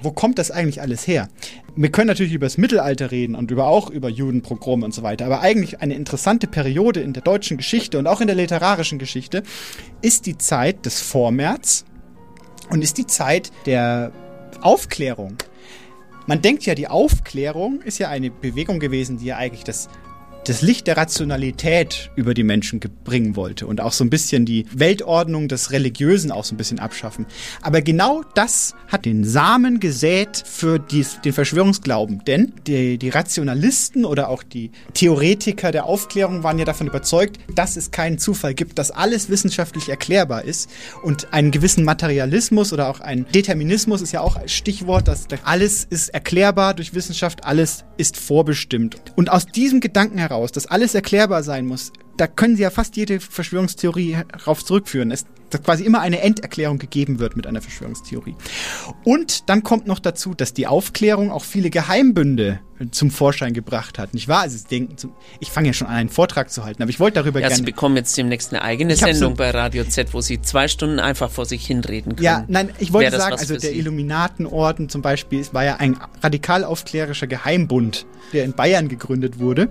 wo 0.01 0.11
kommt 0.11 0.39
das 0.39 0.51
eigentlich 0.51 0.81
alles 0.81 1.07
her? 1.07 1.29
Wir 1.75 1.91
können 1.91 2.07
natürlich 2.07 2.33
über 2.33 2.45
das 2.45 2.57
Mittelalter 2.57 3.11
reden 3.11 3.35
und 3.35 3.51
über 3.51 3.67
auch 3.67 3.89
über 3.89 4.09
Judenpogrome 4.09 4.85
und 4.85 4.93
so 4.93 5.03
weiter, 5.03 5.25
aber 5.25 5.41
eigentlich 5.41 5.81
eine 5.81 5.95
interessante 5.95 6.47
Periode 6.47 7.01
in 7.01 7.13
der 7.13 7.23
deutschen 7.23 7.57
Geschichte 7.57 7.97
und 7.97 8.07
auch 8.07 8.21
in 8.21 8.27
der 8.27 8.35
literarischen 8.35 8.99
Geschichte 8.99 9.43
ist 10.01 10.25
die 10.25 10.37
Zeit 10.37 10.85
des 10.85 11.01
Vormärz 11.01 11.85
und 12.69 12.83
ist 12.83 12.97
die 12.97 13.07
Zeit 13.07 13.51
der 13.65 14.11
Aufklärung. 14.61 15.37
Man 16.27 16.41
denkt 16.41 16.65
ja, 16.65 16.75
die 16.75 16.87
Aufklärung 16.87 17.81
ist 17.81 17.97
ja 17.97 18.09
eine 18.09 18.29
Bewegung 18.29 18.79
gewesen, 18.79 19.17
die 19.17 19.25
ja 19.25 19.37
eigentlich 19.37 19.63
das 19.63 19.89
das 20.49 20.63
Licht 20.63 20.87
der 20.87 20.97
Rationalität 20.97 22.09
über 22.15 22.33
die 22.33 22.43
Menschen 22.43 22.79
bringen 23.03 23.35
wollte 23.35 23.67
und 23.67 23.81
auch 23.81 23.91
so 23.91 24.03
ein 24.03 24.09
bisschen 24.09 24.45
die 24.45 24.65
Weltordnung 24.73 25.47
des 25.47 25.71
Religiösen 25.71 26.31
auch 26.31 26.43
so 26.43 26.55
ein 26.55 26.57
bisschen 26.57 26.79
abschaffen. 26.79 27.27
Aber 27.61 27.83
genau 27.83 28.23
das 28.33 28.73
hat 28.87 29.05
den 29.05 29.23
Samen 29.23 29.79
gesät 29.79 30.41
für 30.43 30.79
die, 30.79 31.05
den 31.23 31.33
Verschwörungsglauben. 31.33 32.23
Denn 32.25 32.53
die, 32.65 32.97
die 32.97 33.09
Rationalisten 33.09 34.05
oder 34.05 34.29
auch 34.29 34.41
die 34.41 34.71
Theoretiker 34.95 35.71
der 35.71 35.85
Aufklärung 35.85 36.41
waren 36.41 36.57
ja 36.57 36.65
davon 36.65 36.87
überzeugt, 36.87 37.37
dass 37.53 37.77
es 37.77 37.91
keinen 37.91 38.17
Zufall 38.17 38.55
gibt, 38.55 38.79
dass 38.79 38.89
alles 38.89 39.29
wissenschaftlich 39.29 39.87
erklärbar 39.87 40.45
ist 40.45 40.67
und 41.03 41.31
einen 41.31 41.51
gewissen 41.51 41.83
Materialismus 41.83 42.73
oder 42.73 42.89
auch 42.89 43.01
ein 43.01 43.27
Determinismus 43.35 44.01
ist 44.01 44.13
ja 44.13 44.21
auch 44.21 44.39
Stichwort, 44.47 45.07
dass 45.07 45.27
alles 45.43 45.85
ist 45.87 46.09
erklärbar 46.09 46.73
durch 46.73 46.95
Wissenschaft, 46.95 47.45
alles 47.45 47.85
ist 47.97 48.17
vorbestimmt. 48.17 48.95
Und 49.15 49.29
aus 49.29 49.45
diesem 49.45 49.79
Gedanken 49.79 50.17
heraus 50.17 50.38
heraus, 50.39 50.51
dass 50.51 50.65
alles 50.65 50.95
erklärbar 50.95 51.43
sein 51.43 51.65
muss, 51.65 51.91
da 52.17 52.27
können 52.27 52.55
Sie 52.55 52.63
ja 52.63 52.69
fast 52.69 52.97
jede 52.97 53.19
Verschwörungstheorie 53.19 54.17
darauf 54.31 54.65
zurückführen. 54.65 55.11
Es, 55.11 55.25
dass 55.49 55.63
quasi 55.63 55.83
immer 55.83 56.01
eine 56.01 56.21
Enderklärung 56.21 56.77
gegeben 56.77 57.19
wird 57.19 57.35
mit 57.35 57.47
einer 57.47 57.61
Verschwörungstheorie. 57.61 58.35
Und 59.03 59.49
dann 59.49 59.63
kommt 59.63 59.87
noch 59.87 59.99
dazu, 59.99 60.33
dass 60.33 60.53
die 60.53 60.67
Aufklärung 60.67 61.31
auch 61.31 61.43
viele 61.43 61.69
Geheimbünde 61.69 62.59
zum 62.91 63.11
Vorschein 63.11 63.53
gebracht 63.53 63.99
hat, 63.99 64.13
nicht 64.13 64.27
wahr? 64.27 64.41
Also 64.41 64.57
Sie 64.57 64.67
denken, 64.67 64.95
ich 65.39 65.51
fange 65.51 65.67
ja 65.67 65.73
schon 65.73 65.87
an, 65.87 65.95
einen 65.95 66.09
Vortrag 66.09 66.49
zu 66.49 66.63
halten, 66.63 66.81
aber 66.81 66.89
ich 66.89 66.99
wollte 66.99 67.15
darüber 67.15 67.39
ja, 67.39 67.47
gerne... 67.47 67.57
Sie 67.57 67.63
bekommen 67.63 67.95
jetzt 67.95 68.17
demnächst 68.17 68.53
eine 68.53 68.61
eigene 68.61 68.95
Sendung 68.95 69.31
so 69.31 69.35
bei 69.35 69.51
Radio 69.51 69.83
Z, 69.83 70.13
wo 70.13 70.21
Sie 70.21 70.41
zwei 70.41 70.67
Stunden 70.67 70.99
einfach 70.99 71.29
vor 71.29 71.45
sich 71.45 71.65
hinreden 71.65 72.15
können. 72.15 72.23
Ja, 72.23 72.45
nein, 72.47 72.69
ich 72.79 72.93
wollte 72.93 73.17
sagen, 73.17 73.35
also 73.37 73.57
der 73.57 73.73
Illuminatenorden 73.73 74.89
zum 74.89 75.01
Beispiel 75.01 75.45
war 75.51 75.65
ja 75.65 75.75
ein 75.77 75.97
radikal 76.21 76.63
aufklärischer 76.63 77.27
Geheimbund, 77.27 78.05
der 78.33 78.45
in 78.45 78.53
Bayern 78.53 78.87
gegründet 78.87 79.39
wurde 79.39 79.69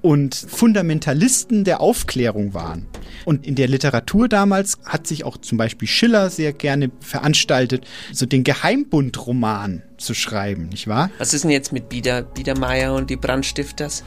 und 0.00 0.34
Fundamentalisten 0.34 1.64
der 1.64 1.80
Aufklärung 1.80 2.54
waren. 2.54 2.86
Und 3.24 3.46
in 3.46 3.54
der 3.54 3.68
Literatur 3.68 4.28
damals 4.28 4.78
hat 4.84 5.06
sich 5.06 5.24
auch 5.24 5.36
zum 5.36 5.58
Beispiel 5.58 5.88
Schiller 5.88 6.30
sehr 6.30 6.52
gerne 6.52 6.90
veranstaltet, 7.00 7.86
so 8.12 8.24
den 8.24 8.44
Geheimbund-Roman 8.44 9.82
zu 9.96 10.14
schreiben, 10.14 10.68
nicht 10.68 10.88
wahr? 10.88 11.10
Was 11.18 11.34
ist 11.34 11.44
denn 11.44 11.50
jetzt 11.50 11.72
mit 11.72 11.88
Bieder, 11.88 12.22
Biedermeier 12.22 12.94
und 12.94 13.10
die 13.10 13.16
Brandstifters? 13.16 14.04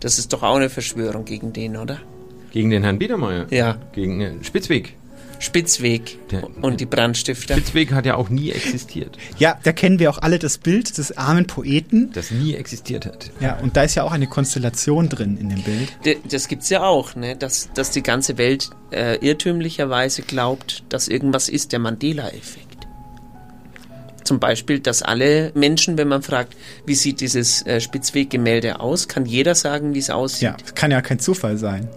Das 0.00 0.18
ist 0.18 0.32
doch 0.32 0.42
auch 0.42 0.56
eine 0.56 0.68
Verschwörung 0.68 1.24
gegen 1.24 1.52
den, 1.52 1.76
oder? 1.76 2.00
Gegen 2.52 2.70
den 2.70 2.82
Herrn 2.82 2.98
Biedermeier? 2.98 3.46
Ja. 3.50 3.78
Gegen 3.92 4.20
äh, 4.20 4.32
Spitzweg. 4.42 4.96
Spitzweg 5.38 6.28
der, 6.30 6.44
und 6.62 6.80
die 6.80 6.86
Brandstifter. 6.86 7.54
Spitzweg 7.54 7.92
hat 7.92 8.06
ja 8.06 8.16
auch 8.16 8.28
nie 8.28 8.50
existiert. 8.50 9.18
Ja, 9.38 9.58
da 9.62 9.72
kennen 9.72 9.98
wir 9.98 10.10
auch 10.10 10.18
alle 10.18 10.38
das 10.38 10.58
Bild 10.58 10.96
des 10.96 11.16
armen 11.16 11.46
Poeten. 11.46 12.12
Das 12.12 12.30
nie 12.30 12.54
existiert 12.54 13.06
hat. 13.06 13.30
Ja, 13.40 13.58
und 13.58 13.76
da 13.76 13.82
ist 13.82 13.94
ja 13.94 14.04
auch 14.04 14.12
eine 14.12 14.26
Konstellation 14.26 15.08
drin 15.08 15.36
in 15.36 15.50
dem 15.50 15.62
Bild. 15.62 15.92
De, 16.04 16.18
das 16.28 16.48
gibt's 16.48 16.70
ja 16.70 16.82
auch, 16.84 17.14
ne? 17.14 17.36
dass, 17.36 17.68
dass 17.74 17.90
die 17.90 18.02
ganze 18.02 18.38
Welt 18.38 18.70
äh, 18.90 19.16
irrtümlicherweise 19.16 20.22
glaubt, 20.22 20.84
dass 20.88 21.08
irgendwas 21.08 21.48
ist, 21.48 21.72
der 21.72 21.78
Mandela-Effekt. 21.78 22.73
Zum 24.24 24.40
Beispiel, 24.40 24.80
dass 24.80 25.02
alle 25.02 25.52
Menschen, 25.54 25.98
wenn 25.98 26.08
man 26.08 26.22
fragt, 26.22 26.56
wie 26.86 26.94
sieht 26.94 27.20
dieses 27.20 27.64
äh, 27.66 27.80
Spitzweggemälde 27.80 28.80
aus, 28.80 29.06
kann 29.08 29.26
jeder 29.26 29.54
sagen, 29.54 29.94
wie 29.94 29.98
es 29.98 30.10
aussieht. 30.10 30.42
Ja, 30.42 30.56
kann 30.74 30.90
ja 30.90 31.02
kein 31.02 31.18
Zufall 31.18 31.58
sein. 31.58 31.88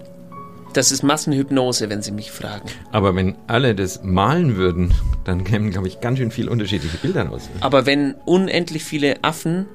Das 0.73 0.91
ist 0.91 1.01
Massenhypnose, 1.01 1.89
wenn 1.89 2.01
Sie 2.01 2.11
mich 2.11 2.29
fragen. 2.29 2.69
Aber 2.91 3.15
wenn 3.15 3.35
alle 3.47 3.73
das 3.73 4.03
malen 4.03 4.57
würden, 4.57 4.93
dann 5.23 5.43
kämen, 5.43 5.71
glaube 5.71 5.87
ich, 5.87 6.01
ganz 6.01 6.19
schön 6.19 6.29
viele 6.29 6.51
unterschiedliche 6.51 6.97
Bilder 6.97 7.23
raus. 7.23 7.49
Aber 7.61 7.85
wenn 7.85 8.13
unendlich 8.25 8.83
viele 8.83 9.23
Affen 9.23 9.65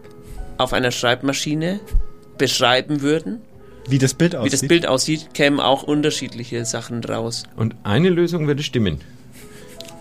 auf 0.59 0.73
einer 0.73 0.91
Schreibmaschine 0.91 1.81
beschreiben 2.39 3.01
würden, 3.01 3.41
wie 3.89 3.99
das 3.99 4.15
Bild 4.15 4.37
aussieht, 4.37 4.53
wie 4.53 4.57
das 4.57 4.69
Bild 4.69 4.87
aussieht 4.87 5.35
kämen 5.35 5.59
auch 5.59 5.83
unterschiedliche 5.83 6.65
Sachen 6.65 7.03
raus. 7.03 7.45
Und 7.57 7.75
eine 7.83 8.11
Lösung 8.11 8.47
würde 8.47 8.63
stimmen. 8.63 9.01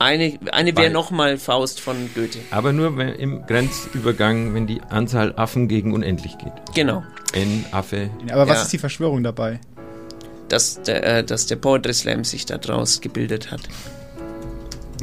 Eine, 0.01 0.39
eine 0.51 0.75
wäre 0.75 0.89
nochmal 0.89 1.37
Faust 1.37 1.79
von 1.79 2.09
Goethe. 2.15 2.39
Aber 2.49 2.73
nur 2.73 2.97
wenn, 2.97 3.09
im 3.09 3.45
Grenzübergang, 3.45 4.55
wenn 4.55 4.65
die 4.65 4.81
Anzahl 4.89 5.31
Affen 5.35 5.67
gegen 5.67 5.93
unendlich 5.93 6.39
geht. 6.39 6.53
Genau. 6.73 7.03
N, 7.33 7.65
Affe. 7.71 8.09
Aber 8.31 8.47
was 8.47 8.57
ja. 8.57 8.61
ist 8.63 8.73
die 8.73 8.79
Verschwörung 8.79 9.21
dabei? 9.21 9.59
Dass 10.49 10.81
der, 10.81 11.19
äh, 11.19 11.23
dass 11.23 11.45
der 11.45 11.57
Poetry 11.57 11.93
Slam 11.93 12.23
sich 12.23 12.47
da 12.47 12.57
draus 12.57 12.99
gebildet 12.99 13.51
hat. 13.51 13.61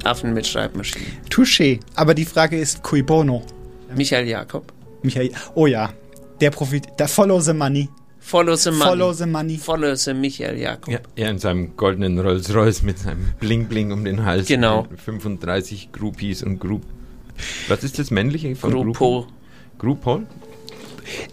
Affen 0.03 0.35
mit 0.35 0.49
Schreibmaschinen. 0.49 1.07
Touché. 1.31 1.79
Aber 1.95 2.15
die 2.15 2.25
Frage 2.25 2.59
ist, 2.59 2.83
cui 2.83 3.03
bono? 3.03 3.45
Michael 3.95 4.27
Jakob. 4.27 4.73
Michael, 5.03 5.31
oh 5.55 5.69
ja. 5.69 5.93
Der 6.41 6.51
Profit, 6.51 6.89
der 6.99 7.07
Follow 7.07 7.39
the 7.39 7.53
Money. 7.53 7.89
Follow 8.29 8.57
the 8.57 8.71
Money. 8.71 8.85
Follow 8.85 9.13
the 9.15 9.25
Money. 9.27 9.57
Follow 9.57 9.95
the 9.95 10.13
Michael 10.13 10.59
Jakob. 10.59 10.93
Ja, 10.93 11.01
er 11.17 11.31
in 11.31 11.39
seinem 11.39 11.75
goldenen 11.79 12.19
Rolls-Royce 12.19 12.83
mit 12.83 12.99
seinem 12.99 13.33
Bling-Bling 13.41 13.91
um 13.91 14.05
den 14.05 14.23
Hals. 14.23 14.49
Genau. 14.49 14.87
35 14.97 15.93
Groupies 15.93 16.43
und 16.43 16.59
Group. 16.61 16.83
Was 17.69 17.85
ist 17.85 17.99
das 17.99 18.11
männliche 18.11 18.55
von 18.55 18.73
Gruppo? 18.73 19.27
Gruppo? 19.79 20.25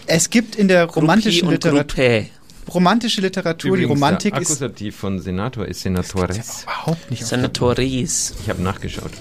Es 0.07 0.29
gibt 0.29 0.55
in 0.55 0.69
der 0.69 0.85
romantischen 0.85 1.49
Literatur 1.49 2.27
romantische 2.73 3.21
Literatur, 3.21 3.69
Übrigens, 3.69 3.87
die 3.87 3.93
Romantik 3.93 4.33
der 4.33 4.41
Akkusativ 4.41 4.95
von 4.95 5.19
Senator 5.19 5.65
ist 5.65 5.81
Senatores. 5.81 6.37
Das 6.37 6.63
überhaupt 6.63 7.11
nicht. 7.11 7.25
Senatoris. 7.25 8.33
Ich 8.41 8.49
habe 8.49 8.61
nachgeschaut. 8.61 9.11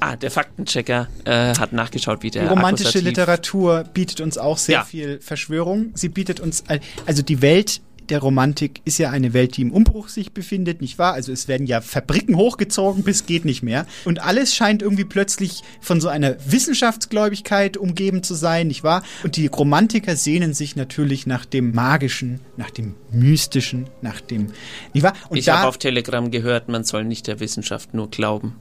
Ah, 0.00 0.16
der 0.16 0.30
Faktenchecker 0.30 1.08
äh, 1.24 1.54
hat 1.56 1.72
nachgeschaut, 1.72 2.22
wie 2.22 2.30
der 2.30 2.42
Die 2.42 2.48
romantische 2.48 2.88
Akkusativ 2.88 3.08
Literatur 3.08 3.84
bietet 3.94 4.20
uns 4.20 4.38
auch 4.38 4.58
sehr 4.58 4.74
Ja. 4.78 4.84
viel 4.84 5.20
Verschwörung. 5.20 5.90
Sie 5.94 6.08
bietet 6.08 6.40
uns, 6.40 6.64
also 7.06 7.22
die 7.22 7.42
Welt 7.42 7.80
der 8.10 8.20
Romantik 8.20 8.80
ist 8.84 8.98
ja 8.98 9.10
eine 9.10 9.32
Welt, 9.32 9.56
die 9.56 9.62
im 9.62 9.72
Umbruch 9.72 10.08
sich 10.08 10.32
befindet, 10.32 10.80
nicht 10.80 10.98
wahr? 10.98 11.14
Also 11.14 11.32
es 11.32 11.48
werden 11.48 11.66
ja 11.66 11.80
Fabriken 11.80 12.36
hochgezogen, 12.36 13.02
bis 13.02 13.26
geht 13.26 13.44
nicht 13.44 13.62
mehr. 13.62 13.86
Und 14.04 14.22
alles 14.22 14.54
scheint 14.54 14.82
irgendwie 14.82 15.04
plötzlich 15.04 15.62
von 15.80 16.00
so 16.00 16.08
einer 16.08 16.36
Wissenschaftsgläubigkeit 16.46 17.76
umgeben 17.76 18.22
zu 18.22 18.34
sein, 18.34 18.68
nicht 18.68 18.84
wahr? 18.84 19.02
Und 19.24 19.36
die 19.36 19.46
Romantiker 19.46 20.16
sehnen 20.16 20.54
sich 20.54 20.76
natürlich 20.76 21.26
nach 21.26 21.44
dem 21.44 21.74
Magischen, 21.74 22.40
nach 22.56 22.70
dem 22.70 22.94
Mystischen, 23.10 23.88
nach 24.02 24.20
dem, 24.20 24.48
nicht 24.94 25.02
wahr? 25.02 25.14
Und 25.28 25.38
ich 25.38 25.48
habe 25.48 25.68
auf 25.68 25.78
Telegram 25.78 26.30
gehört, 26.30 26.68
man 26.68 26.84
soll 26.84 27.04
nicht 27.04 27.26
der 27.26 27.40
Wissenschaft 27.40 27.94
nur 27.94 28.10
glauben. 28.10 28.56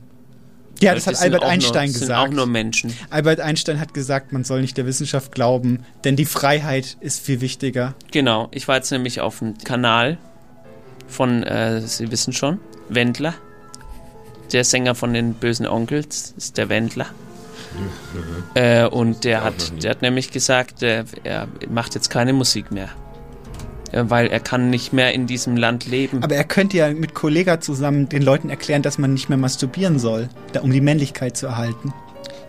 Ja, 0.81 0.93
das 0.93 1.07
hat 1.07 1.15
sind 1.15 1.25
Albert 1.25 1.43
Einstein 1.43 1.85
nur, 1.85 1.93
sind 1.93 2.01
gesagt. 2.01 2.29
auch 2.29 2.33
nur 2.33 2.45
Menschen. 2.45 2.93
Albert 3.09 3.39
Einstein 3.39 3.79
hat 3.79 3.93
gesagt, 3.93 4.31
man 4.31 4.43
soll 4.43 4.61
nicht 4.61 4.77
der 4.77 4.85
Wissenschaft 4.85 5.31
glauben, 5.31 5.83
denn 6.03 6.15
die 6.15 6.25
Freiheit 6.25 6.97
ist 6.99 7.19
viel 7.25 7.41
wichtiger. 7.41 7.95
Genau, 8.11 8.47
ich 8.51 8.67
war 8.67 8.75
jetzt 8.75 8.91
nämlich 8.91 9.21
auf 9.21 9.39
dem 9.39 9.57
Kanal 9.57 10.17
von, 11.07 11.43
äh, 11.43 11.81
Sie 11.81 12.11
wissen 12.11 12.33
schon, 12.33 12.59
Wendler. 12.89 13.33
Der 14.51 14.63
Sänger 14.63 14.95
von 14.95 15.13
den 15.13 15.33
bösen 15.33 15.67
Onkels 15.67 16.33
ist 16.37 16.57
der 16.57 16.69
Wendler. 16.69 17.07
Äh, 18.53 18.85
und 18.85 19.23
der 19.23 19.43
hat, 19.43 19.83
der 19.83 19.91
hat 19.91 20.01
nämlich 20.01 20.31
gesagt, 20.31 20.83
äh, 20.83 21.03
er 21.23 21.47
macht 21.69 21.95
jetzt 21.95 22.09
keine 22.09 22.33
Musik 22.33 22.71
mehr. 22.71 22.89
Äh, 23.91 24.03
weil 24.07 24.27
er 24.27 24.39
kann 24.39 24.69
nicht 24.69 24.93
mehr 24.93 25.14
in 25.14 25.27
diesem 25.27 25.57
Land 25.57 25.88
leben. 25.88 26.23
Aber 26.23 26.35
er 26.35 26.43
könnte 26.43 26.77
ja 26.77 26.93
mit 26.93 27.14
Kollega 27.14 27.59
zusammen 27.59 28.09
den 28.09 28.22
Leuten 28.22 28.49
erklären, 28.49 28.81
dass 28.81 28.97
man 28.97 29.14
nicht 29.14 29.30
mehr 29.30 29.38
masturbieren 29.38 29.99
soll, 29.99 30.30
um 30.61 30.72
die 30.72 30.81
Männlichkeit 30.81 31.38
zu 31.38 31.47
erhalten. 31.47 31.93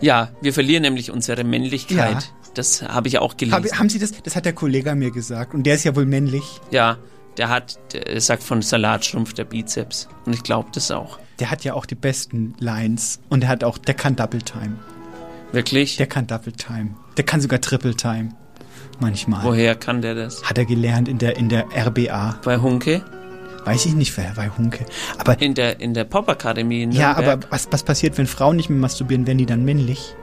Ja, 0.01 0.31
wir 0.41 0.53
verlieren 0.53 0.83
nämlich 0.83 1.11
unsere 1.11 1.43
Männlichkeit. 1.43 2.31
Das 2.53 2.81
habe 2.81 3.07
ich 3.07 3.19
auch 3.19 3.37
gelesen. 3.37 3.63
Hab, 3.63 3.79
haben 3.79 3.89
Sie 3.89 3.99
das? 3.99 4.11
Das 4.23 4.35
hat 4.35 4.45
der 4.45 4.53
Kollege 4.53 4.95
mir 4.95 5.11
gesagt. 5.11 5.53
Und 5.53 5.63
der 5.63 5.75
ist 5.75 5.83
ja 5.83 5.95
wohl 5.95 6.05
männlich. 6.05 6.43
Ja, 6.71 6.97
der 7.37 7.49
hat, 7.49 7.79
der 7.93 8.19
sagt 8.19 8.43
von 8.43 8.61
Salatschrumpf 8.61 9.33
der 9.33 9.45
Bizeps. 9.45 10.07
Und 10.25 10.33
ich 10.33 10.43
glaube 10.43 10.69
das 10.73 10.91
auch. 10.91 11.19
Der 11.39 11.51
hat 11.51 11.63
ja 11.63 11.73
auch 11.73 11.85
die 11.85 11.95
besten 11.95 12.55
Lines. 12.59 13.19
Und 13.29 13.43
er 13.43 13.49
hat 13.49 13.63
auch, 13.63 13.77
der 13.77 13.93
kann 13.93 14.15
Double 14.15 14.41
Time. 14.41 14.77
Wirklich? 15.51 15.97
Der 15.97 16.07
kann 16.07 16.27
Double 16.27 16.53
Time. 16.53 16.95
Der 17.17 17.25
kann 17.25 17.41
sogar 17.41 17.61
Triple 17.61 17.95
Time. 17.95 18.29
Manchmal. 18.99 19.43
Woher 19.43 19.75
kann 19.75 20.01
der 20.01 20.15
das? 20.15 20.43
Hat 20.43 20.57
er 20.57 20.65
gelernt 20.65 21.07
in 21.07 21.17
der, 21.17 21.37
in 21.37 21.49
der 21.49 21.65
RBA. 21.73 22.39
Bei 22.43 22.57
Hunke? 22.57 23.01
Weiß 23.65 23.85
ich 23.85 23.93
nicht, 23.93 24.15
wer 24.17 24.33
bei 24.35 24.49
Hunke. 24.49 24.85
Aber 25.17 25.41
in 25.41 25.53
der, 25.53 25.79
in 25.79 25.93
der 25.93 26.03
Pop-Akademie. 26.03 26.83
in 26.83 26.91
Ja, 26.91 27.15
aber 27.15 27.39
was, 27.49 27.67
was 27.71 27.83
passiert, 27.83 28.17
wenn 28.17 28.27
Frauen 28.27 28.55
nicht 28.55 28.69
mehr 28.69 28.79
masturbieren? 28.79 29.27
Werden 29.27 29.37
die 29.37 29.45
dann 29.45 29.63
männlich? 29.63 30.15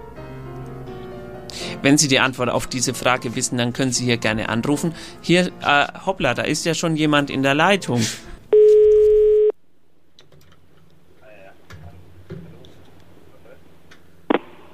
Wenn 1.83 1.99
Sie 1.99 2.09
die 2.09 2.19
Antwort 2.19 2.51
auf 2.51 2.67
diese 2.67 2.95
Frage 2.95 3.37
wissen, 3.37 3.59
dann 3.59 3.73
können 3.73 3.93
Sie 3.93 4.05
hier 4.05 4.17
gerne 4.17 4.49
anrufen. 4.49 4.95
Hier, 5.21 5.53
äh, 5.63 5.87
hoppla, 6.05 6.35
da 6.35 6.43
ist 6.43 6.65
ja 6.65 6.75
schon 6.75 6.97
jemand 6.97 7.31
in 7.31 7.43
der 7.43 7.55
Leitung. 7.55 8.03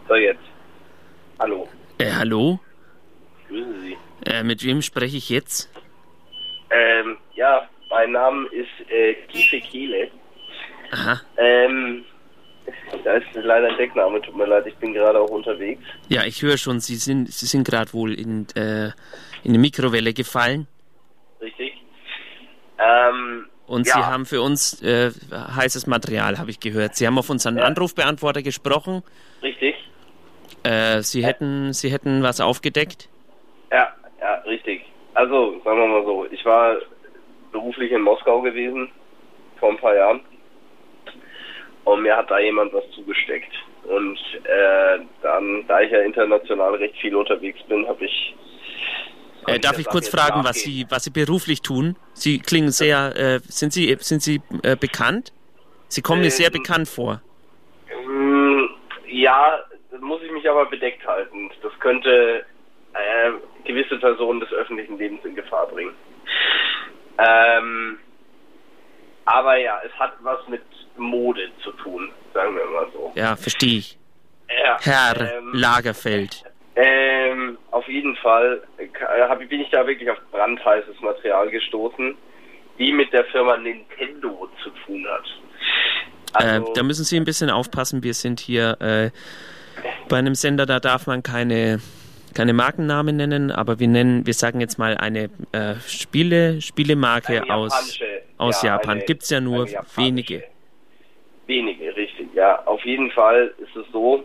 So, 0.09 0.14
jetzt. 0.14 0.40
Hallo. 1.38 1.68
Äh, 1.98 2.10
hallo? 2.12 2.60
Äh, 4.27 4.43
mit 4.43 4.65
wem 4.65 4.82
spreche 4.82 5.16
ich 5.16 5.28
jetzt? 5.28 5.70
Ähm, 6.70 7.16
ja, 7.35 7.69
mein 7.90 8.12
Name 8.12 8.47
ist 8.49 8.90
äh, 8.90 9.15
Kiefe 9.28 9.61
Kehle. 9.61 10.11
Aha. 10.93 11.20
Ähm, 11.36 12.05
da 13.05 13.15
ist 13.15 13.27
leider 13.35 13.69
ein 13.69 13.77
Deckname, 13.77 14.20
tut 14.23 14.36
mir 14.36 14.47
leid, 14.47 14.66
ich 14.66 14.77
bin 14.77 14.93
gerade 14.93 15.19
auch 15.20 15.31
unterwegs. 15.31 15.82
Ja, 16.09 16.24
ich 16.24 16.43
höre 16.43 16.57
schon, 16.59 16.81
Sie 16.81 16.97
sind, 16.97 17.31
Sie 17.32 17.47
sind 17.47 17.66
gerade 17.66 17.93
wohl 17.93 18.12
in, 18.15 18.47
äh, 18.55 18.86
in 19.43 19.51
eine 19.51 19.59
Mikrowelle 19.59 20.12
gefallen. 20.12 20.69
Richtig. 21.40 21.73
Ähm, 22.78 23.49
Und 23.66 23.86
ja, 23.86 23.94
Sie 23.94 24.05
haben 24.05 24.27
für 24.27 24.43
uns 24.43 24.81
äh, 24.82 25.11
heißes 25.32 25.86
Material, 25.86 26.39
habe 26.39 26.51
ich 26.51 26.61
gehört. 26.61 26.94
Sie 26.94 27.07
haben 27.07 27.19
auf 27.19 27.31
unseren 27.31 27.59
Anrufbeantworter 27.59 28.43
gesprochen. 28.43 29.03
richtig. 29.43 29.74
Äh, 30.62 31.03
Sie 31.03 31.27
hätten, 31.27 31.73
Sie 31.73 31.90
hätten 31.90 32.23
was 32.23 32.40
aufgedeckt. 32.40 33.09
Ja, 33.73 33.93
ja, 34.23 34.35
richtig. 34.47 34.85
Also, 35.15 35.61
sagen 35.65 35.78
wir 35.81 35.86
mal 35.89 36.05
so, 36.05 36.27
ich 36.31 36.44
war 36.44 36.77
beruflich 37.51 37.93
in 37.93 38.03
Moskau 38.03 38.40
gewesen 38.40 38.90
vor 39.59 39.70
ein 39.70 39.77
paar 39.78 39.94
Jahren 39.94 40.20
und 41.85 42.03
mir 42.03 42.16
hat 42.16 42.31
da 42.31 42.39
jemand 42.39 42.73
was 42.73 42.85
zugesteckt. 42.94 43.53
Und 43.85 44.16
äh, 44.44 45.01
dann, 45.23 45.65
da 45.66 45.81
ich 45.81 45.90
ja 45.90 46.01
international 46.01 46.77
recht 46.77 46.97
viel 46.99 47.15
unterwegs 47.16 47.61
bin, 47.69 47.86
habe 47.89 48.05
ich 48.05 48.35
Äh, 49.49 49.59
darf 49.59 49.78
ich 49.78 49.86
kurz 49.86 50.09
fragen, 50.09 50.44
was 50.44 50.61
Sie, 50.61 50.86
was 50.89 51.03
Sie 51.05 51.11
beruflich 51.11 51.62
tun? 51.62 51.97
Sie 52.15 52.39
klingen 52.39 52.70
sehr, 52.70 53.12
äh, 53.16 53.40
sind 53.40 53.73
Sie, 53.73 53.94
sind 53.99 54.23
Sie 54.23 54.40
äh, 54.62 54.77
bekannt? 54.77 55.32
Sie 55.89 56.01
kommen 56.01 56.23
mir 56.23 56.31
sehr 56.31 56.47
Ähm, 56.47 56.53
bekannt 56.62 56.89
vor. 56.89 57.20
Mm, 58.07 58.66
Ja, 59.09 59.59
muss 60.01 60.23
ich 60.23 60.31
mich 60.31 60.49
aber 60.49 60.66
bedeckt 60.66 61.05
halten. 61.07 61.51
Das 61.62 61.73
könnte 61.81 62.44
äh, 62.94 63.32
gewisse 63.66 63.98
Personen 63.98 64.40
des 64.40 64.52
öffentlichen 64.52 64.98
Lebens 64.98 65.24
in 65.24 65.35
Gefahr 65.35 65.66
bringen. 65.66 65.94
Ähm, 67.19 67.98
aber 69.24 69.56
ja, 69.56 69.81
es 69.86 69.93
hat 69.98 70.14
was 70.23 70.47
mit 70.48 70.62
Mode 70.97 71.48
zu 71.62 71.73
tun, 71.73 72.10
sagen 72.35 72.56
wir 72.56 72.64
mal 72.66 72.86
so. 72.93 73.12
Ja, 73.14 73.36
verstehe 73.36 73.78
ich. 73.78 73.98
Ja, 74.48 74.78
Herr 74.81 75.36
ähm, 75.39 75.51
Lagerfeld. 75.52 76.44
Ähm, 76.74 77.59
auf 77.70 77.86
jeden 77.86 78.16
Fall 78.16 78.62
äh, 78.78 78.89
hab, 79.28 79.39
bin 79.39 79.60
ich 79.60 79.70
da 79.70 79.86
wirklich 79.86 80.10
auf 80.10 80.19
brandheißes 80.31 81.01
Material 81.01 81.51
gestoßen, 81.51 82.16
die 82.78 82.93
mit 82.93 83.12
der 83.12 83.24
Firma 83.27 83.56
Nintendo 83.56 84.48
zu 84.62 84.70
tun 84.86 85.06
hat. 85.09 85.24
Also- 86.32 86.70
äh, 86.70 86.74
da 86.74 86.82
müssen 86.82 87.05
Sie 87.05 87.16
ein 87.16 87.24
bisschen 87.24 87.51
aufpassen. 87.51 88.02
Wir 88.02 88.14
sind 88.14 88.40
hier 88.40 88.77
äh, 88.81 89.10
bei 90.09 90.19
einem 90.19 90.35
Sender, 90.35 90.66
da 90.66 90.81
darf 90.81 91.06
man 91.06 91.23
keine, 91.23 91.81
keine 92.32 92.52
Markennamen 92.52 93.16
nennen, 93.16 93.50
aber 93.50 93.78
wir 93.78 93.88
nennen, 93.88 94.26
wir 94.26 94.34
sagen 94.34 94.60
jetzt 94.60 94.78
mal 94.78 94.96
eine 94.96 95.30
äh, 95.52 95.74
Spiele, 95.86 96.60
Spielemarke 96.60 97.42
Eine 97.42 97.54
aus, 97.54 98.00
aus 98.38 98.62
ja, 98.62 98.76
Japan. 98.76 99.02
Gibt 99.06 99.22
es 99.22 99.30
ja 99.30 99.40
nur 99.40 99.66
wenige. 99.96 100.44
Wenige, 101.46 101.96
richtig. 101.96 102.28
Ja, 102.34 102.62
auf 102.66 102.84
jeden 102.84 103.10
Fall 103.10 103.52
ist 103.59 103.76
es 103.76 103.86
so, 103.92 104.24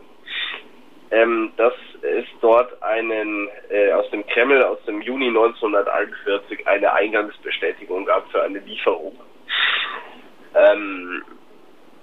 ähm, 1.11 1.51
dass 1.57 1.73
es 2.01 2.25
dort 2.41 2.81
einen 2.83 3.49
äh, 3.69 3.91
aus 3.93 4.09
dem 4.11 4.25
Kreml 4.27 4.61
aus 4.63 4.79
dem 4.85 5.01
Juni 5.01 5.27
1941 5.27 6.67
eine 6.67 6.93
Eingangsbestätigung 6.93 8.05
gab 8.05 8.29
für 8.31 8.43
eine 8.43 8.59
Lieferung, 8.59 9.17
ähm, 10.55 11.23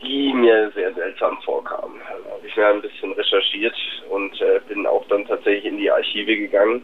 die 0.04 0.32
mir 0.32 0.70
sehr 0.74 0.92
seltsam 0.94 1.38
vorkam. 1.42 2.00
Also 2.08 2.30
habe 2.30 2.46
ich 2.46 2.56
mir 2.56 2.66
ein 2.66 2.82
bisschen 2.82 3.12
recherchiert 3.12 3.74
und 4.10 4.40
äh, 4.40 4.60
bin 4.68 4.86
auch 4.86 5.06
dann 5.08 5.26
tatsächlich 5.26 5.64
in 5.64 5.78
die 5.78 5.90
Archive 5.90 6.36
gegangen 6.36 6.82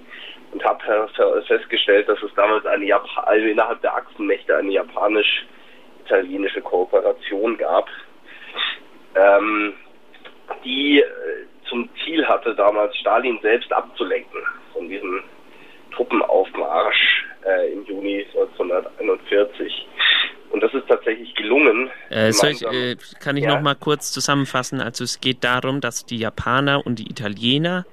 und 0.52 0.64
habe 0.64 1.08
festgestellt, 1.46 2.08
dass 2.08 2.22
es 2.22 2.34
damals 2.34 2.66
eine 2.66 2.84
Jap 2.84 3.06
also 3.16 3.46
innerhalb 3.46 3.80
der 3.82 3.94
Achsenmächte 3.94 4.56
eine 4.56 4.72
japanisch-italienische 4.72 6.60
Kooperation 6.62 7.56
gab, 7.56 7.88
ähm, 9.14 9.74
die 10.64 11.00
äh, 11.00 11.04
zum 11.68 11.88
Ziel 12.04 12.26
hatte, 12.26 12.54
damals 12.54 12.96
Stalin 12.96 13.38
selbst 13.42 13.72
abzulenken 13.72 14.40
von 14.72 14.88
diesem 14.88 15.22
Truppenaufmarsch 15.94 17.26
äh, 17.46 17.72
im 17.72 17.84
Juni 17.84 18.26
1941. 18.34 19.86
Und 20.50 20.62
das 20.62 20.74
ist 20.74 20.88
tatsächlich 20.88 21.34
gelungen. 21.34 21.90
Äh, 22.28 22.32
soll 22.32 22.50
ich, 22.50 22.62
äh, 22.62 22.96
kann 23.20 23.36
ich 23.36 23.44
Ja. 23.44 23.54
noch 23.54 23.60
mal 23.62 23.74
kurz 23.74 24.12
zusammenfassen? 24.12 24.80
Also 24.80 25.04
es 25.04 25.20
geht 25.20 25.44
darum, 25.44 25.80
dass 25.80 26.04
die 26.06 26.18
Japaner 26.18 26.84
und 26.86 26.98
die 26.98 27.10
Italiener 27.10 27.86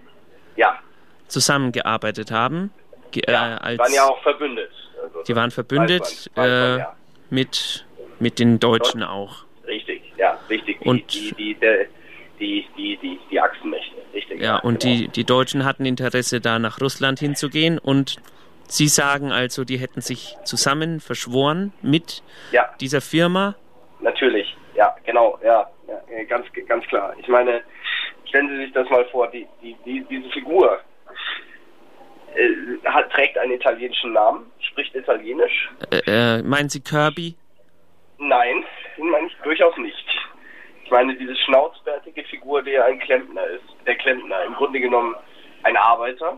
Ja, 0.55 0.79
zusammengearbeitet 1.27 2.31
haben. 2.31 2.71
Ge 3.11 3.23
äh, 3.27 3.33
als, 3.35 3.79
waren 3.79 3.93
ja 3.93 4.03
auch 4.05 4.21
verbündet. 4.23 4.69
Also 5.01 5.23
die 5.23 5.35
waren 5.35 5.51
verbündet 5.51 6.01
weiß 6.01 6.29
man, 6.35 6.45
äh, 6.49 6.77
ja. 6.79 6.95
mit, 7.29 7.85
mit 8.19 8.39
den 8.39 8.59
Deutschen 8.59 9.03
auch. 9.03 9.45
Richtig, 9.65 10.01
ja, 10.17 10.37
richtig. 10.49 10.79
Die, 10.81 10.89
Und- 10.89 11.13
die, 11.13 11.31
die, 11.37 11.53
der, 11.55 11.85
die, 12.39 12.65
die, 12.77 12.97
die, 13.01 13.19
die 13.31 13.39
Achsenmächte, 13.39 13.95
richtig. 14.13 14.41
Ja, 14.41 14.57
und 14.57 14.81
genau. 14.81 14.95
die, 14.95 15.07
die 15.09 15.23
Deutschen 15.23 15.63
hatten 15.65 15.85
Interesse, 15.85 16.41
da 16.41 16.59
nach 16.59 16.81
Russland 16.81 17.19
hinzugehen. 17.19 17.77
Und 17.79 18.17
Sie 18.69 18.89
sagen 18.89 19.31
also, 19.31 19.63
die 19.63 19.77
hätten 19.77 20.01
sich 20.01 20.35
zusammen 20.43 20.99
verschworen 20.99 21.71
mit 21.81 22.21
Ja. 22.51 22.65
dieser 22.81 22.99
Firma. 22.99 23.55
Natürlich, 23.99 24.55
ja, 24.75 24.95
genau, 25.05 25.39
ja, 25.43 25.69
ja 25.87 26.23
ganz, 26.25 26.45
ganz 26.67 26.85
klar. 26.87 27.15
Ich 27.17 27.27
meine, 27.27 27.61
stellen 28.25 28.49
Sie 28.49 28.57
sich 28.65 28.73
das 28.73 28.89
mal 28.89 29.05
vor, 29.05 29.27
die, 29.29 29.47
die, 29.61 29.75
die, 29.85 30.03
diese 30.09 30.29
Figur 30.29 30.79
äh, 32.35 32.87
hat, 32.87 33.11
trägt 33.11 33.37
einen 33.37 33.53
italienischen 33.53 34.13
Namen, 34.13 34.51
spricht 34.59 34.93
Italienisch. 34.95 35.69
Äh, 35.91 36.37
äh, 36.37 36.43
meinen 36.43 36.69
Sie 36.69 36.81
Kirby? 36.81 37.35
Nein, 38.19 38.63
meine 38.97 39.27
ich 39.27 39.35
durchaus 39.43 39.75
nicht. 39.77 40.05
Ich 40.83 40.91
meine, 40.91 41.15
diese 41.15 41.35
schnauzbärtige 41.35 42.23
Figur, 42.25 42.61
der 42.61 42.85
ein 42.85 42.99
Klempner 42.99 43.45
ist, 43.47 43.65
der 43.85 43.95
Klempner, 43.95 44.43
im 44.45 44.53
Grunde 44.53 44.79
genommen 44.79 45.15
ein 45.63 45.75
Arbeiter, 45.75 46.37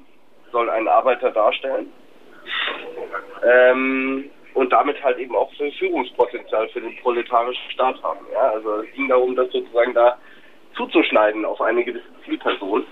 soll 0.51 0.69
einen 0.69 0.87
Arbeiter 0.87 1.31
darstellen. 1.31 1.91
Ähm, 3.43 4.31
und 4.53 4.71
damit 4.71 5.01
halt 5.03 5.17
eben 5.19 5.35
auch 5.35 5.51
für 5.53 5.71
Führungspotenzial 5.73 6.69
für 6.69 6.81
den 6.81 6.95
proletarischen 6.97 7.71
Staat 7.71 8.01
haben. 8.03 8.25
Ja? 8.33 8.51
Also 8.51 8.81
es 8.81 8.91
ging 8.93 9.07
darum, 9.07 9.35
das 9.35 9.51
sozusagen 9.51 9.93
da 9.93 10.17
zuzuschneiden 10.75 11.45
auf 11.45 11.59
eine 11.61 11.83
gewisse 11.83 12.05
Zielperson. 12.25 12.85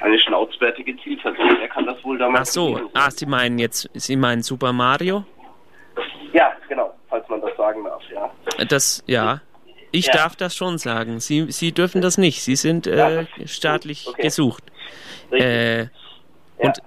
Eine 0.00 0.18
schnauzbärtige 0.18 0.96
Zielperson. 1.02 1.56
Wer 1.58 1.68
kann 1.68 1.84
das 1.86 2.02
wohl 2.04 2.16
Ach 2.16 2.26
damals 2.26 2.52
so, 2.52 2.72
gewesen 2.72 2.90
ah, 2.94 3.10
Sie 3.10 3.26
meinen 3.26 3.58
jetzt, 3.58 3.90
Sie 3.94 4.16
meinen 4.16 4.42
Super 4.42 4.72
Mario? 4.72 5.24
Ja, 6.32 6.52
genau, 6.68 6.94
falls 7.08 7.28
man 7.28 7.40
das 7.42 7.54
sagen 7.56 7.84
darf, 7.84 8.02
ja. 8.10 8.30
Das, 8.68 9.02
ja. 9.06 9.40
Ich 9.92 10.06
Ja. 10.06 10.12
darf 10.12 10.36
das 10.36 10.54
schon 10.54 10.78
sagen. 10.78 11.18
Sie, 11.20 11.50
Sie 11.50 11.72
dürfen 11.72 12.00
das 12.00 12.16
nicht. 12.16 12.42
Sie 12.42 12.54
sind 12.54 12.86
Ja, 12.86 13.22
äh, 13.22 13.26
staatlich 13.46 14.06
okay. 14.08 14.22
gesucht. 14.22 14.62
Äh, 15.32 15.86
und 16.58 16.78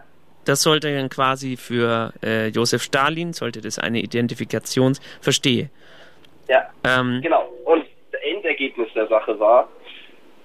das 0.46 0.62
sollte 0.62 0.96
dann 0.96 1.10
quasi 1.10 1.58
für 1.58 2.14
äh, 2.24 2.48
Josef 2.48 2.82
Stalin, 2.84 3.34
sollte 3.34 3.62
das 3.62 3.80
eine 3.80 4.00
Identifikations... 4.00 5.00
Verstehe. 5.22 5.70
Ja, 6.48 6.70
Ähm, 6.86 7.22
genau. 7.22 7.50
Und 7.66 7.86
das 8.12 8.22
Endergebnis 8.22 8.90
der 8.94 9.08
Sache 9.08 9.40
war, 9.40 9.70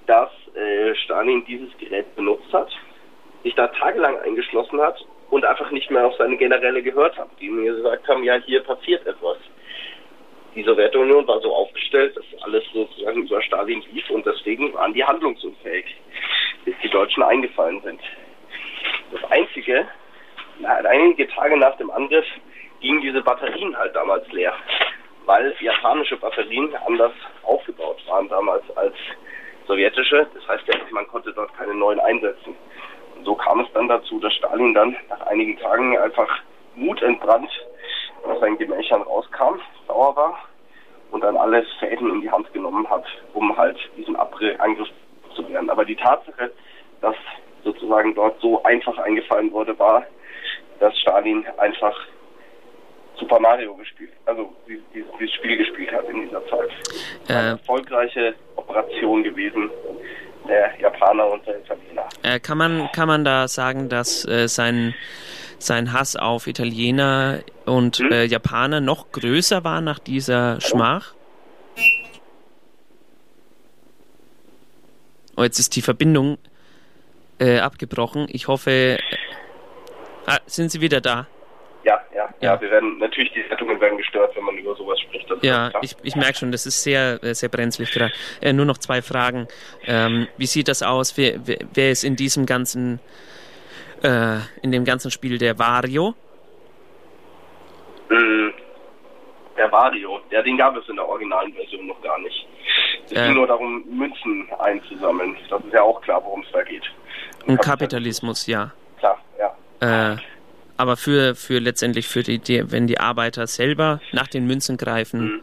dass 0.07 0.31
äh, 0.55 0.95
Stalin 0.95 1.45
dieses 1.47 1.77
Gerät 1.79 2.15
benutzt 2.17 2.53
hat, 2.53 2.71
sich 3.43 3.55
da 3.55 3.69
tagelang 3.69 4.19
eingeschlossen 4.21 4.81
hat 4.81 5.05
und 5.31 5.45
einfach 5.45 5.71
nicht 5.71 5.91
mehr 5.91 6.07
auf 6.07 6.15
seine 6.17 6.37
Generäle 6.37 6.83
gehört 6.83 7.17
hat, 7.19 7.29
die 7.41 7.49
mir 7.49 7.75
gesagt 7.75 8.09
haben, 8.09 8.25
ja, 8.25 8.37
hier 8.37 8.63
passiert 8.63 9.07
etwas. 9.07 9.37
Die 10.55 10.65
Sowjetunion 10.65 11.27
war 11.27 11.41
so 11.41 11.55
aufgestellt, 11.55 12.17
dass 12.17 12.43
alles 12.43 12.65
sozusagen 12.73 13.23
über 13.23 13.43
Stalin 13.43 13.83
lief 13.93 14.09
und 14.11 14.25
deswegen 14.25 14.73
waren 14.75 14.95
die 14.95 15.05
handlungsunfähig. 15.05 15.85
bis 16.65 16.75
die 16.83 16.91
Deutschen 16.91 17.23
eingefallen 17.23 17.81
sind. 17.83 18.01
Das 19.13 19.31
Einzige, 19.31 19.87
einige 20.65 21.29
Tage 21.29 21.57
nach 21.57 21.77
dem 21.77 21.91
Angriff 21.91 22.27
gingen 22.81 23.01
diese 23.01 23.23
Batterien 23.23 23.77
halt 23.77 23.95
damals 23.95 24.31
leer, 24.33 24.53
weil 25.25 25.55
japanische 25.61 26.17
Batterien 26.17 26.75
anders 26.87 27.13
aufgebaut 27.43 28.01
waren 28.07 28.29
damals 28.29 28.65
als 28.77 28.95
sowjetische. 29.67 30.27
Das 30.35 30.49
heißt, 30.49 30.65
man 30.93 31.07
konnte 31.09 31.33
dort 31.33 31.57
keine 31.57 31.75
neuen 31.75 32.01
einsetzen. 32.01 32.57
Und 33.17 33.25
so 33.25 33.35
kam 33.35 33.61
es 33.61 33.73
dann 33.73 33.89
dazu, 33.89 34.21
dass 34.21 34.33
Stalin 34.35 34.75
dann 34.75 34.97
nach 35.09 35.21
einigen 35.27 35.59
Tagen 35.59 35.99
einfach 35.99 36.29
wutentbrannt 36.77 37.51
aus 38.25 38.41
seinen 38.41 38.59
Gemächern 38.59 39.03
rauskam, 39.03 39.61
sauer 39.87 40.15
war 40.15 40.39
und 41.11 41.23
dann 41.23 41.37
alle 41.37 41.65
Fäden 41.81 42.11
in 42.11 42.21
die 42.21 42.31
Hand 42.31 42.53
genommen 42.53 42.89
hat, 42.89 43.05
um 43.33 43.57
halt 43.57 43.79
diesen 43.97 44.17
Abre 44.17 44.59
Angriff 44.61 44.89
zu 45.35 45.49
wehren. 45.49 45.71
Aber 45.71 45.85
die 45.85 45.97
Tatsache, 45.97 46.53
dass 47.01 47.17
sozusagen 47.65 48.15
dort 48.15 48.41
so 48.41 48.63
einfach 48.63 48.97
eingefallen 48.99 49.53
wurde, 49.53 49.79
war, 49.79 50.05
dass 50.81 50.97
Stalin 50.99 51.45
einfach 51.59 51.95
Super 53.17 53.41
Mario 53.41 53.75
gespielt, 53.75 54.13
also 54.27 54.53
dieses, 54.69 54.85
dieses 54.95 55.35
Spiel 55.35 55.57
gespielt 55.57 55.91
hat 55.93 56.09
in 56.09 56.23
dieser 56.23 56.47
Zeit. 56.47 56.71
Äh, 57.29 57.33
Eine 57.33 57.49
erfolgreiche 57.51 58.35
Operation 58.57 59.25
gewesen 59.25 59.71
der 60.49 60.71
Japaner 60.81 61.31
und 61.31 61.47
der 61.47 61.59
Italiener. 61.59 62.09
Äh, 62.23 62.41
kann 62.41 62.59
man 62.59 62.89
kann 62.93 63.09
man 63.09 63.25
da 63.25 63.49
sagen, 63.49 63.89
dass 63.89 64.25
äh, 64.27 64.49
sein 64.49 64.95
sein 65.59 65.93
Hass 65.93 66.15
auf 66.17 66.47
Italiener 66.47 67.41
und 67.67 68.01
äh, 68.01 68.25
Japaner 68.25 68.81
noch 68.81 69.11
größer 69.11 69.65
war 69.65 69.81
nach 69.81 69.99
dieser 69.99 70.61
Schmach? 70.61 71.15
Oh, 75.37 75.43
jetzt 75.43 75.59
ist 75.59 75.77
die 75.77 75.83
Verbindung 75.83 76.39
äh, 77.39 77.59
abgebrochen. 77.61 78.27
Ich 78.31 78.49
hoffe, 78.49 78.71
äh, 78.71 78.99
ah, 80.27 80.39
sind 80.47 80.71
Sie 80.71 80.81
wieder 80.81 81.01
da? 81.01 81.27
Ja, 81.85 82.01
ja, 82.15 82.29
ja, 82.41 82.61
wir 82.61 82.71
werden, 82.71 82.99
natürlich, 82.99 83.33
die 83.33 83.43
Leitungen 83.43 83.81
werden 83.81 83.97
gestört, 83.97 84.35
wenn 84.37 84.45
man 84.45 84.57
über 84.59 84.75
sowas 84.75 84.99
spricht. 85.01 85.27
Ja, 85.43 85.71
ich, 85.81 85.95
ich 86.03 86.17
merke 86.17 86.35
schon, 86.37 86.53
das 86.53 86.67
ist 86.67 86.83
sehr, 86.83 87.23
äh, 87.23 87.35
sehr 87.35 87.49
brenzlig 87.49 87.91
gerade. 87.93 88.13
Äh, 88.43 88.53
nur 88.53 88.67
noch 88.67 88.79
zwei 88.79 89.01
Fragen. 89.01 89.47
Ähm, 89.87 90.27
wie 90.37 90.47
sieht 90.47 90.69
das 90.69 90.83
aus? 90.83 91.17
Wer, 91.17 91.47
wer, 91.47 91.59
wer 91.73 91.91
ist 91.91 92.05
in 92.05 92.17
diesem 92.17 92.45
ganzen, 92.47 93.01
äh, 94.03 94.39
in 94.63 94.73
dem 94.73 94.85
ganzen 94.85 95.11
Spiel 95.11 95.39
der 95.39 95.59
Vario? 95.59 96.15
Mm, 98.11 98.49
Der 99.57 99.71
Vario, 99.73 100.21
ja, 100.31 100.43
den 100.43 100.57
gab 100.57 100.77
es 100.77 100.89
in 100.89 100.97
der 100.97 101.09
originalen 101.09 101.53
Version 101.53 101.87
noch 101.87 102.01
gar 102.03 102.19
nicht. 102.21 102.47
Es 103.07 103.13
Äh. 103.13 103.25
ging 103.27 103.35
nur 103.35 103.47
darum, 103.47 103.83
Münzen 103.89 104.49
einzusammeln. 104.59 105.37
Das 105.49 105.63
ist 105.65 105.73
ja 105.73 105.83
auch 105.83 106.01
klar, 106.03 106.23
worum 106.25 106.43
es 106.43 106.51
da 106.53 106.63
geht. 106.63 106.85
Und 107.49 107.61
Kapitalismus, 107.61 108.47
ja. 108.47 108.73
Klar, 108.99 109.19
ja. 109.39 110.13
Äh, 110.13 110.17
aber 110.77 110.97
für, 110.97 111.35
für 111.35 111.59
letztendlich 111.59 112.07
für 112.07 112.23
die, 112.23 112.39
die, 112.39 112.71
wenn 112.71 112.87
die 112.87 113.01
Arbeiter 113.01 113.47
selber 113.47 114.01
nach 114.13 114.29
den 114.29 114.47
Münzen 114.47 114.77
greifen, 114.77 115.43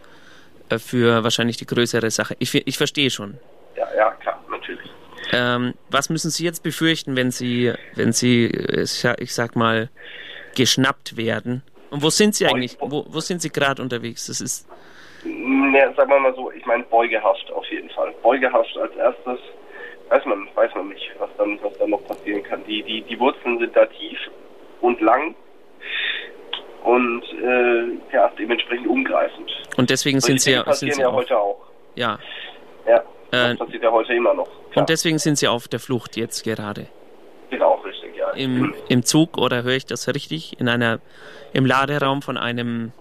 äh, 0.69 0.77
für 0.79 1.23
wahrscheinlich 1.23 1.57
die 1.57 1.65
größere 1.65 2.09
Sache. 2.11 2.35
Ich, 2.39 2.53
ich 2.53 2.77
verstehe 2.77 3.09
schon. 3.09 3.37
Ja, 3.75 3.87
ja, 3.95 4.11
klar, 4.11 4.41
natürlich. 4.49 4.89
Ähm, 5.33 5.73
was 5.89 6.09
müssen 6.09 6.29
Sie 6.31 6.45
jetzt 6.45 6.63
befürchten, 6.63 7.15
wenn 7.15 7.31
Sie, 7.31 7.73
wenn 7.95 8.13
Sie, 8.13 8.45
äh, 8.45 8.83
ich 9.19 9.33
sag- 9.33 9.55
mal, 9.55 9.89
geschnappt 10.55 11.17
werden? 11.17 11.63
Und 11.89 12.01
wo 12.01 12.09
sind 12.09 12.35
Sie 12.35 12.45
eigentlich? 12.45 12.77
Wo, 12.79 13.05
wo 13.09 13.19
sind 13.19 13.41
Sie 13.41 13.49
gerade 13.49 13.81
unterwegs? 13.81 14.27
Das 14.27 14.39
ist 14.41 14.67
Ne, 15.23 15.91
sagen 15.97 16.09
wir 16.11 16.19
mal 16.19 16.35
so, 16.35 16.51
ich 16.51 16.63
meine 16.67 16.83
Beugehaft 16.83 17.51
auf 17.51 17.65
jeden 17.71 17.89
Fall. 17.89 18.13
Beugehaft 18.21 18.77
als 18.77 18.95
erstes, 18.95 19.39
weiß 20.09 20.25
man, 20.25 20.47
weiß 20.55 20.73
man 20.75 20.89
nicht, 20.89 21.09
was 21.19 21.29
dann, 21.37 21.59
was 21.61 21.77
dann 21.77 21.89
noch 21.89 22.03
passieren 22.05 22.43
kann. 22.43 22.63
Die, 22.65 22.83
die, 22.83 23.01
die 23.01 23.19
Wurzeln 23.19 23.59
sind 23.59 23.75
da 23.75 23.85
tief 23.85 24.17
und 24.81 24.99
lang 25.01 25.35
und 26.83 27.23
äh, 27.41 28.13
ja, 28.15 28.31
dementsprechend 28.37 28.87
umgreifend. 28.87 29.51
und 29.77 29.89
deswegen 29.89 30.19
sind 30.19 30.39
Sie, 30.41 30.51
sind 30.51 30.65
passieren 30.65 30.93
Sie 30.93 31.01
ja 31.01 31.07
auf, 31.07 31.15
heute 31.15 31.37
auch. 31.39 31.61
ja. 31.95 32.19
Ja, 32.87 32.97
Äh, 33.31 33.49
das 33.49 33.57
passiert 33.57 33.81
ja 33.83 33.91
heute 33.91 34.13
immer 34.13 34.35
noch. 34.35 34.47
Und 34.75 34.89
deswegen 34.89 35.17
sind 35.17 35.37
Sie 35.39 35.47
auf 35.47 35.67
der 35.67 35.79
Flucht 35.79 36.15
jetzt 36.15 36.43
gerade. 36.43 36.85
Auch 37.59 37.83
richtig, 37.83 38.15
ja. 38.15 38.29
Im, 38.31 38.75
im 38.89 39.03
Zug 39.03 39.37
oder 39.39 39.63
höre 39.63 39.75
ich 39.77 39.85
das 39.87 40.07
richtig? 40.07 40.59
In 40.59 40.69
einer, 40.69 40.99
im 41.53 41.65
Laderaum 41.65 42.21
von 42.21 42.37
einem, 42.37 42.91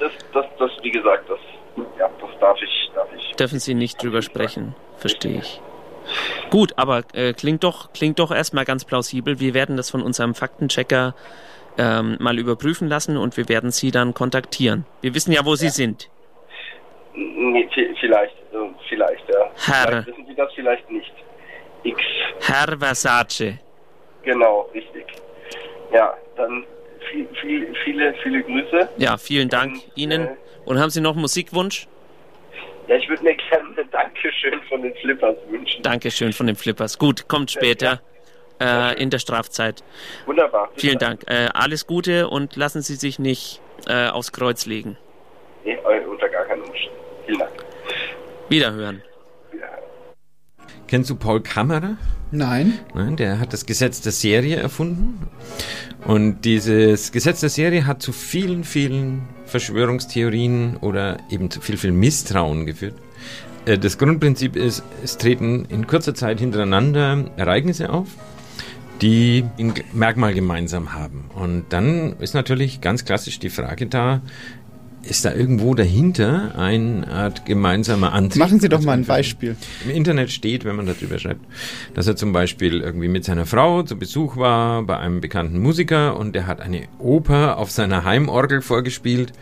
Das, 0.00 0.12
das, 0.32 0.46
das, 0.58 0.70
wie 0.82 0.90
gesagt, 0.90 1.28
das, 1.28 1.38
ja, 1.98 2.08
das 2.20 2.30
darf 2.40 2.58
ich, 2.62 2.90
darf 2.94 3.08
ich. 3.14 3.32
dürfen 3.36 3.58
Sie 3.58 3.74
nicht 3.74 4.02
drüber 4.02 4.22
sprechen. 4.22 4.74
Verstehe 4.96 5.40
ich. 5.40 5.60
Gut, 6.50 6.72
aber 6.76 7.02
äh, 7.14 7.32
klingt 7.32 7.64
doch, 7.64 7.92
klingt 7.92 8.18
doch 8.18 8.30
erstmal 8.30 8.64
ganz 8.64 8.84
plausibel. 8.84 9.40
Wir 9.40 9.54
werden 9.54 9.76
das 9.76 9.90
von 9.90 10.02
unserem 10.02 10.34
Faktenchecker 10.34 11.14
ähm, 11.78 12.16
mal 12.20 12.38
überprüfen 12.38 12.88
lassen 12.88 13.16
und 13.16 13.36
wir 13.36 13.48
werden 13.48 13.70
Sie 13.70 13.90
dann 13.90 14.14
kontaktieren. 14.14 14.84
Wir 15.02 15.14
wissen 15.14 15.32
ja, 15.32 15.44
wo 15.44 15.54
Sie 15.56 15.68
sind. 15.68 16.08
Nee, 17.14 17.68
vi- 17.74 17.94
vielleicht, 18.00 18.34
äh, 18.52 18.56
vielleicht, 18.88 19.28
ja. 19.28 19.50
Herr. 19.66 19.86
Vielleicht 19.88 20.06
wissen 20.08 20.26
Sie 20.26 20.34
das 20.34 20.52
vielleicht 20.54 20.90
nicht. 20.90 21.12
X, 21.82 22.00
Herr 22.40 22.78
Versace. 22.78 23.58
genau, 24.22 24.68
richtig. 24.74 25.04
Ja, 25.92 26.14
dann 26.36 26.64
viel, 27.10 27.28
viel, 27.40 27.72
viele, 27.84 28.14
viele 28.22 28.42
Grüße. 28.42 28.88
Ja, 28.98 29.16
vielen 29.16 29.48
Dank 29.48 29.76
Ihnen. 29.94 30.28
Und 30.64 30.80
haben 30.80 30.90
Sie 30.90 31.00
noch 31.00 31.12
einen 31.12 31.20
Musikwunsch? 31.20 31.86
Ja, 32.88 32.96
ich 32.96 33.08
würde 33.08 33.24
mir 33.24 33.34
gerne 33.34 33.68
ein 33.76 33.90
Dankeschön 33.90 34.60
von 34.68 34.82
den 34.82 34.94
Flippers 34.96 35.36
wünschen. 35.48 35.82
Dankeschön 35.82 36.32
von 36.32 36.46
den 36.46 36.56
Flippers. 36.56 36.98
Gut, 36.98 37.26
kommt 37.28 37.50
später 37.50 38.00
äh, 38.60 39.00
in 39.02 39.10
der 39.10 39.18
Strafzeit. 39.18 39.82
Wunderbar. 40.26 40.70
Vielen. 40.76 40.98
Dank. 40.98 41.24
Äh, 41.26 41.48
alles 41.52 41.86
Gute 41.86 42.28
und 42.28 42.56
lassen 42.56 42.82
Sie 42.82 42.94
sich 42.94 43.18
nicht 43.18 43.60
äh, 43.86 44.08
aufs 44.08 44.32
Kreuz 44.32 44.66
legen. 44.66 44.96
Nee, 45.64 45.72
äh, 45.72 46.04
unter 46.06 46.28
gar 46.28 46.44
keinen 46.44 46.62
Umständen. 46.62 46.96
Vielen 47.26 47.38
Dank. 47.40 47.52
Wiederhören. 48.48 49.02
Kennst 50.88 51.10
du 51.10 51.16
Paul 51.16 51.42
Kammerer? 51.42 51.96
Nein. 52.30 52.78
Nein, 52.94 53.16
der 53.16 53.40
hat 53.40 53.52
das 53.52 53.66
Gesetz 53.66 54.00
der 54.02 54.12
Serie 54.12 54.56
erfunden. 54.56 55.28
Und 56.06 56.42
dieses 56.42 57.10
Gesetz 57.10 57.40
der 57.40 57.48
Serie 57.48 57.86
hat 57.86 58.02
zu 58.02 58.12
vielen, 58.12 58.62
vielen 58.62 59.26
Verschwörungstheorien 59.46 60.76
oder 60.80 61.18
eben 61.30 61.50
zu 61.50 61.60
viel, 61.60 61.76
viel 61.76 61.92
Misstrauen 61.92 62.66
geführt. 62.66 62.94
Äh, 63.64 63.78
Das 63.78 63.98
Grundprinzip 63.98 64.56
ist, 64.56 64.82
es 65.02 65.18
treten 65.18 65.66
in 65.66 65.86
kurzer 65.86 66.14
Zeit 66.14 66.40
hintereinander 66.40 67.30
Ereignisse 67.36 67.90
auf, 67.90 68.08
die 69.02 69.44
ein 69.58 69.74
Merkmal 69.92 70.32
gemeinsam 70.34 70.94
haben. 70.94 71.24
Und 71.34 71.66
dann 71.70 72.14
ist 72.20 72.34
natürlich 72.34 72.80
ganz 72.80 73.04
klassisch 73.04 73.38
die 73.38 73.50
Frage 73.50 73.86
da, 73.86 74.22
ist 75.08 75.24
da 75.24 75.32
irgendwo 75.32 75.74
dahinter 75.74 76.58
eine 76.58 77.06
Art 77.08 77.46
gemeinsamer 77.46 78.12
Antrieb? 78.12 78.40
Machen 78.40 78.60
Sie 78.60 78.68
doch 78.68 78.82
mal 78.82 78.92
ein 78.92 79.04
Beispiel. 79.04 79.56
Im 79.84 79.90
Internet 79.90 80.30
steht, 80.30 80.64
wenn 80.64 80.76
man 80.76 80.86
darüber 80.86 81.18
schreibt, 81.18 81.44
dass 81.94 82.06
er 82.06 82.16
zum 82.16 82.32
Beispiel 82.32 82.80
irgendwie 82.80 83.08
mit 83.08 83.24
seiner 83.24 83.46
Frau 83.46 83.82
zu 83.82 83.98
Besuch 83.98 84.36
war 84.36 84.82
bei 84.82 84.98
einem 84.98 85.20
bekannten 85.20 85.60
Musiker 85.60 86.16
und 86.16 86.34
der 86.34 86.46
hat 86.46 86.60
eine 86.60 86.84
Oper 86.98 87.58
auf 87.58 87.70
seiner 87.70 88.04
Heimorgel 88.04 88.62
vorgespielt. 88.62 89.32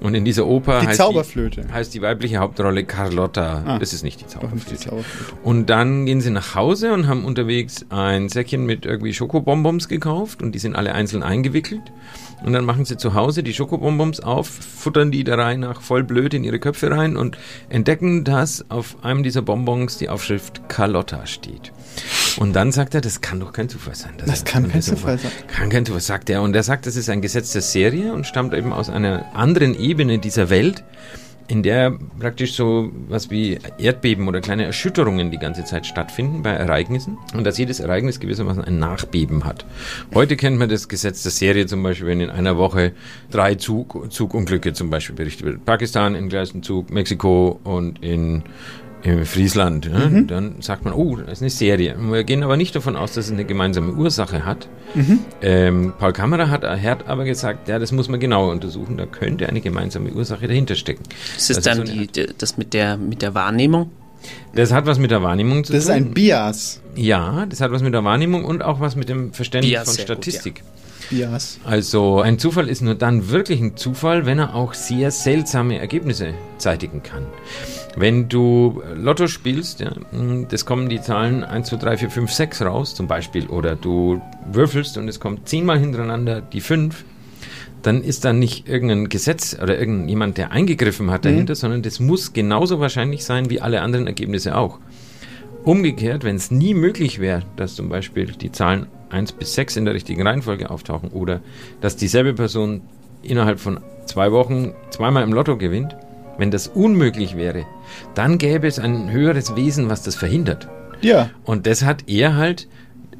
Und 0.00 0.14
in 0.14 0.24
dieser 0.24 0.46
Oper 0.46 0.80
Die 0.80 0.88
heißt, 0.88 0.98
Zauberflöte. 0.98 1.62
Die, 1.62 1.72
heißt 1.72 1.94
die 1.94 2.02
weibliche 2.02 2.38
Hauptrolle 2.38 2.84
Carlotta. 2.84 3.62
Ah. 3.66 3.78
Das 3.78 3.92
ist 3.92 4.02
nicht 4.02 4.14
die 4.20 4.24
nicht 4.24 4.30
die 4.30 4.34
Zauberflöte. 4.38 4.76
Zauberflöte. 4.76 5.32
Und 5.42 5.70
dann 5.70 6.06
gehen 6.06 6.20
sie 6.20 6.30
nach 6.30 6.54
Hause 6.54 6.92
und 6.92 7.06
haben 7.06 7.24
unterwegs 7.24 7.86
ein 7.90 8.28
Säckchen 8.28 8.66
mit 8.66 8.86
irgendwie 8.86 9.12
Schokobonbons 9.12 9.88
gekauft 9.88 10.42
und 10.42 10.54
die 10.54 10.58
sind 10.58 10.76
alle 10.76 10.94
einzeln 10.94 11.22
eingewickelt. 11.22 11.82
Und 12.44 12.52
dann 12.52 12.64
machen 12.64 12.84
sie 12.84 12.96
zu 12.96 13.14
Hause 13.14 13.42
die 13.42 13.54
Schokobonbons 13.54 14.20
auf, 14.20 14.48
futtern 14.48 15.10
die 15.10 15.24
der 15.24 15.38
Reihe 15.38 15.58
nach 15.58 15.80
voll 15.80 16.04
blöd 16.04 16.34
in 16.34 16.44
ihre 16.44 16.58
Köpfe 16.58 16.90
rein 16.90 17.16
und 17.16 17.38
entdecken, 17.68 18.24
dass 18.24 18.70
auf 18.70 18.96
einem 19.02 19.22
dieser 19.22 19.42
Bonbons 19.42 19.96
die 19.98 20.08
Aufschrift 20.08 20.68
Carlotta 20.68 21.26
steht. 21.26 21.72
Und 22.38 22.54
dann 22.54 22.72
sagt 22.72 22.94
er, 22.94 23.00
das 23.00 23.20
kann 23.20 23.40
doch 23.40 23.52
kein 23.52 23.68
Zufall 23.68 23.94
sein. 23.94 24.12
Das 24.18 24.40
er- 24.40 24.44
kann 24.44 24.64
kein 24.64 24.78
das- 24.80 24.86
Zufall 24.86 25.18
sein. 25.18 25.30
Kann 25.48 25.68
kein 25.70 25.84
Zufall, 25.86 26.00
sagt 26.00 26.30
er. 26.30 26.42
Und 26.42 26.54
er 26.56 26.62
sagt, 26.62 26.86
das 26.86 26.96
ist 26.96 27.08
ein 27.08 27.20
Gesetz 27.22 27.52
der 27.52 27.62
Serie 27.62 28.12
und 28.12 28.26
stammt 28.26 28.54
eben 28.54 28.72
aus 28.72 28.90
einer 28.90 29.26
anderen 29.34 29.78
Ebene 29.78 30.18
dieser 30.18 30.50
Welt, 30.50 30.82
in 31.46 31.62
der 31.62 31.98
praktisch 32.18 32.54
so 32.54 32.90
was 33.08 33.30
wie 33.30 33.58
Erdbeben 33.76 34.28
oder 34.28 34.40
kleine 34.40 34.64
Erschütterungen 34.64 35.30
die 35.30 35.36
ganze 35.36 35.62
Zeit 35.64 35.84
stattfinden 35.84 36.42
bei 36.42 36.48
Ereignissen 36.52 37.18
und 37.34 37.44
dass 37.44 37.58
jedes 37.58 37.80
Ereignis 37.80 38.18
gewissermaßen 38.18 38.64
ein 38.64 38.78
Nachbeben 38.78 39.44
hat. 39.44 39.66
Heute 40.14 40.36
kennt 40.38 40.58
man 40.58 40.70
das 40.70 40.88
Gesetz 40.88 41.22
der 41.22 41.32
Serie 41.32 41.66
zum 41.66 41.82
Beispiel, 41.82 42.06
wenn 42.06 42.22
in 42.22 42.30
einer 42.30 42.56
Woche 42.56 42.92
drei 43.30 43.56
Zug, 43.56 44.10
Zugunglücke 44.10 44.72
zum 44.72 44.88
Beispiel 44.88 45.16
berichtet 45.16 45.44
wird. 45.44 45.66
Pakistan 45.66 46.14
im 46.14 46.30
gleichen 46.30 46.62
Zug, 46.62 46.88
Mexiko 46.90 47.60
und 47.62 48.02
in 48.02 48.42
in 49.04 49.24
Friesland, 49.26 49.86
ja, 49.86 50.08
Mhm. 50.08 50.26
dann 50.26 50.54
sagt 50.60 50.84
man, 50.84 50.94
oh, 50.94 51.16
das 51.16 51.34
ist 51.34 51.40
eine 51.42 51.50
Serie. 51.50 51.94
Wir 52.00 52.24
gehen 52.24 52.42
aber 52.42 52.56
nicht 52.56 52.74
davon 52.74 52.96
aus, 52.96 53.12
dass 53.12 53.26
es 53.26 53.32
eine 53.32 53.44
gemeinsame 53.44 53.92
Ursache 53.92 54.44
hat. 54.44 54.68
Mhm. 54.94 55.18
Ähm, 55.42 55.92
Paul 55.98 56.12
Kammerer 56.12 56.48
hat, 56.50 56.64
hat 56.64 57.06
aber 57.06 57.24
gesagt, 57.24 57.68
ja, 57.68 57.78
das 57.78 57.92
muss 57.92 58.08
man 58.08 58.18
genauer 58.20 58.50
untersuchen, 58.50 58.96
da 58.96 59.06
könnte 59.06 59.48
eine 59.48 59.60
gemeinsame 59.60 60.10
Ursache 60.12 60.48
dahinter 60.48 60.74
stecken. 60.74 61.02
Ist 61.36 61.50
es 61.50 61.56
Das 61.56 61.64
dann 61.64 61.76
so 61.86 61.92
eine 61.92 62.06
die, 62.06 62.06
die, 62.06 62.26
das 62.38 62.56
mit 62.56 62.72
der, 62.74 62.96
mit 62.96 63.20
der 63.22 63.34
Wahrnehmung? 63.34 63.90
Das 64.54 64.72
hat 64.72 64.86
was 64.86 64.98
mit 64.98 65.10
der 65.10 65.22
Wahrnehmung 65.22 65.64
zu 65.64 65.72
Das 65.74 65.82
ist 65.82 65.86
tun. 65.88 65.96
ein 65.96 66.10
Bias. 66.14 66.80
Ja, 66.96 67.44
das 67.46 67.60
hat 67.60 67.72
was 67.72 67.82
mit 67.82 67.92
der 67.92 68.04
Wahrnehmung 68.04 68.44
und 68.46 68.62
auch 68.62 68.80
was 68.80 68.96
mit 68.96 69.10
dem 69.10 69.34
Verständnis 69.34 69.70
Bias, 69.70 69.84
von 69.84 69.94
sehr 69.94 70.06
gut, 70.06 70.12
Statistik. 70.24 70.62
Bias. 71.10 71.58
Also 71.64 72.20
ein 72.20 72.38
Zufall 72.38 72.68
ist 72.68 72.82
nur 72.82 72.94
dann 72.94 73.30
wirklich 73.30 73.60
ein 73.60 73.76
Zufall, 73.76 74.26
wenn 74.26 74.38
er 74.38 74.54
auch 74.54 74.74
sehr 74.74 75.10
seltsame 75.10 75.78
Ergebnisse 75.78 76.34
zeitigen 76.58 77.02
kann. 77.02 77.26
Wenn 77.96 78.28
du 78.28 78.82
Lotto 78.94 79.26
spielst, 79.28 79.80
ja, 79.80 79.92
das 80.48 80.66
kommen 80.66 80.88
die 80.88 81.00
Zahlen 81.00 81.44
1, 81.44 81.68
2, 81.68 81.76
3, 81.76 81.96
4, 81.98 82.10
5, 82.10 82.32
6 82.32 82.62
raus 82.62 82.94
zum 82.94 83.06
Beispiel, 83.06 83.46
oder 83.46 83.76
du 83.76 84.20
würfelst 84.50 84.98
und 84.98 85.08
es 85.08 85.20
kommt 85.20 85.48
zehnmal 85.48 85.78
hintereinander 85.78 86.40
die 86.40 86.60
5, 86.60 87.04
dann 87.82 88.02
ist 88.02 88.24
da 88.24 88.32
nicht 88.32 88.66
irgendein 88.68 89.08
Gesetz 89.10 89.56
oder 89.62 89.78
irgendjemand, 89.78 90.38
der 90.38 90.50
eingegriffen 90.52 91.10
hat 91.10 91.24
dahinter, 91.26 91.52
Mhm. 91.52 91.58
sondern 91.58 91.82
das 91.82 92.00
muss 92.00 92.32
genauso 92.32 92.80
wahrscheinlich 92.80 93.24
sein 93.24 93.50
wie 93.50 93.60
alle 93.60 93.82
anderen 93.82 94.06
Ergebnisse 94.06 94.56
auch. 94.56 94.78
Umgekehrt, 95.64 96.24
wenn 96.24 96.36
es 96.36 96.50
nie 96.50 96.74
möglich 96.74 97.20
wäre, 97.20 97.42
dass 97.56 97.74
zum 97.74 97.88
Beispiel 97.88 98.26
die 98.32 98.52
Zahlen 98.52 98.86
1 99.14 99.32
bis 99.32 99.54
6 99.54 99.76
in 99.76 99.84
der 99.84 99.94
richtigen 99.94 100.26
Reihenfolge 100.26 100.68
auftauchen 100.70 101.10
oder 101.10 101.40
dass 101.80 101.96
dieselbe 101.96 102.34
Person 102.34 102.82
innerhalb 103.22 103.60
von 103.60 103.80
zwei 104.06 104.32
Wochen 104.32 104.74
zweimal 104.90 105.22
im 105.22 105.32
Lotto 105.32 105.56
gewinnt, 105.56 105.96
wenn 106.36 106.50
das 106.50 106.66
unmöglich 106.66 107.36
wäre, 107.36 107.64
dann 108.14 108.38
gäbe 108.38 108.66
es 108.66 108.78
ein 108.78 109.10
höheres 109.10 109.56
Wesen, 109.56 109.88
was 109.88 110.02
das 110.02 110.16
verhindert. 110.16 110.68
Ja. 111.00 111.30
Und 111.44 111.66
das 111.66 111.82
hat 111.82 112.04
er 112.08 112.36
halt 112.36 112.66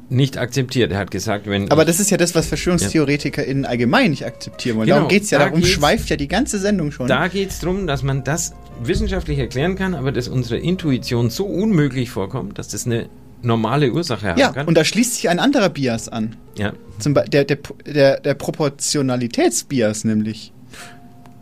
nicht 0.09 0.37
akzeptiert. 0.37 0.91
Er 0.91 0.99
hat 0.99 1.11
gesagt, 1.11 1.47
wenn. 1.47 1.71
Aber 1.71 1.85
das 1.85 1.99
ist 1.99 2.11
ja 2.11 2.17
das, 2.17 2.35
was 2.35 2.47
VerschwörungstheoretikerInnen 2.47 3.65
allgemein 3.65 4.11
nicht 4.11 4.25
akzeptieren 4.25 4.77
wollen. 4.77 4.85
Genau, 4.85 4.97
Darum 4.97 5.09
geht's 5.09 5.31
ja, 5.31 5.39
da 5.39 5.45
darum 5.45 5.63
schweift 5.63 6.09
ja 6.09 6.15
die 6.15 6.27
ganze 6.27 6.59
Sendung 6.59 6.91
schon. 6.91 7.07
Da 7.07 7.27
geht 7.27 7.49
es 7.49 7.59
darum, 7.59 7.87
dass 7.87 8.03
man 8.03 8.23
das 8.23 8.53
wissenschaftlich 8.83 9.39
erklären 9.39 9.75
kann, 9.75 9.95
aber 9.95 10.11
dass 10.11 10.27
unsere 10.27 10.57
Intuition 10.57 11.29
so 11.29 11.45
unmöglich 11.45 12.09
vorkommt, 12.09 12.59
dass 12.59 12.67
das 12.67 12.85
eine 12.85 13.07
normale 13.45 13.91
Ursache 13.91 14.27
haben 14.29 14.39
ja, 14.39 14.51
kann. 14.51 14.67
und 14.67 14.75
da 14.75 14.83
schließt 14.83 15.15
sich 15.15 15.29
ein 15.29 15.39
anderer 15.39 15.69
Bias 15.69 16.09
an. 16.09 16.35
ja, 16.57 16.73
Zum 16.99 17.13
Be 17.13 17.25
der, 17.27 17.45
der, 17.45 17.57
der, 17.85 18.19
der 18.19 18.33
Proportionalitätsbias 18.33 20.03
nämlich. 20.03 20.51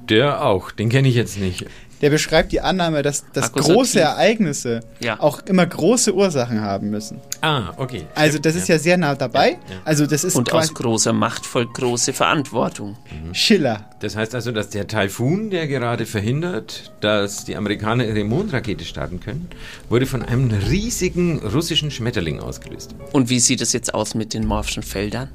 der 0.10 0.46
auch, 0.46 0.72
den 0.72 0.90
kenne 0.90 1.08
ich 1.08 1.16
jetzt 1.16 1.40
nicht. 1.40 1.66
Der 2.04 2.10
beschreibt 2.10 2.52
die 2.52 2.60
Annahme, 2.60 3.02
dass, 3.02 3.24
dass 3.32 3.46
Akkusativ. 3.46 3.76
große 3.76 4.00
Ereignisse 4.02 4.82
Ja. 5.00 5.22
auch 5.22 5.40
immer 5.46 5.66
große 5.66 6.14
Ursachen 6.14 6.60
haben 6.60 6.90
müssen. 6.90 7.22
Ah, 7.40 7.72
okay. 7.78 8.04
Also 8.14 8.40
das 8.40 8.56
ist 8.56 8.68
ja 8.68 8.78
sehr 8.78 8.98
nah 8.98 9.16
dabei. 9.16 9.58
Also 9.86 10.06
das 10.06 10.26
ist 10.26 10.36
Und 10.36 10.52
aus 10.52 10.74
großer 10.74 11.14
Macht 11.14 11.46
folgt 11.46 11.76
große 11.76 12.12
Verantwortung. 12.12 12.98
Schiller. 13.32 13.86
Das 14.02 14.18
heißt 14.18 14.36
also, 14.36 14.52
dass 14.52 14.70
der 14.70 14.86
Taifun, 14.88 15.50
der 15.50 15.68
gerade 15.68 16.06
verhindert, 16.06 16.92
dass 17.00 17.46
die 17.46 17.56
Amerikaner 17.56 18.06
ihre 18.06 18.26
Mondrakete 18.26 18.84
starten 18.84 19.22
können, 19.22 19.48
wurde 19.88 20.06
von 20.06 20.24
einem 20.24 20.52
riesigen 20.52 21.40
russischen 21.40 21.90
Schmetterling 21.90 22.42
ausgelöst. 22.42 22.96
Und 23.14 23.30
wie 23.30 23.40
sieht 23.40 23.62
es 23.62 23.72
jetzt 23.72 23.94
aus 23.94 24.14
mit 24.14 24.34
den 24.34 24.46
Morphschen 24.46 24.84
Feldern? 24.84 25.30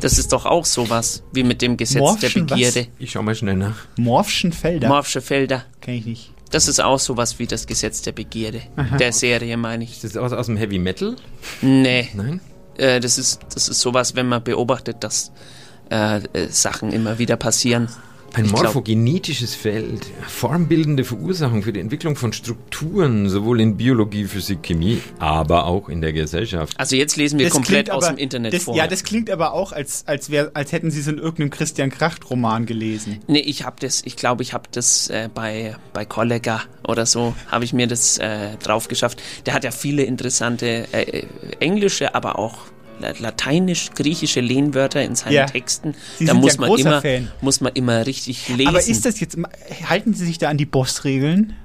Das 0.00 0.18
ist 0.18 0.32
doch 0.32 0.46
auch 0.46 0.64
sowas 0.64 1.22
wie 1.32 1.42
mit 1.42 1.62
dem 1.62 1.76
Gesetz 1.76 2.00
Morphschen 2.00 2.46
der 2.46 2.54
Begierde. 2.54 2.80
was? 2.80 2.86
Ich 2.98 3.10
schau 3.12 3.22
mal 3.22 3.34
schnell 3.34 3.56
nach. 3.56 3.76
Morphschen 3.96 4.52
Felder. 4.52 4.88
Morphsche 4.88 5.20
Felder. 5.20 5.64
Kenn 5.80 5.94
ich 5.94 6.06
nicht. 6.06 6.32
Das 6.50 6.66
ist 6.68 6.80
auch 6.80 6.98
sowas 6.98 7.38
wie 7.38 7.46
das 7.46 7.66
Gesetz 7.66 8.02
der 8.02 8.12
Begierde. 8.12 8.62
Aha. 8.76 8.96
Der 8.96 9.12
Serie 9.12 9.56
meine 9.56 9.84
ich. 9.84 9.92
Ist 9.92 10.04
das 10.04 10.16
aus, 10.16 10.32
aus 10.32 10.46
dem 10.46 10.56
Heavy 10.56 10.78
Metal? 10.78 11.16
Nee. 11.60 12.08
Nein? 12.14 12.40
Äh, 12.76 13.00
das, 13.00 13.18
ist, 13.18 13.40
das 13.52 13.68
ist 13.68 13.80
sowas, 13.80 14.14
wenn 14.14 14.28
man 14.28 14.42
beobachtet, 14.42 14.98
dass 15.00 15.30
äh, 15.90 16.18
äh, 16.18 16.48
Sachen 16.48 16.92
immer 16.92 17.18
wieder 17.18 17.36
passieren. 17.36 17.88
Ein 18.34 18.44
Ich 18.44 18.50
glaub- 18.52 18.62
morphogenetisches 18.64 19.54
Feld, 19.54 20.06
formbildende 20.28 21.02
Verursachung 21.04 21.62
für 21.62 21.72
die 21.72 21.80
Entwicklung 21.80 22.14
von 22.14 22.32
Strukturen, 22.32 23.28
sowohl 23.28 23.60
in 23.60 23.76
Biologie, 23.76 24.24
Physik, 24.26 24.62
Chemie, 24.62 25.00
aber 25.18 25.64
auch 25.64 25.88
in 25.88 26.00
der 26.02 26.12
Gesellschaft. 26.12 26.74
Also 26.78 26.94
jetzt 26.94 27.16
lesen 27.16 27.38
wir 27.38 27.46
Das 27.46 27.54
komplett 27.54 27.86
klingt 27.86 27.96
aus 27.96 28.04
aber- 28.04 28.14
dem 28.16 28.18
Internet 28.18 28.52
das, 28.52 28.64
vor. 28.64 28.76
Ja, 28.76 28.86
das 28.86 29.02
klingt 29.02 29.30
aber 29.30 29.52
auch, 29.54 29.72
als, 29.72 30.04
als, 30.06 30.30
wär, 30.30 30.50
als 30.54 30.72
hätten 30.72 30.90
sie 30.90 31.00
es 31.00 31.06
in 31.08 31.16
irgendeinem 31.16 31.50
Christian 31.50 31.90
Kracht-Roman 31.90 32.66
gelesen. 32.66 33.18
Nee, 33.26 33.40
ich 33.40 33.64
habe 33.64 33.76
das, 33.80 34.02
ich 34.04 34.14
glaube, 34.16 34.42
ich 34.42 34.52
habe 34.52 34.64
das 34.70 35.08
äh, 35.08 35.28
bei, 35.34 35.74
bei 35.94 36.04
Kollega 36.04 36.62
oder 36.86 37.06
so, 37.06 37.34
habe 37.50 37.64
ich 37.64 37.72
mir 37.72 37.86
das 37.86 38.18
äh, 38.18 38.56
drauf 38.62 38.88
geschafft. 38.88 39.22
Der 39.46 39.54
hat 39.54 39.64
ja 39.64 39.70
viele 39.70 40.02
interessante 40.02 40.86
äh, 40.92 41.20
äh, 41.20 41.26
englische, 41.60 42.14
aber 42.14 42.38
auch 42.38 42.58
lateinisch-griechische 43.18 44.40
Lehnwörter 44.40 45.02
in 45.02 45.14
seinen 45.14 45.32
Ja. 45.32 45.46
Texten. 45.46 45.94
Sie 46.18 46.24
da 46.26 46.32
sind 46.32 46.40
muss 46.40 46.54
ja 46.54 46.60
man 46.60 46.78
immer, 46.78 47.00
Fan. 47.02 47.30
muss 47.40 47.60
man 47.60 47.72
immer 47.74 48.06
richtig 48.06 48.48
lesen. 48.48 48.68
Aber 48.68 48.80
ist 48.80 49.04
das 49.04 49.20
jetzt, 49.20 49.36
halten 49.88 50.14
Sie 50.14 50.26
sich 50.26 50.38
da 50.38 50.48
an 50.48 50.56
die 50.56 50.66
Boss-Regeln? 50.66 51.56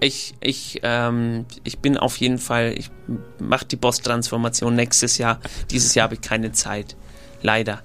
Ich, 0.00 0.34
ich, 0.40 0.80
ähm, 0.82 1.46
ich 1.62 1.78
bin 1.78 1.96
auf 1.96 2.16
jeden 2.16 2.38
Fall, 2.38 2.74
ich 2.76 2.90
mache 3.38 3.64
die 3.66 3.76
Boss-Transformation 3.76 4.74
nächstes 4.74 5.18
Jahr. 5.18 5.38
Dieses 5.70 5.94
Jahr 5.94 6.04
habe 6.04 6.14
ich 6.14 6.20
keine 6.20 6.52
Zeit. 6.52 6.96
Leider. 7.40 7.82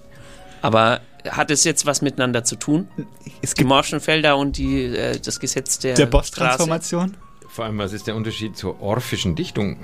Aber 0.62 1.02
hat 1.30 1.52
es 1.52 1.64
jetzt 1.64 1.86
was 1.86 2.02
miteinander 2.02 2.44
zu 2.44 2.56
tun? 2.56 2.88
Es 3.42 3.54
die 3.54 3.64
Morschenfelder 3.66 4.38
und 4.38 4.58
die, 4.58 4.86
äh, 4.86 5.20
das 5.20 5.40
Gesetz 5.40 5.78
der, 5.80 5.94
Der? 5.96 6.06
Boss-Transformation? 6.08 7.16
Vor 7.50 7.66
allem, 7.66 7.78
was 7.78 7.94
ist 7.94 8.08
der 8.08 8.16
Unterschied 8.16 8.58
zur 8.58 8.82
orphischen 8.82 9.36
Dichtung? 9.36 9.78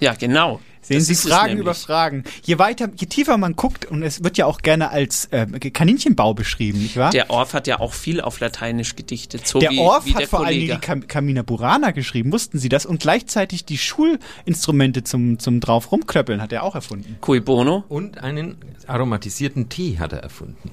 Ja, 0.00 0.14
genau. 0.14 0.60
Sehen 0.88 0.98
Das 0.98 1.06
Sie 1.06 1.14
Fragen 1.28 1.58
über 1.58 1.74
Fragen. 1.74 2.24
Je 2.42 2.58
weiter, 2.58 2.88
je 2.96 3.06
tiefer 3.06 3.36
man 3.36 3.56
guckt, 3.56 3.84
und 3.84 4.02
es 4.02 4.24
wird 4.24 4.38
ja 4.38 4.46
auch 4.46 4.62
gerne 4.62 4.90
als 4.90 5.26
äh, 5.26 5.46
Kaninchenbau 5.46 6.32
beschrieben, 6.32 6.78
nicht 6.78 6.96
wahr? 6.96 7.10
Der 7.10 7.30
Orff 7.30 7.52
hat 7.52 7.66
ja 7.66 7.80
auch 7.80 7.92
viel 7.92 8.22
auf 8.22 8.40
Lateinisch 8.40 8.96
gedichtet, 8.96 9.46
so 9.46 9.58
der 9.58 9.70
wie, 9.70 9.80
Orff 9.80 10.06
wie 10.06 10.14
hat 10.14 10.20
der 10.20 10.28
vor 10.28 10.46
allem 10.46 10.60
die 10.60 10.68
Kam 10.68 11.06
Kamina 11.06 11.42
Burana 11.42 11.90
geschrieben, 11.90 12.32
wussten 12.32 12.58
Sie 12.58 12.70
das? 12.70 12.86
Und 12.86 13.00
gleichzeitig 13.00 13.66
die 13.66 13.76
Schulinstrumente 13.76 15.04
zum, 15.04 15.38
zum 15.38 15.60
drauf 15.60 15.92
rumklöppeln 15.92 16.40
hat 16.40 16.52
er 16.52 16.62
auch 16.62 16.74
erfunden. 16.74 17.18
Cui 17.20 17.40
bono. 17.40 17.84
Und 17.88 18.18
einen 18.18 18.56
aromatisierten 18.86 19.68
Tee 19.68 19.98
hat 19.98 20.14
er 20.14 20.20
erfunden. 20.20 20.70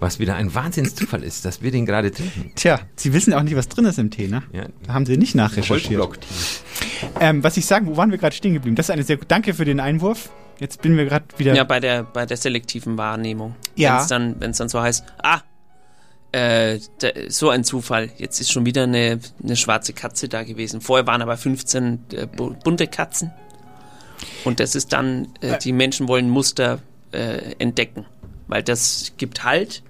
Was 0.00 0.18
wieder 0.18 0.34
ein 0.34 0.54
Wahnsinnszufall 0.54 1.22
ist, 1.22 1.44
dass 1.44 1.62
wir 1.62 1.70
den 1.70 1.86
gerade 1.86 2.10
trinken. 2.10 2.52
Tja, 2.56 2.80
Sie 2.96 3.12
wissen 3.12 3.32
auch 3.32 3.42
nicht, 3.42 3.56
was 3.56 3.68
drin 3.68 3.84
ist 3.86 3.98
im 3.98 4.10
Tee, 4.10 4.26
ne? 4.28 4.42
Ja. 4.52 4.66
Da 4.86 4.92
haben 4.92 5.06
Sie 5.06 5.16
nicht 5.16 5.34
nachrecherchiert. 5.34 6.18
Ähm, 7.20 7.42
was 7.44 7.56
ich 7.56 7.64
sagen, 7.64 7.86
wo 7.86 7.96
waren 7.96 8.10
wir 8.10 8.18
gerade 8.18 8.34
stehen 8.34 8.54
geblieben? 8.54 8.76
Das 8.76 8.86
ist 8.86 8.90
eine 8.90 9.02
sehr 9.04 9.16
gut. 9.16 9.26
Danke 9.30 9.54
für 9.54 9.64
den 9.64 9.80
Einwurf. 9.80 10.30
Jetzt 10.60 10.82
bin 10.82 10.96
wir 10.96 11.04
gerade 11.06 11.24
wieder. 11.36 11.54
Ja, 11.54 11.64
bei 11.64 11.80
der, 11.80 12.02
bei 12.04 12.26
der 12.26 12.36
selektiven 12.36 12.98
Wahrnehmung. 12.98 13.54
Ja. 13.76 13.94
Wenn 13.94 14.00
es 14.02 14.06
dann, 14.08 14.40
wenn's 14.40 14.58
dann 14.58 14.68
so 14.68 14.80
heißt, 14.80 15.04
ah, 15.22 15.40
äh, 16.32 16.80
da, 16.98 17.08
so 17.28 17.50
ein 17.50 17.64
Zufall, 17.64 18.10
jetzt 18.18 18.40
ist 18.40 18.52
schon 18.52 18.66
wieder 18.66 18.82
eine, 18.84 19.20
eine 19.42 19.56
schwarze 19.56 19.92
Katze 19.92 20.28
da 20.28 20.42
gewesen. 20.42 20.80
Vorher 20.80 21.06
waren 21.06 21.22
aber 21.22 21.36
15 21.36 21.98
äh, 22.12 22.26
bu- 22.26 22.54
bunte 22.62 22.88
Katzen. 22.88 23.30
Und 24.44 24.60
das 24.60 24.74
ist 24.74 24.92
dann, 24.92 25.28
äh, 25.40 25.58
die 25.58 25.72
Menschen 25.72 26.08
wollen 26.08 26.28
Muster 26.28 26.80
äh, 27.12 27.54
entdecken, 27.58 28.04
weil 28.54 28.62
das 28.62 29.14
gibt 29.18 29.42
Halt. 29.42 29.82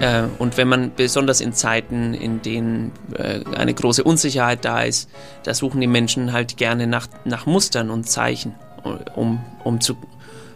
Äh, 0.00 0.24
und 0.40 0.56
wenn 0.56 0.66
man 0.66 0.90
besonders 0.96 1.40
in 1.40 1.52
Zeiten, 1.52 2.12
in 2.12 2.42
denen 2.42 2.90
äh, 3.14 3.40
eine 3.54 3.72
große 3.72 4.02
Unsicherheit 4.02 4.64
da 4.64 4.82
ist, 4.82 5.08
da 5.44 5.54
suchen 5.54 5.80
die 5.80 5.86
Menschen 5.86 6.32
halt 6.32 6.56
gerne 6.56 6.88
nach, 6.88 7.06
nach 7.24 7.46
Mustern 7.46 7.90
und 7.90 8.08
Zeichen, 8.08 8.56
um, 9.14 9.38
um 9.62 9.80
zu 9.80 9.96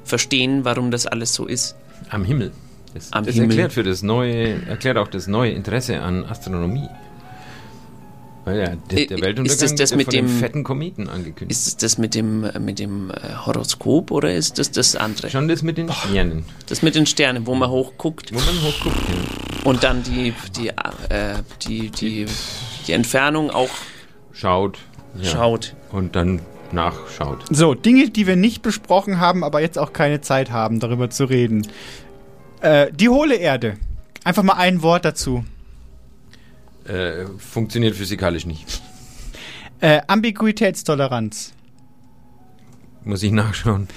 verstehen, 0.03 0.65
warum 0.65 0.91
das 0.91 1.07
alles 1.07 1.33
so 1.33 1.47
ist. 1.47 1.77
Am 2.11 2.25
Himmel. 2.25 2.51
Das, 2.93 3.13
Am 3.13 3.25
das 3.25 3.37
Himmel. 3.37 3.51
erklärt 3.51 3.73
für 3.73 3.85
das 3.85 4.03
neue, 4.03 4.67
erklärt 4.67 4.97
auch 4.99 5.09
das 5.09 5.29
neue 5.29 5.53
Interesse 5.53 6.03
an 6.03 6.25
Astronomie. 6.25 6.89
Ja, 8.45 8.53
der, 8.53 8.67
der 8.67 8.99
Äh, 8.99 9.09
Weltuntergang 9.11 9.45
ist 9.47 9.63
das 9.63 9.75
das 9.77 9.91
wird 9.91 9.99
mit 9.99 10.07
von 10.07 10.15
dem 10.15 10.27
dem- 10.27 10.39
fetten 10.39 10.65
Kometen 10.65 11.09
angekündigt. 11.09 11.51
Ist 11.51 11.67
es 11.69 11.77
das 11.77 11.97
mit 11.99 12.15
dem, 12.15 12.43
äh, 12.45 12.59
mit 12.59 12.79
dem 12.81 13.11
äh, 13.11 13.15
Horoskop 13.47 14.11
oder 14.11 14.35
ist 14.35 14.59
das 14.59 14.71
das 14.73 14.97
andere? 14.97 15.31
Schon 15.31 15.47
das 15.47 15.63
mit 15.63 15.79
den 15.79 15.91
Sternen. 15.93 16.45
Das 16.69 16.83
mit 16.83 16.95
den 16.97 17.07
Sternen, 17.07 17.47
wo 17.47 17.55
man 17.55 17.71
hochguckt. 17.71 18.33
Wo 18.35 18.39
man 18.39 18.63
hochguckt, 18.63 18.97
ja. 18.97 19.63
Und 19.71 19.85
dann 19.85 20.03
die, 20.03 20.35
die, 20.59 20.69
äh, 20.69 20.75
die, 21.63 21.91
die, 21.91 22.27
die 22.87 22.93
Entfernung 22.93 23.51
auch 23.51 23.71
Schaut. 24.33 24.79
Ja. 25.21 25.25
Schaut. 25.31 25.75
Und 25.93 26.17
dann 26.17 26.41
nachschaut. 26.73 27.45
So, 27.51 27.75
Dinge, 27.75 28.09
die 28.11 28.27
wir 28.27 28.35
nicht 28.35 28.63
besprochen 28.63 29.21
haben, 29.21 29.45
aber 29.45 29.61
jetzt 29.61 29.79
auch 29.79 29.93
keine 29.93 30.21
Zeit 30.23 30.51
haben, 30.51 30.81
darüber 30.81 31.11
zu 31.11 31.25
reden. 31.27 31.67
Äh, 32.61 32.91
die 32.93 33.09
hohle 33.09 33.37
Erde. 33.37 33.77
Einfach 34.25 34.43
mal 34.43 34.55
ein 34.55 34.83
Wort 34.83 35.05
dazu. 35.05 35.45
Äh, 36.93 37.27
funktioniert 37.39 37.95
physikalisch 37.97 38.45
nicht. 38.47 38.83
Äh, 39.81 40.01
Ambiguitätstoleranz. 40.07 41.53
Muss 43.05 43.23
ich 43.23 43.33
nachschauen. 43.33 43.89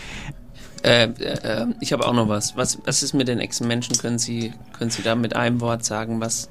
Äh, 0.84 1.06
äh, 1.10 1.66
ich 1.82 1.94
habe 1.94 2.08
auch 2.08 2.14
noch 2.14 2.30
was. 2.30 2.56
was. 2.56 2.80
Was 2.86 3.04
ist 3.04 3.14
mit 3.14 3.28
den 3.28 3.40
Echsenmenschen? 3.40 3.98
Können 3.98 4.18
Sie, 4.20 4.54
können 4.78 4.90
Sie 4.92 5.02
da 5.04 5.16
mit 5.16 5.36
einem 5.36 5.62
Wort 5.62 5.84
sagen, 5.84 6.22
was 6.22 6.50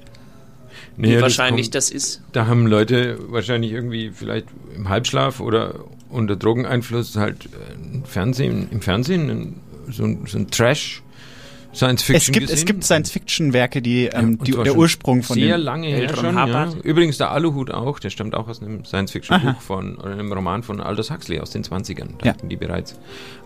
Nee, 0.96 1.08
wie 1.08 1.12
das 1.14 1.22
wahrscheinlich 1.22 1.66
kommt- 1.66 1.74
das 1.76 1.90
ist? 1.90 2.22
Da 2.32 2.46
haben 2.46 2.66
Leute 2.66 3.18
wahrscheinlich 3.32 3.72
irgendwie 3.72 4.10
vielleicht 4.12 4.46
im 4.74 4.88
Halbschlaf 4.88 5.40
oder 5.40 5.74
unter 6.10 6.36
Drogeneinfluss 6.36 7.16
halt 7.16 7.46
äh, 7.46 7.48
ein 7.74 8.04
Fernsehen, 8.04 8.68
im 8.70 8.80
Fernsehen 8.82 9.56
so, 9.88 10.04
ein- 10.04 10.26
so 10.26 10.38
ein 10.38 10.48
Trash 10.50 11.02
Science 11.74 12.02
Fiction 12.02 12.16
es 12.16 12.26
gibt, 12.32 12.46
gesehen? 12.46 12.58
Es 12.58 12.64
gibt 12.66 12.84
Science-Fiction-Werke, 12.84 13.82
die, 13.82 14.06
ähm, 14.06 14.36
und 14.38 14.46
die 14.46 14.52
der 14.52 14.76
Ursprung 14.76 15.22
von 15.22 15.34
sehr 15.34 15.58
lange 15.58 15.88
her 15.88 16.14
schon. 16.16 16.34
Ja. 16.34 16.72
Übrigens 16.82 17.18
der 17.18 17.30
Aluhut 17.32 17.70
auch, 17.70 17.98
der 17.98 18.10
stammt 18.10 18.34
auch 18.34 18.48
aus 18.48 18.62
einem 18.62 18.84
Science-Fiction-Buch 18.84 19.44
Aha. 19.48 19.56
von 19.60 19.96
oder 19.96 20.12
einem 20.12 20.32
Roman 20.32 20.62
von 20.62 20.80
Aldous 20.80 21.10
Huxley 21.10 21.40
aus 21.40 21.50
den 21.50 21.64
20ern. 21.64 22.10
Da 22.18 22.26
Ja. 22.26 22.32
hatten 22.32 22.48
die 22.48 22.56
bereits 22.56 22.98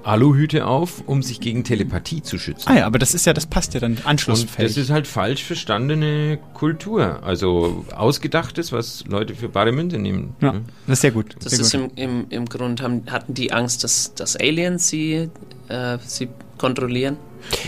Aluhüte 0.05 0.67
auf, 0.67 1.03
um 1.07 1.23
sich 1.23 1.41
gegen 1.41 1.65
Telepathie 1.65 2.23
zu 2.23 2.39
schützen. 2.39 2.69
Ah 2.69 2.77
ja, 2.79 2.87
aber 2.87 2.99
das 2.99 3.15
ist 3.15 3.27
ja, 3.27 3.33
das 3.33 3.47
passt 3.47 3.75
ja 3.75 3.81
dann 3.81 3.93
Und 3.93 4.07
anschlussfähig. 4.07 4.69
das 4.69 4.77
ist 4.77 4.91
halt 4.91 5.07
falsch 5.07 5.45
verstandene 5.45 6.39
Kultur. 6.55 7.23
Also 7.23 7.85
ausgedachtes, 7.95 8.73
was 8.73 9.05
Leute 9.09 9.35
für 9.35 9.49
bare 9.49 9.73
Münze 9.73 9.99
nehmen. 9.99 10.35
ja, 10.41 10.53
Ja. 10.53 10.61
das 10.87 10.99
ist 10.99 11.01
sehr 11.03 11.11
gut. 11.13 11.37
Das 11.43 11.53
sehr 11.53 11.61
ist 11.61 11.73
gut. 11.73 11.93
im, 11.97 12.11
im, 12.21 12.27
im 12.31 12.45
Grund, 12.47 12.83
haben, 12.83 13.03
hatten 13.11 13.35
die 13.35 13.53
Angst, 13.53 13.85
dass, 13.85 14.15
dass 14.15 14.37
Aliens 14.37 14.89
sie, 14.89 15.29
äh, 15.69 15.99
sie 16.05 16.29
kontrollieren? 16.59 17.17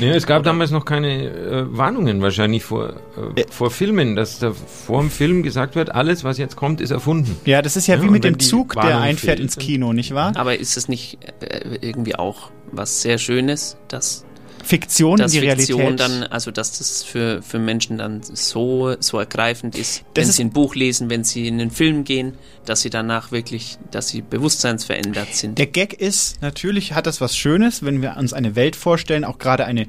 Ja, 0.00 0.08
es 0.08 0.26
gab 0.26 0.42
damals 0.42 0.70
noch 0.70 0.84
keine 0.84 1.24
äh, 1.28 1.76
Warnungen 1.76 2.20
wahrscheinlich 2.20 2.64
vor, 2.64 2.94
äh, 3.36 3.44
vor 3.50 3.70
Filmen, 3.70 4.16
dass 4.16 4.38
da 4.38 4.52
vor 4.52 5.00
dem 5.00 5.10
Film 5.10 5.42
gesagt 5.42 5.76
wird, 5.76 5.94
alles, 5.94 6.24
was 6.24 6.38
jetzt 6.38 6.56
kommt, 6.56 6.80
ist 6.80 6.90
erfunden. 6.90 7.36
ja, 7.44 7.62
das 7.62 7.76
ist 7.76 7.86
ja, 7.86 7.96
Ja, 7.96 8.02
wie 8.02 8.08
mit 8.08 8.24
dem 8.24 8.38
Zug, 8.38 8.74
der 8.74 9.00
einfährt 9.00 9.38
fehlt, 9.38 9.40
ins 9.40 9.56
Kino, 9.56 9.92
nicht 9.92 10.14
wahr? 10.14 10.32
Aber 10.36 10.58
ist 10.58 10.76
es 10.76 10.88
nicht 10.88 11.18
äh, 11.40 11.78
irgendwie 11.80 12.16
auch 12.16 12.50
was 12.72 13.02
sehr 13.02 13.18
Schönes, 13.18 13.76
dass, 13.88 14.24
Fiktion 14.70 15.12
in 15.12 15.16
dass 15.18 15.32
die 15.32 15.40
Fiktion 15.40 15.80
Realität. 15.80 16.00
dann, 16.00 16.22
also 16.24 16.50
dass 16.50 16.78
das 16.78 17.02
für, 17.02 17.42
für 17.42 17.58
Menschen 17.58 17.98
dann 17.98 18.22
so, 18.22 18.94
so 19.00 19.18
ergreifend 19.18 19.74
ist, 19.76 19.98
Das 20.14 20.22
wenn 20.24 20.28
ist- 20.30 20.36
sie 20.36 20.44
ein 20.44 20.50
Buch 20.52 20.74
lesen, 20.74 21.10
wenn 21.10 21.24
sie 21.24 21.46
in 21.48 21.58
den 21.58 21.70
Film 21.70 22.04
gehen, 22.04 22.34
dass 22.64 22.80
sie 22.82 22.90
danach 22.90 23.32
wirklich, 23.32 23.76
dass 23.90 24.08
sie 24.08 24.22
bewusstseinsverändert 24.22 25.34
sind. 25.34 25.58
Der 25.58 25.66
Gag 25.66 25.92
ist, 25.94 26.40
natürlich 26.42 26.92
hat 26.94 27.06
das 27.06 27.20
was 27.20 27.36
Schönes, 27.36 27.84
wenn 27.84 28.02
wir 28.02 28.16
uns 28.16 28.32
eine 28.32 28.54
Welt 28.56 28.76
vorstellen, 28.76 29.24
auch 29.24 29.38
gerade 29.38 29.64
eine, 29.64 29.86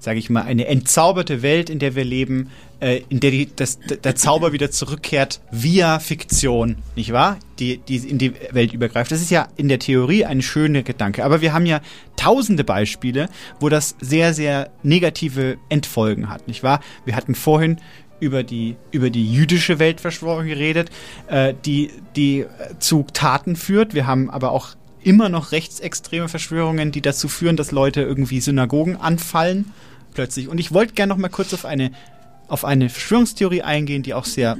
sage 0.00 0.18
ich 0.18 0.30
mal, 0.30 0.42
eine 0.42 0.66
entzauberte 0.66 1.42
Welt, 1.42 1.70
in 1.70 1.78
der 1.78 1.94
wir 1.94 2.04
leben, 2.04 2.50
äh, 2.80 3.02
in 3.10 3.20
der 3.20 3.30
die, 3.30 3.48
das, 3.54 3.78
der 3.78 4.16
Zauber 4.16 4.52
wieder 4.52 4.70
zurückkehrt 4.70 5.40
via 5.50 5.98
Fiktion, 5.98 6.76
nicht 6.96 7.12
wahr? 7.12 7.38
Die, 7.58 7.76
die 7.76 7.96
in 7.96 8.16
die 8.16 8.32
Welt 8.50 8.72
übergreift. 8.72 9.12
Das 9.12 9.20
ist 9.20 9.30
ja 9.30 9.48
in 9.56 9.68
der 9.68 9.78
Theorie 9.78 10.24
ein 10.24 10.40
schöner 10.40 10.82
Gedanke. 10.82 11.24
Aber 11.24 11.42
wir 11.42 11.52
haben 11.52 11.66
ja 11.66 11.80
tausende 12.16 12.64
Beispiele, 12.64 13.28
wo 13.60 13.68
das 13.68 13.94
sehr, 14.00 14.32
sehr 14.32 14.70
negative 14.82 15.58
Endfolgen 15.68 16.30
hat, 16.30 16.48
nicht 16.48 16.62
wahr? 16.62 16.80
Wir 17.04 17.14
hatten 17.14 17.34
vorhin 17.34 17.78
über 18.20 18.42
die, 18.42 18.76
über 18.90 19.10
die 19.10 19.30
jüdische 19.30 19.78
Weltverschwörung 19.78 20.46
geredet, 20.46 20.90
äh, 21.28 21.54
die, 21.66 21.90
die 22.16 22.40
äh, 22.40 22.46
zu 22.78 23.06
Taten 23.12 23.56
führt. 23.56 23.92
Wir 23.92 24.06
haben 24.06 24.30
aber 24.30 24.52
auch 24.52 24.70
immer 25.02 25.28
noch 25.28 25.52
rechtsextreme 25.52 26.28
Verschwörungen, 26.28 26.92
die 26.92 27.00
dazu 27.00 27.28
führen, 27.28 27.56
dass 27.56 27.72
Leute 27.72 28.02
irgendwie 28.02 28.40
Synagogen 28.40 28.96
anfallen 28.96 29.72
plötzlich. 30.14 30.48
Und 30.48 30.58
ich 30.58 30.72
wollte 30.72 30.94
gerne 30.94 31.10
noch 31.10 31.18
mal 31.18 31.28
kurz 31.28 31.54
auf 31.54 31.64
eine, 31.64 31.92
auf 32.48 32.64
eine 32.64 32.88
Verschwörungstheorie 32.88 33.62
eingehen, 33.62 34.02
die 34.02 34.14
auch 34.14 34.24
sehr 34.24 34.58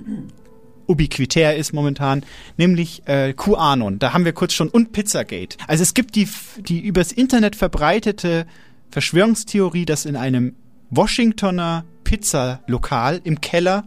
ubiquitär 0.87 1.57
ist 1.57 1.73
momentan, 1.73 2.25
nämlich 2.57 3.03
äh, 3.07 3.33
QAnon. 3.33 4.01
Da 4.01 4.13
haben 4.13 4.25
wir 4.25 4.33
kurz 4.33 4.53
schon 4.53 4.69
und 4.69 4.93
Pizzagate. 4.93 5.57
Also 5.69 5.83
es 5.83 5.95
gibt 5.95 6.17
die, 6.17 6.29
die 6.59 6.81
übers 6.81 7.13
Internet 7.13 7.55
verbreitete 7.55 8.47
Verschwörungstheorie, 8.91 9.87
dass 9.87 10.05
in 10.05 10.17
einem 10.17 10.57
Washingtoner 10.91 11.85
Pizzalokal 12.03 13.21
im 13.23 13.41
Keller 13.41 13.85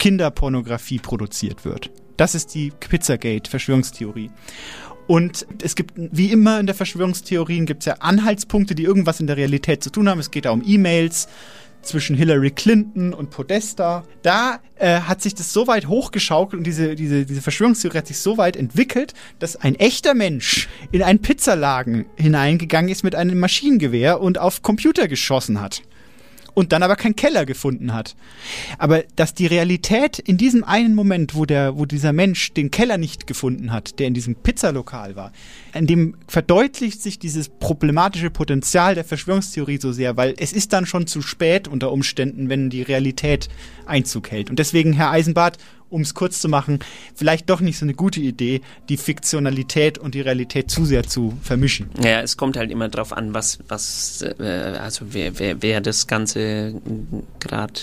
Kinderpornografie 0.00 0.98
produziert 0.98 1.64
wird. 1.64 1.90
Das 2.16 2.34
ist 2.34 2.54
die 2.54 2.72
Pizzagate-Verschwörungstheorie. 2.72 4.30
Und 5.06 5.46
es 5.62 5.74
gibt, 5.74 5.94
wie 5.96 6.30
immer 6.30 6.60
in 6.60 6.66
der 6.66 6.74
Verschwörungstheorien, 6.74 7.66
gibt 7.66 7.82
es 7.82 7.86
ja 7.86 7.94
Anhaltspunkte, 7.94 8.74
die 8.74 8.84
irgendwas 8.84 9.20
in 9.20 9.26
der 9.26 9.36
Realität 9.36 9.82
zu 9.82 9.90
tun 9.90 10.08
haben. 10.08 10.20
Es 10.20 10.30
geht 10.30 10.44
da 10.44 10.50
um 10.50 10.62
E-Mails 10.64 11.28
zwischen 11.82 12.16
Hillary 12.16 12.52
Clinton 12.52 13.12
und 13.12 13.30
Podesta. 13.30 14.04
Da 14.22 14.60
äh, 14.76 15.00
hat 15.00 15.20
sich 15.20 15.34
das 15.34 15.52
so 15.52 15.66
weit 15.66 15.88
hochgeschaukelt 15.88 16.58
und 16.58 16.64
diese, 16.64 16.94
diese, 16.94 17.26
diese 17.26 17.42
Verschwörungstheorie 17.42 17.98
hat 17.98 18.06
sich 18.06 18.18
so 18.18 18.38
weit 18.38 18.56
entwickelt, 18.56 19.14
dass 19.40 19.56
ein 19.56 19.74
echter 19.74 20.14
Mensch 20.14 20.68
in 20.92 21.02
einen 21.02 21.18
Pizzalagen 21.18 22.06
hineingegangen 22.16 22.90
ist 22.90 23.02
mit 23.02 23.14
einem 23.14 23.38
Maschinengewehr 23.38 24.20
und 24.20 24.38
auf 24.38 24.62
Computer 24.62 25.08
geschossen 25.08 25.60
hat 25.60 25.82
und 26.54 26.72
dann 26.72 26.82
aber 26.82 26.96
keinen 26.96 27.16
Keller 27.16 27.46
gefunden 27.46 27.92
hat. 27.92 28.16
Aber 28.78 29.04
dass 29.16 29.34
die 29.34 29.46
Realität 29.46 30.18
in 30.18 30.36
diesem 30.36 30.64
einen 30.64 30.94
Moment, 30.94 31.34
wo 31.34 31.46
der, 31.46 31.76
wo 31.78 31.86
dieser 31.86 32.12
Mensch 32.12 32.52
den 32.52 32.70
Keller 32.70 32.98
nicht 32.98 33.26
gefunden 33.26 33.72
hat, 33.72 33.98
der 33.98 34.06
in 34.06 34.14
diesem 34.14 34.34
Pizzalokal 34.34 35.16
war, 35.16 35.32
in 35.74 35.86
dem 35.86 36.16
verdeutlicht 36.28 37.02
sich 37.02 37.18
dieses 37.18 37.48
problematische 37.48 38.30
Potenzial 38.30 38.94
der 38.94 39.04
Verschwörungstheorie 39.04 39.78
so 39.80 39.92
sehr, 39.92 40.16
weil 40.16 40.34
es 40.38 40.52
ist 40.52 40.72
dann 40.72 40.86
schon 40.86 41.06
zu 41.06 41.22
spät 41.22 41.68
unter 41.68 41.92
Umständen, 41.92 42.48
wenn 42.48 42.70
die 42.70 42.82
Realität 42.82 43.48
Einzug 43.86 44.30
hält. 44.30 44.50
Und 44.50 44.58
deswegen, 44.58 44.92
Herr 44.92 45.10
Eisenbart, 45.10 45.58
um 45.92 46.00
es 46.02 46.14
kurz 46.14 46.40
zu 46.40 46.48
machen, 46.48 46.78
vielleicht 47.14 47.48
doch 47.50 47.60
nicht 47.60 47.78
so 47.78 47.84
eine 47.84 47.94
gute 47.94 48.20
Idee, 48.20 48.62
die 48.88 48.96
Fiktionalität 48.96 49.98
und 49.98 50.14
die 50.14 50.20
Realität 50.22 50.70
zu 50.70 50.84
sehr 50.84 51.04
zu 51.04 51.34
vermischen. 51.42 51.90
Ja, 52.02 52.20
es 52.22 52.36
kommt 52.36 52.56
halt 52.56 52.70
immer 52.70 52.88
drauf 52.88 53.12
an, 53.12 53.34
was, 53.34 53.58
was, 53.68 54.22
äh, 54.22 54.42
also 54.80 55.06
wer, 55.10 55.38
wer, 55.38 55.62
wer 55.62 55.80
das 55.80 56.06
Ganze 56.06 56.74
gerade 57.40 57.74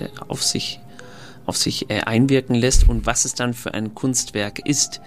äh, 0.00 0.08
auf 0.28 0.42
sich, 0.42 0.80
auf 1.46 1.56
sich 1.56 1.90
äh, 1.90 2.00
einwirken 2.00 2.54
lässt 2.54 2.88
und 2.88 3.06
was 3.06 3.24
es 3.24 3.34
dann 3.34 3.54
für 3.54 3.74
ein 3.74 3.94
Kunstwerk 3.94 4.66
ist. 4.66 5.00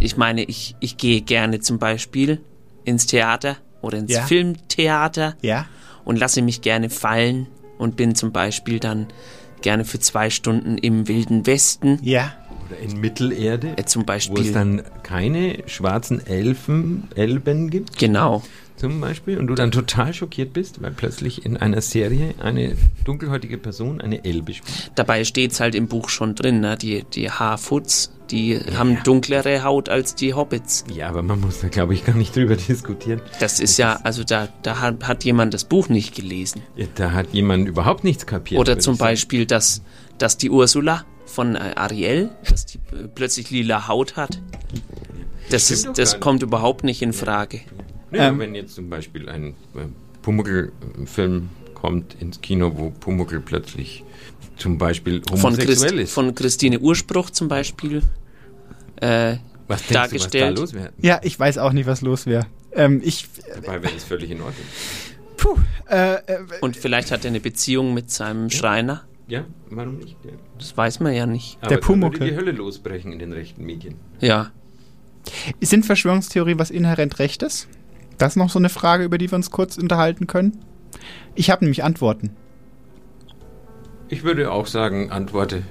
Ich 0.00 0.16
meine, 0.16 0.42
ich, 0.44 0.74
ich 0.80 0.96
gehe 0.96 1.20
gerne 1.22 1.60
zum 1.60 1.78
Beispiel 1.78 2.40
ins 2.84 3.06
Theater 3.06 3.56
oder 3.80 3.98
ins 3.98 4.12
Ja. 4.12 4.22
Filmtheater 4.26 5.36
Ja. 5.42 5.66
und 6.04 6.18
lasse 6.18 6.42
mich 6.42 6.62
gerne 6.62 6.90
fallen 6.90 7.46
und 7.78 7.96
bin 7.96 8.14
zum 8.16 8.32
Beispiel 8.32 8.80
dann 8.80 9.06
gerne 9.62 9.84
für 9.84 9.98
zwei 10.00 10.30
Stunden 10.30 10.78
im 10.78 11.08
Wilden 11.08 11.46
Westen. 11.46 11.98
Ja. 12.02 12.32
Oder 12.66 12.78
in 12.80 13.00
Mittelerde, 13.00 13.74
äh, 13.76 13.84
zum 13.84 14.02
wo 14.02 14.04
es 14.04 14.06
Beispiel. 14.06 14.52
dann 14.52 14.82
keine 15.02 15.62
schwarzen 15.66 16.26
Elfen, 16.26 17.08
Elben 17.14 17.70
gibt. 17.70 17.98
Genau. 17.98 18.42
Zum 18.78 19.00
Beispiel. 19.00 19.38
Und 19.38 19.48
du 19.48 19.54
dann 19.54 19.72
total 19.72 20.14
schockiert 20.14 20.52
bist, 20.52 20.80
weil 20.80 20.92
plötzlich 20.92 21.44
in 21.44 21.56
einer 21.56 21.80
Serie 21.80 22.34
eine 22.40 22.76
dunkelhäutige 23.04 23.58
Person 23.58 24.00
eine 24.00 24.24
Elbe 24.24 24.54
spielt. 24.54 24.92
Dabei 24.94 25.24
steht's 25.24 25.58
halt 25.58 25.74
im 25.74 25.88
Buch 25.88 26.08
schon 26.08 26.34
drin, 26.36 26.60
ne? 26.60 26.76
die, 26.76 27.04
die 27.12 27.30
Harfoots, 27.30 28.12
die 28.30 28.60
haben 28.76 28.98
dunklere 29.02 29.64
Haut 29.64 29.88
als 29.88 30.14
die 30.14 30.34
Hobbits. 30.34 30.84
Ja, 30.94 31.08
aber 31.08 31.22
man 31.22 31.40
muss 31.40 31.60
da, 31.60 31.68
glaube 31.68 31.94
ich, 31.94 32.04
gar 32.04 32.14
nicht 32.14 32.36
drüber 32.36 32.56
diskutieren. 32.56 33.20
Das 33.40 33.58
ist 33.58 33.78
ja, 33.78 33.98
also 34.04 34.22
da, 34.22 34.48
da 34.62 34.80
hat, 34.80 35.08
hat 35.08 35.24
jemand 35.24 35.54
das 35.54 35.64
Buch 35.64 35.88
nicht 35.88 36.14
gelesen. 36.14 36.62
Ja, 36.76 36.86
Da 36.94 37.12
hat 37.12 37.32
jemand 37.32 37.68
überhaupt 37.68 38.04
nichts 38.04 38.26
kapiert. 38.26 38.60
Oder 38.60 38.78
zum. 38.78 38.98
Beispiel, 38.98 39.46
dass, 39.46 39.82
dass 40.18 40.38
die 40.38 40.50
Ursula 40.50 41.04
von 41.24 41.54
äh, 41.54 41.72
Ariel, 41.76 42.30
dass 42.48 42.66
die 42.66 42.78
äh, 42.92 43.06
plötzlich 43.14 43.50
lila 43.50 43.86
Haut 43.86 44.16
hat. 44.16 44.40
Das, 45.50 45.70
ist, 45.70 45.88
das 45.96 46.20
kommt 46.20 46.42
überhaupt 46.42 46.84
nicht 46.84 47.00
in 47.00 47.12
Frage. 47.12 47.60
Nö, 48.10 48.18
Ähm. 48.18 48.38
wenn 48.38 48.54
jetzt 48.54 48.74
zum 48.74 48.88
Beispiel 48.88 49.28
ein 49.28 49.48
äh, 49.74 49.86
Pumuckl-Film 50.22 51.48
kommt 51.74 52.16
ins 52.20 52.40
Kino, 52.40 52.72
wo 52.76 52.90
Pumuckl 52.90 53.40
plötzlich 53.40 54.04
zum 54.56 54.78
Beispiel 54.78 55.22
Von, 55.28 55.42
homosexuell 55.42 55.90
Christ, 55.92 56.02
ist. 56.02 56.12
von 56.12 56.34
Christine 56.34 56.80
Urspruch 56.80 57.30
zum 57.30 57.48
Beispiel 57.48 58.02
äh, 59.00 59.36
was 59.68 59.86
denkst 59.86 60.10
du, 60.10 60.16
was 60.16 60.30
da 60.30 60.38
dargestellt. 60.50 60.92
Ja, 61.00 61.20
ich 61.22 61.38
weiß 61.38 61.58
auch 61.58 61.72
nicht, 61.72 61.86
was 61.86 62.00
los 62.00 62.26
wäre. 62.26 62.46
Ähm, 62.72 63.00
ich, 63.04 63.28
Dabei 63.54 63.82
wäre 63.82 63.92
das 63.94 64.04
völlig 64.04 64.30
in 64.30 64.38
Ordnung. 64.40 64.66
puh, 65.36 65.56
äh, 65.88 66.14
äh, 66.14 66.38
Und 66.60 66.76
vielleicht 66.76 67.10
hat 67.12 67.24
er 67.24 67.28
eine 67.28 67.40
Beziehung 67.40 67.94
mit 67.94 68.10
seinem 68.10 68.50
Schreiner. 68.50 69.04
Ja, 69.28 69.44
warum 69.70 69.98
nicht? 69.98 70.16
Ja. 70.24 70.30
Das 70.58 70.74
weiß 70.76 71.00
man 71.00 71.12
ja 71.14 71.26
nicht. 71.26 71.58
Aber 71.60 71.68
Der 71.68 71.76
Pumuckl. 71.76 72.18
würde 72.20 72.30
die 72.32 72.36
Hölle 72.36 72.52
losbrechen 72.52 73.12
in 73.12 73.18
den 73.18 73.32
rechten 73.32 73.64
Medien. 73.64 73.96
Ja. 74.20 74.50
Sind 75.60 75.84
Verschwörungstheorien 75.84 76.58
was 76.58 76.70
inhärent 76.70 77.18
Rechtes? 77.18 77.68
Das 78.18 78.32
ist 78.32 78.36
noch 78.36 78.50
so 78.50 78.58
eine 78.58 78.68
Frage, 78.68 79.04
über 79.04 79.16
die 79.16 79.30
wir 79.30 79.36
uns 79.36 79.50
kurz 79.50 79.78
unterhalten 79.78 80.26
können. 80.26 80.58
Ich 81.34 81.50
habe 81.50 81.64
nämlich 81.64 81.84
Antworten. 81.84 82.30
Ich 84.08 84.24
würde 84.24 84.50
auch 84.50 84.66
sagen, 84.66 85.10
antworte. 85.10 85.62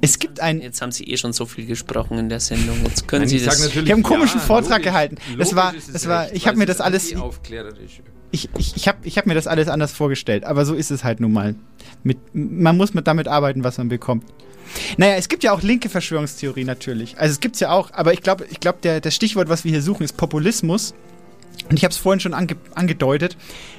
Es 0.00 0.18
gibt 0.18 0.40
ein. 0.40 0.60
Jetzt 0.60 0.82
haben 0.82 0.92
Sie 0.92 1.04
eh 1.04 1.16
schon 1.16 1.32
so 1.32 1.46
viel 1.46 1.66
gesprochen 1.66 2.18
in 2.18 2.28
der 2.28 2.40
Sendung. 2.40 2.76
Jetzt 2.84 3.08
können 3.08 3.22
Nein, 3.22 3.28
Sie 3.30 3.36
ich 3.36 3.44
das. 3.44 3.58
natürlich 3.58 3.86
Ich 3.86 3.90
habe 3.90 3.94
einen 3.94 4.02
komischen 4.02 4.40
ja, 4.40 4.46
Vortrag 4.46 4.70
logisch. 4.78 4.84
gehalten. 4.84 5.16
Das 5.38 5.56
war, 5.56 5.72
das 5.72 6.06
war, 6.06 6.24
recht, 6.24 6.34
ich 6.34 6.46
habe 6.46 6.58
mir 6.58 6.66
das 6.66 6.80
alles, 6.82 7.14
ich, 8.30 8.50
ich, 8.56 8.76
ich 8.76 8.88
habe 8.88 8.98
ich 9.02 9.16
hab 9.16 9.26
mir 9.26 9.34
das 9.34 9.46
alles 9.46 9.68
anders 9.68 9.92
vorgestellt. 9.92 10.44
Aber 10.44 10.66
so 10.66 10.74
ist 10.74 10.90
es 10.90 11.04
halt 11.04 11.20
nun 11.20 11.32
mal. 11.32 11.54
Mit, 12.02 12.18
man 12.34 12.76
muss 12.76 12.92
mit 12.92 13.06
damit 13.06 13.28
arbeiten, 13.28 13.64
was 13.64 13.78
man 13.78 13.88
bekommt. 13.88 14.24
Naja, 14.96 15.14
es 15.16 15.28
gibt 15.28 15.44
ja 15.44 15.52
auch 15.52 15.62
linke 15.62 15.88
Verschwörungstheorie 15.88 16.64
natürlich. 16.64 17.18
Also 17.18 17.32
es 17.32 17.40
gibt's 17.40 17.60
ja 17.60 17.70
auch, 17.70 17.92
aber 17.92 18.12
ich 18.12 18.22
glaube, 18.22 18.46
ich 18.50 18.60
glaube, 18.60 18.78
der, 18.82 19.00
das 19.00 19.14
Stichwort, 19.14 19.48
was 19.48 19.64
wir 19.64 19.70
hier 19.70 19.82
suchen, 19.82 20.04
ist 20.04 20.16
Populismus. 20.16 20.94
Und 21.68 21.78
ich 21.78 21.84
habe 21.84 21.92
es 21.92 21.98
vorhin 21.98 22.20
schon 22.20 22.34
ange 22.34 22.56
angedeutet. 22.74 23.36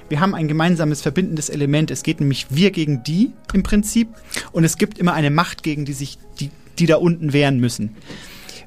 Wir 0.09 0.19
haben 0.19 0.33
ein 0.33 0.47
gemeinsames 0.47 1.01
verbindendes 1.01 1.49
Element. 1.49 1.91
Es 1.91 2.03
geht 2.03 2.19
nämlich 2.19 2.47
wir 2.49 2.71
gegen 2.71 3.03
die 3.03 3.33
im 3.53 3.63
Prinzip. 3.63 4.09
Und 4.51 4.63
es 4.63 4.77
gibt 4.77 4.97
immer 4.97 5.13
eine 5.13 5.29
Macht, 5.29 5.61
gegen 5.61 5.85
die 5.85 5.93
sich 5.93 6.17
die, 6.39 6.49
die 6.79 6.85
da 6.85 6.95
unten 6.97 7.33
wehren 7.33 7.59
müssen. 7.59 7.95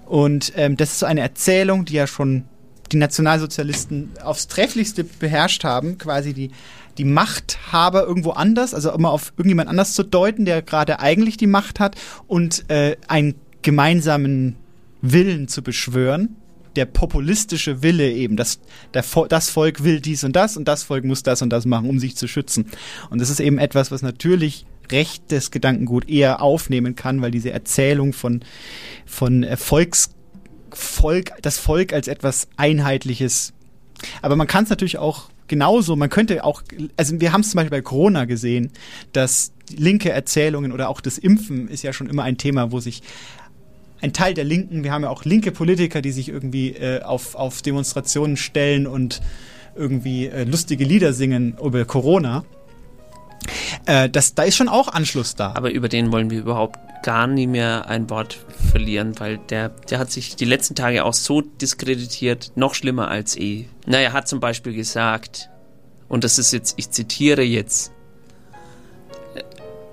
Und 0.06 0.52
ähm, 0.56 0.76
das 0.76 0.92
ist 0.92 0.98
so 1.00 1.06
eine 1.06 1.20
Erzählung, 1.20 1.84
die 1.84 1.94
ja 1.94 2.06
schon 2.06 2.44
die 2.92 2.96
Nationalsozialisten 2.96 4.10
aufs 4.22 4.48
Trefflichste 4.48 5.04
beherrscht 5.04 5.64
haben, 5.64 5.98
quasi 5.98 6.32
die, 6.32 6.50
die 6.98 7.04
Machthaber 7.04 8.04
irgendwo 8.04 8.30
anders, 8.30 8.74
also 8.74 8.92
immer 8.92 9.10
auf 9.10 9.32
irgendjemand 9.36 9.68
anders 9.68 9.94
zu 9.94 10.02
deuten, 10.02 10.44
der 10.44 10.62
gerade 10.62 11.00
eigentlich 11.00 11.36
die 11.36 11.46
Macht 11.46 11.80
hat 11.80 11.96
und 12.26 12.68
äh, 12.70 12.96
einen 13.06 13.36
gemeinsamen 13.62 14.56
Willen 15.00 15.48
zu 15.48 15.62
beschwören, 15.62 16.36
der 16.74 16.86
populistische 16.86 17.82
Wille 17.82 18.12
eben, 18.12 18.36
dass 18.36 18.60
das 18.92 19.50
Volk 19.50 19.84
will 19.84 20.00
dies 20.00 20.24
und 20.24 20.34
das 20.34 20.56
und 20.56 20.66
das 20.66 20.82
Volk 20.82 21.04
muss 21.04 21.22
das 21.22 21.42
und 21.42 21.50
das 21.50 21.66
machen, 21.66 21.88
um 21.88 21.98
sich 21.98 22.16
zu 22.16 22.28
schützen. 22.28 22.66
Und 23.10 23.20
das 23.20 23.30
ist 23.30 23.40
eben 23.40 23.58
etwas, 23.58 23.90
was 23.90 24.02
natürlich 24.02 24.66
rechtes 24.90 25.50
Gedankengut 25.50 26.08
eher 26.08 26.42
aufnehmen 26.42 26.94
kann, 26.96 27.20
weil 27.20 27.30
diese 27.30 27.50
Erzählung 27.50 28.12
von, 28.12 28.42
von 29.06 29.46
Volks, 29.56 30.10
Volk, 30.70 31.32
das 31.42 31.58
Volk 31.58 31.92
als 31.92 32.08
etwas 32.08 32.48
Einheitliches. 32.56 33.52
Aber 34.22 34.36
man 34.36 34.46
kann 34.46 34.64
es 34.64 34.70
natürlich 34.70 34.98
auch 34.98 35.30
genauso, 35.48 35.96
man 35.96 36.10
könnte 36.10 36.44
auch, 36.44 36.62
also 36.96 37.20
wir 37.20 37.32
haben 37.32 37.40
es 37.40 37.50
zum 37.50 37.58
Beispiel 37.58 37.78
bei 37.78 37.82
Corona 37.82 38.24
gesehen, 38.24 38.70
dass 39.12 39.52
linke 39.76 40.10
Erzählungen 40.10 40.72
oder 40.72 40.88
auch 40.88 41.00
das 41.00 41.18
Impfen 41.18 41.68
ist 41.68 41.82
ja 41.82 41.92
schon 41.92 42.08
immer 42.08 42.22
ein 42.22 42.38
Thema, 42.38 42.72
wo 42.72 42.80
sich 42.80 43.02
ein 44.00 44.12
Teil 44.12 44.34
der 44.34 44.44
Linken, 44.44 44.84
wir 44.84 44.92
haben 44.92 45.02
ja 45.02 45.10
auch 45.10 45.24
linke 45.24 45.50
Politiker, 45.50 46.00
die 46.02 46.12
sich 46.12 46.28
irgendwie 46.28 46.70
äh, 46.70 47.02
auf, 47.02 47.34
auf 47.34 47.62
Demonstrationen 47.62 48.36
stellen 48.36 48.86
und 48.86 49.20
irgendwie 49.74 50.26
äh, 50.26 50.44
lustige 50.44 50.84
Lieder 50.84 51.12
singen 51.12 51.56
über 51.62 51.84
Corona. 51.84 52.44
Äh, 53.86 54.08
das, 54.08 54.34
da 54.34 54.42
ist 54.42 54.56
schon 54.56 54.68
auch 54.68 54.88
Anschluss 54.88 55.34
da. 55.34 55.52
Aber 55.54 55.70
über 55.70 55.88
den 55.88 56.12
wollen 56.12 56.30
wir 56.30 56.38
überhaupt 56.38 56.78
gar 57.02 57.26
nie 57.26 57.46
mehr 57.46 57.88
ein 57.88 58.10
Wort 58.10 58.38
verlieren, 58.70 59.18
weil 59.18 59.38
der, 59.38 59.68
der 59.68 59.98
hat 59.98 60.10
sich 60.10 60.36
die 60.36 60.44
letzten 60.44 60.74
Tage 60.74 61.04
auch 61.04 61.14
so 61.14 61.40
diskreditiert, 61.40 62.52
noch 62.56 62.74
schlimmer 62.74 63.08
als 63.08 63.36
eh. 63.36 63.66
Na, 63.86 63.98
er 63.98 64.12
hat 64.12 64.28
zum 64.28 64.40
Beispiel 64.40 64.74
gesagt, 64.74 65.48
und 66.08 66.24
das 66.24 66.38
ist 66.38 66.52
jetzt, 66.52 66.74
ich 66.76 66.90
zitiere 66.90 67.42
jetzt, 67.42 67.92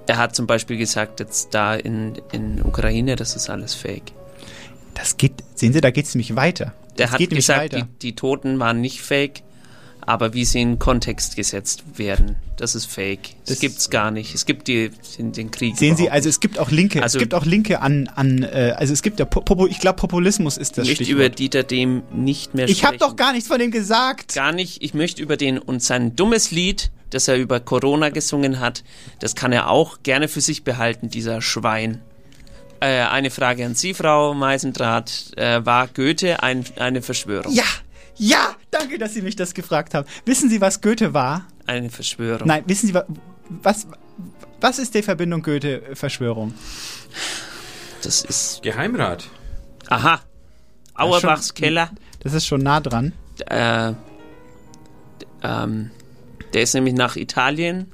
er 0.07 0.17
hat 0.17 0.35
zum 0.35 0.47
Beispiel 0.47 0.77
gesagt, 0.77 1.19
jetzt 1.19 1.53
da 1.53 1.75
in, 1.75 2.13
in 2.31 2.61
Ukraine, 2.63 3.15
das 3.15 3.35
ist 3.35 3.49
alles 3.49 3.73
fake. 3.73 4.11
Das 4.93 5.17
geht, 5.17 5.43
sehen 5.55 5.73
Sie, 5.73 5.81
da 5.81 5.91
geht 5.91 6.05
es 6.05 6.15
nämlich 6.15 6.35
weiter. 6.35 6.73
Der 6.97 7.07
das 7.07 7.13
hat 7.19 7.29
gesagt, 7.29 7.73
die, 7.73 7.83
die 8.01 8.15
Toten 8.15 8.59
waren 8.59 8.79
nicht 8.81 9.01
fake, 9.01 9.43
aber 10.05 10.33
wie 10.33 10.45
sie 10.45 10.61
in 10.61 10.79
Kontext 10.79 11.35
gesetzt 11.35 11.83
werden, 11.95 12.35
das 12.57 12.75
ist 12.75 12.85
fake. 12.85 13.21
Das, 13.41 13.55
das 13.55 13.59
gibt's 13.59 13.89
gar 13.89 14.11
nicht. 14.11 14.35
Es 14.35 14.45
gibt 14.45 14.67
die, 14.67 14.91
den, 15.17 15.31
den 15.31 15.51
Krieg. 15.51 15.77
Sehen 15.77 15.97
Sie, 15.97 16.09
also 16.09 16.29
es 16.29 16.39
gibt 16.39 16.59
auch 16.59 16.71
Linke, 16.71 17.01
also, 17.01 17.17
es 17.17 17.21
gibt 17.21 17.33
auch 17.33 17.45
Linke 17.45 17.81
an, 17.81 18.09
an 18.15 18.43
äh, 18.43 18.73
also 18.77 18.93
es 18.93 19.01
gibt 19.01 19.19
ja, 19.19 19.25
Popo, 19.25 19.67
ich 19.67 19.79
glaube 19.79 19.97
Populismus 19.97 20.57
ist 20.57 20.77
das 20.77 20.83
Ich 20.83 20.91
möchte 20.91 21.03
Stichwort. 21.05 21.25
über 21.25 21.29
Dieter 21.35 21.63
Dem 21.63 22.03
nicht 22.13 22.53
mehr 22.53 22.67
sprechen. 22.67 22.77
Ich 22.77 22.85
habe 22.85 22.97
doch 22.97 23.15
gar 23.15 23.33
nichts 23.33 23.47
von 23.47 23.59
dem 23.59 23.71
gesagt. 23.71 24.33
Gar 24.35 24.51
nicht. 24.51 24.81
Ich 24.81 24.93
möchte 24.93 25.21
über 25.21 25.37
den 25.37 25.57
und 25.57 25.81
sein 25.81 26.15
dummes 26.15 26.51
Lied, 26.51 26.91
das 27.09 27.27
er 27.27 27.37
über 27.37 27.59
Corona 27.59 28.09
gesungen 28.09 28.59
hat, 28.59 28.83
das 29.19 29.35
kann 29.35 29.51
er 29.51 29.69
auch 29.69 29.99
gerne 30.03 30.27
für 30.27 30.41
sich 30.41 30.63
behalten, 30.63 31.09
dieser 31.09 31.41
Schwein. 31.41 32.01
Äh, 32.79 33.01
eine 33.01 33.31
Frage 33.31 33.65
an 33.65 33.73
Sie, 33.73 33.93
Frau 33.93 34.33
Meisendrath. 34.33 35.31
Äh, 35.37 35.65
war 35.65 35.87
Goethe 35.87 36.43
ein, 36.43 36.65
eine 36.77 37.01
Verschwörung? 37.01 37.53
Ja, 37.53 37.63
ja, 38.17 38.55
danke, 38.71 38.97
dass 38.97 39.13
Sie 39.13 39.21
mich 39.21 39.35
das 39.35 39.53
gefragt 39.53 39.93
haben. 39.93 40.07
Wissen 40.25 40.49
Sie, 40.49 40.61
was 40.61 40.81
Goethe 40.81 41.13
war? 41.13 41.47
Eine 41.65 41.89
Verschwörung. 41.89 42.47
Nein, 42.47 42.63
wissen 42.67 42.87
Sie, 42.87 42.93
was, 43.49 43.87
was 44.61 44.79
ist 44.79 44.93
die 44.95 45.01
Verbindung 45.01 45.41
Goethe-Verschwörung? 45.41 46.53
Das 48.01 48.23
ist. 48.23 48.61
Geheimrat. 48.61 49.25
Aha. 49.87 50.21
Auerbachs 50.93 51.47
schon, 51.47 51.55
Keller. 51.55 51.91
Das 52.19 52.33
ist 52.33 52.45
schon 52.45 52.61
nah 52.61 52.79
dran. 52.79 53.13
Äh, 53.49 53.93
ähm, 55.43 55.91
der 56.53 56.61
ist 56.61 56.73
nämlich 56.73 56.93
nach 56.93 57.15
Italien 57.15 57.91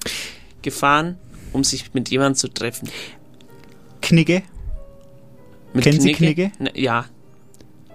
gefahren, 0.62 1.18
um 1.52 1.64
sich 1.64 1.94
mit 1.94 2.10
jemandem 2.10 2.36
zu 2.36 2.48
treffen. 2.48 2.90
Knigge? 4.02 4.44
Mit 5.74 5.84
Kennen 5.84 6.00
Knigge? 6.00 6.18
Sie 6.18 6.26
Knigge? 6.26 6.52
Na, 6.60 6.72
ja. 6.76 7.06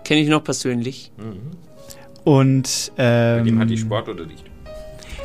Kenne 0.04 0.20
ich 0.20 0.28
noch 0.28 0.42
persönlich. 0.42 1.12
Mhm. 1.16 1.52
Und 2.26 2.90
ähm, 2.98 3.38
Bei 3.38 3.44
dem 3.44 3.58
hat 3.60 3.70
die 3.70 3.78
Sportunterricht. 3.78 4.42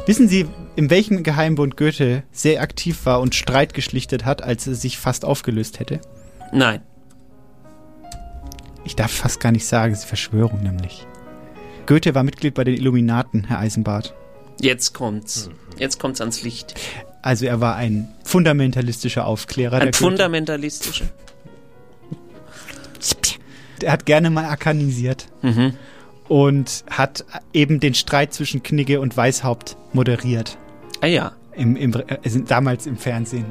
Wissen 0.06 0.28
Sie, 0.28 0.46
in 0.76 0.92
welchem 0.92 1.24
Geheimbund 1.24 1.76
Goethe 1.76 2.22
sehr 2.32 2.62
aktiv 2.62 3.08
war 3.08 3.22
und 3.22 3.34
Streit 3.34 3.74
geschlichtet 3.74 4.24
hat, 4.24 4.44
als 4.44 4.68
er 4.68 4.76
sich 4.76 5.00
fast 5.00 5.26
aufgelöst 5.26 5.80
hätte? 5.80 6.00
Nein. 6.54 6.82
Ich 8.84 8.96
darf 8.96 9.10
fast 9.10 9.40
gar 9.40 9.52
nicht 9.52 9.66
sagen, 9.66 9.94
es 9.94 10.02
ist 10.02 10.06
Verschwörung 10.06 10.62
nämlich. 10.62 11.08
Goethe 11.88 12.14
war 12.14 12.22
Mitglied 12.22 12.54
bei 12.54 12.64
den 12.64 12.76
Illuminaten, 12.76 13.46
Herr 13.46 13.58
Eisenbart. 13.58 14.14
Jetzt 14.60 14.94
kommt's. 14.94 15.50
Jetzt 15.80 15.98
kommt's 16.00 16.22
ans 16.22 16.44
Licht. 16.44 16.76
Also 17.24 17.48
er 17.48 17.62
war 17.62 17.78
ein 17.78 18.10
fundamentalistischer 18.24 19.26
Aufklärer. 19.26 19.80
Ein 19.80 19.94
fundamentalistischer. 19.94 21.06
Er 23.82 23.92
hat 23.92 24.06
gerne 24.06 24.30
mal 24.30 24.46
arkanisiert. 24.46 25.26
Mhm. 25.42 25.74
Und 26.32 26.86
hat 26.90 27.26
eben 27.52 27.82
den 27.82 27.94
Streit 27.94 28.34
zwischen 28.34 28.64
Knigge 28.64 29.02
und 29.02 29.18
Weishaupt 29.18 29.76
moderiert. 29.92 30.58
Ah 31.02 31.08
ja. 31.08 31.34
Im, 31.58 31.76
im, 31.76 31.94
also 32.24 32.40
damals 32.40 32.86
im 32.86 32.96
Fernsehen. 32.96 33.48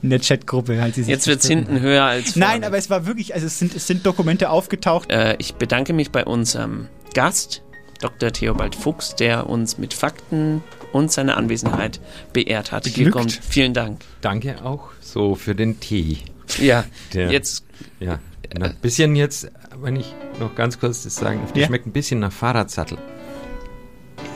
In 0.00 0.08
der 0.08 0.18
Chatgruppe. 0.18 0.80
Halt 0.80 0.96
Jetzt 0.96 1.26
wird's 1.26 1.46
hinten 1.46 1.80
höher 1.80 2.04
als 2.04 2.32
vorne. 2.32 2.46
Nein, 2.46 2.64
aber 2.64 2.78
es 2.78 2.88
war 2.88 3.04
wirklich, 3.04 3.34
also 3.34 3.46
es 3.46 3.58
sind, 3.58 3.74
es 3.74 3.86
sind 3.86 4.06
Dokumente 4.06 4.48
aufgetaucht. 4.48 5.10
Äh, 5.10 5.36
ich 5.38 5.56
bedanke 5.56 5.92
mich 5.92 6.10
bei 6.10 6.24
unserem 6.24 6.88
Gast, 7.12 7.62
Dr. 8.00 8.32
Theobald 8.32 8.74
Fuchs, 8.74 9.14
der 9.14 9.46
uns 9.46 9.76
mit 9.76 9.92
Fakten 9.92 10.62
und 10.94 11.12
seiner 11.12 11.36
Anwesenheit 11.36 12.00
beehrt 12.32 12.72
hat. 12.72 12.86
Hier 12.86 13.10
kommt. 13.10 13.38
Vielen 13.46 13.74
Dank. 13.74 14.00
Danke 14.22 14.64
auch 14.64 14.92
so 15.02 15.34
für 15.34 15.54
den 15.54 15.78
Tee. 15.78 16.16
Ja, 16.58 16.86
Der, 17.12 17.30
jetzt. 17.30 17.66
Ja, 18.00 18.18
ein 18.58 18.74
bisschen 18.80 19.14
jetzt, 19.14 19.50
wenn 19.80 19.96
ich 19.96 20.14
noch 20.40 20.54
ganz 20.54 20.78
kurz 20.78 21.02
das 21.02 21.16
sagen 21.16 21.40
darf, 21.40 21.52
der 21.52 21.62
Ja. 21.62 21.68
schmeckt 21.68 21.86
ein 21.86 21.92
bisschen 21.92 22.20
nach 22.20 22.32
Fahrradsattel. 22.32 22.98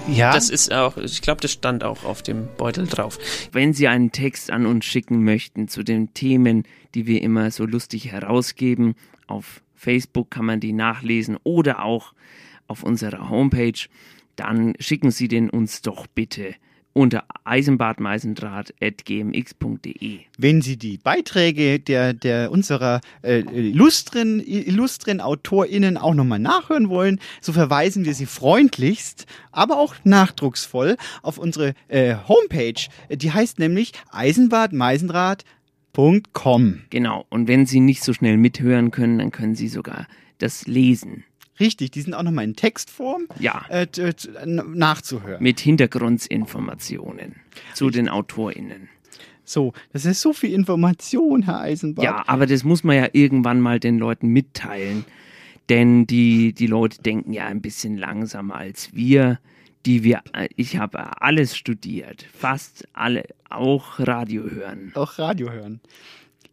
Ja. 0.08 0.32
Das 0.32 0.50
ist 0.50 0.72
auch, 0.72 0.96
ich 0.96 1.22
glaube, 1.22 1.40
das 1.40 1.52
stand 1.52 1.84
auch 1.84 2.04
auf 2.04 2.22
dem 2.22 2.48
Beutel 2.56 2.86
drauf. 2.86 3.18
Wenn 3.52 3.72
Sie 3.72 3.86
einen 3.88 4.10
Text 4.10 4.50
an 4.50 4.66
uns 4.66 4.84
schicken 4.84 5.22
möchten 5.24 5.68
zu 5.68 5.82
den 5.84 6.12
Themen, 6.14 6.64
die 6.94 7.06
wir 7.06 7.22
immer 7.22 7.50
so 7.50 7.64
lustig 7.66 8.10
herausgeben, 8.10 8.94
auf 9.28 9.62
Facebook 9.74 10.30
kann 10.30 10.44
man 10.44 10.60
die 10.60 10.72
nachlesen 10.72 11.36
oder 11.44 11.84
auch 11.84 12.14
auf 12.66 12.82
unserer 12.82 13.28
Homepage, 13.30 13.78
dann 14.36 14.74
schicken 14.80 15.10
Sie 15.10 15.28
den 15.28 15.50
uns 15.50 15.82
doch 15.82 16.06
bitte 16.08 16.54
unter 16.92 17.24
eisenbadmeisendraht.gmx.de. 17.44 20.20
Wenn 20.38 20.62
Sie 20.62 20.76
die 20.76 20.98
Beiträge 20.98 21.80
der, 21.80 22.12
der 22.12 22.50
unserer 22.50 23.00
äh, 23.22 23.40
illustren, 23.40 24.40
illustren 24.40 25.20
AutorInnen 25.20 25.96
auch 25.96 26.14
nochmal 26.14 26.38
nachhören 26.38 26.88
wollen, 26.88 27.18
so 27.40 27.52
verweisen 27.52 28.04
wir 28.04 28.14
Sie 28.14 28.26
freundlichst, 28.26 29.26
aber 29.50 29.78
auch 29.78 29.96
nachdrucksvoll 30.04 30.96
auf 31.22 31.38
unsere 31.38 31.74
äh, 31.88 32.14
Homepage. 32.28 32.86
Die 33.10 33.32
heißt 33.32 33.58
nämlich 33.58 33.92
eisenbadmeisendraht.com. 34.10 36.82
Genau, 36.90 37.24
und 37.30 37.48
wenn 37.48 37.64
Sie 37.66 37.80
nicht 37.80 38.04
so 38.04 38.12
schnell 38.12 38.36
mithören 38.36 38.90
können, 38.90 39.18
dann 39.18 39.30
können 39.30 39.54
Sie 39.54 39.68
sogar 39.68 40.06
das 40.38 40.66
lesen. 40.66 41.24
Richtig, 41.60 41.90
die 41.90 42.00
sind 42.00 42.14
auch 42.14 42.22
nochmal 42.22 42.44
in 42.44 42.56
Textform 42.56 43.26
Ja. 43.38 43.64
äh, 43.68 43.86
nachzuhören. 44.46 45.42
Mit 45.42 45.60
Hintergrundinformationen 45.60 47.36
zu 47.74 47.90
den 47.90 48.08
AutorInnen. 48.08 48.88
So, 49.44 49.72
das 49.92 50.04
ist 50.04 50.20
so 50.20 50.32
viel 50.32 50.52
Information, 50.52 51.42
Herr 51.42 51.60
Eisenbart. 51.60 52.04
Ja, 52.04 52.24
aber 52.26 52.46
das 52.46 52.64
muss 52.64 52.84
man 52.84 52.96
ja 52.96 53.08
irgendwann 53.12 53.60
mal 53.60 53.80
den 53.80 53.98
Leuten 53.98 54.28
mitteilen. 54.28 55.04
Denn 55.68 56.06
die, 56.06 56.52
die 56.52 56.66
Leute 56.66 57.02
denken 57.02 57.32
ja 57.32 57.46
ein 57.46 57.60
bisschen 57.60 57.96
langsamer 57.96 58.56
als 58.56 58.94
wir. 58.94 59.38
Die 59.84 60.04
wir, 60.04 60.22
äh, 60.32 60.48
ich 60.54 60.76
habe 60.76 61.20
alles 61.20 61.56
studiert, 61.56 62.24
fast 62.32 62.86
alle, 62.92 63.24
auch 63.50 63.98
Radio 63.98 64.44
hören. 64.48 64.92
Auch 64.94 65.18
Radio 65.18 65.50
hören. 65.50 65.80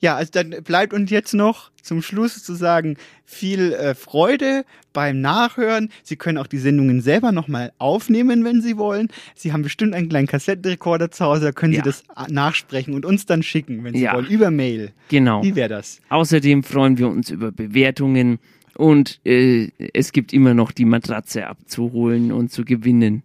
Ja, 0.02 0.16
also 0.16 0.32
dann 0.32 0.56
bleibt 0.64 0.94
uns 0.94 1.12
jetzt 1.12 1.34
noch 1.34 1.72
zum 1.82 2.02
Schluss 2.02 2.42
zu 2.44 2.54
sagen, 2.54 2.96
viel 3.26 3.74
äh, 3.74 3.96
Freude 3.96 4.64
beim 4.94 5.20
Nachhören. 5.20 5.90
Sie 6.04 6.16
können 6.16 6.38
auch 6.38 6.48
die 6.48 6.58
Sendungen 6.58 7.02
selber 7.02 7.32
nochmal 7.34 7.74
aufnehmen, 7.80 8.46
wenn 8.46 8.62
Sie 8.62 8.78
wollen. 8.78 9.10
Sie 9.36 9.52
haben 9.52 9.62
bestimmt 9.62 9.94
einen 9.94 10.08
kleinen 10.08 10.28
Kassettenrekorder 10.28 11.12
zu 11.12 11.26
Hause, 11.26 11.46
da 11.46 11.52
können 11.52 11.74
Ja. 11.74 11.84
Sie 11.84 11.90
das 11.90 12.02
äh, 12.16 12.32
nachsprechen 12.32 12.94
und 12.94 13.06
uns 13.06 13.26
dann 13.26 13.44
schicken, 13.44 13.84
wenn 13.84 13.94
Sie 13.94 14.02
Ja. 14.04 14.14
wollen, 14.14 14.28
über 14.28 14.52
Mail. 14.52 14.94
Genau. 15.10 15.44
Wie 15.44 15.56
wäre 15.56 15.70
das? 15.70 16.00
Außerdem 16.10 16.64
freuen 16.64 16.98
wir 16.98 17.10
uns 17.10 17.30
über 17.30 17.52
Bewertungen 17.52 18.40
und 18.76 19.20
äh, 19.26 19.70
es 19.94 20.14
gibt 20.14 20.32
immer 20.32 20.54
noch 20.54 20.72
die 20.72 20.86
Matratze 20.86 21.46
abzuholen 21.48 22.32
und 22.32 22.52
zu 22.54 22.64
gewinnen. 22.64 23.24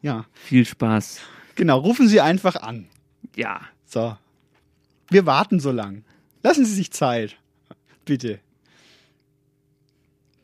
Ja, 0.00 0.26
Viel 0.34 0.64
Spaß. 0.66 1.20
genau, 1.54 1.78
rufen 1.78 2.08
Sie 2.08 2.20
einfach 2.20 2.56
an. 2.56 2.86
Ja. 3.36 3.60
So. 3.86 4.16
Wir 5.08 5.26
warten 5.26 5.60
so 5.60 5.70
lang. 5.70 6.04
Lassen 6.42 6.64
Sie 6.64 6.74
sich 6.74 6.90
Zeit. 6.90 7.36
Bitte. 8.04 8.40